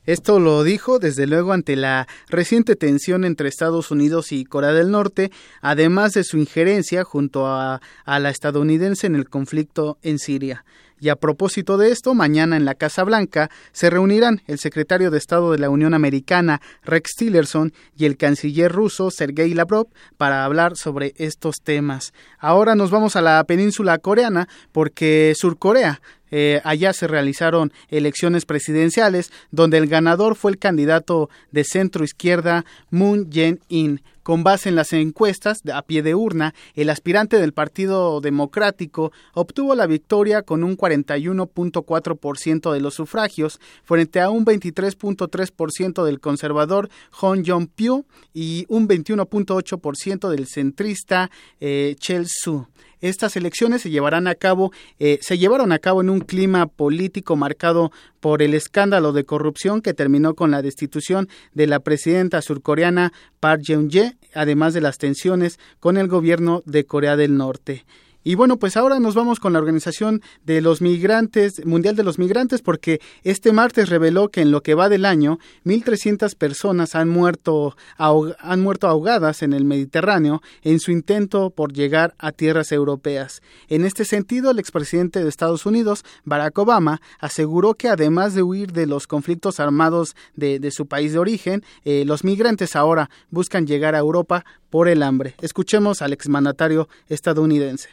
Esto 0.06 0.40
lo 0.40 0.64
dijo 0.64 1.00
desde 1.00 1.26
luego 1.26 1.52
ante 1.52 1.76
la 1.76 2.08
reciente 2.30 2.76
tensión 2.76 3.26
entre 3.26 3.50
Estados 3.50 3.90
Unidos 3.90 4.32
y 4.32 4.46
Corea 4.46 4.72
del 4.72 4.92
Norte, 4.92 5.32
además 5.62 6.14
de 6.14 6.24
su 6.24 6.38
injerencia 6.38 7.04
junto 7.04 7.48
a, 7.48 7.82
la 8.06 8.30
estadounidense 8.30 9.08
en 9.08 9.16
el 9.16 9.28
conflicto 9.28 9.98
en 10.04 10.20
Siria. 10.20 10.64
Y 11.00 11.10
a 11.10 11.16
propósito 11.16 11.78
de 11.78 11.92
esto, 11.92 12.14
mañana 12.14 12.56
en 12.56 12.66
la 12.66 12.76
Casa 12.76 13.04
Blanca 13.04 13.50
se 13.74 13.90
reunirán 13.90 14.42
el 14.48 14.60
secretario 14.60 15.12
de 15.12 15.18
Estado 15.18 15.52
de 15.52 15.58
la 15.58 15.70
Unión 15.70 15.94
Americana, 15.94 16.62
Rex 16.84 17.16
Tillerson, 17.16 17.74
y 17.98 18.06
el 18.06 18.16
canciller 18.16 18.72
ruso, 18.72 19.12
Sergei 19.12 19.54
Lavrov, 19.54 19.88
para 20.18 20.46
hablar 20.46 20.78
sobre 20.78 21.14
estos 21.18 21.58
temas. 21.64 22.14
Ahora 22.40 22.76
nos 22.76 22.92
vamos 22.92 23.16
a 23.16 23.22
la 23.22 23.44
península 23.44 23.98
coreana 23.98 24.48
porque 24.72 25.34
Surcorea 25.36 26.00
eh, 26.32 26.62
allá 26.64 26.94
se 26.94 27.08
realizaron 27.08 27.72
elecciones 27.90 28.46
presidenciales 28.46 29.32
donde 29.52 29.78
el 29.78 29.88
ganador 29.88 30.36
fue 30.36 30.52
el 30.52 30.58
candidato 30.58 31.30
de 31.52 31.64
centro 31.64 32.04
izquierda 32.04 32.66
Moon 32.90 33.30
Jae-in. 33.32 34.02
Con 34.26 34.44
base 34.44 34.70
en 34.70 34.76
las 34.76 34.92
encuestas 34.92 35.62
a 35.72 35.84
pie 35.84 36.02
de 36.02 36.16
urna, 36.16 36.56
el 36.74 36.90
aspirante 36.90 37.38
del 37.38 37.54
Partido 37.54 38.22
Democrático 38.22 39.12
obtuvo 39.36 39.76
la 39.76 39.86
victoria 39.86 40.42
con 40.42 40.64
un 40.64 40.76
41.4% 40.76 42.74
de 42.74 42.80
los 42.80 42.96
sufragios 42.96 43.60
frente 43.84 44.22
a 44.22 44.32
un 44.32 44.44
23.3% 44.44 46.04
del 46.04 46.20
conservador 46.20 46.90
Hong 47.12 47.44
Jong-pyo 47.46 48.06
y 48.34 48.66
un 48.68 48.88
21.8% 48.88 50.30
del 50.30 50.48
centrista 50.48 51.30
eh, 51.60 51.96
Chel 52.00 52.26
Su. 52.28 52.66
Estas 53.02 53.36
elecciones 53.36 53.84
se 53.84 53.92
llevarán 53.92 54.28
a 54.28 54.34
cabo, 54.34 54.72
eh, 54.98 55.20
se 55.22 55.38
llevaron 55.38 55.72
a 55.72 55.78
cabo 55.78 56.02
en 56.02 56.10
un 56.10 56.22
clima 56.22 56.66
político 56.66 57.36
marcado 57.36 57.92
por 58.20 58.42
el 58.42 58.56
escándalo 58.56 59.14
de 59.14 59.26
corrupción 59.26 59.82
que 59.82 59.94
terminó 59.94 60.34
con 60.34 60.50
la 60.50 60.64
destitución 60.64 61.30
de 61.54 61.68
la 61.68 61.80
presidenta 61.80 62.42
surcoreana 62.42 63.14
Park 63.46 63.62
Geun-hye, 63.64 64.18
además 64.34 64.74
de 64.74 64.82
las 64.82 64.98
tensiones 64.98 65.60
con 65.80 65.98
el 65.98 66.08
gobierno 66.08 66.64
de 66.66 66.88
Corea 66.88 67.16
del 67.16 67.38
Norte. 67.38 67.86
Y 68.28 68.34
bueno, 68.34 68.58
pues 68.58 68.76
ahora 68.76 69.00
nos 69.00 69.14
vamos 69.14 69.40
con 69.40 69.54
la 69.54 69.60
Organización 69.60 70.24
de 70.46 70.60
los 70.60 70.82
Migrantes, 70.82 71.64
Mundial 71.64 71.96
de 71.96 72.02
los 72.02 72.18
Migrantes, 72.18 72.64
porque 72.64 73.00
este 73.24 73.54
martes 73.54 73.88
reveló 73.90 74.30
que 74.30 74.42
en 74.42 74.50
lo 74.50 74.64
que 74.64 74.74
va 74.74 74.90
del 74.90 75.06
año, 75.06 75.38
1.300 75.64 76.36
personas 76.36 76.96
han 76.96 77.08
muerto, 77.08 77.78
han 78.00 78.62
muerto 78.64 78.88
ahogadas 78.88 79.44
en 79.44 79.54
el 79.54 79.64
Mediterráneo 79.64 80.42
en 80.64 80.80
su 80.80 80.90
intento 80.90 81.52
por 81.52 81.72
llegar 81.72 82.16
a 82.18 82.32
tierras 82.32 82.72
europeas. 82.72 83.44
En 83.68 83.86
este 83.86 84.06
sentido, 84.06 84.50
el 84.50 84.58
expresidente 84.58 85.22
de 85.22 85.30
Estados 85.30 85.68
Unidos, 85.68 86.04
Barack 86.24 86.58
Obama, 86.58 87.02
aseguró 87.20 87.76
que 87.76 87.90
además 87.90 88.34
de 88.34 88.42
huir 88.42 88.72
de 88.72 88.88
los 88.88 89.06
conflictos 89.06 89.60
armados 89.60 90.16
de, 90.34 90.72
su 90.72 90.88
país 90.88 91.14
de 91.14 91.20
origen, 91.20 91.64
eh, 91.84 92.06
los 92.08 92.24
migrantes 92.24 92.76
ahora 92.76 93.12
buscan 93.30 93.68
llegar 93.68 93.94
a 93.94 94.00
Europa 94.00 94.46
por 94.72 94.88
el 94.88 95.04
hambre. 95.04 95.36
Escuchemos 95.42 96.02
al 96.02 96.12
exmandatario 96.12 96.90
estadounidense. 97.08 97.90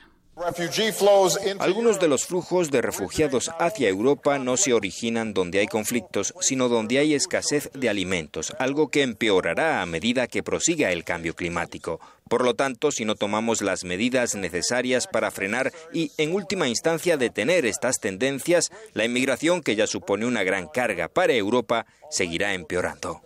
Algunos 1.59 2.00
de 2.00 2.09
los 2.09 2.24
flujos 2.24 2.70
de 2.70 2.80
refugiados 2.80 3.50
hacia 3.59 3.90
Europa 3.90 4.38
no 4.38 4.56
se 4.56 4.72
originan 4.72 5.34
donde 5.34 5.59
hay 5.59 5.66
conflictos, 5.66 6.32
sino 6.40 6.70
donde 6.70 6.98
hay 6.98 7.14
escasez 7.14 7.70
de 7.74 7.90
alimentos, 7.90 8.54
algo 8.59 8.88
que 8.88 9.02
empeorará 9.02 9.82
a 9.82 9.86
medida 9.86 10.26
que 10.28 10.42
prosiga 10.42 10.90
el 10.90 11.04
cambio 11.04 11.34
climático. 11.34 12.00
Por 12.30 12.44
lo 12.44 12.54
tanto, 12.54 12.90
si 12.90 13.04
no 13.04 13.14
tomamos 13.14 13.60
las 13.60 13.84
medidas 13.84 14.34
necesarias 14.34 15.06
para 15.06 15.30
frenar 15.30 15.70
y, 15.92 16.12
en 16.16 16.34
última 16.34 16.66
instancia, 16.66 17.18
detener 17.18 17.66
estas 17.66 18.00
tendencias, 18.00 18.72
la 18.94 19.04
inmigración, 19.04 19.60
que 19.62 19.76
ya 19.76 19.86
supone 19.86 20.24
una 20.24 20.44
gran 20.44 20.66
carga 20.66 21.09
para 21.09 21.34
Europa, 21.34 21.84
seguirá 22.10 22.54
empeorando. 22.54 23.20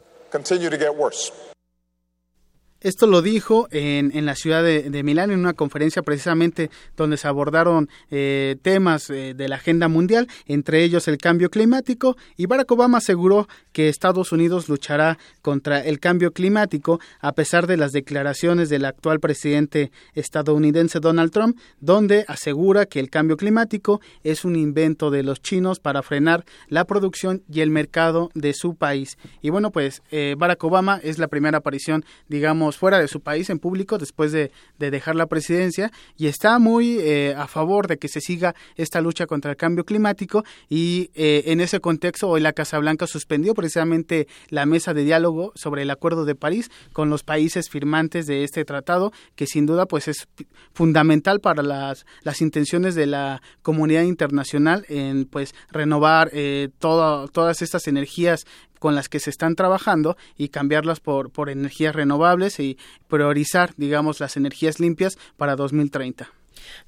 Esto 2.81 3.07
lo 3.07 3.23
dijo 3.23 3.69
en, 3.71 4.11
en 4.15 4.27
la 4.27 4.35
ciudad 4.35 4.63
de, 4.63 5.03
Milán 5.03 5.31
en 5.31 5.41
una 5.41 5.55
conferencia 5.55 6.03
precisamente 6.03 6.71
donde 6.97 7.17
se 7.17 7.27
abordaron 7.27 7.89
eh, 8.11 8.57
temas 8.61 9.09
eh, 9.09 9.35
de 9.35 9.49
la 9.49 9.57
agenda 9.57 9.89
mundial, 9.89 10.29
entre 10.47 10.85
ellos 10.85 11.09
el 11.09 11.17
cambio 11.17 11.49
climático, 11.49 12.17
y 12.37 12.47
Barack 12.47 12.71
Obama 12.71 12.99
aseguró 12.99 13.49
que 13.73 13.89
Estados 13.89 14.31
Unidos 14.33 14.69
luchará 14.69 15.19
contra 15.43 15.81
el 15.81 16.01
cambio 16.01 16.33
climático 16.33 17.01
a 17.21 17.33
pesar 17.33 17.67
de 17.67 17.77
las 17.77 17.93
declaraciones 17.93 18.69
del 18.69 18.85
actual 18.85 19.21
presidente 19.21 19.91
estadounidense 20.15 21.01
Donald 21.01 21.31
Trump, 21.31 21.59
donde 21.81 22.25
asegura 22.29 22.87
que 22.87 23.01
el 23.01 23.09
cambio 23.09 23.37
climático 23.37 24.01
es 24.23 24.45
un 24.45 24.55
invento 24.57 25.11
de 25.11 25.23
los 25.23 25.41
chinos 25.41 25.81
para 25.81 26.03
frenar 26.03 26.45
la 26.69 26.85
producción 26.85 27.43
y 27.51 27.61
el 27.61 27.71
mercado 27.71 28.31
de 28.35 28.53
su 28.53 28.75
país. 28.75 29.17
Y 29.41 29.51
bueno, 29.51 29.71
pues 29.71 30.03
eh, 30.11 30.35
Barack 30.37 30.63
Obama 30.65 31.01
es 31.03 31.19
la 31.19 31.29
primera 31.29 31.59
aparición, 31.59 32.05
digamos, 32.29 32.66
fuera 32.75 32.99
de 32.99 33.07
su 33.07 33.21
país 33.21 33.51
en 33.51 33.59
público 33.61 33.99
después 33.99 34.33
de, 34.33 34.51
dejar 34.79 35.15
la 35.15 35.27
presidencia 35.27 35.93
y 36.17 36.27
está 36.27 36.59
muy 36.59 36.99
eh, 37.01 37.35
a 37.37 37.47
favor 37.47 37.87
de 37.87 37.99
que 37.99 38.09
se 38.09 38.21
siga 38.21 38.55
esta 38.77 39.01
lucha 39.01 39.27
contra 39.27 39.53
el 39.53 39.57
cambio 39.57 39.85
climático 39.85 40.45
y 40.69 41.11
eh, 41.15 41.45
en 41.47 41.61
ese 41.61 41.81
contexto 41.81 42.29
hoy 42.29 42.41
la 42.41 42.53
Casa 42.53 42.79
Blanca 42.79 43.07
suspendió 43.07 43.55
precisamente 43.55 44.27
la 44.49 44.67
mesa 44.67 44.95
de 44.95 45.05
diálogo 45.05 45.53
sobre 45.55 45.83
el 45.83 45.91
Acuerdo 45.91 46.25
de 46.25 46.35
París 46.35 46.71
con 46.93 47.11
los 47.11 47.23
países 47.23 47.69
firmantes 47.69 48.27
de 48.27 48.43
este 48.43 48.65
tratado 48.65 49.13
que 49.35 49.47
sin 49.47 49.67
duda 49.67 49.87
pues 49.87 50.09
es 50.09 50.27
fundamental 50.73 51.41
para 51.41 51.63
las, 51.63 52.07
las 52.23 52.41
intenciones 52.41 52.95
de 52.95 53.07
la 53.07 53.43
comunidad 53.63 54.03
internacional 54.03 54.87
en 54.89 55.27
pues 55.27 55.55
renovar 55.71 56.31
eh, 56.33 56.71
todas 56.79 57.63
estas 57.63 57.87
energías 57.87 58.47
con 58.79 58.95
las 58.95 59.09
que 59.09 59.21
se 59.21 59.31
están 59.31 59.55
trabajando 59.55 60.17
y 60.37 60.49
cambiarlas 60.49 61.01
por, 61.01 61.31
por 61.31 61.51
energías 61.51 61.95
renovables 61.95 62.61
y 62.61 62.79
priorizar, 63.09 63.75
digamos, 63.77 64.21
las 64.21 64.37
energías 64.37 64.81
limpias 64.81 65.19
para 65.37 65.57
2030. 65.57 66.31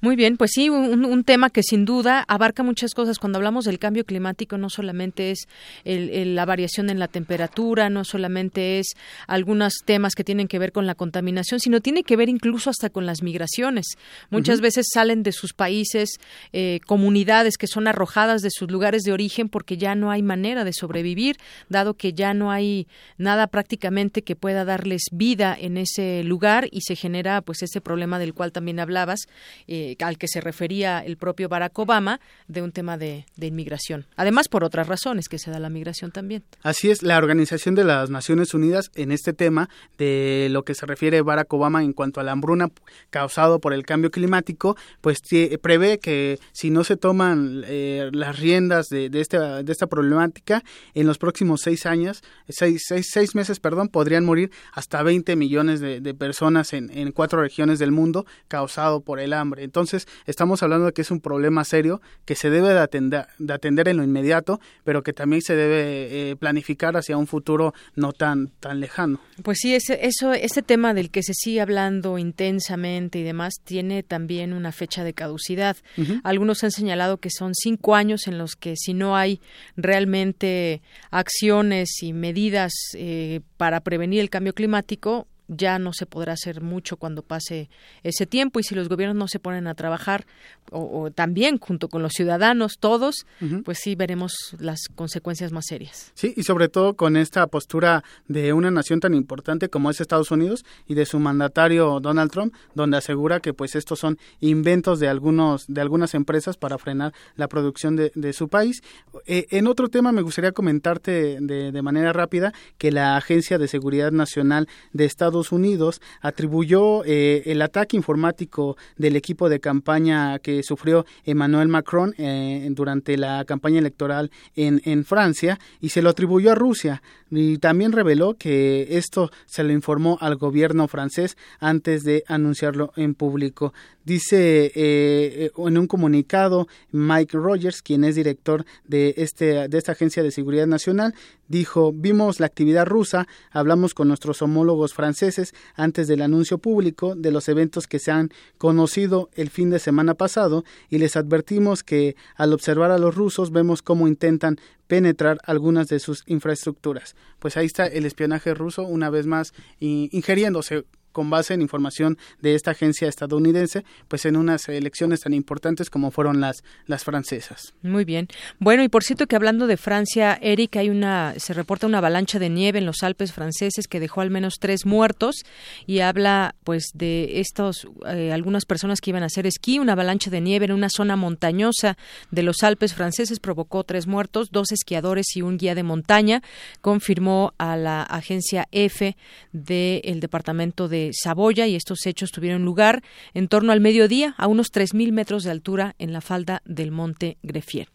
Muy 0.01 0.15
bien, 0.15 0.37
pues 0.37 0.51
sí, 0.53 0.69
un, 0.69 1.23
tema 1.23 1.49
que 1.49 1.63
sin 1.63 1.85
duda 1.85 2.23
abarca 2.27 2.63
muchas 2.63 2.93
cosas. 2.93 3.19
Cuando 3.19 3.37
hablamos 3.37 3.65
del 3.65 3.79
cambio 3.79 4.05
climático, 4.05 4.57
no 4.57 4.69
solamente 4.69 5.31
es 5.31 5.47
la 5.83 6.45
variación 6.45 6.89
en 6.89 6.99
la 6.99 7.07
temperatura, 7.07 7.89
no 7.89 8.03
solamente 8.03 8.79
es 8.79 8.93
algunos 9.27 9.73
temas 9.85 10.15
que 10.15 10.23
tienen 10.23 10.47
que 10.47 10.59
ver 10.59 10.71
con 10.71 10.87
la 10.87 10.95
contaminación, 10.95 11.59
sino 11.59 11.81
tiene 11.81 12.03
que 12.03 12.15
ver 12.15 12.29
incluso 12.29 12.69
hasta 12.69 12.89
con 12.89 13.05
las 13.05 13.21
migraciones. 13.21 13.85
Muchas 14.29 14.61
veces 14.61 14.87
salen 14.93 15.23
de 15.23 15.31
sus 15.31 15.53
países 15.53 16.19
eh, 16.53 16.79
comunidades 16.85 17.57
que 17.57 17.67
son 17.67 17.87
arrojadas 17.87 18.41
de 18.41 18.49
sus 18.51 18.71
lugares 18.71 19.03
de 19.03 19.11
origen 19.11 19.49
porque 19.49 19.77
ya 19.77 19.95
no 19.95 20.11
hay 20.11 20.21
manera 20.21 20.63
de 20.63 20.73
sobrevivir, 20.73 21.37
dado 21.69 21.95
que 21.95 22.13
ya 22.13 22.33
no 22.33 22.51
hay 22.51 22.87
nada 23.17 23.47
prácticamente 23.47 24.21
que 24.21 24.35
pueda 24.35 24.65
darles 24.65 25.03
vida 25.11 25.55
en 25.59 25.77
ese 25.77 26.23
lugar 26.23 26.67
y 26.71 26.81
se 26.81 26.95
genera 26.95 27.41
pues 27.41 27.61
ese 27.61 27.81
problema 27.81 28.19
del 28.19 28.33
cual 28.33 28.51
también 28.51 28.79
hablabas 28.79 29.27
eh, 29.71 29.95
al 29.99 30.17
que 30.17 30.27
se 30.27 30.41
refería 30.41 30.97
el 31.05 31.15
propio 31.15 31.47
Barack 31.47 31.77
Obama 31.77 32.19
de 32.47 32.63
un 32.63 32.71
tema 32.71 32.97
de, 32.97 33.25
inmigración. 33.39 34.07
Además, 34.15 34.47
por 34.47 34.63
otras 34.63 34.87
razones 34.87 35.29
que 35.29 35.37
se 35.37 35.51
da 35.51 35.59
la 35.59 35.69
migración 35.69 36.09
también. 36.09 36.43
Así 36.63 36.89
es, 36.89 37.03
la 37.03 37.19
Organización 37.19 37.75
de 37.75 37.83
las 37.83 38.09
Naciones 38.09 38.55
Unidas 38.55 38.89
en 38.95 39.11
este 39.11 39.31
tema 39.31 39.69
de 39.99 40.47
lo 40.49 40.63
que 40.63 40.73
se 40.73 40.87
refiere 40.87 41.21
Barack 41.21 41.53
Obama 41.53 41.83
en 41.83 41.93
cuanto 41.93 42.19
a 42.19 42.23
la 42.23 42.31
hambruna 42.31 42.71
causado 43.11 43.59
por 43.59 43.73
el 43.73 43.85
cambio 43.85 44.09
climático, 44.09 44.75
pues 45.01 45.19
prevé 45.61 45.99
que 45.99 46.39
si 46.51 46.71
no 46.71 46.83
se 46.83 46.97
toman 46.97 47.63
eh, 47.67 48.09
las 48.11 48.39
riendas 48.39 48.87
de, 48.89 49.11
esta, 49.13 49.87
problemática, 49.87 50.63
en 50.95 51.05
los 51.05 51.19
próximos 51.19 51.61
seis 51.61 51.85
años, 51.85 52.23
seis, 52.47 52.85
seis, 52.87 53.35
meses, 53.35 53.59
perdón, 53.59 53.89
podrían 53.89 54.25
morir 54.25 54.49
hasta 54.73 55.03
20 55.03 55.35
millones 55.35 55.79
de, 55.79 56.13
personas 56.15 56.73
en 56.73 57.11
cuatro 57.11 57.39
regiones 57.39 57.77
del 57.77 57.91
mundo 57.91 58.25
causado 58.47 59.01
por 59.01 59.19
el 59.19 59.33
hambre. 59.33 59.58
Entonces, 59.59 60.07
estamos 60.25 60.63
hablando 60.63 60.87
de 60.87 60.93
que 60.93 61.01
es 61.01 61.11
un 61.11 61.19
problema 61.19 61.63
serio 61.63 62.01
que 62.25 62.35
se 62.35 62.49
debe 62.49 62.69
de 62.69 62.79
atender, 62.79 63.27
de 63.37 63.53
atender 63.53 63.87
en 63.87 63.97
lo 63.97 64.03
inmediato, 64.03 64.59
pero 64.83 65.03
que 65.03 65.13
también 65.13 65.41
se 65.41 65.55
debe 65.55 66.31
eh, 66.31 66.35
planificar 66.35 66.97
hacia 66.97 67.17
un 67.17 67.27
futuro 67.27 67.73
no 67.95 68.13
tan, 68.13 68.49
tan 68.59 68.79
lejano. 68.79 69.19
Pues 69.43 69.59
sí, 69.61 69.75
ese, 69.75 70.05
eso, 70.05 70.33
ese 70.33 70.61
tema 70.61 70.93
del 70.93 71.09
que 71.09 71.23
se 71.23 71.33
sigue 71.33 71.61
hablando 71.61 72.17
intensamente 72.17 73.19
y 73.19 73.23
demás 73.23 73.55
tiene 73.63 74.03
también 74.03 74.53
una 74.53 74.71
fecha 74.71 75.03
de 75.03 75.13
caducidad. 75.13 75.77
Algunos 76.23 76.63
han 76.63 76.71
señalado 76.71 77.17
que 77.17 77.29
son 77.29 77.53
cinco 77.53 77.95
años 77.95 78.27
en 78.27 78.37
los 78.37 78.55
que 78.55 78.75
si 78.75 78.93
no 78.93 79.15
hay 79.15 79.41
realmente 79.75 80.81
acciones 81.11 82.01
y 82.01 82.13
medidas 82.13 82.71
eh, 82.93 83.41
para 83.57 83.81
prevenir 83.81 84.21
el 84.21 84.29
cambio 84.29 84.53
climático, 84.53 85.27
ya 85.49 85.79
no 85.79 85.93
se 85.93 86.05
podrá 86.05 86.33
hacer 86.33 86.61
mucho 86.61 86.97
cuando 86.97 87.23
pase 87.23 87.69
ese 88.03 88.25
tiempo 88.25 88.59
y 88.59 88.63
si 88.63 88.75
los 88.75 88.87
gobiernos 88.87 89.17
no 89.17 89.27
se 89.27 89.39
ponen 89.39 89.67
a 89.67 89.73
trabajar 89.73 90.25
o, 90.71 91.09
también 91.09 91.57
junto 91.57 91.87
con 91.89 92.03
los 92.03 92.13
ciudadanos 92.13 92.77
todos, 92.79 93.25
pues 93.65 93.79
sí 93.79 93.95
veremos 93.95 94.55
las 94.59 94.81
consecuencias 94.93 95.51
más 95.51 95.65
serias. 95.65 96.11
Sí, 96.13 96.33
y 96.37 96.43
sobre 96.43 96.69
todo 96.69 96.95
con 96.95 97.17
esta 97.17 97.47
postura 97.47 98.03
de 98.27 98.53
una 98.53 98.69
nación 98.69 98.99
tan 98.99 99.15
importante 99.15 99.69
como 99.69 99.89
es 99.89 99.99
Estados 99.99 100.29
Unidos 100.29 100.63
y 100.87 100.93
de 100.93 101.07
su 101.07 101.19
mandatario 101.19 101.99
Donald 101.99 102.31
Trump, 102.31 102.53
donde 102.75 102.97
asegura 102.97 103.39
que 103.39 103.53
pues 103.53 103.75
estos 103.75 103.99
son 103.99 104.19
inventos 104.41 104.99
de 104.99 105.07
algunos 105.07 105.65
de 105.67 105.81
algunas 105.81 106.13
empresas 106.13 106.57
para 106.57 106.77
frenar 106.77 107.13
la 107.35 107.47
producción 107.47 107.95
de, 107.95 108.11
de 108.13 108.33
su 108.33 108.47
país. 108.47 108.83
Eh, 109.25 109.47
en 109.49 109.65
otro 109.65 109.89
tema 109.89 110.11
me 110.11 110.21
gustaría 110.21 110.51
comentarte 110.51 111.39
de, 111.41 111.71
de 111.71 111.81
manera 111.81 112.13
rápida 112.13 112.53
que 112.77 112.91
la 112.91 113.17
Agencia 113.17 113.57
de 113.57 113.67
Seguridad 113.67 114.11
Nacional 114.11 114.67
de 114.93 115.05
Estados 115.05 115.38
Unidos 115.51 116.01
atribuyó 116.21 117.03
eh, 117.05 117.43
el 117.45 117.61
ataque 117.61 117.97
informático 117.97 118.77
del 118.97 119.15
equipo 119.15 119.49
de 119.49 119.59
campaña 119.59 120.39
que 120.39 120.63
sufrió 120.63 121.05
Emmanuel 121.23 121.67
Macron 121.67 122.13
eh, 122.17 122.67
durante 122.71 123.17
la 123.17 123.45
campaña 123.45 123.79
electoral 123.79 124.31
en, 124.55 124.81
en 124.85 125.05
Francia 125.05 125.59
y 125.79 125.89
se 125.89 126.01
lo 126.01 126.09
atribuyó 126.09 126.51
a 126.51 126.55
Rusia 126.55 127.01
y 127.31 127.57
también 127.57 127.91
reveló 127.91 128.35
que 128.35 128.97
esto 128.97 129.31
se 129.45 129.63
lo 129.63 129.71
informó 129.71 130.17
al 130.21 130.35
gobierno 130.35 130.87
francés 130.87 131.37
antes 131.59 132.03
de 132.03 132.23
anunciarlo 132.27 132.91
en 132.95 133.13
público. 133.13 133.73
Dice 134.03 134.71
eh, 134.73 135.51
en 135.55 135.77
un 135.77 135.85
comunicado 135.85 136.67
Mike 136.91 137.37
Rogers, 137.37 137.81
quien 137.83 138.03
es 138.03 138.15
director 138.15 138.65
de, 138.87 139.13
este, 139.17 139.67
de 139.67 139.77
esta 139.77 139.91
agencia 139.91 140.23
de 140.23 140.31
seguridad 140.31 140.65
nacional, 140.65 141.13
dijo, 141.47 141.91
vimos 141.93 142.39
la 142.39 142.47
actividad 142.47 142.87
rusa, 142.87 143.27
hablamos 143.51 143.93
con 143.93 144.07
nuestros 144.07 144.41
homólogos 144.41 144.93
franceses 144.93 145.28
antes 145.75 146.07
del 146.07 146.21
anuncio 146.21 146.57
público 146.57 147.15
de 147.15 147.31
los 147.31 147.49
eventos 147.49 147.87
que 147.87 147.99
se 147.99 148.11
han 148.11 148.29
conocido 148.57 149.29
el 149.35 149.49
fin 149.49 149.69
de 149.69 149.79
semana 149.79 150.13
pasado 150.13 150.63
y 150.89 150.97
les 150.97 151.15
advertimos 151.15 151.83
que 151.83 152.15
al 152.35 152.53
observar 152.53 152.91
a 152.91 152.97
los 152.97 153.15
rusos 153.15 153.51
vemos 153.51 153.81
cómo 153.81 154.07
intentan 154.07 154.57
penetrar 154.87 155.37
algunas 155.45 155.87
de 155.87 155.99
sus 155.99 156.23
infraestructuras. 156.25 157.15
Pues 157.37 157.57
ahí 157.57 157.67
está 157.67 157.85
el 157.85 158.05
espionaje 158.05 158.53
ruso 158.53 158.83
una 158.83 159.09
vez 159.09 159.27
más 159.27 159.53
ingiriéndose 159.79 160.85
con 161.11 161.29
base 161.29 161.53
en 161.53 161.61
información 161.61 162.17
de 162.41 162.55
esta 162.55 162.71
agencia 162.71 163.07
estadounidense, 163.07 163.83
pues 164.07 164.25
en 164.25 164.35
unas 164.35 164.67
elecciones 164.69 165.21
tan 165.21 165.33
importantes 165.33 165.89
como 165.89 166.11
fueron 166.11 166.39
las, 166.39 166.63
las 166.85 167.03
francesas. 167.03 167.73
Muy 167.81 168.05
bien. 168.05 168.27
Bueno, 168.59 168.83
y 168.83 168.89
por 168.89 169.03
cierto 169.03 169.27
que 169.27 169.35
hablando 169.35 169.67
de 169.67 169.77
Francia, 169.77 170.37
Eric, 170.41 170.77
hay 170.77 170.89
una, 170.89 171.33
se 171.37 171.53
reporta 171.53 171.87
una 171.87 171.99
avalancha 171.99 172.39
de 172.39 172.49
nieve 172.49 172.79
en 172.79 172.85
los 172.85 173.03
Alpes 173.03 173.33
franceses 173.33 173.87
que 173.87 173.99
dejó 173.99 174.21
al 174.21 174.29
menos 174.29 174.55
tres 174.59 174.85
muertos 174.85 175.43
y 175.85 175.99
habla 175.99 176.55
pues 176.63 176.91
de 176.93 177.39
estos, 177.39 177.87
eh, 178.07 178.31
algunas 178.31 178.65
personas 178.65 179.01
que 179.01 179.11
iban 179.11 179.23
a 179.23 179.27
hacer 179.27 179.47
esquí, 179.47 179.79
una 179.79 179.93
avalancha 179.93 180.29
de 180.29 180.41
nieve 180.41 180.65
en 180.65 180.71
una 180.71 180.89
zona 180.89 181.15
montañosa 181.15 181.97
de 182.31 182.43
los 182.43 182.63
Alpes 182.63 182.93
franceses 182.93 183.39
provocó 183.39 183.83
tres 183.83 184.07
muertos, 184.07 184.51
dos 184.51 184.71
esquiadores 184.71 185.35
y 185.35 185.41
un 185.41 185.57
guía 185.57 185.75
de 185.75 185.83
montaña, 185.83 186.41
confirmó 186.81 187.53
a 187.57 187.75
la 187.75 188.03
agencia 188.03 188.67
EFE 188.71 189.17
del 189.51 190.19
departamento 190.19 190.87
de 190.87 190.98
Saboya 191.13 191.67
y 191.67 191.75
estos 191.75 192.05
hechos 192.05 192.31
tuvieron 192.31 192.63
lugar 192.63 193.03
en 193.33 193.47
torno 193.47 193.71
al 193.71 193.81
mediodía 193.81 194.35
a 194.37 194.47
unos 194.47 194.71
3.000 194.71 195.11
metros 195.11 195.43
de 195.43 195.51
altura 195.51 195.95
en 195.99 196.13
la 196.13 196.21
falda 196.21 196.61
del 196.65 196.91
monte 196.91 197.37
Grefier. 197.43 197.87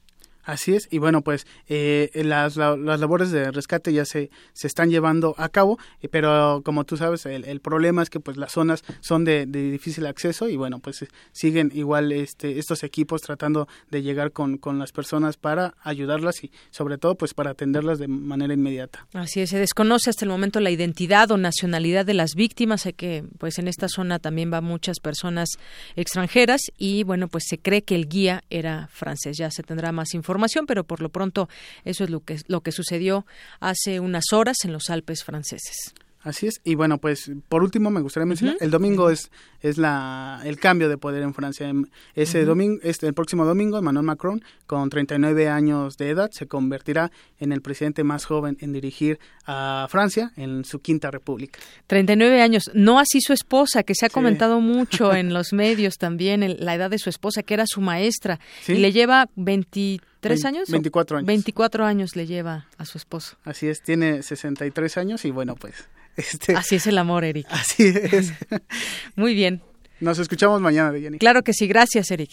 Así 0.45 0.75
es, 0.75 0.89
y 0.91 0.99
bueno, 0.99 1.23
pues 1.23 1.47
eh, 1.69 2.11
las, 2.15 2.57
las, 2.57 3.01
labores 3.01 3.31
de 3.31 3.51
rescate 3.51 3.95
ya 3.95 4.05
se, 4.05 4.31
se 4.53 4.67
están 4.67 4.91
llevando 4.91 5.35
a 5.39 5.49
cabo, 5.49 5.79
eh, 6.03 6.09
pero 6.09 6.61
como 6.63 6.85
tú 6.85 6.99
sabes, 6.99 7.25
el, 7.25 7.47
el, 7.47 7.61
problema 7.61 8.03
es 8.03 8.11
que 8.11 8.21
pues 8.21 8.37
las 8.37 8.53
zonas 8.53 8.85
son 9.01 9.25
de, 9.25 9.47
de, 9.47 9.71
difícil 9.71 10.05
acceso 10.05 10.51
y 10.51 10.57
bueno, 10.57 10.81
pues 10.81 11.07
siguen 11.33 11.73
igual 11.75 12.13
este, 12.13 12.59
estos 12.59 12.85
equipos 12.85 13.23
tratando 13.23 13.69
de 13.91 14.03
llegar 14.03 14.33
con, 14.33 14.59
con 14.59 14.79
las 14.79 14.93
personas 14.93 15.39
para 15.39 15.75
ayudarlas 15.83 16.45
y 16.45 16.53
sobre 16.71 16.99
todo 16.99 17.15
pues 17.15 17.33
para 17.33 17.53
atenderlas 17.53 17.99
de 17.99 18.09
manera 18.09 18.53
inmediata. 18.53 19.07
Así 19.15 19.41
es, 19.41 19.49
se 19.49 19.59
desconoce 19.59 20.11
hasta 20.11 20.27
el 20.27 20.31
momento 20.31 20.61
la 20.61 20.71
identidad 20.71 21.31
o 21.31 21.39
nacionalidad 21.39 22.05
de 22.05 22.15
las 22.15 22.35
víctimas, 22.35 22.83
sé 22.83 22.93
que 22.93 23.25
pues 23.39 23.59
en 23.59 23.67
esta 23.67 23.89
zona 23.89 24.19
también 24.19 24.53
va 24.53 24.61
muchas 24.61 25.01
personas 25.01 25.49
extranjeras 25.97 26.61
y 26.77 27.03
bueno, 27.05 27.29
pues 27.29 27.45
se 27.49 27.57
cree 27.57 27.83
que 27.83 27.95
el 27.95 28.09
guía 28.09 28.45
era 28.51 28.89
francés, 28.93 29.39
ya 29.39 29.51
se 29.51 29.63
tendrá 29.63 29.91
más 29.91 30.13
información 30.13 30.34
pero 30.67 30.85
por 30.85 31.01
lo 31.01 31.09
pronto 31.09 31.49
eso 31.85 32.05
es 32.05 32.11
lo 32.11 32.21
que, 32.21 32.39
lo 32.47 32.61
que 32.61 32.73
sucedió 32.73 33.27
hace 33.61 34.01
unas 34.01 34.33
horas 34.33 34.59
en 34.65 34.73
los 34.73 34.91
Alpes 34.91 35.25
franceses. 35.25 35.95
Así 36.25 36.47
es. 36.47 36.61
Y 36.65 36.75
bueno, 36.75 36.99
pues 36.99 37.31
por 37.51 37.63
último 37.63 37.91
me 37.91 38.01
gustaría 38.01 38.25
mencionar, 38.25 38.57
el 38.61 38.71
domingo 38.71 39.11
es 39.11 39.31
es 39.61 39.79
la 39.79 40.41
el 40.45 40.59
cambio 40.59 40.89
de 40.89 40.97
poder 40.97 41.23
en 41.23 41.35
Francia. 41.35 41.71
Ese 42.15 42.45
domingo, 42.45 42.81
este 42.83 43.07
el 43.07 43.13
próximo 43.13 43.45
domingo 43.45 43.79
Emmanuel 43.79 44.07
Macron 44.07 44.43
con 44.67 44.89
39 44.89 45.49
años 45.49 45.99
de 45.99 46.09
edad 46.09 46.31
se 46.33 46.47
convertirá 46.47 47.13
en 47.39 47.53
el 47.53 47.61
presidente 47.61 48.05
más 48.05 48.25
joven 48.25 48.57
en 48.61 48.73
dirigir 48.73 49.19
a 49.47 49.87
Francia 49.91 50.33
en 50.37 50.65
su 50.65 50.81
quinta 50.81 51.11
república. 51.11 51.61
39 51.89 52.41
años, 52.41 52.71
no 52.73 52.99
así 52.99 53.21
su 53.21 53.35
esposa, 53.35 53.83
que 53.83 53.95
se 53.95 54.07
ha 54.07 54.11
comentado 54.11 54.61
mucho 54.63 55.15
en 55.15 55.35
los 55.35 55.53
medios 55.53 55.99
también 55.99 56.57
la 56.59 56.75
edad 56.75 56.91
de 56.91 56.99
su 56.99 57.11
esposa 57.11 57.43
que 57.43 57.53
era 57.53 57.65
su 57.67 57.83
maestra 57.83 58.41
y 58.67 58.75
le 58.75 58.93
lleva 58.93 59.29
23 59.37 60.01
años? 60.45 60.69
24 60.71 61.19
años. 61.19 61.27
24 61.27 61.85
años 61.85 62.17
le 62.17 62.27
lleva 62.27 62.67
a 62.79 62.85
su 62.85 62.99
esposo. 62.99 63.37
Así 63.45 63.69
es, 63.69 63.83
tiene 63.83 64.23
63 64.23 64.97
años 64.99 65.25
y 65.25 65.31
bueno, 65.31 65.57
pues 65.57 65.89
este, 66.17 66.57
así 66.57 66.77
es 66.77 66.87
el 66.87 66.99
amor, 66.99 67.25
Eric. 67.25 67.47
Así 67.51 67.87
es. 67.87 68.33
Muy 69.17 69.35
bien. 69.35 69.63
Nos 70.01 70.19
escuchamos 70.19 70.61
mañana, 70.61 70.99
Jenny. 70.99 71.19
Claro 71.19 71.43
que 71.43 71.53
sí, 71.53 71.67
gracias, 71.67 72.11
Eric. 72.11 72.31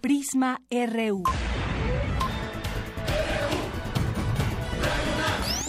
Prisma 0.00 0.60
RU. 0.70 1.22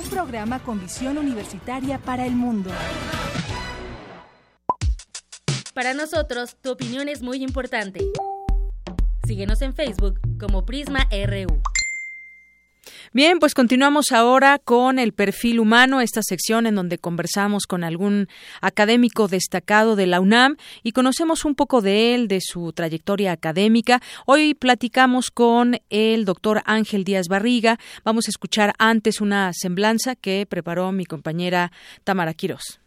Un 0.04 0.10
programa 0.10 0.60
con 0.60 0.80
visión 0.80 1.18
universitaria 1.18 1.98
para 1.98 2.26
el 2.26 2.36
mundo. 2.36 2.70
Para 5.74 5.94
nosotros, 5.94 6.58
tu 6.62 6.72
opinión 6.72 7.08
es 7.08 7.22
muy 7.22 7.42
importante. 7.42 8.02
Síguenos 9.32 9.62
en 9.62 9.74
Facebook 9.74 10.20
como 10.38 10.66
Prisma 10.66 11.08
RU. 11.10 11.62
Bien, 13.14 13.40
pues 13.40 13.54
continuamos 13.54 14.12
ahora 14.12 14.60
con 14.60 15.00
el 15.00 15.14
perfil 15.14 15.62
humano, 15.62 16.02
esta 16.02 16.22
sección 16.22 16.68
en 16.68 16.76
donde 16.76 16.98
conversamos 16.98 17.66
con 17.66 17.86
algún 17.86 18.28
académico 18.60 19.30
destacado 19.30 19.96
de 19.96 20.06
la 20.06 20.20
UNAM 20.20 20.58
y 20.84 20.92
conocemos 20.92 21.46
un 21.46 21.56
poco 21.56 21.80
de 21.80 22.14
él, 22.14 22.28
de 22.28 22.42
su 22.42 22.74
trayectoria 22.74 23.32
académica. 23.32 24.02
Hoy 24.26 24.54
platicamos 24.54 25.32
con 25.32 25.78
el 25.90 26.26
doctor 26.26 26.62
Ángel 26.66 27.06
Díaz 27.06 27.30
Barriga. 27.30 27.80
Vamos 28.04 28.28
a 28.28 28.32
escuchar 28.32 28.74
antes 28.80 29.22
una 29.22 29.52
semblanza 29.54 30.18
que 30.18 30.46
preparó 30.46 30.92
mi 30.92 31.06
compañera 31.06 31.72
Tamara 32.04 32.34
Quirós. 32.34 32.82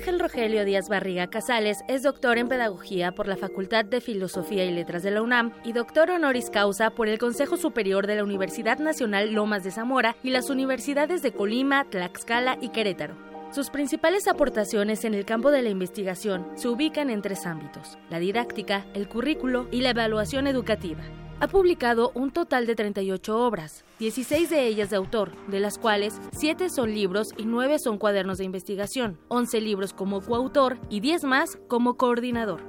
Ángel 0.00 0.18
Rogelio 0.18 0.64
Díaz 0.64 0.88
Barriga 0.88 1.26
Casales 1.26 1.84
es 1.86 2.02
doctor 2.02 2.38
en 2.38 2.48
Pedagogía 2.48 3.12
por 3.12 3.28
la 3.28 3.36
Facultad 3.36 3.84
de 3.84 4.00
Filosofía 4.00 4.64
y 4.64 4.70
Letras 4.70 5.02
de 5.02 5.10
la 5.10 5.20
UNAM 5.20 5.52
y 5.62 5.74
doctor 5.74 6.08
honoris 6.08 6.48
causa 6.48 6.88
por 6.88 7.06
el 7.06 7.18
Consejo 7.18 7.58
Superior 7.58 8.06
de 8.06 8.16
la 8.16 8.24
Universidad 8.24 8.78
Nacional 8.78 9.34
Lomas 9.34 9.62
de 9.62 9.70
Zamora 9.70 10.16
y 10.22 10.30
las 10.30 10.48
universidades 10.48 11.20
de 11.20 11.32
Colima, 11.32 11.84
Tlaxcala 11.90 12.56
y 12.62 12.70
Querétaro. 12.70 13.14
Sus 13.52 13.68
principales 13.68 14.26
aportaciones 14.26 15.04
en 15.04 15.12
el 15.12 15.26
campo 15.26 15.50
de 15.50 15.60
la 15.60 15.68
investigación 15.68 16.46
se 16.54 16.68
ubican 16.68 17.10
en 17.10 17.20
tres 17.20 17.44
ámbitos, 17.44 17.98
la 18.08 18.20
didáctica, 18.20 18.86
el 18.94 19.06
currículo 19.06 19.68
y 19.70 19.82
la 19.82 19.90
evaluación 19.90 20.46
educativa. 20.46 21.02
Ha 21.40 21.48
publicado 21.48 22.10
un 22.14 22.30
total 22.30 22.64
de 22.64 22.74
38 22.74 23.36
obras, 23.36 23.84
16 24.00 24.48
de 24.48 24.66
ellas 24.66 24.88
de 24.88 24.96
autor, 24.96 25.32
de 25.48 25.60
las 25.60 25.76
cuales 25.76 26.18
7 26.32 26.70
son 26.70 26.94
libros 26.94 27.34
y 27.36 27.44
9 27.44 27.78
son 27.78 27.98
cuadernos 27.98 28.38
de 28.38 28.44
investigación, 28.44 29.18
11 29.28 29.60
libros 29.60 29.92
como 29.92 30.22
coautor 30.22 30.78
y 30.88 31.00
10 31.00 31.24
más 31.24 31.58
como 31.68 31.98
coordinador. 31.98 32.62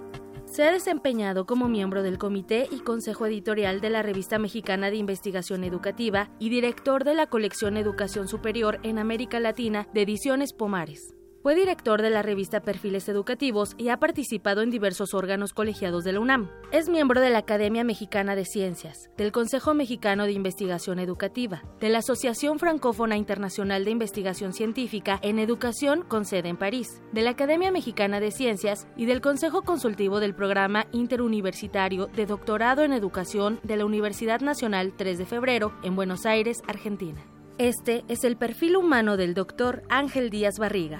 Se 0.46 0.64
ha 0.64 0.74
desempeñado 0.74 1.46
como 1.46 1.70
miembro 1.70 2.04
del 2.04 2.18
comité 2.18 2.68
y 2.70 2.82
consejo 2.82 3.28
editorial 3.28 3.80
de 3.80 3.92
la 3.92 4.02
Revista 4.02 4.40
Mexicana 4.40 4.90
de 4.90 4.98
Investigación 4.98 5.64
Educativa 5.64 6.30
y 6.38 6.50
director 6.50 7.06
de 7.06 7.14
la 7.14 7.28
colección 7.28 7.78
Educación 7.78 8.28
Superior 8.28 8.82
en 8.84 9.00
América 9.00 9.40
Latina 9.40 9.88
de 9.94 10.02
Ediciones 10.02 10.52
Pomares. 10.52 11.16
Fue 11.42 11.56
director 11.56 12.04
de 12.04 12.12
la 12.12 12.22
revista 12.22 12.60
Perfiles 12.60 13.10
Educativos 13.10 13.74
y 13.80 13.90
ha 13.90 13.98
participado 13.98 14.62
en 14.62 14.70
diversos 14.70 15.16
órganos 15.16 15.54
colegiados 15.54 16.04
de 16.04 16.12
la 16.12 16.20
UNAM. 16.20 16.52
Es 16.72 16.88
miembro 16.88 17.20
de 17.20 17.32
la 17.32 17.40
Academia 17.40 17.84
Mexicana 17.84 18.36
de 18.36 18.46
Ciencias, 18.46 19.10
del 19.18 19.32
Consejo 19.32 19.74
Mexicano 19.74 20.26
de 20.26 20.34
Investigación 20.34 21.00
Educativa, 21.00 21.64
de 21.80 21.90
la 21.90 21.98
Asociación 21.98 22.60
Francófona 22.60 23.18
Internacional 23.18 23.86
de 23.86 23.92
Investigación 23.92 24.54
Científica 24.54 25.18
en 25.24 25.40
Educación 25.40 26.04
con 26.08 26.26
sede 26.26 26.50
en 26.50 26.58
París, 26.58 27.02
de 27.12 27.24
la 27.24 27.32
Academia 27.32 27.72
Mexicana 27.72 28.20
de 28.20 28.30
Ciencias 28.30 28.88
y 28.96 29.08
del 29.08 29.22
Consejo 29.22 29.64
Consultivo 29.64 30.20
del 30.20 30.36
Programa 30.36 30.86
Interuniversitario 30.92 32.06
de 32.06 32.28
Doctorado 32.28 32.84
en 32.84 32.94
Educación 32.94 33.60
de 33.64 33.78
la 33.78 33.86
Universidad 33.86 34.42
Nacional 34.42 34.94
3 34.96 35.18
de 35.18 35.26
Febrero 35.26 35.74
en 35.82 35.96
Buenos 35.96 36.28
Aires, 36.28 36.62
Argentina. 36.68 37.26
Este 37.58 38.04
es 38.10 38.24
el 38.26 38.38
perfil 38.38 38.76
humano 38.76 39.18
del 39.18 39.34
doctor 39.34 39.82
Ángel 39.90 40.30
Díaz 40.30 40.60
Barriga. 40.60 41.00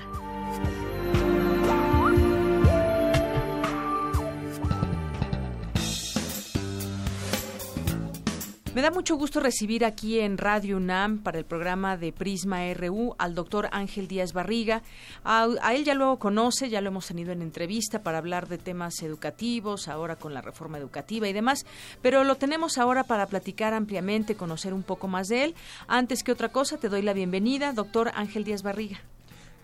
Me 8.74 8.82
da 8.82 8.90
mucho 8.90 9.18
gusto 9.18 9.42
recibir 9.42 9.84
aquí 9.84 10.22
en 10.22 10.38
Radio 10.38 10.78
UNAM 10.78 11.18
para 11.18 11.38
el 11.38 11.44
programa 11.44 11.98
de 11.98 12.14
Prisma 12.14 12.74
RU 12.74 13.16
al 13.18 13.36
doctor 13.36 13.68
Ángel 13.74 14.08
Díaz 14.08 14.32
Barriga. 14.32 14.82
A, 15.26 15.50
él 15.74 15.84
ya 15.84 15.94
lo 15.94 16.18
conoce, 16.20 16.70
ya 16.70 16.80
lo 16.80 16.88
hemos 16.88 17.06
tenido 17.08 17.34
en 17.34 17.42
entrevista 17.42 18.02
para 18.02 18.20
hablar 18.20 18.48
de 18.48 18.58
temas 18.58 19.04
educativos, 19.04 19.90
ahora 19.90 20.16
con 20.16 20.34
la 20.34 20.42
reforma 20.42 20.78
educativa 20.78 21.28
y 21.28 21.34
demás, 21.34 21.66
pero 22.02 22.24
lo 22.24 22.36
tenemos 22.36 22.78
ahora 22.78 23.04
para 23.04 23.28
platicar 23.28 23.74
ampliamente, 23.74 24.36
conocer 24.36 24.74
un 24.74 24.84
poco 24.84 25.10
más 25.10 25.28
de 25.28 25.44
él. 25.44 25.56
Antes 25.90 26.24
que 26.24 26.32
otra 26.32 26.48
cosa, 26.48 26.78
te 26.78 26.88
doy 26.88 27.02
la 27.02 27.12
bienvenida, 27.12 27.74
doctor 27.74 28.12
Ángel 28.16 28.46
Díaz 28.46 28.64
Barriga. 28.64 29.02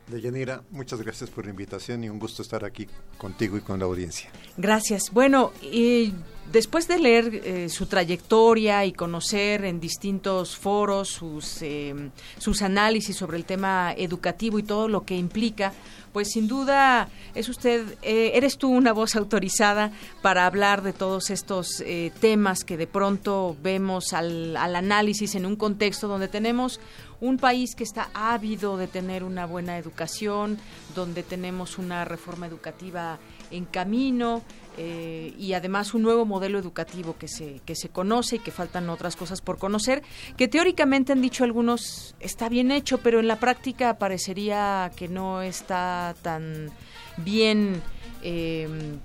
Deyanira, 0.08 0.64
muchas 0.72 1.02
gracias 1.02 1.30
por 1.30 1.44
la 1.44 1.52
invitación 1.52 2.04
y 2.04 2.10
un 2.10 2.18
gusto 2.18 2.42
estar 2.42 2.64
aquí 2.64 2.88
contigo 3.18 3.58
y 3.58 3.62
con 3.62 3.80
la 3.80 3.86
audiencia. 3.86 4.30
Gracias. 4.56 5.12
Bueno, 5.12 5.52
y 5.62 6.14
después 6.52 6.88
de 6.88 6.98
leer 6.98 7.42
eh, 7.44 7.70
su 7.70 7.88
trayectoria 7.88 8.86
y 8.86 8.94
conocer 8.94 9.66
en 9.66 9.82
distintos 9.82 10.56
foros 10.56 11.10
sus, 11.10 11.62
eh, 11.62 11.94
sus 12.38 12.62
análisis 12.62 13.18
sobre 13.18 13.38
el 13.38 13.44
tema 13.44 13.94
educativo 13.98 14.60
y 14.60 14.64
todo 14.64 14.88
lo 14.88 15.04
que 15.04 15.18
implica, 15.18 15.74
pues 16.14 16.30
sin 16.30 16.48
duda 16.48 17.10
es 17.36 17.50
usted, 17.50 17.98
eh, 18.02 18.32
eres 18.36 18.58
tú 18.58 18.70
una 18.70 18.94
voz 18.94 19.16
autorizada 19.18 19.92
para 20.22 20.46
hablar 20.46 20.84
de 20.84 20.94
todos 20.94 21.30
estos 21.30 21.84
temas 22.22 22.64
que 22.64 22.78
de 22.78 22.88
pronto 22.88 23.58
vemos 23.62 24.14
al, 24.14 24.56
al 24.56 24.76
análisis 24.78 25.36
en 25.36 25.46
un 25.46 25.58
contexto 25.58 26.08
donde 26.08 26.30
tenemos 26.30 26.80
un 27.20 27.38
país 27.38 27.76
que 27.76 27.84
está 27.84 28.10
ávido 28.14 28.78
de 28.78 28.88
tener 28.88 29.24
una 29.24 29.46
buena 29.46 29.78
educación, 29.78 30.58
donde 30.96 31.24
tenemos 31.24 31.78
una 31.78 32.06
reforma 32.06 32.48
educativa 32.48 33.20
en 33.52 33.66
camino 33.66 34.44
eh, 34.78 35.34
y 35.38 35.54
además 35.54 35.94
un 35.94 36.04
nuevo 36.04 36.26
modelo 36.26 36.60
educativo 36.60 37.16
que 37.18 37.28
se, 37.28 37.62
que 37.66 37.76
se 37.76 37.90
conoce 37.90 38.36
y 38.36 38.40
que 38.40 38.52
faltan 38.52 38.90
otras 38.90 39.16
cosas 39.16 39.42
por 39.42 39.58
conocer, 39.58 40.04
que 40.38 40.48
teóricamente 40.48 41.14
han 41.14 41.22
dicho 41.22 41.44
algunos 41.44 42.16
está 42.20 42.50
bien 42.50 42.72
hecho, 42.72 43.00
pero 43.00 43.20
en 43.20 43.28
la 43.28 43.40
práctica 43.40 43.98
parecería 43.98 44.92
que 44.96 45.08
no 45.08 45.42
está 45.42 46.16
tan 46.22 46.70
bien 47.18 47.82
em, 48.22 49.00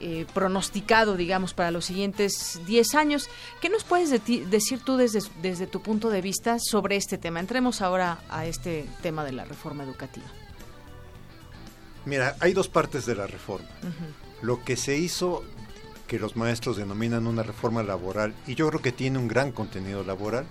eh, 0.00 0.26
pronosticado, 0.32 1.16
digamos, 1.16 1.54
para 1.54 1.70
los 1.70 1.84
siguientes 1.84 2.60
10 2.66 2.94
años. 2.94 3.28
¿Qué 3.60 3.68
nos 3.68 3.84
puedes 3.84 4.10
decir 4.10 4.80
tú 4.84 4.96
desde, 4.96 5.20
desde 5.42 5.66
tu 5.66 5.82
punto 5.82 6.10
de 6.10 6.20
vista 6.20 6.58
sobre 6.58 6.96
este 6.96 7.18
tema? 7.18 7.40
Entremos 7.40 7.82
ahora 7.82 8.20
a 8.28 8.46
este 8.46 8.86
tema 9.02 9.24
de 9.24 9.32
la 9.32 9.44
reforma 9.44 9.84
educativa. 9.84 10.26
Mira, 12.04 12.36
hay 12.40 12.52
dos 12.52 12.68
partes 12.68 13.04
de 13.06 13.14
la 13.14 13.26
reforma. 13.26 13.68
Lo 14.40 14.64
que 14.64 14.76
se 14.76 14.96
hizo, 14.96 15.44
que 16.06 16.18
los 16.18 16.36
maestros 16.36 16.76
denominan 16.76 17.26
una 17.26 17.42
reforma 17.42 17.82
laboral, 17.82 18.34
y 18.46 18.54
yo 18.54 18.68
creo 18.68 18.80
que 18.80 18.92
tiene 18.92 19.18
un 19.18 19.28
gran 19.28 19.52
contenido 19.52 20.04
laboral, 20.04 20.46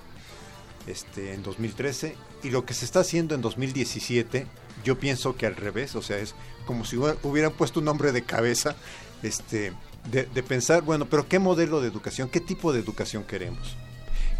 este, 0.85 1.33
en 1.33 1.41
2013, 1.41 2.15
y 2.43 2.49
lo 2.51 2.65
que 2.65 2.73
se 2.73 2.85
está 2.85 2.99
haciendo 2.99 3.33
en 3.33 3.41
2017, 3.41 4.45
yo 4.83 4.99
pienso 4.99 5.35
que 5.35 5.47
al 5.47 5.55
revés, 5.55 5.95
o 5.95 6.01
sea, 6.01 6.17
es 6.19 6.35
como 6.65 6.85
si 6.85 6.97
hubieran 6.97 7.53
puesto 7.53 7.79
un 7.79 7.85
nombre 7.85 8.11
de 8.11 8.23
cabeza, 8.23 8.75
este, 9.23 9.73
de, 10.11 10.43
pensar, 10.43 10.83
bueno, 10.83 11.05
pero 11.09 11.27
¿qué 11.27 11.39
modelo 11.39 11.81
de 11.81 11.87
educación, 11.87 12.29
qué 12.29 12.39
tipo 12.39 12.73
de 12.73 12.79
educación 12.79 13.23
queremos? 13.23 13.75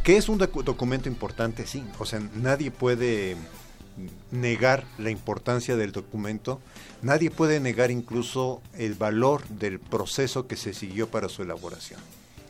¿Qué 0.04 0.18
es 0.18 0.30
un 0.30 0.38
documento 0.38 1.10
importante? 1.10 1.68
Sí, 1.68 1.84
o 2.00 2.06
sea, 2.06 2.20
nadie 2.36 2.72
puede 2.72 3.36
negar 4.32 4.86
la 4.98 5.10
importancia 5.10 5.76
del 5.76 5.92
documento, 5.92 6.62
nadie 7.02 7.32
puede 7.32 7.60
negar 7.60 7.92
incluso 7.92 8.62
el 8.78 8.94
valor 8.94 9.48
del 9.50 9.80
proceso 9.80 10.48
que 10.48 10.56
se 10.56 10.74
siguió 10.74 11.10
para 11.10 11.30
su 11.30 11.42
elaboración. 11.42 12.00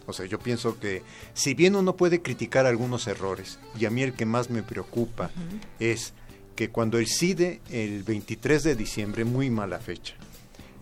O 0.05 0.13
sea, 0.13 0.25
yo 0.25 0.39
pienso 0.39 0.79
que 0.79 1.03
si 1.33 1.53
bien 1.53 1.75
uno 1.75 1.95
puede 1.95 2.21
criticar 2.21 2.65
algunos 2.65 3.07
errores, 3.07 3.59
y 3.77 3.85
a 3.85 3.89
mí 3.89 4.03
el 4.03 4.13
que 4.13 4.25
más 4.25 4.49
me 4.49 4.63
preocupa 4.63 5.31
es 5.79 6.13
que 6.55 6.69
cuando 6.69 6.97
el 6.97 7.07
CIDE 7.07 7.61
el 7.69 8.03
23 8.03 8.63
de 8.63 8.75
diciembre, 8.75 9.25
muy 9.25 9.49
mala 9.49 9.79
fecha, 9.79 10.15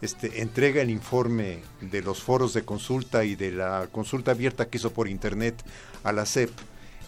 este, 0.06 0.42
entrega 0.42 0.82
el 0.82 0.90
informe 0.90 1.60
de 1.82 2.02
los 2.02 2.24
foros 2.24 2.54
de 2.54 2.64
consulta 2.64 3.26
y 3.26 3.36
de 3.36 3.52
la 3.52 3.88
consulta 3.92 4.32
abierta 4.32 4.70
que 4.70 4.78
hizo 4.78 4.94
por 4.94 5.10
internet 5.10 5.62
a 6.04 6.14
la 6.14 6.26
CEP, 6.26 6.50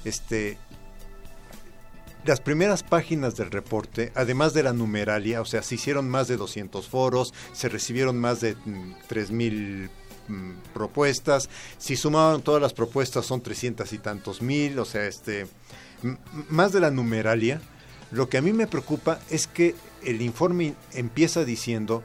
este, 0.04 0.58
las 2.26 2.42
primeras 2.42 2.84
páginas 2.84 3.38
del 3.38 3.52
reporte, 3.52 4.12
además 4.14 4.54
de 4.54 4.64
la 4.64 4.74
numeralia, 4.74 5.40
o 5.40 5.46
sea, 5.46 5.64
se 5.64 5.76
hicieron 5.76 6.10
más 6.10 6.28
de 6.28 6.36
200 6.36 6.88
foros, 6.88 7.34
se 7.54 7.70
recibieron 7.70 8.20
más 8.20 8.42
de 8.42 8.58
3.000 8.58 9.90
mm, 10.28 10.34
mm, 10.34 10.56
propuestas, 10.74 11.50
si 11.78 11.96
sumaban 11.96 12.42
todas 12.42 12.62
las 12.62 12.74
propuestas 12.74 13.26
son 13.26 13.42
300 13.42 13.94
y 13.94 13.98
tantos 14.00 14.42
mil, 14.42 14.78
o 14.80 14.86
sea, 14.86 15.06
este, 15.06 15.48
más 16.50 16.74
de 16.74 16.82
la 16.82 16.92
numeralia, 16.92 17.62
lo 18.12 18.30
que 18.30 18.38
a 18.38 18.42
mí 18.42 18.52
me 18.52 18.68
preocupa 18.68 19.20
es 19.30 19.48
que 19.48 19.76
el 20.04 20.22
informe 20.22 20.76
empieza 20.94 21.46
diciendo 21.46 22.04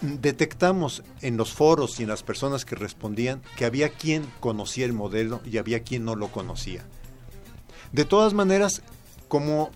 detectamos 0.00 1.02
en 1.20 1.36
los 1.36 1.52
foros 1.52 2.00
y 2.00 2.04
en 2.04 2.08
las 2.08 2.22
personas 2.22 2.64
que 2.64 2.76
respondían 2.76 3.42
que 3.56 3.64
había 3.64 3.90
quien 3.90 4.24
conocía 4.40 4.86
el 4.86 4.92
modelo 4.92 5.40
y 5.44 5.58
había 5.58 5.80
quien 5.80 6.04
no 6.04 6.16
lo 6.16 6.28
conocía. 6.28 6.84
De 7.92 8.04
todas 8.04 8.34
maneras, 8.34 8.82
como 9.28 9.70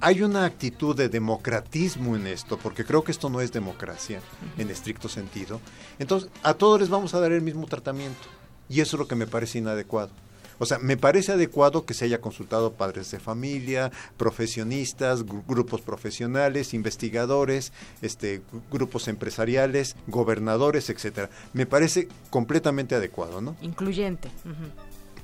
hay 0.00 0.22
una 0.22 0.44
actitud 0.44 0.96
de 0.96 1.08
democratismo 1.08 2.16
en 2.16 2.26
esto, 2.26 2.58
porque 2.58 2.84
creo 2.84 3.02
que 3.02 3.12
esto 3.12 3.28
no 3.28 3.40
es 3.40 3.52
democracia 3.52 4.20
en 4.56 4.70
estricto 4.70 5.08
sentido, 5.08 5.60
entonces 5.98 6.30
a 6.42 6.54
todos 6.54 6.80
les 6.80 6.88
vamos 6.88 7.14
a 7.14 7.20
dar 7.20 7.32
el 7.32 7.42
mismo 7.42 7.66
tratamiento. 7.66 8.28
Y 8.68 8.80
eso 8.80 8.96
es 8.96 9.00
lo 9.00 9.08
que 9.08 9.14
me 9.14 9.26
parece 9.26 9.58
inadecuado. 9.58 10.10
O 10.58 10.66
sea, 10.66 10.78
me 10.78 10.96
parece 10.96 11.32
adecuado 11.32 11.84
que 11.84 11.94
se 11.94 12.04
haya 12.04 12.20
consultado 12.20 12.72
padres 12.72 13.10
de 13.10 13.20
familia, 13.20 13.90
profesionistas, 14.16 15.24
grupos 15.24 15.80
profesionales, 15.80 16.74
investigadores, 16.74 17.72
este, 18.02 18.42
grupos 18.70 19.08
empresariales, 19.08 19.96
gobernadores, 20.06 20.90
etcétera. 20.90 21.30
Me 21.52 21.66
parece 21.66 22.08
completamente 22.30 22.94
adecuado, 22.94 23.40
¿no? 23.40 23.56
Incluyente 23.60 24.30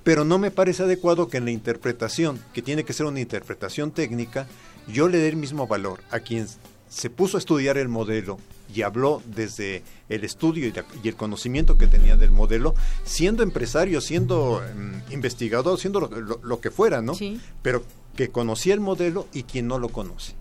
pero 0.05 0.25
no 0.25 0.39
me 0.39 0.51
parece 0.51 0.83
adecuado 0.83 1.29
que 1.29 1.39
en 1.39 1.47
la 1.47 1.51
interpretación, 1.51 2.39
que 2.53 2.63
tiene 2.63 2.85
que 2.85 2.93
ser 2.93 3.07
una 3.07 3.21
interpretación 3.21 3.91
técnica, 3.91 4.47
yo 4.87 5.09
le 5.09 5.19
dé 5.19 5.29
el 5.29 5.37
mismo 5.37 5.67
valor 5.67 6.01
a 6.11 6.21
quien 6.21 6.47
se 6.89 7.11
puso 7.11 7.39
a 7.39 7.41
estudiar 7.41 7.79
el 7.79 7.89
modelo 7.89 8.39
y 8.73 8.83
habló 8.83 9.23
desde 9.27 9.83
el 10.09 10.25
estudio 10.25 10.69
y, 10.69 11.09
el 11.09 11.17
conocimiento 11.17 11.77
que 11.77 11.87
tenía 11.87 12.17
del 12.17 12.31
modelo, 12.31 12.75
siendo 13.05 13.43
empresario, 13.43 14.01
siendo 14.01 14.63
mm, 14.75 15.13
investigador, 15.13 15.79
siendo 15.79 16.01
lo, 16.01 16.61
que 16.61 16.71
fuera, 16.71 17.03
¿no? 17.03 17.15
Sí. 17.15 17.41
Pero 17.63 17.85
que 18.17 18.29
conocía 18.29 18.75
el 18.75 18.81
modelo 18.81 19.27
y 19.33 19.43
quien 19.43 19.67
no 19.67 19.79
lo 19.79 19.89
conoce. 19.89 20.35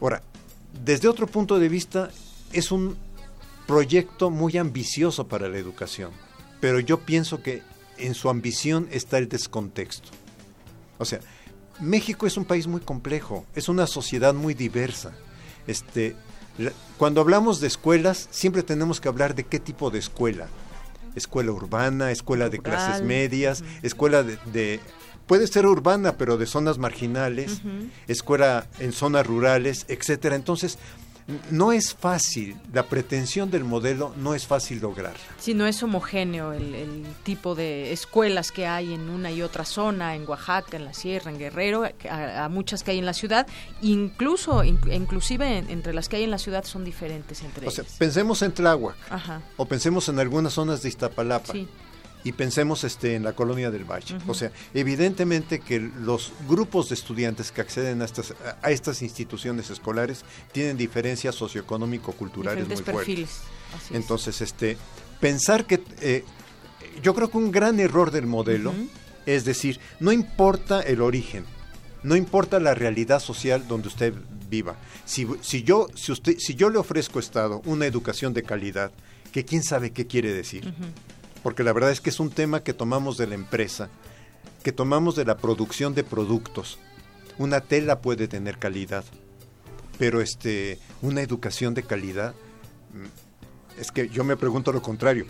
Ahora, 0.00 0.22
desde 0.84 1.08
otro 1.08 1.26
punto 1.26 1.58
de 1.58 1.68
vista, 1.68 2.10
es 2.52 2.72
un 2.72 2.96
proyecto 3.66 4.30
muy 4.30 4.56
ambicioso 4.58 5.26
para 5.26 5.48
la 5.48 5.58
educación, 5.58 6.10
pero 6.60 6.80
yo 6.80 7.00
pienso 7.00 7.42
que 7.42 7.62
en 7.98 8.14
su 8.14 8.28
ambición 8.28 8.88
está 8.90 9.18
el 9.18 9.28
descontexto. 9.28 10.10
O 10.98 11.04
sea, 11.04 11.20
México 11.80 12.26
es 12.26 12.36
un 12.36 12.44
país 12.44 12.66
muy 12.66 12.80
complejo, 12.80 13.44
es 13.54 13.68
una 13.68 13.86
sociedad 13.86 14.34
muy 14.34 14.54
diversa. 14.54 15.12
Este, 15.66 16.14
cuando 16.98 17.20
hablamos 17.20 17.60
de 17.60 17.66
escuelas, 17.66 18.28
siempre 18.30 18.62
tenemos 18.62 19.00
que 19.00 19.08
hablar 19.08 19.34
de 19.34 19.44
qué 19.44 19.60
tipo 19.60 19.90
de 19.90 19.98
escuela. 19.98 20.48
Escuela 21.14 21.52
urbana, 21.52 22.10
escuela 22.10 22.48
de 22.48 22.58
clases 22.58 23.02
medias, 23.02 23.64
escuela 23.82 24.22
de, 24.22 24.80
puede 25.26 25.46
ser 25.46 25.66
urbana, 25.66 26.16
pero 26.16 26.36
de 26.36 26.46
zonas 26.46 26.78
marginales, 26.78 27.62
escuela 28.06 28.66
en 28.78 28.92
zonas 28.92 29.26
rurales, 29.26 29.86
etcétera. 29.88 30.36
Entonces, 30.36 30.78
no 31.50 31.72
es 31.72 31.94
fácil, 31.94 32.56
la 32.72 32.84
pretensión 32.84 33.50
del 33.50 33.64
modelo 33.64 34.14
no 34.16 34.34
es 34.34 34.46
fácil 34.46 34.80
lograr. 34.80 35.14
Si 35.38 35.54
no 35.54 35.66
es 35.66 35.82
homogéneo 35.82 36.52
el, 36.52 37.04
tipo 37.24 37.56
de 37.56 37.92
escuelas 37.92 38.52
que 38.52 38.66
hay 38.66 38.94
en 38.94 39.10
una 39.10 39.32
y 39.32 39.42
otra 39.42 39.64
zona, 39.64 40.14
en 40.14 40.28
Oaxaca, 40.28 40.76
en 40.76 40.84
la 40.84 40.94
Sierra, 40.94 41.30
en 41.30 41.38
Guerrero, 41.38 41.84
a, 42.08 42.48
muchas 42.48 42.84
que 42.84 42.92
hay 42.92 42.98
en 42.98 43.06
la 43.06 43.14
ciudad, 43.14 43.46
incluso, 43.82 44.62
inclusive 44.62 45.58
entre 45.58 45.92
las 45.92 46.08
que 46.08 46.16
hay 46.16 46.24
en 46.24 46.30
la 46.30 46.38
ciudad 46.38 46.64
son 46.64 46.84
diferentes 46.84 47.42
entre 47.42 47.66
o 47.66 47.70
Sea, 47.70 47.84
pensemos 47.98 48.42
en 48.42 48.52
Tláhuac, 48.52 48.96
o 49.56 49.66
pensemos 49.66 50.08
en 50.08 50.20
algunas 50.20 50.52
zonas 50.52 50.82
de 50.82 50.88
Iztapalapa. 50.88 51.52
Sí 51.52 51.68
y 52.26 52.32
pensemos 52.32 52.82
este, 52.82 53.14
en 53.14 53.22
la 53.22 53.34
colonia 53.34 53.70
del 53.70 53.84
Valle. 53.84 54.16
O 54.26 54.34
sea, 54.34 54.50
evidentemente 54.74 55.60
que 55.60 55.78
los 55.78 56.32
grupos 56.48 56.88
de 56.88 56.96
estudiantes 56.96 57.52
que 57.52 57.60
acceden 57.60 58.02
a 58.02 58.04
estas, 58.04 58.34
a 58.62 58.70
estas 58.72 59.00
instituciones 59.02 59.70
escolares 59.70 60.24
tienen 60.50 60.76
diferencias 60.76 61.36
socioeconómico-culturales 61.36 62.66
muy 62.66 62.76
fuertes. 62.78 63.42
Entonces, 63.92 64.40
este, 64.40 64.76
pensar 65.20 65.66
que... 65.66 65.80
Eh, 66.00 66.24
yo 67.00 67.14
creo 67.14 67.30
que 67.30 67.38
un 67.38 67.52
gran 67.52 67.78
error 67.78 68.10
del 68.10 68.26
modelo 68.26 68.74
es 69.24 69.44
decir, 69.44 69.78
no 70.00 70.10
importa 70.10 70.80
el 70.80 71.02
origen, 71.02 71.44
no 72.02 72.16
importa 72.16 72.58
la 72.58 72.74
realidad 72.74 73.20
social 73.20 73.68
donde 73.68 73.86
usted 73.86 74.14
viva. 74.48 74.74
Si, 75.04 75.28
si, 75.42 75.62
yo, 75.62 75.88
si, 75.94 76.10
usted, 76.10 76.38
si 76.38 76.56
yo 76.56 76.70
le 76.70 76.78
ofrezco 76.78 77.20
Estado 77.20 77.62
una 77.66 77.86
educación 77.86 78.32
de 78.32 78.42
calidad, 78.42 78.90
que 79.30 79.44
quién 79.44 79.62
sabe 79.62 79.92
qué 79.92 80.06
quiere 80.06 80.32
decir 80.32 80.72
porque 81.46 81.62
la 81.62 81.72
verdad 81.72 81.92
es 81.92 82.00
que 82.00 82.10
es 82.10 82.18
un 82.18 82.30
tema 82.30 82.64
que 82.64 82.72
tomamos 82.72 83.18
de 83.18 83.28
la 83.28 83.36
empresa, 83.36 83.88
que 84.64 84.72
tomamos 84.72 85.14
de 85.14 85.24
la 85.24 85.36
producción 85.36 85.94
de 85.94 86.02
productos. 86.02 86.80
Una 87.38 87.60
tela 87.60 88.00
puede 88.00 88.26
tener 88.26 88.58
calidad, 88.58 89.04
pero 89.96 90.20
este, 90.20 90.80
una 91.02 91.22
educación 91.22 91.72
de 91.74 91.84
calidad, 91.84 92.34
mm, 92.92 93.80
es 93.80 93.92
que 93.92 94.08
yo 94.08 94.24
me 94.24 94.36
pregunto 94.36 94.72
lo 94.72 94.82
contrario. 94.82 95.26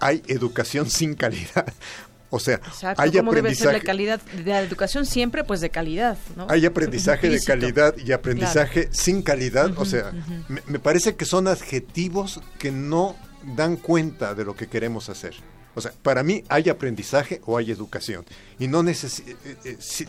Hay 0.00 0.20
educación 0.26 0.90
sin 0.90 1.14
calidad. 1.14 1.72
O 2.30 2.40
sea, 2.40 2.60
hay 2.96 3.12
¿cómo 3.12 3.30
aprendizaje. 3.30 3.42
Debe 3.42 3.54
ser 3.54 3.72
la 3.72 3.80
calidad 3.80 4.20
de 4.20 4.50
la 4.50 4.60
educación 4.60 5.06
siempre, 5.06 5.44
pues 5.44 5.60
de 5.60 5.70
calidad, 5.70 6.18
¿no? 6.34 6.48
Hay 6.50 6.66
aprendizaje 6.66 7.30
de 7.30 7.40
calidad 7.40 7.94
y 7.96 8.10
aprendizaje 8.10 8.88
sin 8.90 9.22
calidad. 9.22 9.72
o 9.78 9.84
sea, 9.84 10.12
me, 10.48 10.80
parece 10.80 11.14
que 11.14 11.24
son 11.24 11.46
adjetivos 11.46 12.40
que 12.58 12.72
no 12.72 13.14
dan 13.54 13.76
cuenta 13.76 14.34
de 14.34 14.44
lo 14.44 14.56
que 14.56 14.66
queremos 14.66 15.08
hacer. 15.08 15.34
O 15.74 15.80
sea, 15.80 15.92
para 16.02 16.22
mí 16.22 16.42
hay 16.48 16.70
aprendizaje 16.70 17.42
o 17.44 17.58
hay 17.58 17.70
educación. 17.70 18.24
Y 18.58 18.66
no 18.66 18.82
neces 18.82 19.20
eh, 19.20 19.36
eh, 19.64 19.76
si, 19.78 20.06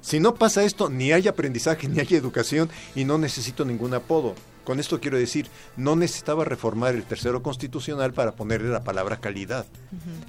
si, 0.00 0.20
no 0.20 0.34
pasa 0.34 0.64
esto, 0.64 0.88
ni 0.88 1.12
hay 1.12 1.28
aprendizaje 1.28 1.86
ni 1.88 2.00
hay 2.00 2.14
educación 2.14 2.70
y 2.94 3.04
no 3.04 3.18
necesito 3.18 3.64
ningún 3.64 3.92
apodo. 3.92 4.34
Con 4.64 4.80
esto 4.80 5.00
quiero 5.00 5.18
decir, 5.18 5.48
no 5.76 5.96
necesitaba 5.96 6.44
reformar 6.44 6.94
el 6.94 7.04
tercero 7.04 7.42
constitucional 7.42 8.14
para 8.14 8.32
ponerle 8.32 8.70
la 8.70 8.84
palabra 8.84 9.18
calidad. 9.18 9.66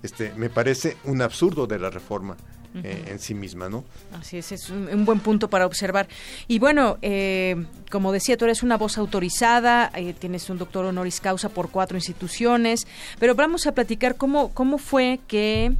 este, 0.01 0.33
me 0.35 0.49
parece 0.49 0.97
un 1.05 1.21
absurdo 1.21 1.65
de 1.65 1.79
la 1.79 1.89
reforma. 1.89 2.35
Eh, 2.75 3.05
en 3.07 3.19
sí 3.19 3.33
misma, 3.33 3.69
¿no? 3.69 3.83
Así 4.19 4.37
es, 4.37 4.51
es 4.51 4.69
un, 4.69 5.05
buen 5.05 5.19
punto 5.19 5.49
para 5.49 5.65
observar. 5.65 6.07
Y 6.47 6.59
bueno, 6.59 6.97
eh, 7.01 7.65
como 7.91 8.11
decía, 8.11 8.35
tú 8.37 8.45
eres 8.45 8.63
una 8.63 8.77
voz 8.77 8.97
autorizada, 8.97 9.91
eh, 9.95 10.13
tienes 10.17 10.49
un 10.49 10.57
doctor 10.57 10.85
honoris 10.85 11.19
causa 11.19 11.49
por 11.49 11.69
cuatro 11.69 11.97
instituciones, 11.97 12.87
pero 13.19 13.35
vamos 13.35 13.67
a 13.67 13.73
platicar 13.73 14.15
cómo, 14.15 14.49
cómo 14.53 14.77
fue 14.77 15.19
que 15.27 15.73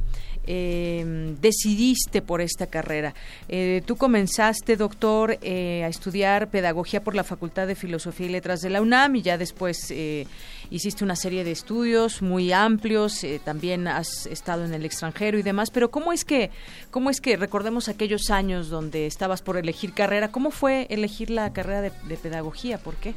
eh, 0.46 1.34
decidiste 1.40 2.22
por 2.22 2.40
esta 2.40 2.66
carrera. 2.66 3.14
Eh, 3.48 3.82
tú 3.86 3.96
comenzaste, 3.96 4.76
doctor, 4.76 5.38
eh, 5.42 5.82
a 5.84 5.88
estudiar 5.88 6.48
pedagogía 6.50 7.02
por 7.02 7.14
la 7.14 7.24
Facultad 7.24 7.66
de 7.66 7.74
Filosofía 7.74 8.26
y 8.26 8.30
Letras 8.30 8.60
de 8.60 8.70
la 8.70 8.82
UNAM 8.82 9.16
y 9.16 9.22
ya 9.22 9.38
después 9.38 9.90
eh, 9.90 10.26
hiciste 10.70 11.04
una 11.04 11.16
serie 11.16 11.44
de 11.44 11.52
estudios 11.52 12.22
muy 12.22 12.52
amplios. 12.52 13.24
también 13.44 13.88
has 13.88 14.26
estado 14.26 14.64
en 14.64 14.74
el 14.74 14.84
extranjero 14.84 15.38
y 15.38 15.42
demás. 15.42 15.70
Pero 15.70 15.90
cómo 15.90 16.12
es 16.12 16.24
que, 16.24 16.50
cómo 16.90 17.10
es 17.10 17.20
que 17.20 17.36
recordemos 17.36 17.88
aquellos 17.88 18.30
años 18.30 18.68
donde 18.68 19.06
estabas 19.06 19.42
por 19.42 19.56
elegir 19.56 19.92
carrera. 19.92 20.30
¿Cómo 20.30 20.50
fue 20.50 20.86
elegir 20.90 21.30
la 21.30 21.52
carrera 21.52 21.82
de, 21.82 21.92
de 22.08 22.16
pedagogía? 22.16 22.78
¿Por 22.78 22.96
qué? 22.96 23.14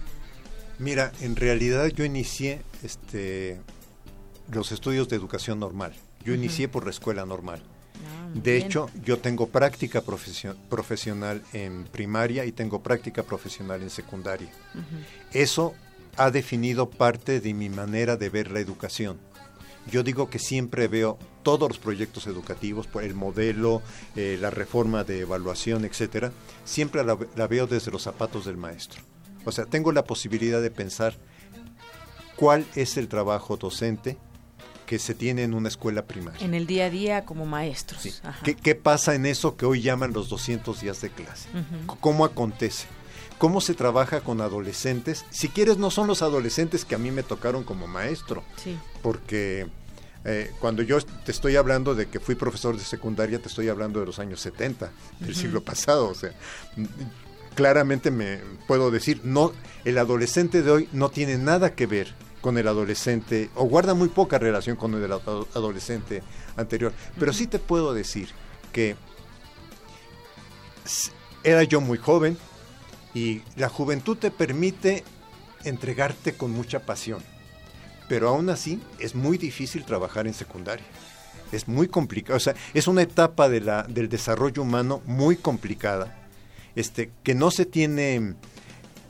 Mira, 0.79 1.11
en 1.21 1.35
realidad 1.35 1.87
yo 1.87 2.05
inicié 2.05 2.61
este 2.83 3.59
los 4.51 4.71
estudios 4.71 5.09
de 5.09 5.15
educación 5.15 5.59
normal. 5.59 5.93
Yo 6.27 6.33
inicié 6.33 6.67
por 6.67 6.83
la 6.83 6.89
escuela 6.89 7.25
normal. 7.25 7.61
Ah, 8.05 8.29
de 8.33 8.57
hecho, 8.57 8.89
yo 9.01 9.17
tengo 9.19 9.47
práctica 9.47 10.01
profesional 10.01 11.41
en 11.53 11.85
primaria 11.85 12.43
y 12.43 12.51
tengo 12.51 12.83
práctica 12.83 13.23
profesional 13.23 13.81
en 13.81 13.89
secundaria. 13.89 14.49
Eso 15.31 15.73
ha 16.17 16.29
definido 16.29 16.89
parte 16.89 17.39
de 17.39 17.53
mi 17.53 17.69
manera 17.69 18.17
de 18.17 18.27
ver 18.27 18.51
la 18.51 18.59
educación. 18.59 19.17
Yo 19.89 20.03
digo 20.03 20.29
que 20.29 20.37
siempre 20.37 20.89
veo 20.89 21.17
todos 21.43 21.69
los 21.69 21.79
proyectos 21.79 22.27
educativos, 22.27 22.89
el 23.01 23.13
modelo, 23.13 23.81
eh, 24.17 24.37
la 24.41 24.49
reforma 24.49 25.05
de 25.05 25.21
evaluación, 25.21 25.85
etcétera, 25.85 26.33
siempre 26.65 27.05
la 27.05 27.47
veo 27.47 27.67
desde 27.67 27.89
los 27.89 28.01
zapatos 28.01 28.43
del 28.43 28.57
maestro. 28.57 29.01
O 29.45 29.53
sea, 29.53 29.65
tengo 29.65 29.93
la 29.93 30.03
posibilidad 30.03 30.61
de 30.61 30.71
pensar 30.71 31.15
cuál 32.35 32.65
es 32.75 32.97
el 32.97 33.07
trabajo 33.07 33.55
docente, 33.55 34.17
que 34.87 34.97
se 34.97 35.13
tiene 35.13 35.43
en 35.43 35.53
una 35.53 35.67
escuela 35.67 36.05
primaria. 36.05 36.43
En 36.43 36.55
el 36.55 36.65
día 36.65 36.85
a 36.85 36.89
día 36.89 37.25
como 37.25 37.45
maestros. 37.45 38.21
¿Qué, 38.41 38.73
pasa 38.73 39.13
en 39.13 39.27
eso 39.27 39.57
que 39.57 39.67
hoy 39.67 39.81
llaman 39.81 40.13
los 40.13 40.29
200 40.29 40.81
días 40.81 41.01
de 41.01 41.09
clase? 41.11 41.49
¿Cómo 41.99 42.25
acontece? 42.25 42.87
¿Cómo 43.37 43.61
se 43.61 43.75
trabaja 43.75 44.21
con 44.21 44.41
adolescentes? 44.41 45.25
Si 45.29 45.49
quieres, 45.49 45.77
no 45.77 45.91
son 45.91 46.07
los 46.07 46.23
adolescentes 46.23 46.85
que 46.85 46.95
a 46.95 46.97
mí 46.97 47.11
me 47.11 47.21
tocaron 47.21 47.63
como 47.63 47.85
maestro. 47.85 48.43
Sí. 48.63 48.79
Porque 49.03 49.67
eh, 50.25 50.51
cuando 50.59 50.81
yo 50.81 50.99
te 51.01 51.31
estoy 51.31 51.57
hablando 51.57 51.93
de 51.93 52.07
que 52.07 52.19
fui 52.19 52.35
profesor 52.35 52.75
de 52.77 52.83
secundaria, 52.83 53.39
te 53.39 53.49
estoy 53.49 53.67
hablando 53.67 53.99
de 53.99 54.07
los 54.07 54.19
años 54.19 54.39
70 54.39 54.89
del 55.19 55.35
siglo 55.35 55.61
pasado. 55.61 56.07
O 56.07 56.15
sea, 56.15 56.31
claramente 57.55 58.09
me 58.09 58.39
puedo 58.67 58.89
decir, 58.89 59.19
no, 59.25 59.51
el 59.83 59.97
adolescente 59.97 60.63
de 60.63 60.71
hoy 60.71 60.89
no 60.93 61.09
tiene 61.09 61.37
nada 61.37 61.75
que 61.75 61.87
ver 61.87 62.15
con 62.41 62.57
el 62.57 62.67
adolescente, 62.67 63.49
o 63.55 63.65
guarda 63.65 63.93
muy 63.93 64.09
poca 64.09 64.37
relación 64.37 64.75
con 64.75 64.93
el 64.93 65.11
adolescente 65.11 66.23
anterior. 66.55 66.93
Pero 67.19 67.33
sí 67.33 67.47
te 67.47 67.59
puedo 67.59 67.93
decir 67.93 68.29
que 68.71 68.95
era 71.43 71.63
yo 71.63 71.81
muy 71.81 71.97
joven 71.97 72.37
y 73.13 73.41
la 73.55 73.69
juventud 73.69 74.17
te 74.17 74.31
permite 74.31 75.03
entregarte 75.63 76.33
con 76.33 76.51
mucha 76.51 76.79
pasión. 76.85 77.23
Pero 78.07 78.29
aún 78.29 78.49
así 78.49 78.81
es 78.99 79.15
muy 79.15 79.37
difícil 79.37 79.83
trabajar 79.83 80.27
en 80.27 80.33
secundaria. 80.33 80.85
Es 81.51 81.67
muy 81.67 81.87
complicado. 81.87 82.37
O 82.37 82.39
sea, 82.39 82.55
es 82.73 82.87
una 82.87 83.01
etapa 83.01 83.49
de 83.49 83.61
la, 83.61 83.83
del 83.83 84.09
desarrollo 84.09 84.61
humano 84.61 85.01
muy 85.05 85.35
complicada, 85.35 86.15
este, 86.75 87.11
que 87.23 87.35
no 87.35 87.51
se 87.51 87.65
tiene 87.65 88.35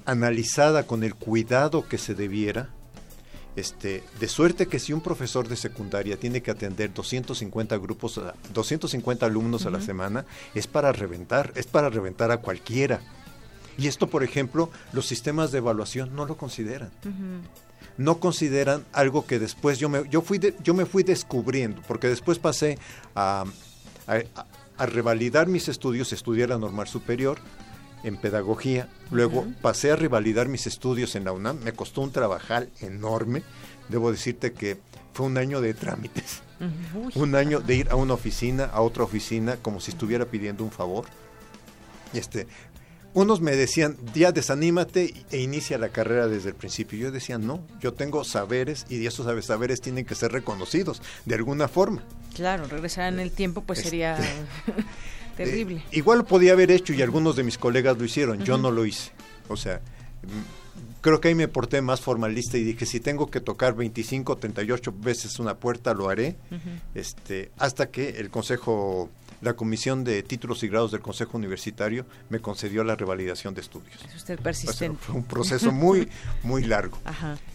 analizada 0.05 0.87
con 0.87 1.03
el 1.03 1.13
cuidado 1.13 1.87
que 1.87 1.97
se 1.97 2.15
debiera 2.15 2.69
este, 3.57 4.03
de 4.19 4.27
suerte 4.27 4.67
que 4.67 4.77
si 4.77 4.93
un 4.93 5.01
profesor 5.01 5.47
de 5.47 5.55
secundaria 5.55 6.15
tiene 6.15 6.41
que 6.41 6.51
atender 6.51 6.93
250 6.93 7.75
grupos, 7.77 8.21
250 8.53 9.25
alumnos 9.25 9.65
a 9.65 9.71
la 9.71 9.81
semana, 9.81 10.25
es 10.53 10.67
para 10.67 10.91
reventar, 10.91 11.51
es 11.55 11.65
para 11.65 11.89
reventar 11.89 12.31
a 12.31 12.38
cualquiera. 12.38 13.01
Y 13.75 13.88
esto, 13.88 14.07
por 14.07 14.23
ejemplo, 14.23 14.69
los 14.93 15.07
sistemas 15.07 15.51
de 15.51 15.57
evaluación 15.57 16.15
no 16.15 16.25
lo 16.25 16.38
consideran. 16.38 16.91
No 17.97 18.19
consideran 18.19 18.85
algo 18.93 19.25
que 19.25 19.39
después 19.39 19.79
yo 19.79 19.89
me, 19.89 20.07
yo 20.07 20.21
fui 20.21 20.39
yo 20.63 20.75
me 20.75 20.85
fui 20.85 21.01
descubriendo, 21.01 21.81
porque 21.88 22.07
después 22.07 22.38
pasé 22.38 22.77
a, 23.15 23.43
a, 24.05 24.85
revalidar 24.85 25.47
mis 25.47 25.67
estudios, 25.67 26.13
estudié 26.13 26.45
la 26.45 26.59
normal 26.59 26.88
superior, 26.88 27.39
en 28.03 28.18
pedagogía, 28.18 28.90
luego 29.11 29.45
pasé 29.61 29.91
a 29.91 29.95
revalidar 29.95 30.48
mis 30.48 30.68
estudios 30.68 31.15
en 31.15 31.26
la 31.26 31.32
UNAM, 31.32 31.60
me 31.64 31.74
costó 31.74 32.02
un 32.02 32.11
trabajar 32.11 32.68
enorme, 32.82 33.44
debo 33.90 34.11
decirte 34.11 34.53
que 34.53 34.78
fue 35.14 35.26
un 35.26 35.38
año 35.38 35.61
de 35.61 35.74
trámites, 35.74 36.41
un 37.15 37.36
año 37.36 37.60
de 37.60 37.76
ir 37.76 37.90
a 37.90 37.95
una 37.95 38.14
oficina, 38.14 38.65
a 38.65 38.82
otra 38.82 39.03
oficina, 39.03 39.57
como 39.57 39.80
si 39.80 39.91
estuviera 39.91 40.26
pidiendo 40.26 40.64
un 40.64 40.72
favor. 40.72 41.06
Este, 42.14 42.48
unos 43.14 43.41
me 43.41 43.56
decían, 43.56 43.98
ya 44.14 44.32
desanímate 44.32 45.14
e 45.32 45.40
inicia 45.40 45.80
la 45.80 45.90
carrera 45.90 46.28
desde 46.28 46.49
el 46.49 46.56
principio. 46.56 46.99
Yo 46.99 47.11
decía, 47.11 47.40
no, 47.40 47.65
yo 47.80 47.94
tengo 47.94 48.24
saberes 48.24 48.86
y 48.90 49.03
esos 49.07 49.26
saberes 49.44 49.82
tienen 49.82 50.06
que 50.06 50.14
ser 50.14 50.32
reconocidos 50.32 51.02
de 51.26 51.34
alguna 51.34 51.68
forma. 51.68 52.03
Claro, 52.36 52.68
regresar 52.68 53.11
en 53.11 53.19
el 53.19 53.32
tiempo 53.32 53.61
pues 53.61 53.80
este, 53.80 53.90
sería... 53.90 54.18
Terrible. 55.38 55.77
Eh, 55.77 55.84
igual 55.97 56.19
lo 56.19 56.26
podía 56.26 56.53
haber 56.53 56.72
hecho 56.72 56.93
y 56.93 57.01
algunos 57.01 57.35
de 57.35 57.43
mis 57.43 57.57
colegas 57.57 57.97
lo 57.97 58.03
hicieron, 58.03 58.43
yo 58.43 58.57
no 58.57 58.72
lo 58.72 58.85
hice. 58.85 59.11
O 59.47 59.55
sea, 59.55 59.77
mm, 60.23 61.01
creo 61.01 61.22
que 61.22 61.30
ahí 61.30 61.35
me 61.35 61.47
porté 61.47 61.81
más 61.81 62.01
formalista 62.01 62.57
y 62.57 62.64
dije, 62.64 62.85
si 62.85 62.99
tengo 62.99 63.30
que 63.30 63.39
tocar 63.39 63.76
25, 63.76 64.38
38 64.38 64.93
veces 64.99 65.39
una 65.39 65.55
puerta, 65.55 65.93
lo 65.93 66.09
haré. 66.09 66.35
este, 66.95 67.51
hasta 67.57 67.89
que 67.91 68.09
el 68.09 68.30
Consejo, 68.30 69.09
la 69.41 69.53
Comisión 69.53 70.03
de 70.03 70.23
Títulos 70.23 70.64
y 70.64 70.68
Grados 70.68 70.91
del 70.91 71.01
Consejo 71.01 71.38
Universitario 71.38 72.05
me 72.30 72.39
concedió 72.39 72.84
la 72.84 72.95
revalidación 72.95 73.53
de 73.53 73.61
estudios. 73.61 74.03
Es 74.05 74.15
usted 74.15 74.39
persistente. 74.39 74.97
fue 74.99 75.15
un 75.15 75.23
proceso 75.23 75.72
muy, 75.72 76.09
muy 76.43 76.64
largo. 76.64 76.97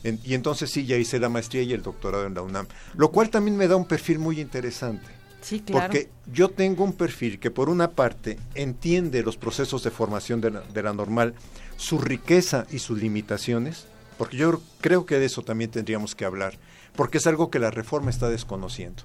y 0.04 0.34
entonces 0.34 0.70
sí, 0.70 0.86
ya 0.86 0.96
hice 0.96 1.18
la 1.18 1.28
maestría 1.28 1.62
y 1.62 1.72
el 1.72 1.82
doctorado 1.82 2.26
en 2.26 2.34
la 2.34 2.42
UNAM, 2.42 2.66
lo 2.94 3.10
cual 3.10 3.28
también 3.28 3.56
me 3.56 3.66
da 3.66 3.76
un 3.76 3.86
perfil 3.86 4.18
muy 4.18 4.40
interesante 4.40 5.21
porque 5.70 6.08
yo 6.32 6.48
tengo 6.48 6.84
un 6.84 6.92
perfil 6.92 7.38
que 7.38 7.50
por 7.50 7.68
una 7.68 7.90
parte 7.90 8.38
entiende 8.54 9.22
los 9.22 9.36
procesos 9.36 9.82
de 9.82 9.90
formación 9.90 10.40
de 10.40 10.82
la, 10.82 10.92
normal, 10.92 11.34
su 11.76 11.98
riqueza 11.98 12.66
y 12.70 12.78
sus 12.78 13.00
limitaciones, 13.00 13.86
porque 14.18 14.36
yo 14.36 14.60
creo 14.80 15.04
que 15.04 15.18
de 15.18 15.26
eso 15.26 15.42
también 15.42 15.70
tendríamos 15.70 16.14
que 16.14 16.24
hablar, 16.24 16.54
porque 16.94 17.18
es 17.18 17.26
algo 17.26 17.50
que 17.50 17.58
la 17.58 17.70
reforma 17.70 18.10
está 18.10 18.28
desconociendo. 18.28 19.02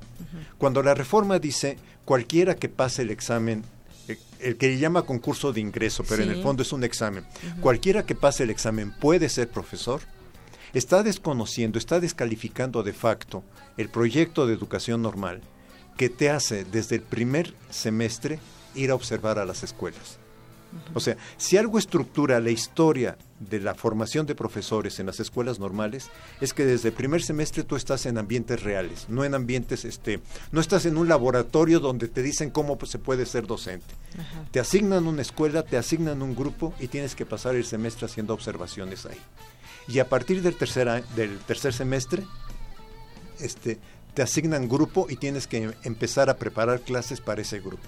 Cuando 0.57 0.83
la 0.83 0.93
reforma 0.93 1.39
dice 1.39 1.77
cualquiera 2.05 2.55
que 2.55 2.69
pase 2.69 3.01
el 3.01 3.09
examen, 3.09 3.63
eh, 4.07 4.17
el, 4.39 4.57
que 4.57 4.77
llama 4.77 5.03
concurso 5.03 5.53
de 5.53 5.61
ingreso, 5.61 6.03
pero 6.07 6.23
en 6.23 6.29
el 6.29 6.43
fondo 6.43 6.61
es 6.61 6.71
un 6.71 6.83
examen, 6.83 7.25
cualquiera 7.61 8.05
que 8.05 8.15
pase 8.15 8.43
el 8.43 8.49
examen 8.49 8.91
puede 8.91 9.29
ser 9.29 9.49
profesor, 9.49 10.01
está 10.73 11.01
desconociendo, 11.01 11.79
está 11.79 11.99
descalificando 11.99 12.83
de 12.83 12.93
facto 12.93 13.43
el 13.77 13.89
proyecto 13.89 14.45
de 14.45 14.53
educación 14.53 15.01
normal 15.01 15.41
que 15.97 16.09
te 16.09 16.29
hace 16.29 16.63
desde 16.63 16.95
el 16.97 17.01
primer 17.01 17.53
semestre 17.69 18.39
ir 18.75 18.91
a 18.91 18.95
observar 18.95 19.39
a 19.39 19.45
las 19.45 19.63
escuelas. 19.63 20.19
O 20.93 20.99
sea, 20.99 21.17
si 21.37 21.57
algo 21.57 21.79
estructura 21.79 22.39
la 22.39 22.51
historia 22.51 23.17
de 23.39 23.59
la 23.59 23.73
formación 23.73 24.25
de 24.25 24.35
profesores 24.35 24.99
en 24.99 25.05
las 25.05 25.19
escuelas 25.19 25.59
normales 25.59 26.09
es 26.41 26.53
que 26.53 26.65
desde 26.65 26.89
el 26.89 26.93
primer 26.93 27.21
semestre 27.21 27.63
tú 27.63 27.75
estás 27.75 28.05
en 28.05 28.17
ambientes 28.17 28.61
reales, 28.63 29.05
no 29.07 29.23
en 29.23 29.33
ambientes, 29.33 29.85
este, 29.85 30.19
no 30.51 30.59
estás 30.59 30.85
en 30.85 30.97
un 30.97 31.07
laboratorio 31.07 31.79
donde 31.79 32.07
te 32.07 32.21
dicen 32.21 32.49
cómo 32.49 32.77
se 32.85 32.99
puede 32.99 33.25
ser 33.25 33.47
docente. 33.47 33.95
Te 34.51 34.59
asignan 34.59 35.07
una 35.07 35.21
escuela, 35.21 35.63
te 35.63 35.77
asignan 35.77 36.21
un 36.21 36.35
grupo 36.35 36.73
y 36.79 36.87
tienes 36.87 37.15
que 37.15 37.25
pasar 37.25 37.55
el 37.55 37.65
semestre 37.65 38.05
haciendo 38.05 38.33
observaciones 38.33 39.05
ahí. 39.05 39.19
Y 39.87 39.99
a 39.99 40.09
partir 40.09 40.41
del 40.41 40.55
tercer, 40.55 41.05
del 41.15 41.39
tercer 41.39 41.73
semestre, 41.73 42.23
este, 43.39 43.79
te 44.17 44.23
asignan 44.23 44.67
grupo 44.67 45.05
y 45.07 45.17
tienes 45.17 45.45
que 45.45 45.75
empezar 45.83 46.31
a 46.31 46.37
preparar 46.37 46.81
clases 46.81 47.21
para 47.21 47.43
ese 47.43 47.59
grupo, 47.59 47.87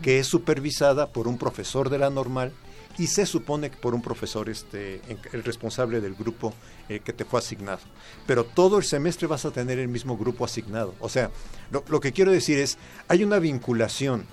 que 0.00 0.20
es 0.20 0.28
supervisada 0.28 1.08
por 1.08 1.26
un 1.26 1.38
profesor 1.38 1.90
de 1.90 1.98
la 1.98 2.08
normal 2.08 2.52
y 2.98 3.08
se 3.08 3.26
supone 3.26 3.68
que 3.68 3.76
por 3.76 3.96
un 3.96 4.00
profesor 4.00 4.48
este, 4.48 5.00
el 5.32 5.42
responsable 5.42 6.00
del 6.00 6.14
grupo 6.14 6.54
eh, 6.88 7.00
que 7.00 7.12
te 7.12 7.24
fue 7.24 7.40
asignado. 7.40 7.80
Pero 8.28 8.44
todo 8.44 8.78
el 8.78 8.84
semestre 8.84 9.26
vas 9.26 9.44
a 9.44 9.50
tener 9.50 9.80
el 9.80 9.88
mismo 9.88 10.16
grupo 10.16 10.44
asignado. 10.44 10.94
O 11.00 11.08
sea, 11.08 11.32
lo, 11.72 11.82
lo 11.88 11.98
que 11.98 12.12
quiero 12.12 12.30
decir 12.30 12.60
es, 12.60 12.78
hay 13.08 13.24
una 13.24 13.40
vinculación 13.40 14.26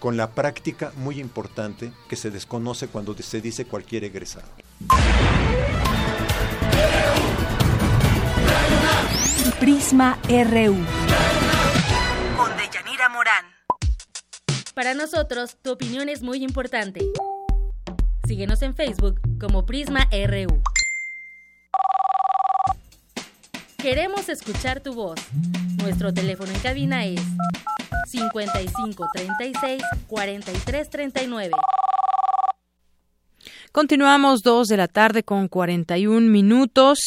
con 0.00 0.16
la 0.16 0.32
práctica 0.32 0.90
muy 0.96 1.20
importante 1.20 1.92
que 2.08 2.16
se 2.16 2.32
desconoce 2.32 2.88
cuando 2.88 3.14
se 3.14 3.40
dice 3.40 3.64
cualquier 3.64 4.02
egresado. 4.02 4.48
Prisma 9.58 10.18
RU. 10.28 10.76
Con 12.36 12.56
Deyanira 12.56 13.08
Morán. 13.08 13.44
Para 14.74 14.94
nosotros, 14.94 15.56
tu 15.62 15.72
opinión 15.72 16.08
es 16.08 16.22
muy 16.22 16.42
importante. 16.42 17.00
Síguenos 18.26 18.62
en 18.62 18.74
Facebook 18.74 19.20
como 19.40 19.66
Prisma 19.66 20.08
RU. 20.10 20.62
Queremos 23.78 24.28
escuchar 24.28 24.80
tu 24.80 24.94
voz. 24.94 25.20
Nuestro 25.82 26.14
teléfono 26.14 26.52
en 26.52 26.60
cabina 26.60 27.04
es 27.04 27.20
55 28.06 29.08
36 29.14 29.82
43 30.06 30.90
39. 30.90 31.50
Continuamos 33.72 34.42
dos 34.42 34.68
de 34.68 34.76
la 34.76 34.86
tarde 34.86 35.22
con 35.22 35.48
41 35.48 36.28
minutos 36.30 36.98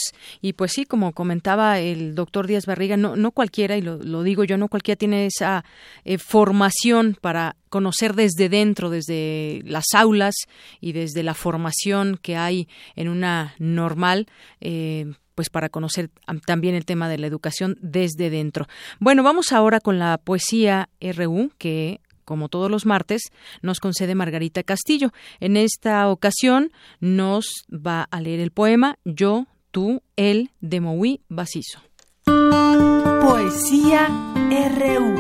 y 0.42 0.54
pues 0.54 0.72
sí, 0.72 0.86
como 0.86 1.14
comentaba 1.14 1.78
el 1.80 2.16
doctor 2.16 2.48
Díaz 2.48 2.66
Barriga, 2.66 2.98
no, 2.98 3.16
no 3.16 3.30
cualquiera, 3.30 3.78
y 3.78 3.84
lo, 3.84 4.24
digo 4.24 4.44
yo, 4.46 4.58
no 4.58 4.68
cualquiera 4.68 4.98
tiene 4.98 5.28
esa 5.28 5.64
eh, 6.06 6.18
formación 6.18 7.20
para 7.22 7.56
conocer 7.70 8.16
desde 8.16 8.50
dentro, 8.50 8.90
desde 8.90 9.62
las 9.64 9.86
aulas 9.94 10.34
y 10.82 10.94
desde 10.94 11.22
la 11.22 11.36
formación 11.36 12.18
que 12.20 12.36
hay 12.36 12.68
en 12.96 13.10
una 13.10 13.54
normal. 13.60 14.26
Eh, 14.60 15.14
pues 15.36 15.50
para 15.50 15.68
conocer 15.68 16.10
también 16.46 16.76
el 16.76 16.86
tema 16.86 17.10
de 17.10 17.18
la 17.18 17.28
educación 17.28 17.78
desde 17.82 18.30
dentro. 18.30 18.68
Bueno, 19.00 19.22
vamos 19.22 19.52
ahora 19.52 19.82
con 19.82 20.00
la 20.00 20.18
poesía 20.18 20.88
RU 21.02 21.52
que 21.58 22.00
como 22.26 22.50
todos 22.50 22.70
los 22.70 22.86
martes, 22.86 23.32
nos 23.62 23.80
concede 23.80 24.16
Margarita 24.16 24.64
Castillo. 24.64 25.12
En 25.40 25.56
esta 25.56 26.10
ocasión 26.10 26.72
nos 27.00 27.46
va 27.72 28.04
a 28.04 28.20
leer 28.20 28.40
el 28.40 28.52
poema 28.52 28.98
Yo, 29.06 29.48
tú, 29.72 30.02
él 30.16 30.52
de 30.60 30.82
Moui 30.82 31.22
Basiso. 31.30 31.80
Poesía 32.26 34.08
RU. 34.50 35.16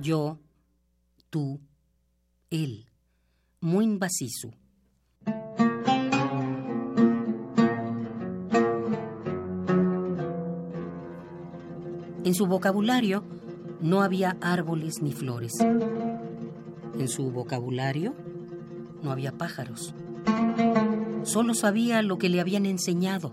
Yo, 0.00 0.38
tú, 1.30 1.60
él, 2.50 2.86
muy 3.60 3.86
Basiso. 3.98 4.52
En 12.24 12.34
su 12.34 12.46
vocabulario 12.46 13.24
no 13.80 14.02
había 14.02 14.36
árboles 14.40 15.02
ni 15.02 15.12
flores. 15.12 15.54
En 15.60 17.08
su 17.08 17.30
vocabulario 17.30 18.14
no 19.02 19.10
había 19.12 19.32
pájaros. 19.32 19.94
Solo 21.22 21.54
sabía 21.54 22.02
lo 22.02 22.18
que 22.18 22.28
le 22.28 22.40
habían 22.40 22.66
enseñado. 22.66 23.32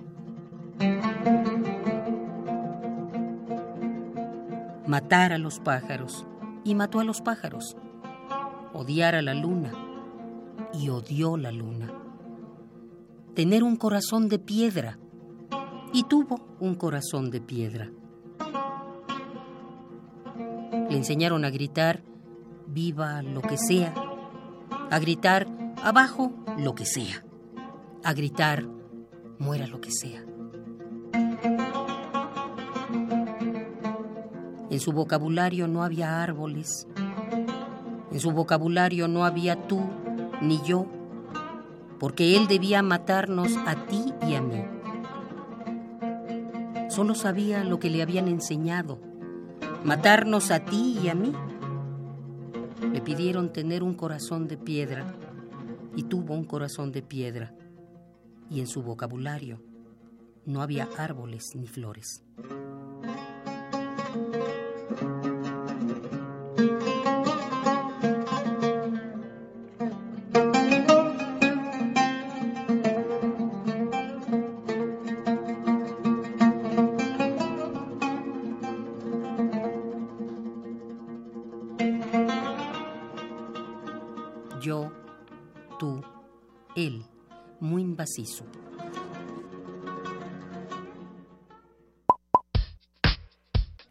Matar 4.87 5.33
a 5.33 5.37
los 5.37 5.59
pájaros 5.59 6.25
y 6.63 6.75
mató 6.75 6.99
a 6.99 7.03
los 7.03 7.21
pájaros. 7.21 7.75
Odiar 8.73 9.15
a 9.15 9.21
la 9.21 9.33
luna 9.33 9.71
y 10.73 10.89
odió 10.89 11.37
la 11.37 11.51
luna. 11.51 11.91
Tener 13.33 13.63
un 13.63 13.75
corazón 13.77 14.29
de 14.29 14.39
piedra 14.39 14.99
y 15.91 16.03
tuvo 16.03 16.39
un 16.59 16.75
corazón 16.75 17.31
de 17.31 17.41
piedra. 17.41 17.89
Le 20.95 20.99
enseñaron 20.99 21.43
a 21.43 21.49
gritar, 21.49 22.03
viva 22.67 23.21
lo 23.21 23.41
que 23.41 23.57
sea, 23.57 23.93
a 24.89 24.97
gritar, 24.97 25.45
abajo 25.83 26.31
lo 26.57 26.73
que 26.73 26.85
sea, 26.85 27.21
a 28.01 28.13
gritar, 28.13 28.65
muera 29.37 29.67
lo 29.67 29.81
que 29.81 29.91
sea. 29.91 30.23
En 34.69 34.79
su 34.79 34.93
vocabulario 34.93 35.67
no 35.67 35.83
había 35.83 36.23
árboles, 36.23 36.87
en 38.09 38.19
su 38.21 38.31
vocabulario 38.31 39.09
no 39.09 39.25
había 39.25 39.67
tú 39.67 39.81
ni 40.41 40.61
yo, 40.61 40.85
porque 41.99 42.37
él 42.37 42.47
debía 42.47 42.81
matarnos 42.81 43.51
a 43.67 43.85
ti 43.85 44.13
y 44.25 44.35
a 44.35 44.41
mí. 44.41 44.63
Solo 46.87 47.15
sabía 47.15 47.65
lo 47.65 47.79
que 47.79 47.89
le 47.89 48.01
habían 48.01 48.29
enseñado 48.29 49.13
matarnos 49.85 50.49
a 50.49 50.65
ti 50.65 50.97
y 51.01 51.09
a 51.09 51.15
mí. 51.15 51.31
Le 52.91 53.01
pidieron 53.01 53.53
tener 53.53 53.83
un 53.83 53.93
corazón 53.93 54.47
de 54.47 54.57
piedra 54.57 55.15
y 55.95 56.03
tuvo 56.03 56.33
un 56.33 56.43
corazón 56.43 56.91
de 56.91 57.03
piedra 57.03 57.53
y 58.49 58.59
en 58.59 58.67
su 58.67 58.81
vocabulario 58.81 59.61
no 60.45 60.61
había 60.61 60.89
árboles 60.97 61.55
ni 61.55 61.67
flores. 61.67 62.23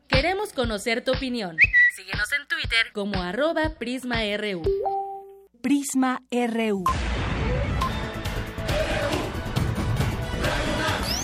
Queremos 0.08 0.52
conocer 0.54 1.04
tu 1.04 1.12
opinión. 1.12 1.56
Síguenos 1.94 2.32
en 2.32 2.46
Twitter 2.48 2.92
como 2.92 3.20
arroba 3.20 3.74
PrismaRU. 3.78 4.62
Prisma 5.60 6.22
RU. 6.30 6.84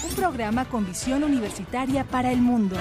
Un 0.04 0.14
programa 0.16 0.68
con 0.68 0.86
visión 0.86 1.24
universitaria 1.24 2.04
para 2.04 2.30
el 2.30 2.40
mundo. 2.40 2.76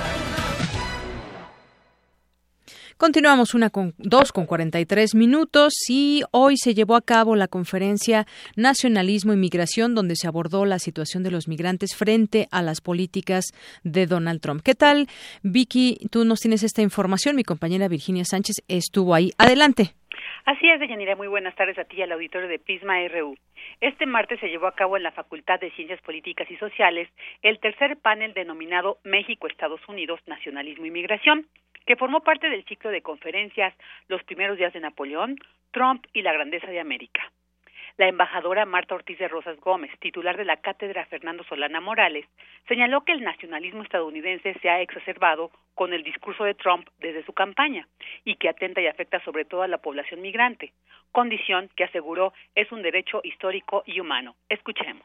Continuamos 3.09 3.55
una 3.55 3.71
con 3.71 3.95
dos 3.97 4.31
con 4.31 4.45
43 4.45 5.15
minutos 5.15 5.73
y 5.89 6.21
hoy 6.29 6.57
se 6.57 6.75
llevó 6.75 6.95
a 6.95 7.01
cabo 7.01 7.35
la 7.35 7.47
conferencia 7.47 8.27
Nacionalismo 8.55 9.33
y 9.33 9.35
Migración 9.35 9.95
donde 9.95 10.15
se 10.15 10.27
abordó 10.27 10.63
la 10.63 10.77
situación 10.77 11.23
de 11.23 11.31
los 11.31 11.47
migrantes 11.47 11.95
frente 11.95 12.47
a 12.51 12.61
las 12.61 12.81
políticas 12.81 13.45
de 13.83 14.05
Donald 14.05 14.41
Trump. 14.41 14.61
¿Qué 14.61 14.75
tal, 14.75 15.07
Vicky? 15.41 15.97
Tú 16.11 16.23
nos 16.23 16.39
tienes 16.39 16.61
esta 16.61 16.83
información. 16.83 17.35
Mi 17.35 17.43
compañera 17.43 17.87
Virginia 17.87 18.25
Sánchez 18.25 18.57
estuvo 18.67 19.15
ahí. 19.15 19.31
Adelante. 19.39 19.95
Así 20.45 20.69
es, 20.69 20.79
Deyanira. 20.79 21.15
Muy 21.15 21.27
buenas 21.27 21.55
tardes 21.55 21.77
a 21.77 21.83
ti 21.83 21.97
y 21.97 22.01
al 22.01 22.11
auditorio 22.11 22.47
de 22.47 22.59
Prisma 22.59 22.95
RU. 23.07 23.35
Este 23.81 24.05
martes 24.05 24.39
se 24.39 24.49
llevó 24.49 24.67
a 24.67 24.75
cabo 24.75 24.97
en 24.97 25.03
la 25.03 25.11
Facultad 25.11 25.59
de 25.59 25.71
Ciencias 25.71 26.01
Políticas 26.01 26.49
y 26.49 26.57
Sociales 26.57 27.09
el 27.41 27.59
tercer 27.59 27.97
panel 27.97 28.33
denominado 28.33 28.97
México-Estados 29.03 29.81
Unidos, 29.87 30.19
Nacionalismo 30.27 30.85
y 30.85 30.91
Migración 30.91 31.47
que 31.85 31.95
formó 31.95 32.21
parte 32.21 32.49
del 32.49 32.65
ciclo 32.65 32.91
de 32.91 33.01
conferencias 33.01 33.73
Los 34.07 34.23
primeros 34.23 34.57
días 34.57 34.73
de 34.73 34.79
Napoleón, 34.79 35.37
Trump 35.71 36.05
y 36.13 36.21
la 36.21 36.33
grandeza 36.33 36.67
de 36.67 36.79
América. 36.79 37.31
La 37.99 38.07
embajadora 38.07 38.65
Marta 38.65 38.95
Ortiz 38.95 39.19
de 39.19 39.27
Rosas 39.27 39.59
Gómez, 39.59 39.91
titular 39.99 40.37
de 40.37 40.45
la 40.45 40.55
cátedra 40.55 41.05
Fernando 41.07 41.43
Solana 41.43 41.81
Morales, 41.81 42.25
señaló 42.69 43.03
que 43.03 43.11
el 43.11 43.25
nacionalismo 43.25 43.83
estadounidense 43.83 44.57
se 44.61 44.69
ha 44.69 44.79
exacerbado 44.79 45.51
con 45.75 45.91
el 45.91 46.01
discurso 46.03 46.45
de 46.45 46.53
Trump 46.53 46.87
desde 47.01 47.25
su 47.25 47.33
campaña 47.33 47.89
y 48.23 48.37
que 48.37 48.47
atenta 48.47 48.79
y 48.79 48.87
afecta 48.87 49.21
sobre 49.25 49.43
todo 49.43 49.63
a 49.63 49.67
la 49.67 49.79
población 49.79 50.21
migrante, 50.21 50.71
condición 51.11 51.69
que 51.75 51.83
aseguró 51.83 52.31
es 52.55 52.71
un 52.71 52.83
derecho 52.83 53.19
histórico 53.21 53.83
y 53.85 53.99
humano. 53.99 54.37
Escuchemos. 54.47 55.03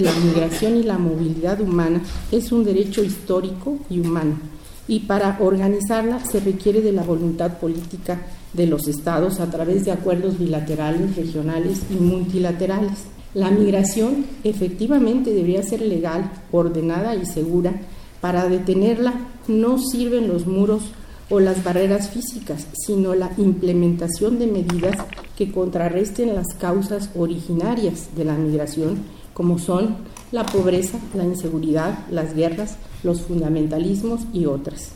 La 0.00 0.12
migración 0.12 0.76
y 0.76 0.82
la 0.82 0.98
movilidad 0.98 1.58
humana 1.62 2.02
es 2.30 2.52
un 2.52 2.66
derecho 2.66 3.02
histórico 3.02 3.78
y 3.88 4.00
humano 4.00 4.36
y 4.86 5.00
para 5.06 5.38
organizarla 5.40 6.18
se 6.20 6.40
requiere 6.40 6.82
de 6.82 6.92
la 6.92 7.02
voluntad 7.02 7.58
política 7.58 8.20
de 8.56 8.66
los 8.66 8.88
estados 8.88 9.40
a 9.40 9.50
través 9.50 9.84
de 9.84 9.92
acuerdos 9.92 10.38
bilaterales, 10.38 11.16
regionales 11.16 11.82
y 11.90 11.94
multilaterales. 11.94 13.04
La 13.34 13.50
migración 13.50 14.24
efectivamente 14.44 15.32
debería 15.32 15.62
ser 15.62 15.82
legal, 15.82 16.30
ordenada 16.52 17.14
y 17.14 17.26
segura. 17.26 17.74
Para 18.20 18.48
detenerla 18.48 19.12
no 19.46 19.78
sirven 19.78 20.28
los 20.28 20.46
muros 20.46 20.82
o 21.28 21.40
las 21.40 21.62
barreras 21.62 22.08
físicas, 22.08 22.66
sino 22.72 23.14
la 23.14 23.30
implementación 23.36 24.38
de 24.38 24.46
medidas 24.46 24.96
que 25.36 25.52
contrarresten 25.52 26.34
las 26.34 26.54
causas 26.54 27.10
originarias 27.16 28.16
de 28.16 28.24
la 28.24 28.34
migración, 28.34 29.02
como 29.34 29.58
son 29.58 29.96
la 30.32 30.46
pobreza, 30.46 30.98
la 31.14 31.24
inseguridad, 31.24 31.98
las 32.10 32.34
guerras, 32.34 32.76
los 33.02 33.20
fundamentalismos 33.22 34.22
y 34.32 34.46
otras. 34.46 34.95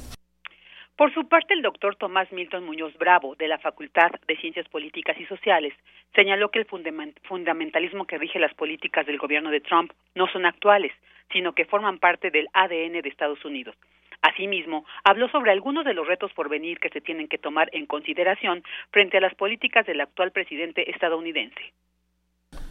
Por 1.00 1.14
su 1.14 1.26
parte, 1.26 1.54
el 1.54 1.62
doctor 1.62 1.96
Tomás 1.96 2.30
Milton 2.30 2.66
Muñoz 2.66 2.92
Bravo, 2.98 3.34
de 3.34 3.48
la 3.48 3.56
Facultad 3.56 4.10
de 4.28 4.36
Ciencias 4.36 4.68
Políticas 4.68 5.16
y 5.18 5.24
Sociales, 5.24 5.72
señaló 6.14 6.50
que 6.50 6.58
el 6.58 6.66
fundamentalismo 6.66 8.04
que 8.04 8.18
rige 8.18 8.38
las 8.38 8.52
políticas 8.52 9.06
del 9.06 9.16
gobierno 9.16 9.50
de 9.50 9.62
Trump 9.62 9.92
no 10.14 10.26
son 10.26 10.44
actuales, 10.44 10.92
sino 11.32 11.54
que 11.54 11.64
forman 11.64 12.00
parte 12.00 12.30
del 12.30 12.48
ADN 12.52 13.00
de 13.00 13.08
Estados 13.08 13.42
Unidos. 13.46 13.74
Asimismo, 14.20 14.84
habló 15.02 15.30
sobre 15.30 15.52
algunos 15.52 15.86
de 15.86 15.94
los 15.94 16.06
retos 16.06 16.34
por 16.34 16.50
venir 16.50 16.78
que 16.78 16.90
se 16.90 17.00
tienen 17.00 17.28
que 17.28 17.38
tomar 17.38 17.70
en 17.72 17.86
consideración 17.86 18.62
frente 18.90 19.16
a 19.16 19.22
las 19.22 19.34
políticas 19.34 19.86
del 19.86 20.02
actual 20.02 20.32
presidente 20.32 20.90
estadounidense. 20.90 21.72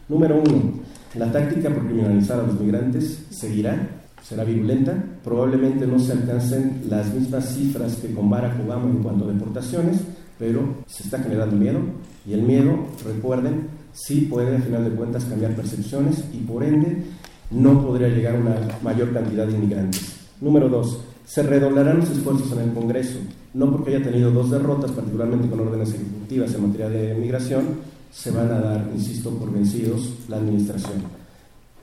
Número 0.08 0.36
uno, 0.36 0.84
la 1.16 1.32
táctica 1.32 1.68
por 1.70 1.84
criminalizar 1.84 2.38
a 2.38 2.42
los 2.44 2.60
migrantes 2.60 3.26
seguirá, 3.36 3.74
será 4.22 4.44
virulenta, 4.44 4.94
probablemente 5.24 5.86
no 5.86 5.98
se 5.98 6.12
alcancen 6.12 6.82
las 6.88 7.12
mismas 7.12 7.54
cifras 7.54 7.96
que 7.96 8.12
con 8.12 8.30
Barack 8.30 8.64
Obama 8.64 8.90
en 8.90 9.02
cuanto 9.02 9.24
a 9.24 9.32
deportaciones, 9.32 10.00
pero 10.38 10.62
se 10.86 11.04
está 11.04 11.18
generando 11.18 11.56
miedo 11.56 11.78
y 12.26 12.32
el 12.32 12.42
miedo, 12.42 12.76
recuerden, 13.04 13.68
sí 13.92 14.22
puede 14.30 14.56
a 14.56 14.60
final 14.60 14.84
de 14.84 14.96
cuentas 14.96 15.24
cambiar 15.24 15.54
percepciones 15.54 16.24
y 16.32 16.38
por 16.38 16.62
ende 16.62 17.02
no 17.50 17.84
podría 17.84 18.08
llegar 18.08 18.36
una 18.36 18.56
mayor 18.82 19.12
cantidad 19.12 19.46
de 19.46 19.52
inmigrantes. 19.52 20.16
Número 20.40 20.68
dos, 20.68 21.00
se 21.26 21.42
redoblarán 21.42 22.00
los 22.00 22.10
esfuerzos 22.10 22.50
en 22.52 22.60
el 22.60 22.72
Congreso, 22.72 23.18
no 23.54 23.70
porque 23.70 23.94
haya 23.94 24.04
tenido 24.04 24.30
dos 24.30 24.50
derrotas, 24.50 24.90
particularmente 24.92 25.48
con 25.48 25.60
órdenes 25.60 25.94
ejecutivas 25.94 26.54
en 26.54 26.66
materia 26.66 26.88
de 26.88 27.14
migración, 27.14 27.64
se 28.10 28.30
van 28.30 28.50
a 28.50 28.60
dar, 28.60 28.90
insisto, 28.94 29.30
por 29.30 29.52
vencidos 29.52 30.14
la 30.28 30.38
administración. 30.38 31.02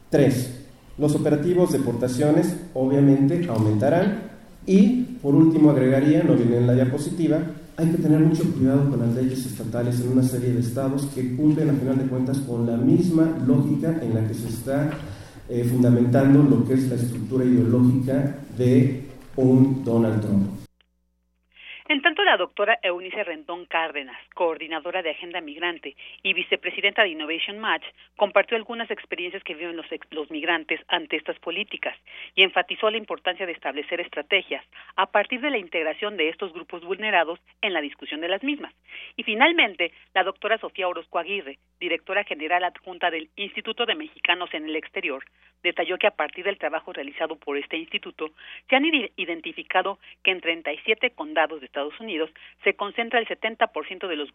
Tres, 0.10 0.57
los 0.98 1.16
operativos 1.16 1.72
de 1.72 1.80
deportaciones 1.80 2.56
obviamente 2.74 3.48
aumentarán 3.48 4.24
y, 4.66 5.04
por 5.22 5.36
último, 5.36 5.72
agregaría, 5.72 6.24
no 6.24 6.36
viene 6.36 6.58
en 6.58 6.68
la 6.68 6.74
diapositiva, 6.74 7.40
hay 7.78 7.92
que 7.92 8.02
tener 8.02 8.20
mucho 8.20 8.44
cuidado 8.54 8.90
con 8.90 9.00
las 9.00 9.14
leyes 9.14 9.46
estatales 9.46 10.00
en 10.02 10.12
una 10.12 10.24
serie 10.24 10.52
de 10.52 10.60
estados 10.60 11.06
que 11.14 11.36
cumplen, 11.36 11.70
a 11.70 11.74
final 11.74 11.98
de 12.00 12.06
cuentas, 12.06 12.40
con 12.40 12.66
la 12.66 12.76
misma 12.76 13.38
lógica 13.46 14.00
en 14.02 14.16
la 14.16 14.28
que 14.28 14.34
se 14.34 14.48
está 14.48 14.90
eh, 15.48 15.64
fundamentando 15.64 16.44
lo 16.44 16.66
que 16.66 16.74
es 16.74 16.90
la 16.90 16.96
estructura 16.96 17.46
ideológica 17.46 18.40
de 18.58 19.06
un 19.36 19.84
Donald 19.86 20.22
Trump. 20.22 20.67
En 21.90 22.02
tanto, 22.02 22.22
la 22.26 22.36
doctora 22.36 22.78
Eunice 22.84 23.24
Rendón 23.24 23.66
Cárdenas, 23.66 24.18
coordinadora 24.34 25.02
de 25.02 25.12
Agenda 25.12 25.40
Migrante 25.40 25.96
y 26.22 26.34
vicepresidenta 26.34 27.04
de 27.04 27.10
Innovation 27.12 27.60
Match, 27.60 27.86
compartió 28.18 28.58
algunas 28.58 28.92
experiencias 28.92 29.42
que 29.44 29.56
viven 29.56 29.78
los, 29.78 29.86
los 30.10 30.30
migrantes 30.30 30.82
ante 30.90 31.16
estas 31.16 31.40
políticas 31.40 31.98
y 32.36 32.44
enfatizó 32.44 32.92
la 32.92 32.98
importancia 32.98 33.46
de 33.46 33.54
establecer 33.54 34.02
estrategias 34.02 34.66
a 34.98 35.06
partir 35.06 35.40
de 35.40 35.50
la 35.50 35.60
integración 35.60 36.18
de 36.18 36.28
estos 36.28 36.52
grupos 36.52 36.84
vulnerados 36.84 37.40
en 37.62 37.72
la 37.72 37.80
discusión 37.80 38.20
de 38.20 38.28
las 38.28 38.44
mismas. 38.44 38.74
Y 39.16 39.24
finalmente, 39.24 39.94
la 40.14 40.26
doctora 40.26 40.58
Sofía 40.58 40.90
Orozco 40.90 41.20
Aguirre, 41.20 41.58
directora 41.80 42.24
general 42.24 42.64
adjunta 42.64 43.10
del 43.10 43.30
Instituto 43.36 43.86
de 43.86 43.96
Mexicanos 43.96 44.50
en 44.54 44.66
el 44.66 44.76
Exterior, 44.76 45.24
detalló 45.64 45.98
que 45.98 46.08
a 46.08 46.12
partir 46.12 46.46
del 46.46 46.58
trabajo 46.58 46.94
realizado 46.94 47.36
por 47.36 47.58
este 47.58 47.78
instituto 47.78 48.32
se 48.70 48.76
han 48.76 48.86
identificado 48.86 50.00
que 50.24 50.32
en 50.32 50.42
37 50.42 51.12
condados 51.12 51.60
de 51.60 51.66
Estados 51.66 52.00
Unidos 52.00 52.30
se 52.64 52.74
concentra 52.76 53.20
el 53.20 53.28
70% 53.28 54.08
de 54.08 54.16
los, 54.16 54.30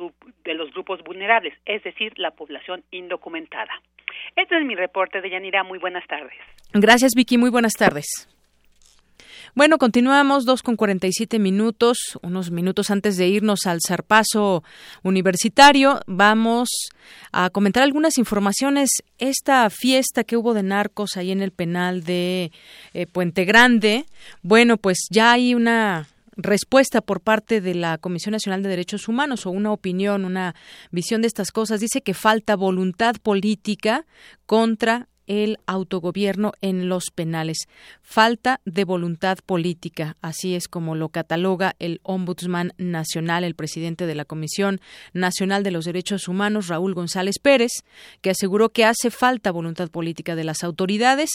de 0.44 0.54
los 0.54 0.72
grupos 0.72 1.02
vulnerables, 1.02 1.54
es 1.64 1.82
decir, 1.82 2.12
la 2.18 2.32
población 2.32 2.84
indocumentada. 2.90 3.72
Este 4.36 4.58
es 4.58 4.64
mi 4.64 4.74
reporte 4.74 5.20
de 5.20 5.30
Yanira. 5.30 5.62
Muy 5.64 5.78
buenas 5.78 6.06
tardes. 6.06 6.34
Gracias, 6.72 7.12
Vicky. 7.14 7.38
Muy 7.38 7.50
buenas 7.50 7.74
tardes. 7.74 8.28
Bueno, 9.54 9.76
continuamos 9.76 10.46
dos 10.46 10.62
con 10.62 10.76
cuarenta 10.76 11.06
y 11.06 11.12
siete 11.12 11.38
minutos, 11.38 11.98
unos 12.22 12.50
minutos 12.50 12.90
antes 12.90 13.18
de 13.18 13.28
irnos 13.28 13.66
al 13.66 13.80
zarpazo 13.86 14.64
universitario. 15.02 16.00
Vamos 16.06 16.70
a 17.32 17.50
comentar 17.50 17.82
algunas 17.82 18.16
informaciones. 18.16 18.88
Esta 19.18 19.68
fiesta 19.68 20.24
que 20.24 20.38
hubo 20.38 20.54
de 20.54 20.62
narcos 20.62 21.18
ahí 21.18 21.32
en 21.32 21.42
el 21.42 21.50
penal 21.50 22.02
de 22.02 22.50
eh, 22.94 23.06
Puente 23.06 23.44
Grande, 23.44 24.06
bueno, 24.40 24.78
pues 24.78 25.06
ya 25.10 25.32
hay 25.32 25.54
una 25.54 26.08
respuesta 26.34 27.02
por 27.02 27.20
parte 27.20 27.60
de 27.60 27.74
la 27.74 27.98
Comisión 27.98 28.32
Nacional 28.32 28.62
de 28.62 28.70
Derechos 28.70 29.06
Humanos 29.06 29.44
o 29.44 29.50
una 29.50 29.70
opinión, 29.70 30.24
una 30.24 30.54
visión 30.90 31.20
de 31.20 31.28
estas 31.28 31.50
cosas. 31.50 31.78
Dice 31.78 32.00
que 32.00 32.14
falta 32.14 32.56
voluntad 32.56 33.16
política 33.22 34.06
contra 34.46 35.08
el 35.26 35.58
autogobierno 35.66 36.52
en 36.60 36.88
los 36.88 37.10
penales. 37.14 37.68
Falta 38.02 38.60
de 38.64 38.84
voluntad 38.84 39.38
política, 39.44 40.16
así 40.20 40.54
es 40.54 40.68
como 40.68 40.94
lo 40.94 41.08
cataloga 41.08 41.74
el 41.78 42.00
Ombudsman 42.02 42.72
Nacional, 42.78 43.44
el 43.44 43.54
presidente 43.54 44.06
de 44.06 44.14
la 44.14 44.24
Comisión 44.24 44.80
Nacional 45.12 45.62
de 45.62 45.70
los 45.70 45.84
Derechos 45.84 46.28
Humanos, 46.28 46.68
Raúl 46.68 46.94
González 46.94 47.38
Pérez, 47.40 47.84
que 48.20 48.30
aseguró 48.30 48.70
que 48.70 48.84
hace 48.84 49.10
falta 49.10 49.50
voluntad 49.50 49.90
política 49.90 50.34
de 50.34 50.44
las 50.44 50.64
autoridades 50.64 51.30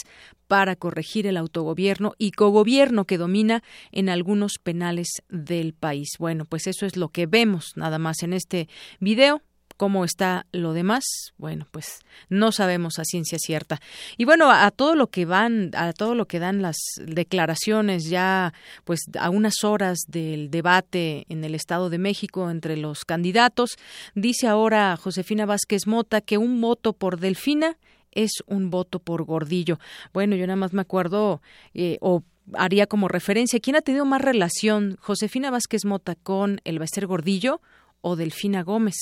para 0.46 0.76
corregir 0.76 1.26
el 1.26 1.36
autogobierno 1.36 2.14
y 2.18 2.32
cogobierno 2.32 3.04
que 3.04 3.18
domina 3.18 3.62
en 3.92 4.08
algunos 4.08 4.54
penales 4.62 5.08
del 5.28 5.74
país. 5.74 6.08
Bueno, 6.18 6.44
pues 6.44 6.66
eso 6.66 6.86
es 6.86 6.96
lo 6.96 7.10
que 7.10 7.26
vemos 7.26 7.72
nada 7.76 7.98
más 7.98 8.22
en 8.22 8.32
este 8.32 8.68
video 8.98 9.42
cómo 9.78 10.04
está 10.04 10.44
lo 10.52 10.72
demás, 10.74 11.04
bueno, 11.38 11.66
pues 11.70 12.00
no 12.28 12.50
sabemos 12.52 12.98
a 12.98 13.04
ciencia 13.04 13.38
cierta. 13.38 13.80
Y 14.18 14.24
bueno, 14.24 14.50
a, 14.50 14.70
todo 14.72 14.96
lo 14.96 15.06
que 15.06 15.24
van, 15.24 15.70
a 15.74 15.92
todo 15.92 16.16
lo 16.16 16.26
que 16.26 16.40
dan 16.40 16.60
las 16.60 16.76
declaraciones 17.00 18.10
ya, 18.10 18.52
pues 18.84 19.00
a 19.18 19.30
unas 19.30 19.62
horas 19.62 20.00
del 20.08 20.50
debate 20.50 21.24
en 21.28 21.44
el 21.44 21.54
Estado 21.54 21.90
de 21.90 21.98
México 21.98 22.50
entre 22.50 22.76
los 22.76 23.04
candidatos, 23.04 23.76
dice 24.14 24.48
ahora 24.48 24.96
Josefina 24.96 25.46
Vázquez 25.46 25.86
Mota 25.86 26.20
que 26.20 26.38
un 26.38 26.60
voto 26.60 26.92
por 26.92 27.20
Delfina 27.20 27.78
es 28.10 28.32
un 28.46 28.70
voto 28.70 28.98
por 28.98 29.22
Gordillo. 29.22 29.78
Bueno, 30.12 30.34
yo 30.34 30.46
nada 30.48 30.56
más 30.56 30.72
me 30.72 30.82
acuerdo 30.82 31.40
eh, 31.72 31.98
o 32.00 32.24
haría 32.54 32.88
como 32.88 33.06
referencia 33.06 33.60
quién 33.60 33.76
ha 33.76 33.80
tenido 33.80 34.04
más 34.04 34.22
relación 34.22 34.96
Josefina 35.00 35.52
Vázquez 35.52 35.84
Mota 35.84 36.16
con 36.16 36.60
el 36.64 36.80
Bester 36.80 37.06
Gordillo 37.06 37.60
o 38.00 38.16
Delfina 38.16 38.62
Gómez. 38.62 38.96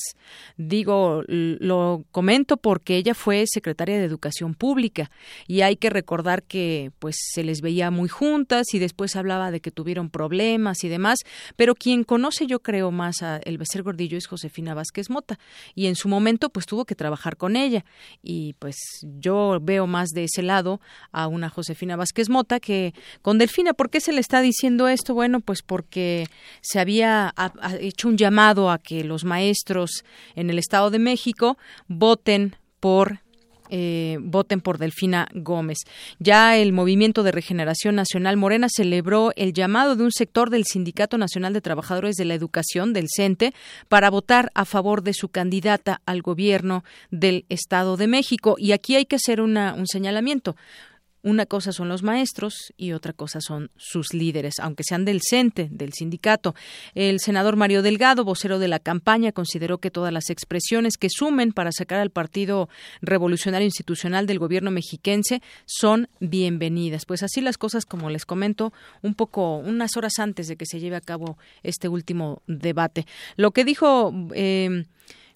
Digo, 0.57 1.23
lo 1.27 2.05
comento 2.11 2.57
porque 2.57 2.97
ella 2.97 3.13
fue 3.13 3.45
secretaria 3.47 3.97
de 3.97 4.05
Educación 4.05 4.53
Pública 4.53 5.11
y 5.47 5.61
hay 5.61 5.75
que 5.75 5.89
recordar 5.89 6.43
que 6.43 6.91
pues 6.99 7.15
se 7.33 7.43
les 7.43 7.61
veía 7.61 7.91
muy 7.91 8.09
juntas 8.09 8.73
y 8.73 8.79
después 8.79 9.15
hablaba 9.15 9.51
de 9.51 9.61
que 9.61 9.71
tuvieron 9.71 10.09
problemas 10.09 10.83
y 10.83 10.89
demás, 10.89 11.19
pero 11.55 11.75
quien 11.75 12.03
conoce 12.03 12.47
yo 12.47 12.59
creo 12.59 12.91
más 12.91 13.21
a 13.21 13.37
El 13.37 13.57
Becer 13.57 13.83
Gordillo 13.83 14.17
es 14.17 14.27
Josefina 14.27 14.73
Vázquez 14.73 15.09
Mota 15.09 15.39
y 15.75 15.87
en 15.87 15.95
su 15.95 16.09
momento 16.09 16.49
pues 16.49 16.65
tuvo 16.65 16.85
que 16.85 16.95
trabajar 16.95 17.37
con 17.37 17.55
ella 17.55 17.85
y 18.21 18.53
pues 18.59 18.75
yo 19.19 19.59
veo 19.61 19.87
más 19.87 20.09
de 20.09 20.23
ese 20.23 20.41
lado 20.41 20.81
a 21.11 21.27
una 21.27 21.49
Josefina 21.49 21.95
Vázquez 21.95 22.29
Mota 22.29 22.59
que 22.59 22.93
con 23.21 23.37
Delfina. 23.37 23.73
¿Por 23.73 23.89
qué 23.89 23.99
se 24.01 24.11
le 24.11 24.19
está 24.19 24.41
diciendo 24.41 24.87
esto? 24.87 25.13
Bueno, 25.13 25.39
pues 25.39 25.61
porque 25.61 26.27
se 26.61 26.79
había 26.79 27.33
hecho 27.79 28.07
un 28.07 28.17
llamado 28.17 28.71
a 28.71 28.79
que 28.87 29.03
los 29.03 29.25
maestros 29.25 30.05
en 30.35 30.49
el 30.49 30.57
Estado 30.57 30.89
de 30.89 30.97
México 30.97 31.57
voten 31.89 32.55
por 32.79 33.19
eh, 33.69 34.17
voten 34.21 34.61
por 34.61 34.77
Delfina 34.77 35.27
Gómez. 35.33 35.79
Ya 36.19 36.55
el 36.55 36.71
Movimiento 36.71 37.21
de 37.23 37.33
Regeneración 37.33 37.95
Nacional 37.95 38.37
Morena 38.37 38.67
celebró 38.73 39.33
el 39.35 39.51
llamado 39.51 39.97
de 39.97 40.05
un 40.05 40.13
sector 40.13 40.49
del 40.49 40.63
Sindicato 40.63 41.17
Nacional 41.17 41.51
de 41.51 41.59
Trabajadores 41.59 42.15
de 42.15 42.23
la 42.23 42.33
Educación, 42.33 42.93
del 42.93 43.07
CENTE, 43.13 43.53
para 43.89 44.09
votar 44.09 44.51
a 44.55 44.63
favor 44.63 45.03
de 45.03 45.13
su 45.13 45.27
candidata 45.27 45.99
al 46.05 46.21
gobierno 46.21 46.85
del 47.11 47.45
Estado 47.49 47.97
de 47.97 48.07
México. 48.07 48.55
Y 48.57 48.71
aquí 48.71 48.95
hay 48.95 49.05
que 49.05 49.17
hacer 49.17 49.41
un 49.41 49.57
señalamiento. 49.85 50.55
Una 51.27 51.45
cosa 51.45 51.73
son 51.73 51.89
los 51.89 52.03
maestros 52.03 52.73
y 52.77 52.93
otra 52.93 53.11
cosa 53.11 53.41
son 53.41 53.69
sus 53.75 54.13
líderes, 54.13 54.59
aunque 54.61 54.85
sean 54.85 55.03
del 55.03 55.19
CENTE, 55.21 55.67
del 55.69 55.91
sindicato. 55.91 56.55
El 56.95 57.19
senador 57.19 57.57
Mario 57.57 57.81
Delgado, 57.81 58.23
vocero 58.23 58.59
de 58.59 58.69
la 58.69 58.79
campaña, 58.79 59.33
consideró 59.33 59.79
que 59.79 59.91
todas 59.91 60.13
las 60.13 60.29
expresiones 60.29 60.95
que 60.95 61.09
sumen 61.09 61.51
para 61.51 61.73
sacar 61.73 61.99
al 61.99 62.11
Partido 62.11 62.69
Revolucionario 63.01 63.65
Institucional 63.65 64.25
del 64.25 64.39
gobierno 64.39 64.71
mexiquense 64.71 65.41
son 65.65 66.07
bienvenidas. 66.21 67.05
Pues 67.05 67.23
así 67.23 67.41
las 67.41 67.57
cosas, 67.57 67.85
como 67.85 68.09
les 68.09 68.25
comento, 68.25 68.71
un 69.01 69.13
poco, 69.13 69.57
unas 69.57 69.97
horas 69.97 70.19
antes 70.19 70.47
de 70.47 70.55
que 70.55 70.65
se 70.65 70.79
lleve 70.79 70.95
a 70.95 71.01
cabo 71.01 71.37
este 71.61 71.89
último 71.89 72.41
debate. 72.47 73.05
Lo 73.35 73.51
que 73.51 73.65
dijo. 73.65 74.13
Eh, 74.33 74.85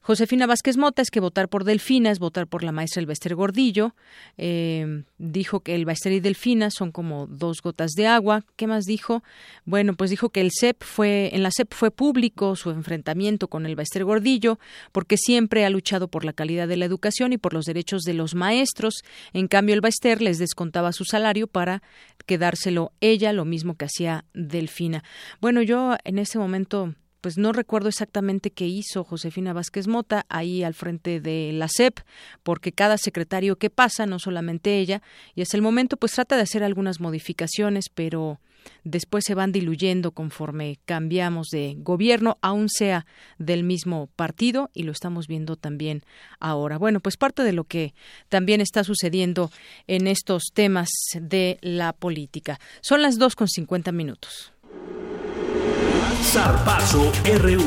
Josefina 0.04 0.48
Vázquez 0.48 0.78
Mota 0.78 1.04
es 1.04 1.12
que 1.12 1.20
votar 1.20 1.48
por 1.48 1.64
Delfina 1.64 2.10
es 2.10 2.18
votar 2.18 2.48
por 2.48 2.64
la 2.64 2.72
maestra 2.72 3.02
Elbester 3.02 3.36
Gordillo. 3.36 3.94
Eh, 4.36 5.04
dijo 5.20 5.60
que 5.60 5.76
el 5.76 5.82
Elbester 5.82 6.12
y 6.12 6.20
Delfina 6.20 6.72
son 6.72 6.92
como 6.92 7.28
dos 7.28 7.62
gotas 7.62 7.92
de 7.92 8.08
agua. 8.08 8.44
¿Qué 8.56 8.66
más 8.66 8.86
dijo? 8.86 9.22
Bueno, 9.64 9.94
pues 9.94 10.10
dijo 10.10 10.30
que 10.30 10.42
el 10.42 10.50
CEP 10.60 10.84
fue, 10.84 11.30
en 11.34 11.44
la 11.44 11.52
CEP 11.56 11.72
fue 11.72 11.92
público 11.92 12.56
su 12.56 12.72
enfrentamiento 12.72 13.48
con 13.48 13.66
el 13.68 13.74
Elbester 13.74 14.04
Gordillo, 14.04 14.58
porque 14.92 15.18
siempre 15.18 15.66
ha 15.66 15.70
luchado 15.70 16.08
por 16.08 16.26
la 16.26 16.34
calidad 16.34 16.68
de 16.68 16.78
la 16.78 16.86
educación 16.86 17.32
y 17.32 17.38
por 17.38 17.54
los 17.54 17.66
derechos 17.66 18.02
de 18.02 18.16
los 18.16 18.34
maestros. 18.34 19.04
En 19.34 19.48
cambio, 19.48 19.76
el 19.76 19.82
Baester 19.82 20.20
les 20.20 20.40
descontaba 20.40 20.94
su 20.94 21.06
salario 21.06 21.46
para 21.46 21.84
quedárselo 22.26 22.92
ella, 23.02 23.34
lo 23.34 23.46
mismo 23.46 23.76
que 23.76 23.86
hacía 23.86 24.26
Delfina. 24.34 25.04
Bueno, 25.42 25.62
yo 25.62 25.96
en 26.04 26.18
ese 26.18 26.40
momento 26.40 26.96
pues 27.22 27.38
no 27.38 27.54
recuerdo 27.54 27.88
exactamente 27.90 28.52
qué 28.52 28.68
hizo 28.68 29.04
Josefina 29.04 29.54
Vázquez 29.54 29.88
Mota 29.88 30.26
ahí 30.28 30.64
al 30.64 30.74
frente 30.74 31.22
de 31.22 31.52
la 31.54 31.68
SEP, 31.68 32.00
porque 32.44 32.72
cada 32.72 32.98
secretario 32.98 33.56
que 33.56 33.70
pasa, 33.70 34.06
no 34.06 34.20
solamente 34.20 34.80
ella, 34.80 35.02
y 35.36 35.42
es 35.42 35.54
el 35.54 35.62
momento, 35.62 35.98
pues 35.98 36.14
trata 36.14 36.36
de 36.36 36.42
hacer 36.42 36.64
algunas 36.64 37.00
modificaciones, 37.00 37.90
pero 37.90 38.40
después 38.84 39.24
se 39.26 39.36
van 39.36 39.52
diluyendo 39.52 40.12
conforme 40.12 40.80
cambiamos 40.86 41.48
de 41.48 41.76
gobierno, 41.78 42.38
aun 42.42 42.70
sea 42.70 43.06
del 43.38 43.64
mismo 43.64 44.10
partido, 44.16 44.70
y 44.74 44.84
lo 44.84 44.92
estamos 44.92 45.28
viendo 45.28 45.56
también 45.56 46.04
ahora. 46.40 46.78
Bueno, 46.78 47.00
pues 47.00 47.18
parte 47.18 47.44
de 47.44 47.54
lo 47.54 47.66
que 47.66 47.94
también 48.30 48.62
está 48.62 48.84
sucediendo 48.84 49.52
en 49.88 50.08
estos 50.08 50.46
temas 50.54 50.90
de 51.14 51.60
la 51.62 51.94
política. 51.94 52.60
Son 52.82 53.02
las 53.02 53.18
dos 53.18 53.36
con 53.36 53.48
cincuenta 53.48 53.92
minutos. 53.92 54.54
RU. 56.22 57.64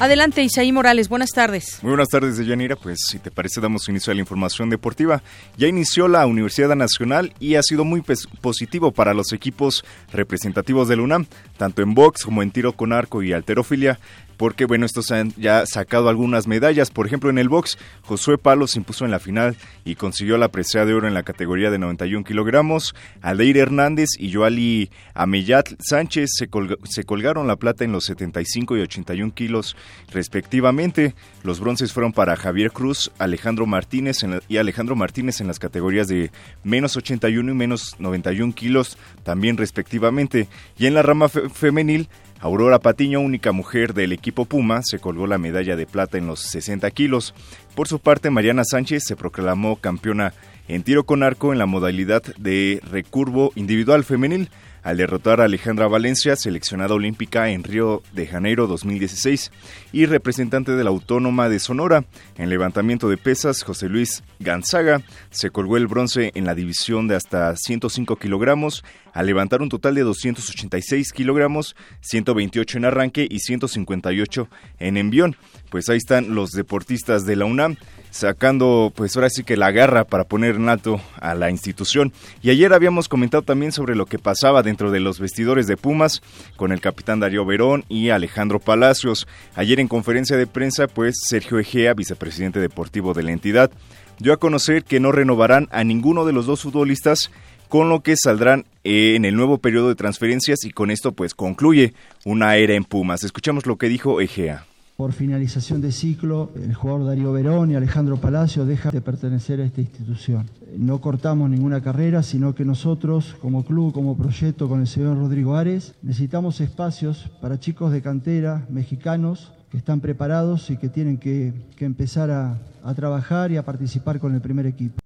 Adelante, 0.00 0.44
Isaí 0.44 0.70
Morales, 0.70 1.08
buenas 1.08 1.30
tardes. 1.30 1.78
Muy 1.82 1.90
buenas 1.90 2.08
tardes, 2.08 2.36
Deyanira. 2.36 2.76
Pues 2.76 3.00
si 3.08 3.18
te 3.18 3.32
parece, 3.32 3.60
damos 3.60 3.88
inicio 3.88 4.12
a 4.12 4.14
la 4.14 4.20
información 4.20 4.70
deportiva. 4.70 5.22
Ya 5.56 5.66
inició 5.66 6.06
la 6.06 6.24
Universidad 6.26 6.76
Nacional 6.76 7.32
y 7.40 7.56
ha 7.56 7.62
sido 7.62 7.84
muy 7.84 8.04
positivo 8.40 8.92
para 8.92 9.12
los 9.12 9.32
equipos 9.32 9.84
representativos 10.12 10.86
del 10.86 11.00
UNAM, 11.00 11.26
tanto 11.56 11.82
en 11.82 11.94
box 11.94 12.24
como 12.24 12.42
en 12.42 12.52
tiro 12.52 12.74
con 12.74 12.92
arco 12.92 13.22
y 13.22 13.32
alterofilia 13.32 13.98
porque 14.38 14.64
bueno, 14.64 14.86
estos 14.86 15.10
han 15.10 15.34
ya 15.36 15.66
sacado 15.66 16.08
algunas 16.08 16.46
medallas. 16.46 16.90
Por 16.90 17.06
ejemplo, 17.06 17.28
en 17.28 17.36
el 17.36 17.50
box, 17.50 17.76
Josué 18.02 18.38
Palos 18.38 18.70
se 18.70 18.78
impuso 18.78 19.04
en 19.04 19.10
la 19.10 19.18
final 19.18 19.56
y 19.84 19.96
consiguió 19.96 20.38
la 20.38 20.48
presea 20.48 20.86
de 20.86 20.94
oro 20.94 21.06
en 21.06 21.12
la 21.12 21.24
categoría 21.24 21.70
de 21.70 21.78
91 21.78 22.24
kilogramos. 22.24 22.94
Aldeir 23.20 23.58
Hernández 23.58 24.10
y 24.18 24.32
Joali 24.32 24.90
Amellat 25.12 25.74
Sánchez 25.80 26.30
se, 26.34 26.48
se 26.84 27.04
colgaron 27.04 27.46
la 27.48 27.56
plata 27.56 27.84
en 27.84 27.92
los 27.92 28.04
75 28.04 28.76
y 28.76 28.80
81 28.80 29.34
kilos 29.34 29.76
respectivamente. 30.12 31.14
Los 31.42 31.58
bronces 31.60 31.92
fueron 31.92 32.12
para 32.12 32.36
Javier 32.36 32.70
Cruz, 32.70 33.10
Alejandro 33.18 33.66
Martínez 33.66 34.18
y 34.48 34.56
Alejandro 34.56 34.94
Martínez 34.94 35.40
en 35.40 35.48
las 35.48 35.58
categorías 35.58 36.06
de 36.06 36.30
menos 36.62 36.96
81 36.96 37.50
y 37.50 37.54
menos 37.54 37.96
91 37.98 38.54
kilos 38.54 38.98
también 39.24 39.56
respectivamente. 39.56 40.46
Y 40.78 40.86
en 40.86 40.94
la 40.94 41.02
rama 41.02 41.28
femenil, 41.28 42.08
Aurora 42.40 42.78
Patiño, 42.78 43.20
única 43.20 43.52
mujer 43.52 43.94
del 43.94 44.12
equipo 44.12 44.44
Puma, 44.44 44.82
se 44.84 45.00
colgó 45.00 45.26
la 45.26 45.38
medalla 45.38 45.74
de 45.74 45.86
plata 45.86 46.18
en 46.18 46.26
los 46.26 46.40
60 46.40 46.88
kilos. 46.92 47.34
Por 47.74 47.88
su 47.88 47.98
parte, 47.98 48.30
Mariana 48.30 48.62
Sánchez 48.64 49.02
se 49.06 49.16
proclamó 49.16 49.76
campeona 49.76 50.34
en 50.68 50.82
tiro 50.82 51.04
con 51.04 51.22
arco 51.22 51.52
en 51.52 51.58
la 51.58 51.66
modalidad 51.66 52.22
de 52.36 52.80
recurvo 52.90 53.52
individual 53.56 54.04
femenil 54.04 54.50
al 54.88 54.96
derrotar 54.96 55.42
a 55.42 55.44
Alejandra 55.44 55.86
Valencia, 55.86 56.34
seleccionada 56.34 56.94
olímpica 56.94 57.50
en 57.50 57.62
Río 57.62 58.02
de 58.14 58.26
Janeiro 58.26 58.66
2016 58.66 59.52
y 59.92 60.06
representante 60.06 60.72
de 60.72 60.82
la 60.82 60.88
Autónoma 60.88 61.50
de 61.50 61.58
Sonora. 61.58 62.06
En 62.38 62.48
levantamiento 62.48 63.10
de 63.10 63.18
pesas, 63.18 63.64
José 63.64 63.90
Luis 63.90 64.22
Ganzaga 64.38 65.02
se 65.28 65.50
colgó 65.50 65.76
el 65.76 65.88
bronce 65.88 66.32
en 66.34 66.46
la 66.46 66.54
división 66.54 67.06
de 67.06 67.16
hasta 67.16 67.54
105 67.54 68.16
kilogramos 68.16 68.82
al 69.12 69.26
levantar 69.26 69.60
un 69.60 69.68
total 69.68 69.94
de 69.94 70.04
286 70.04 71.12
kilogramos, 71.12 71.76
128 72.00 72.78
en 72.78 72.84
arranque 72.86 73.28
y 73.28 73.40
158 73.40 74.48
en 74.78 74.96
envión. 74.96 75.36
Pues 75.68 75.90
ahí 75.90 75.98
están 75.98 76.34
los 76.34 76.52
deportistas 76.52 77.26
de 77.26 77.36
la 77.36 77.44
UNAM 77.44 77.76
sacando 78.10 78.92
pues 78.94 79.16
ahora 79.16 79.30
sí 79.30 79.44
que 79.44 79.56
la 79.56 79.70
garra 79.70 80.04
para 80.04 80.24
poner 80.24 80.56
en 80.56 80.68
alto 80.68 81.00
a 81.20 81.34
la 81.34 81.50
institución. 81.50 82.12
Y 82.42 82.50
ayer 82.50 82.72
habíamos 82.72 83.08
comentado 83.08 83.42
también 83.42 83.72
sobre 83.72 83.94
lo 83.94 84.06
que 84.06 84.18
pasaba 84.18 84.62
dentro 84.62 84.90
de 84.90 85.00
los 85.00 85.20
vestidores 85.20 85.66
de 85.66 85.76
Pumas 85.76 86.22
con 86.56 86.72
el 86.72 86.80
capitán 86.80 87.20
Darío 87.20 87.44
Verón 87.44 87.84
y 87.88 88.10
Alejandro 88.10 88.58
Palacios. 88.58 89.26
Ayer 89.54 89.80
en 89.80 89.88
conferencia 89.88 90.36
de 90.36 90.46
prensa 90.46 90.86
pues 90.86 91.16
Sergio 91.28 91.58
Egea, 91.58 91.94
vicepresidente 91.94 92.60
deportivo 92.60 93.14
de 93.14 93.22
la 93.22 93.32
entidad, 93.32 93.70
dio 94.18 94.32
a 94.32 94.38
conocer 94.38 94.84
que 94.84 95.00
no 95.00 95.12
renovarán 95.12 95.68
a 95.70 95.84
ninguno 95.84 96.24
de 96.24 96.32
los 96.32 96.46
dos 96.46 96.62
futbolistas 96.62 97.30
con 97.68 97.88
lo 97.88 98.00
que 98.00 98.16
saldrán 98.16 98.64
en 98.84 99.24
el 99.24 99.36
nuevo 99.36 99.58
periodo 99.58 99.88
de 99.88 99.94
transferencias 99.94 100.64
y 100.64 100.70
con 100.70 100.90
esto 100.90 101.12
pues 101.12 101.34
concluye 101.34 101.94
una 102.24 102.56
era 102.56 102.74
en 102.74 102.84
Pumas. 102.84 103.24
Escuchamos 103.24 103.66
lo 103.66 103.76
que 103.76 103.88
dijo 103.88 104.20
Egea. 104.20 104.67
Por 104.98 105.12
finalización 105.12 105.80
de 105.80 105.92
ciclo, 105.92 106.50
el 106.56 106.74
jugador 106.74 107.06
Darío 107.06 107.32
Verón 107.32 107.70
y 107.70 107.76
Alejandro 107.76 108.16
Palacio 108.16 108.66
dejan 108.66 108.90
de 108.90 109.00
pertenecer 109.00 109.60
a 109.60 109.64
esta 109.64 109.80
institución. 109.80 110.50
No 110.76 111.00
cortamos 111.00 111.48
ninguna 111.48 111.80
carrera, 111.80 112.24
sino 112.24 112.52
que 112.56 112.64
nosotros, 112.64 113.36
como 113.40 113.64
club, 113.64 113.92
como 113.92 114.18
proyecto 114.18 114.68
con 114.68 114.80
el 114.80 114.88
señor 114.88 115.16
Rodrigo 115.16 115.54
Ares, 115.54 115.94
necesitamos 116.02 116.60
espacios 116.60 117.30
para 117.40 117.60
chicos 117.60 117.92
de 117.92 118.02
cantera 118.02 118.66
mexicanos 118.70 119.52
que 119.70 119.76
están 119.76 120.00
preparados 120.00 120.68
y 120.68 120.78
que 120.78 120.88
tienen 120.88 121.18
que, 121.18 121.52
empezar 121.78 122.32
a, 122.32 122.58
a 122.82 122.92
trabajar 122.94 123.52
y 123.52 123.56
a 123.56 123.64
participar 123.64 124.18
con 124.18 124.34
el 124.34 124.40
primer 124.40 124.66
equipo. 124.66 124.98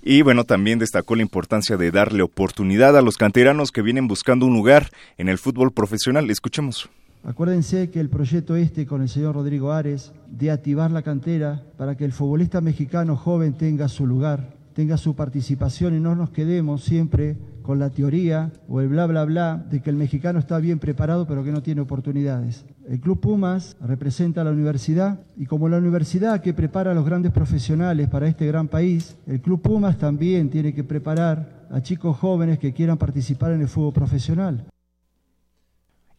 Y 0.00 0.22
bueno, 0.22 0.44
también 0.44 0.78
destacó 0.78 1.14
la 1.14 1.20
importancia 1.20 1.76
de 1.76 1.90
darle 1.90 2.22
oportunidad 2.22 2.96
a 2.96 3.02
los 3.02 3.18
canteranos 3.18 3.70
que 3.70 3.82
vienen 3.82 4.08
buscando 4.08 4.46
un 4.46 4.54
lugar 4.54 4.88
en 5.18 5.28
el 5.28 5.36
fútbol 5.36 5.72
profesional. 5.72 6.30
Escuchemos. 6.30 6.88
Acuérdense 7.24 7.90
que 7.90 8.00
el 8.00 8.08
proyecto 8.08 8.56
este 8.56 8.86
con 8.86 9.02
el 9.02 9.08
señor 9.08 9.34
Rodrigo 9.34 9.72
Ares 9.72 10.12
de 10.30 10.50
activar 10.50 10.90
la 10.90 11.02
cantera 11.02 11.62
para 11.76 11.96
que 11.96 12.04
el 12.04 12.12
futbolista 12.12 12.60
mexicano 12.60 13.16
joven 13.16 13.54
tenga 13.54 13.88
su 13.88 14.06
lugar, 14.06 14.54
tenga 14.72 14.96
su 14.96 15.14
participación 15.14 15.94
y 15.94 16.00
no 16.00 16.14
nos 16.14 16.30
quedemos 16.30 16.84
siempre 16.84 17.36
con 17.62 17.78
la 17.78 17.90
teoría 17.90 18.50
o 18.66 18.80
el 18.80 18.88
bla 18.88 19.06
bla 19.06 19.24
bla 19.26 19.62
de 19.70 19.82
que 19.82 19.90
el 19.90 19.96
mexicano 19.96 20.38
está 20.38 20.58
bien 20.58 20.78
preparado 20.78 21.26
pero 21.26 21.44
que 21.44 21.52
no 21.52 21.62
tiene 21.62 21.82
oportunidades. 21.82 22.64
El 22.88 23.00
Club 23.00 23.20
Pumas 23.20 23.76
representa 23.80 24.40
a 24.40 24.44
la 24.44 24.52
universidad 24.52 25.20
y 25.36 25.44
como 25.44 25.68
la 25.68 25.76
universidad 25.76 26.40
que 26.40 26.54
prepara 26.54 26.92
a 26.92 26.94
los 26.94 27.04
grandes 27.04 27.32
profesionales 27.32 28.08
para 28.08 28.26
este 28.26 28.46
gran 28.46 28.68
país, 28.68 29.16
el 29.26 29.42
Club 29.42 29.60
Pumas 29.60 29.98
también 29.98 30.48
tiene 30.48 30.72
que 30.72 30.84
preparar 30.84 31.66
a 31.70 31.82
chicos 31.82 32.16
jóvenes 32.16 32.58
que 32.58 32.72
quieran 32.72 32.96
participar 32.96 33.52
en 33.52 33.60
el 33.60 33.68
fútbol 33.68 33.92
profesional. 33.92 34.64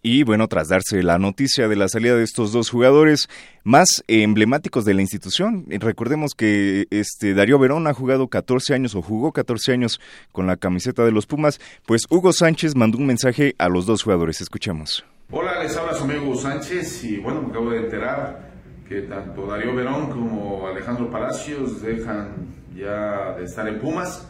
Y 0.01 0.23
bueno, 0.23 0.47
tras 0.47 0.69
darse 0.69 1.03
la 1.03 1.19
noticia 1.19 1.67
de 1.67 1.75
la 1.75 1.89
salida 1.89 2.15
de 2.15 2.23
estos 2.23 2.53
dos 2.53 2.69
jugadores 2.69 3.27
más 3.65 3.87
emblemáticos 4.07 4.85
de 4.85 4.93
la 4.93 5.01
institución, 5.01 5.65
recordemos 5.67 6.35
que 6.35 6.87
este 6.89 7.33
Darío 7.33 7.59
Verón 7.59 7.85
ha 7.85 7.93
jugado 7.93 8.29
14 8.29 8.73
años 8.73 8.95
o 8.95 9.01
jugó 9.01 9.33
14 9.33 9.73
años 9.73 9.99
con 10.31 10.47
la 10.47 10.55
camiseta 10.55 11.03
de 11.03 11.11
los 11.11 11.25
Pumas, 11.25 11.59
pues 11.85 12.03
Hugo 12.09 12.31
Sánchez 12.31 12.77
mandó 12.77 12.97
un 12.97 13.07
mensaje 13.07 13.55
a 13.57 13.67
los 13.67 13.85
dos 13.85 14.03
jugadores. 14.03 14.39
Escuchemos. 14.39 15.03
Hola, 15.31 15.61
les 15.61 15.75
habla 15.75 15.93
su 15.93 16.05
amigo 16.05 16.23
Hugo 16.23 16.35
Sánchez 16.35 17.03
y 17.03 17.17
bueno, 17.17 17.41
me 17.41 17.49
acabo 17.49 17.69
de 17.71 17.79
enterar 17.79 18.51
que 18.87 19.01
tanto 19.01 19.47
Darío 19.47 19.75
Verón 19.75 20.09
como 20.09 20.65
Alejandro 20.65 21.11
Palacios 21.11 21.81
dejan 21.81 22.47
ya 22.73 23.35
de 23.37 23.43
estar 23.43 23.67
en 23.67 23.79
Pumas 23.79 24.27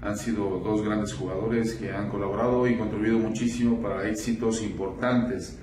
han 0.00 0.16
sido 0.16 0.60
dos 0.60 0.84
grandes 0.84 1.12
jugadores 1.12 1.74
que 1.74 1.92
han 1.92 2.08
colaborado 2.08 2.66
y 2.68 2.76
contribuido 2.76 3.18
muchísimo 3.18 3.82
para 3.82 4.08
éxitos 4.08 4.62
importantes 4.62 5.58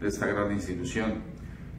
de 0.00 0.08
esta 0.08 0.26
gran 0.26 0.52
institución. 0.52 1.14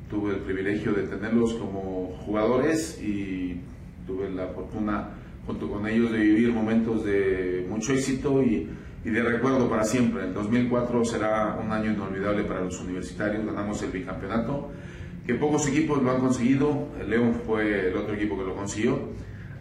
Tuve 0.09 0.35
el 0.35 0.39
privilegio 0.41 0.93
de 0.93 1.03
tenerlos 1.03 1.53
como 1.55 2.15
jugadores 2.25 3.01
y 3.01 3.59
tuve 4.05 4.29
la 4.29 4.47
fortuna 4.47 5.09
junto 5.47 5.69
con 5.69 5.87
ellos 5.87 6.11
de 6.11 6.19
vivir 6.19 6.51
momentos 6.51 7.03
de 7.03 7.65
mucho 7.69 7.93
éxito 7.93 8.41
y, 8.43 8.69
y 9.03 9.09
de 9.09 9.23
recuerdo 9.23 9.67
para 9.67 9.83
siempre. 9.83 10.25
El 10.25 10.33
2004 10.33 11.05
será 11.05 11.59
un 11.63 11.71
año 11.71 11.91
inolvidable 11.91 12.43
para 12.43 12.61
los 12.61 12.79
universitarios, 12.81 13.45
ganamos 13.45 13.81
el 13.81 13.91
bicampeonato, 13.91 14.71
que 15.25 15.33
pocos 15.33 15.67
equipos 15.67 16.03
lo 16.03 16.11
han 16.11 16.19
conseguido, 16.19 16.89
el 16.99 17.09
León 17.09 17.33
fue 17.45 17.89
el 17.89 17.95
otro 17.95 18.13
equipo 18.13 18.37
que 18.37 18.43
lo 18.43 18.55
consiguió, 18.55 19.09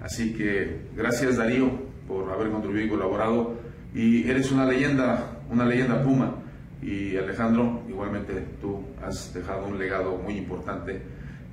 así 0.03 0.35
que 0.35 0.89
gracias 0.95 1.39
Darío 1.39 1.84
por 2.07 2.31
haber 2.31 2.51
contribuido 2.51 2.87
y 2.87 2.91
colaborado. 2.91 3.55
Y 3.95 4.29
eres 4.29 4.51
una 4.53 4.67
leyenda, 4.67 5.41
una 5.51 5.65
leyenda 5.65 6.03
Puma. 6.03 6.35
Y 6.83 7.17
Alejandro, 7.17 7.83
igualmente 7.89 8.45
tú 8.61 8.81
has 9.03 9.33
dejado 9.33 9.67
un 9.67 9.79
legado 9.79 10.17
muy 10.19 10.37
importante 10.37 11.01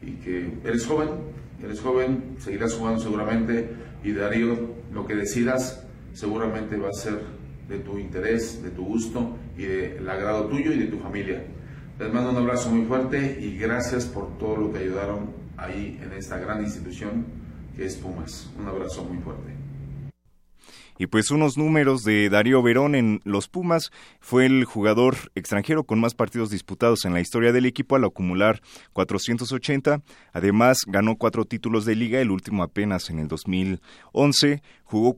y 0.01 0.13
que 0.13 0.51
eres 0.65 0.85
joven, 0.85 1.09
eres 1.63 1.79
joven, 1.79 2.35
seguirás 2.39 2.73
jugando 2.73 2.99
seguramente 2.99 3.69
y 4.03 4.11
Darío, 4.13 4.57
lo 4.91 5.05
que 5.05 5.15
decidas 5.15 5.85
seguramente 6.13 6.75
va 6.77 6.89
a 6.89 6.93
ser 6.93 7.21
de 7.69 7.79
tu 7.79 7.97
interés, 7.97 8.61
de 8.63 8.71
tu 8.71 8.83
gusto 8.83 9.37
y 9.57 9.63
del 9.63 10.09
agrado 10.09 10.45
tuyo 10.45 10.73
y 10.73 10.79
de 10.79 10.87
tu 10.87 10.97
familia. 10.97 11.43
Les 11.99 12.11
mando 12.11 12.31
un 12.31 12.37
abrazo 12.37 12.69
muy 12.71 12.85
fuerte 12.85 13.37
y 13.39 13.57
gracias 13.57 14.05
por 14.05 14.37
todo 14.37 14.57
lo 14.57 14.73
que 14.73 14.79
ayudaron 14.79 15.29
ahí 15.55 15.99
en 16.03 16.11
esta 16.13 16.39
gran 16.39 16.61
institución 16.63 17.25
que 17.75 17.85
es 17.85 17.95
Pumas. 17.95 18.49
Un 18.59 18.67
abrazo 18.67 19.03
muy 19.03 19.19
fuerte. 19.19 19.60
Y 20.97 21.07
pues 21.07 21.31
unos 21.31 21.57
números 21.57 22.03
de 22.03 22.29
Darío 22.29 22.61
Verón 22.61 22.95
en 22.95 23.21
los 23.23 23.47
Pumas, 23.47 23.91
fue 24.19 24.45
el 24.45 24.65
jugador 24.65 25.15
extranjero 25.35 25.83
con 25.83 25.99
más 25.99 26.13
partidos 26.13 26.49
disputados 26.49 27.05
en 27.05 27.13
la 27.13 27.21
historia 27.21 27.51
del 27.51 27.65
equipo 27.65 27.95
al 27.95 28.03
acumular 28.03 28.61
480. 28.93 30.01
Además, 30.33 30.79
ganó 30.87 31.15
cuatro 31.15 31.45
títulos 31.45 31.85
de 31.85 31.95
liga, 31.95 32.19
el 32.19 32.31
último 32.31 32.63
apenas 32.63 33.09
en 33.09 33.19
el 33.19 33.27
2011. 33.27 34.61
Jugó 34.83 35.15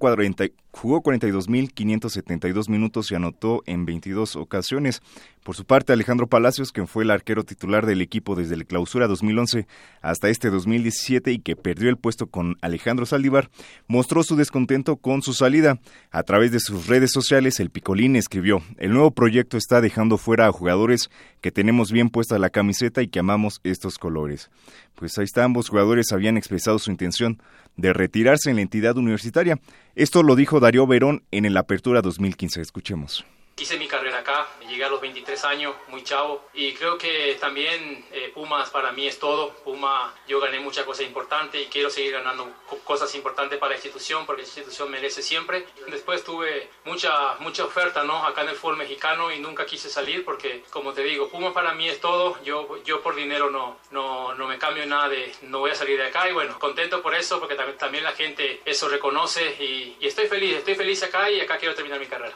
jugó 0.74 1.02
42.572 1.02 2.68
minutos 2.68 3.12
y 3.12 3.16
anotó 3.16 3.62
en 3.66 3.86
22 3.86 4.36
ocasiones. 4.36 5.02
Por 5.44 5.56
su 5.56 5.66
parte, 5.66 5.94
Alejandro 5.94 6.28
Palacios, 6.28 6.72
quien 6.72 6.88
fue 6.88 7.04
el 7.04 7.12
arquero 7.12 7.44
titular 7.44 7.86
del 7.86 8.02
equipo 8.02 8.36
desde 8.36 8.58
la 8.58 8.64
clausura 8.64 9.08
2011 9.08 9.68
hasta 10.02 10.30
este 10.30 10.50
2017 10.50 11.32
y 11.32 11.40
que 11.40 11.56
perdió 11.56 11.90
el 11.90 11.98
puesto 11.98 12.28
con 12.28 12.58
Alejandro 12.62 13.06
Saldívar, 13.06 13.50
mostró 13.88 14.24
su 14.24 14.36
descontento 14.36 14.98
con 14.98 15.22
su 15.22 15.34
salida. 15.34 15.80
A 16.12 16.24
través 16.24 16.52
de 16.52 16.60
sus 16.60 16.88
redes 16.88 17.12
sociales, 17.12 17.60
el 17.60 17.70
Picolín 17.70 18.16
escribió, 18.16 18.62
el 18.78 18.94
nuevo 18.94 19.12
proyecto 19.12 19.58
está 19.58 19.80
dejando 19.80 20.18
fuera 20.18 20.48
a 20.48 20.52
jugadores 20.52 21.10
que 21.42 21.52
tenemos 21.52 21.92
bien 21.92 22.10
puesta 22.10 22.40
la 22.40 22.50
camiseta 22.50 23.02
y 23.02 23.08
que 23.10 23.20
amamos 23.20 23.62
estos 23.64 24.00
colores. 24.00 24.50
Pues 24.96 25.18
ahí 25.18 25.26
está, 25.26 25.44
ambos 25.44 25.70
jugadores 25.70 26.12
habían 26.12 26.38
expresado 26.38 26.80
su 26.80 26.90
intención 26.90 27.42
de 27.78 27.94
retirarse 27.94 28.50
en 28.50 28.58
la 28.58 28.62
entidad 28.62 28.98
universitaria. 28.98 29.60
Esto 29.96 30.24
lo 30.24 30.36
dijo 30.36 30.60
Darío 30.60 30.88
Verón 30.88 31.24
en 31.32 31.46
el 31.46 31.58
Apertura 31.58 32.02
2015. 32.02 32.62
Escuchemos. 32.62 33.26
Hice 33.56 33.78
mi 33.78 33.88
carrera 33.88 34.18
acá, 34.18 34.48
llegué 34.68 34.84
a 34.84 34.90
los 34.90 35.00
23 35.00 35.46
años, 35.46 35.76
muy 35.88 36.04
chavo, 36.04 36.44
y 36.54 36.74
creo 36.74 36.98
que 36.98 37.38
también 37.40 38.04
eh, 38.12 38.32
Pumas 38.34 38.72
para 38.72 38.92
mí 38.92 39.08
es 39.08 39.20
todo. 39.20 39.54
Puma, 39.64 40.12
yo 40.28 40.40
gané 40.40 40.60
muchas 40.60 40.86
cosas 40.86 41.06
importantes 41.06 41.62
y 41.62 41.68
quiero 41.68 41.92
seguir 41.92 42.14
ganando 42.14 42.52
cosas 42.84 43.14
importantes 43.14 43.60
para 43.60 43.70
la 43.70 43.76
institución, 43.76 44.26
porque 44.26 44.42
la 44.42 44.48
institución 44.48 44.90
merece 44.90 45.22
siempre. 45.22 45.68
Después 45.88 46.24
tuve 46.24 46.68
mucha, 46.84 47.36
mucha 47.40 47.64
oferta 47.64 48.04
¿no? 48.04 48.26
acá 48.26 48.42
en 48.42 48.50
el 48.50 48.56
fútbol 48.56 48.78
mexicano 48.78 49.32
y 49.32 49.40
nunca 49.40 49.68
quise 49.68 49.88
salir 49.88 50.26
porque, 50.26 50.64
como 50.72 50.94
te 50.94 51.04
digo, 51.04 51.30
Puma 51.30 51.54
para 51.54 51.76
mí 51.76 51.88
es 51.88 52.02
todo. 52.02 52.42
Yo, 52.44 52.84
yo 52.84 53.02
por 53.04 53.16
dinero 53.16 53.52
no, 53.52 53.78
no, 53.92 54.34
no 54.34 54.48
me 54.48 54.58
cambio 54.58 54.86
nada 54.88 55.10
de, 55.10 55.32
no 55.44 55.60
voy 55.60 55.72
a 55.72 55.76
salir 55.76 56.00
de 56.00 56.08
acá 56.08 56.28
y 56.28 56.34
bueno, 56.34 56.58
contento 56.58 57.04
por 57.04 57.14
eso, 57.14 57.40
porque 57.40 57.56
también, 57.56 57.78
también 57.78 58.04
la 58.04 58.14
gente 58.14 58.62
eso 58.66 58.90
reconoce 58.90 59.56
y, 59.64 59.98
y 60.00 60.08
estoy 60.08 60.28
feliz, 60.28 60.58
estoy 60.58 60.74
feliz 60.74 61.04
acá 61.04 61.30
y 61.30 61.40
acá 61.40 61.58
quiero 61.58 61.76
terminar 61.76 62.00
mi 62.00 62.08
carrera. 62.08 62.36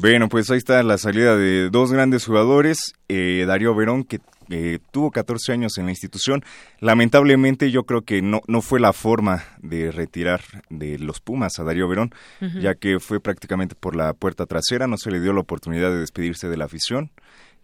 Bueno, 0.00 0.28
pues 0.28 0.48
ahí 0.50 0.58
está 0.58 0.80
la 0.84 0.96
salida 0.96 1.36
de 1.36 1.70
dos 1.70 1.92
grandes 1.92 2.24
jugadores. 2.24 2.92
Eh, 3.08 3.44
Darío 3.48 3.74
Verón, 3.74 4.04
que 4.04 4.20
eh, 4.48 4.78
tuvo 4.92 5.10
14 5.10 5.50
años 5.50 5.76
en 5.76 5.86
la 5.86 5.90
institución. 5.90 6.44
Lamentablemente 6.78 7.72
yo 7.72 7.82
creo 7.82 8.02
que 8.02 8.22
no, 8.22 8.40
no 8.46 8.62
fue 8.62 8.78
la 8.78 8.92
forma 8.92 9.42
de 9.58 9.90
retirar 9.90 10.40
de 10.70 11.00
los 11.00 11.18
Pumas 11.18 11.58
a 11.58 11.64
Darío 11.64 11.88
Verón, 11.88 12.14
ya 12.60 12.76
que 12.76 13.00
fue 13.00 13.18
prácticamente 13.18 13.74
por 13.74 13.96
la 13.96 14.14
puerta 14.14 14.46
trasera, 14.46 14.86
no 14.86 14.98
se 14.98 15.10
le 15.10 15.20
dio 15.20 15.32
la 15.32 15.40
oportunidad 15.40 15.90
de 15.90 15.98
despedirse 15.98 16.48
de 16.48 16.56
la 16.56 16.66
afición 16.66 17.10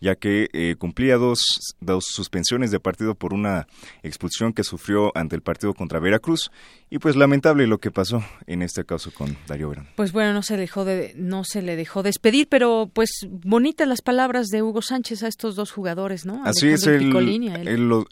ya 0.01 0.17
que 0.17 0.49
eh, 0.53 0.77
cumplía 0.79 1.17
dos, 1.17 1.75
dos 1.81 2.05
suspensiones 2.07 2.71
de 2.71 2.79
partido 2.79 3.15
por 3.15 3.33
una 3.33 3.67
expulsión 4.03 4.53
que 4.53 4.63
sufrió 4.63 5.11
ante 5.17 5.35
el 5.35 5.41
partido 5.41 5.73
contra 5.73 5.99
Veracruz 5.99 6.51
y 6.91 6.99
pues 6.99 7.17
lamentable 7.17 7.67
lo 7.67 7.79
que 7.79 7.91
pasó 7.91 8.23
en 8.47 8.63
este 8.63 8.85
caso 8.85 9.11
con 9.13 9.37
Darío 9.47 9.69
Verón. 9.69 9.89
Pues 9.97 10.13
bueno, 10.13 10.33
no 10.33 10.43
se 10.43 10.57
dejó 10.57 10.85
de 10.85 11.13
no 11.17 11.45
se 11.45 11.63
le 11.63 11.77
dejó 11.77 12.03
despedir, 12.03 12.47
pero 12.49 12.91
pues 12.93 13.27
bonitas 13.29 13.89
las 13.89 14.03
palabras 14.03 14.47
de 14.49 14.63
Hugo 14.63 14.83
Sánchez 14.83 15.23
a 15.23 15.29
estos 15.29 15.57
dos 15.57 15.73
jugadores, 15.73 16.27
¿no? 16.27 16.43
Así 16.45 16.69
es, 16.69 16.87
él, 16.87 17.13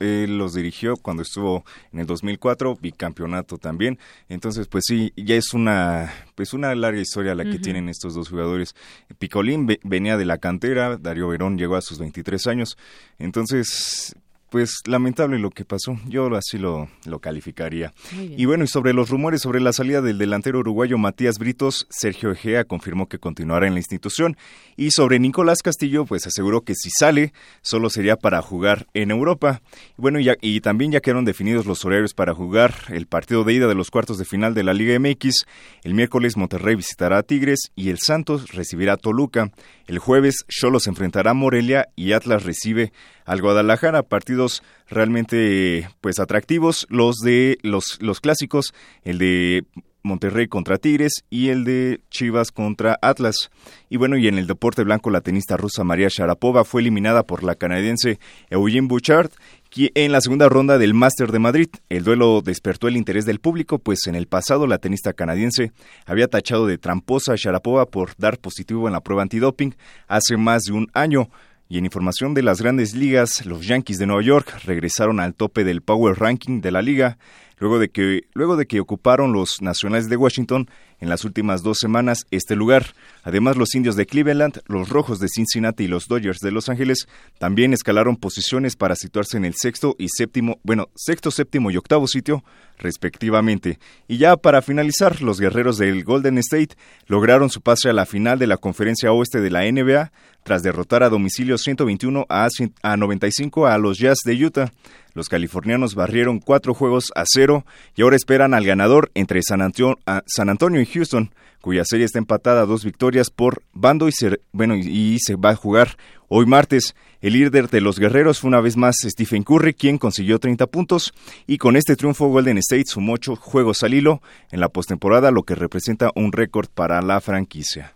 él, 0.00 0.38
los 0.38 0.54
dirigió 0.54 0.96
cuando 0.96 1.22
estuvo 1.22 1.64
en 1.92 2.00
el 2.00 2.06
2004, 2.06 2.76
bicampeonato 2.80 3.58
también. 3.58 3.98
Entonces, 4.28 4.66
pues 4.68 4.84
sí, 4.86 5.12
ya 5.16 5.36
es 5.36 5.54
una 5.54 6.12
pues 6.34 6.52
una 6.52 6.74
larga 6.74 7.00
historia 7.00 7.34
la 7.34 7.44
que 7.44 7.58
tienen 7.58 7.88
estos 7.88 8.14
dos 8.14 8.28
jugadores. 8.28 8.74
Picolín 9.18 9.68
venía 9.84 10.16
de 10.16 10.24
la 10.24 10.38
cantera, 10.38 10.96
Darío 10.96 11.28
Verón 11.28 11.58
llegó 11.58 11.76
a 11.76 11.82
sus 11.82 11.98
23 11.98 12.46
años. 12.46 12.76
Entonces, 13.18 14.16
pues 14.52 14.82
lamentable 14.84 15.38
lo 15.38 15.48
que 15.48 15.64
pasó, 15.64 15.98
yo 16.06 16.26
así 16.36 16.58
lo, 16.58 16.90
lo 17.06 17.20
calificaría. 17.20 17.94
Y 18.20 18.44
bueno, 18.44 18.64
y 18.64 18.66
sobre 18.66 18.92
los 18.92 19.08
rumores 19.08 19.40
sobre 19.40 19.60
la 19.60 19.72
salida 19.72 20.02
del 20.02 20.18
delantero 20.18 20.58
uruguayo 20.58 20.98
Matías 20.98 21.38
Britos, 21.38 21.86
Sergio 21.88 22.30
Egea 22.32 22.64
confirmó 22.64 23.08
que 23.08 23.18
continuará 23.18 23.66
en 23.66 23.72
la 23.72 23.80
institución. 23.80 24.36
Y 24.76 24.90
sobre 24.90 25.18
Nicolás 25.18 25.62
Castillo, 25.62 26.04
pues 26.04 26.26
aseguró 26.26 26.60
que 26.60 26.74
si 26.74 26.90
sale, 26.90 27.32
solo 27.62 27.88
sería 27.88 28.16
para 28.16 28.42
jugar 28.42 28.86
en 28.92 29.10
Europa. 29.10 29.62
Y 29.96 30.02
bueno, 30.02 30.20
y, 30.20 30.30
y 30.42 30.60
también 30.60 30.92
ya 30.92 31.00
quedaron 31.00 31.24
definidos 31.24 31.64
los 31.64 31.82
horarios 31.86 32.12
para 32.12 32.34
jugar 32.34 32.74
el 32.90 33.06
partido 33.06 33.44
de 33.44 33.54
ida 33.54 33.68
de 33.68 33.74
los 33.74 33.90
cuartos 33.90 34.18
de 34.18 34.26
final 34.26 34.52
de 34.52 34.64
la 34.64 34.74
Liga 34.74 34.98
MX. 34.98 35.46
El 35.82 35.94
miércoles 35.94 36.36
Monterrey 36.36 36.74
visitará 36.74 37.16
a 37.16 37.22
Tigres 37.22 37.70
y 37.74 37.88
el 37.88 37.96
Santos 37.98 38.52
recibirá 38.52 38.92
a 38.92 38.96
Toluca. 38.98 39.50
El 39.86 39.98
jueves 39.98 40.44
Cholos 40.48 40.86
enfrentará 40.88 41.30
a 41.30 41.34
Morelia 41.34 41.88
y 41.96 42.12
Atlas 42.12 42.44
recibe 42.44 42.92
al 43.24 43.40
Guadalajara, 43.40 44.02
partidos 44.02 44.62
realmente 44.88 45.88
pues 46.00 46.18
atractivos, 46.18 46.86
los 46.90 47.16
de 47.18 47.58
los, 47.62 47.98
los 48.00 48.20
clásicos, 48.20 48.74
el 49.04 49.18
de 49.18 49.64
Monterrey 50.02 50.48
contra 50.48 50.78
Tigres 50.78 51.24
y 51.30 51.48
el 51.48 51.64
de 51.64 52.00
Chivas 52.10 52.50
contra 52.50 52.98
Atlas. 53.02 53.50
Y 53.88 53.96
bueno, 53.96 54.16
y 54.16 54.26
en 54.26 54.38
el 54.38 54.46
deporte 54.46 54.82
blanco 54.82 55.10
la 55.10 55.20
tenista 55.20 55.56
rusa 55.56 55.84
María 55.84 56.08
Sharapova 56.10 56.64
fue 56.64 56.80
eliminada 56.80 57.22
por 57.22 57.44
la 57.44 57.54
canadiense 57.54 58.18
Eugene 58.50 58.88
Bouchard 58.88 59.30
en 59.74 60.12
la 60.12 60.20
segunda 60.20 60.48
ronda 60.48 60.76
del 60.76 60.92
Master 60.92 61.32
de 61.32 61.38
Madrid. 61.38 61.68
El 61.88 62.04
duelo 62.04 62.42
despertó 62.42 62.88
el 62.88 62.96
interés 62.96 63.24
del 63.24 63.40
público, 63.40 63.78
pues 63.78 64.06
en 64.06 64.14
el 64.14 64.26
pasado 64.26 64.66
la 64.66 64.78
tenista 64.78 65.12
canadiense 65.12 65.72
había 66.04 66.28
tachado 66.28 66.66
de 66.66 66.78
tramposa 66.78 67.32
a 67.32 67.36
Sharapova 67.36 67.86
por 67.86 68.14
dar 68.18 68.38
positivo 68.38 68.86
en 68.86 68.92
la 68.92 69.00
prueba 69.00 69.22
antidoping 69.22 69.74
hace 70.08 70.36
más 70.36 70.64
de 70.64 70.72
un 70.72 70.90
año. 70.92 71.30
Y 71.72 71.78
en 71.78 71.86
información 71.86 72.34
de 72.34 72.42
las 72.42 72.60
grandes 72.60 72.94
ligas, 72.94 73.46
los 73.46 73.66
Yankees 73.66 73.98
de 73.98 74.04
Nueva 74.04 74.20
York 74.20 74.58
regresaron 74.66 75.20
al 75.20 75.32
tope 75.32 75.64
del 75.64 75.80
Power 75.80 76.18
Ranking 76.18 76.60
de 76.60 76.70
la 76.70 76.82
liga 76.82 77.16
luego 77.62 77.78
de 77.78 77.90
que, 77.90 78.24
luego 78.34 78.56
de 78.56 78.66
que 78.66 78.80
ocuparon 78.80 79.32
los 79.32 79.62
Nacionales 79.62 80.08
de 80.08 80.16
Washington 80.16 80.68
en 81.00 81.08
las 81.08 81.24
últimas 81.24 81.62
dos 81.62 81.78
semanas 81.78 82.26
este 82.32 82.56
lugar. 82.56 82.86
Además, 83.22 83.56
los 83.56 83.74
indios 83.76 83.94
de 83.94 84.04
Cleveland, 84.04 84.60
los 84.66 84.88
rojos 84.88 85.20
de 85.20 85.28
Cincinnati 85.28 85.84
y 85.84 85.88
los 85.88 86.08
Dodgers 86.08 86.40
de 86.40 86.50
Los 86.50 86.68
Ángeles 86.68 87.06
también 87.38 87.72
escalaron 87.72 88.16
posiciones 88.16 88.74
para 88.74 88.96
situarse 88.96 89.36
en 89.36 89.44
el 89.44 89.54
sexto 89.54 89.94
y 89.96 90.08
séptimo, 90.08 90.58
bueno, 90.64 90.88
sexto, 90.96 91.30
séptimo 91.30 91.70
y 91.70 91.76
octavo 91.76 92.08
sitio, 92.08 92.44
respectivamente. 92.78 93.78
Y 94.08 94.18
ya 94.18 94.36
para 94.36 94.60
finalizar, 94.60 95.22
los 95.22 95.40
guerreros 95.40 95.78
del 95.78 96.02
Golden 96.02 96.38
State 96.38 96.74
lograron 97.06 97.48
su 97.48 97.60
pase 97.60 97.88
a 97.88 97.92
la 97.92 98.06
final 98.06 98.40
de 98.40 98.48
la 98.48 98.56
conferencia 98.56 99.12
oeste 99.12 99.40
de 99.40 99.50
la 99.50 99.70
NBA 99.70 100.10
tras 100.42 100.62
derrotar 100.62 101.02
a 101.02 101.08
domicilio 101.08 101.58
121 101.58 102.26
a, 102.28 102.48
a 102.82 102.96
95 102.96 103.66
a 103.66 103.78
los 103.78 103.98
Jazz 103.98 104.18
de 104.24 104.44
Utah. 104.44 104.72
Los 105.14 105.28
californianos 105.28 105.94
barrieron 105.94 106.38
cuatro 106.38 106.74
juegos 106.74 107.12
a 107.14 107.24
cero 107.26 107.66
y 107.94 108.02
ahora 108.02 108.16
esperan 108.16 108.54
al 108.54 108.64
ganador 108.64 109.10
entre 109.14 109.42
San 109.42 109.60
Antonio, 109.60 110.80
y 110.80 110.86
Houston, 110.86 111.34
cuya 111.60 111.84
serie 111.84 112.06
está 112.06 112.18
empatada 112.18 112.62
a 112.62 112.66
dos 112.66 112.84
victorias 112.84 113.30
por 113.30 113.62
bando 113.74 114.08
y 114.08 114.12
se, 114.12 114.40
y 114.84 115.18
se 115.20 115.36
va 115.36 115.50
a 115.50 115.56
jugar 115.56 115.96
hoy 116.28 116.46
martes. 116.46 116.94
El 117.20 117.34
líder 117.34 117.68
de 117.68 117.82
los 117.82 117.98
guerreros 117.98 118.40
fue 118.40 118.48
una 118.48 118.60
vez 118.60 118.76
más 118.76 118.96
Stephen 119.04 119.44
Curry, 119.44 119.74
quien 119.74 119.98
consiguió 119.98 120.38
30 120.38 120.66
puntos 120.66 121.12
y 121.46 121.58
con 121.58 121.76
este 121.76 121.94
triunfo 121.94 122.28
Golden 122.28 122.58
State 122.58 122.86
sumó 122.86 123.12
ocho 123.12 123.36
juegos 123.36 123.82
al 123.82 123.94
hilo 123.94 124.22
en 124.50 124.60
la 124.60 124.70
postemporada, 124.70 125.30
lo 125.30 125.42
que 125.42 125.54
representa 125.54 126.10
un 126.14 126.32
récord 126.32 126.68
para 126.68 127.02
la 127.02 127.20
franquicia 127.20 127.94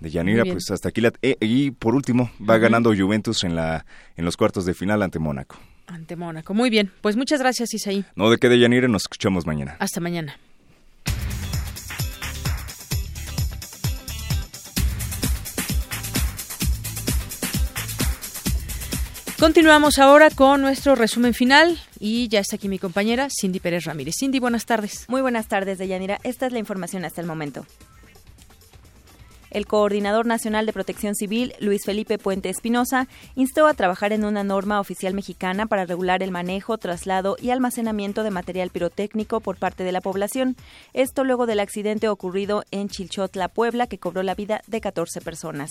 de 0.00 0.10
Yanira, 0.10 0.44
pues 0.44 0.70
hasta 0.70 0.90
aquí 0.90 1.00
la, 1.00 1.12
eh, 1.22 1.36
y 1.40 1.70
por 1.70 1.94
último 1.94 2.30
va 2.38 2.58
ganando 2.58 2.94
Juventus 2.94 3.44
en 3.44 3.54
la 3.54 3.86
en 4.16 4.24
los 4.24 4.36
cuartos 4.36 4.66
de 4.66 4.74
final 4.74 5.02
ante 5.02 5.18
Mónaco. 5.18 5.56
Ante 5.86 6.16
Mónaco. 6.16 6.52
Muy 6.52 6.68
bien. 6.68 6.90
Pues 7.00 7.16
muchas 7.16 7.40
gracias, 7.40 7.72
Isaí. 7.72 8.04
No 8.16 8.28
de 8.30 8.38
qué 8.38 8.48
de 8.48 8.58
Yanire, 8.58 8.88
nos 8.88 9.02
escuchamos 9.02 9.46
mañana. 9.46 9.76
Hasta 9.78 10.00
mañana. 10.00 10.36
Continuamos 19.38 19.98
ahora 19.98 20.30
con 20.30 20.62
nuestro 20.62 20.94
resumen 20.94 21.34
final 21.34 21.78
y 22.00 22.26
ya 22.28 22.40
está 22.40 22.56
aquí 22.56 22.70
mi 22.70 22.78
compañera 22.78 23.28
Cindy 23.30 23.60
Pérez 23.60 23.84
Ramírez. 23.84 24.14
Cindy, 24.18 24.38
buenas 24.38 24.64
tardes. 24.64 25.04
Muy 25.08 25.20
buenas 25.20 25.46
tardes, 25.46 25.76
Deyanira. 25.76 26.18
Esta 26.24 26.46
es 26.46 26.52
la 26.52 26.58
información 26.58 27.04
hasta 27.04 27.20
el 27.20 27.26
momento. 27.26 27.66
El 29.56 29.66
coordinador 29.66 30.26
nacional 30.26 30.66
de 30.66 30.74
protección 30.74 31.14
civil, 31.14 31.54
Luis 31.60 31.86
Felipe 31.86 32.18
Puente 32.18 32.50
Espinosa, 32.50 33.08
instó 33.36 33.66
a 33.66 33.72
trabajar 33.72 34.12
en 34.12 34.26
una 34.26 34.44
norma 34.44 34.80
oficial 34.80 35.14
mexicana 35.14 35.64
para 35.64 35.86
regular 35.86 36.22
el 36.22 36.30
manejo, 36.30 36.76
traslado 36.76 37.38
y 37.40 37.48
almacenamiento 37.48 38.22
de 38.22 38.30
material 38.30 38.68
pirotécnico 38.68 39.40
por 39.40 39.56
parte 39.56 39.82
de 39.82 39.92
la 39.92 40.02
población. 40.02 40.56
Esto 40.92 41.24
luego 41.24 41.46
del 41.46 41.60
accidente 41.60 42.10
ocurrido 42.10 42.64
en 42.70 42.90
Chilchotla, 42.90 43.48
Puebla, 43.48 43.86
que 43.86 43.96
cobró 43.96 44.22
la 44.22 44.34
vida 44.34 44.60
de 44.66 44.82
14 44.82 45.22
personas. 45.22 45.70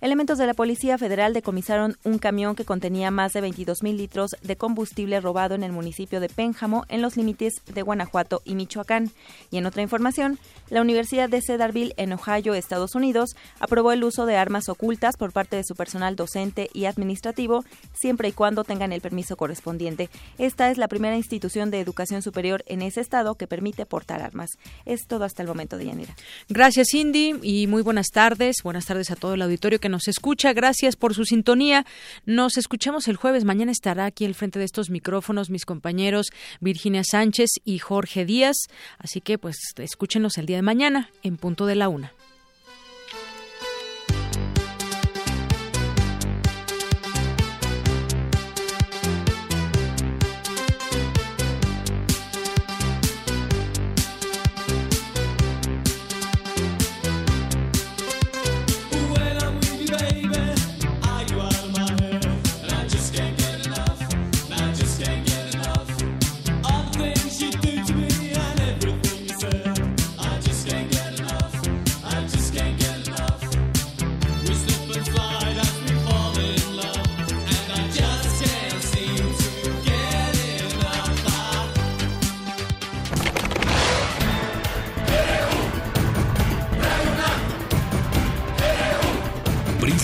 Elementos 0.00 0.38
de 0.38 0.46
la 0.46 0.54
Policía 0.54 0.96
Federal 0.96 1.34
decomisaron 1.34 1.96
un 2.04 2.18
camión 2.18 2.54
que 2.54 2.64
contenía 2.64 3.10
más 3.10 3.32
de 3.32 3.40
22 3.40 3.82
mil 3.82 3.96
litros 3.96 4.36
de 4.42 4.54
combustible 4.54 5.18
robado 5.20 5.56
en 5.56 5.64
el 5.64 5.72
municipio 5.72 6.20
de 6.20 6.28
Pénjamo, 6.28 6.84
en 6.88 7.02
los 7.02 7.16
límites 7.16 7.54
de 7.66 7.82
Guanajuato 7.82 8.40
y 8.44 8.54
Michoacán. 8.54 9.10
Y 9.50 9.56
en 9.56 9.66
otra 9.66 9.82
información, 9.82 10.38
la 10.70 10.80
Universidad 10.80 11.28
de 11.28 11.42
Cedarville, 11.42 11.92
en 11.96 12.12
Ohio, 12.12 12.54
Estados 12.54 12.94
Unidos, 12.94 13.15
Aprobó 13.60 13.92
el 13.92 14.04
uso 14.04 14.26
de 14.26 14.36
armas 14.36 14.68
ocultas 14.68 15.16
por 15.16 15.32
parte 15.32 15.56
de 15.56 15.64
su 15.64 15.74
personal 15.74 16.16
docente 16.16 16.70
y 16.72 16.84
administrativo, 16.84 17.64
siempre 17.94 18.28
y 18.28 18.32
cuando 18.32 18.64
tengan 18.64 18.92
el 18.92 19.00
permiso 19.00 19.36
correspondiente. 19.36 20.10
Esta 20.38 20.70
es 20.70 20.78
la 20.78 20.88
primera 20.88 21.16
institución 21.16 21.70
de 21.70 21.80
educación 21.80 22.22
superior 22.22 22.62
en 22.66 22.82
ese 22.82 23.00
estado 23.00 23.34
que 23.34 23.46
permite 23.46 23.86
portar 23.86 24.22
armas. 24.22 24.58
Es 24.84 25.06
todo 25.06 25.24
hasta 25.24 25.42
el 25.42 25.48
momento, 25.48 25.78
de 25.78 25.86
Yanira. 25.86 26.14
Gracias, 26.48 26.88
Cindy, 26.90 27.34
y 27.42 27.66
muy 27.66 27.82
buenas 27.82 28.08
tardes. 28.08 28.56
Buenas 28.62 28.86
tardes 28.86 29.10
a 29.10 29.16
todo 29.16 29.34
el 29.34 29.42
auditorio 29.42 29.80
que 29.80 29.88
nos 29.88 30.08
escucha. 30.08 30.52
Gracias 30.52 30.96
por 30.96 31.14
su 31.14 31.24
sintonía. 31.24 31.86
Nos 32.24 32.56
escuchamos 32.56 33.08
el 33.08 33.16
jueves. 33.16 33.44
Mañana 33.44 33.72
estará 33.72 34.04
aquí 34.04 34.24
al 34.24 34.34
frente 34.34 34.58
de 34.58 34.64
estos 34.64 34.90
micrófonos 34.90 35.50
mis 35.50 35.64
compañeros 35.64 36.30
Virginia 36.60 37.02
Sánchez 37.04 37.50
y 37.64 37.78
Jorge 37.78 38.24
Díaz. 38.24 38.56
Así 38.98 39.20
que, 39.20 39.38
pues, 39.38 39.56
escúchenos 39.76 40.38
el 40.38 40.46
día 40.46 40.56
de 40.56 40.62
mañana 40.62 41.10
en 41.22 41.36
punto 41.36 41.66
de 41.66 41.74
la 41.74 41.88
una. 41.88 42.12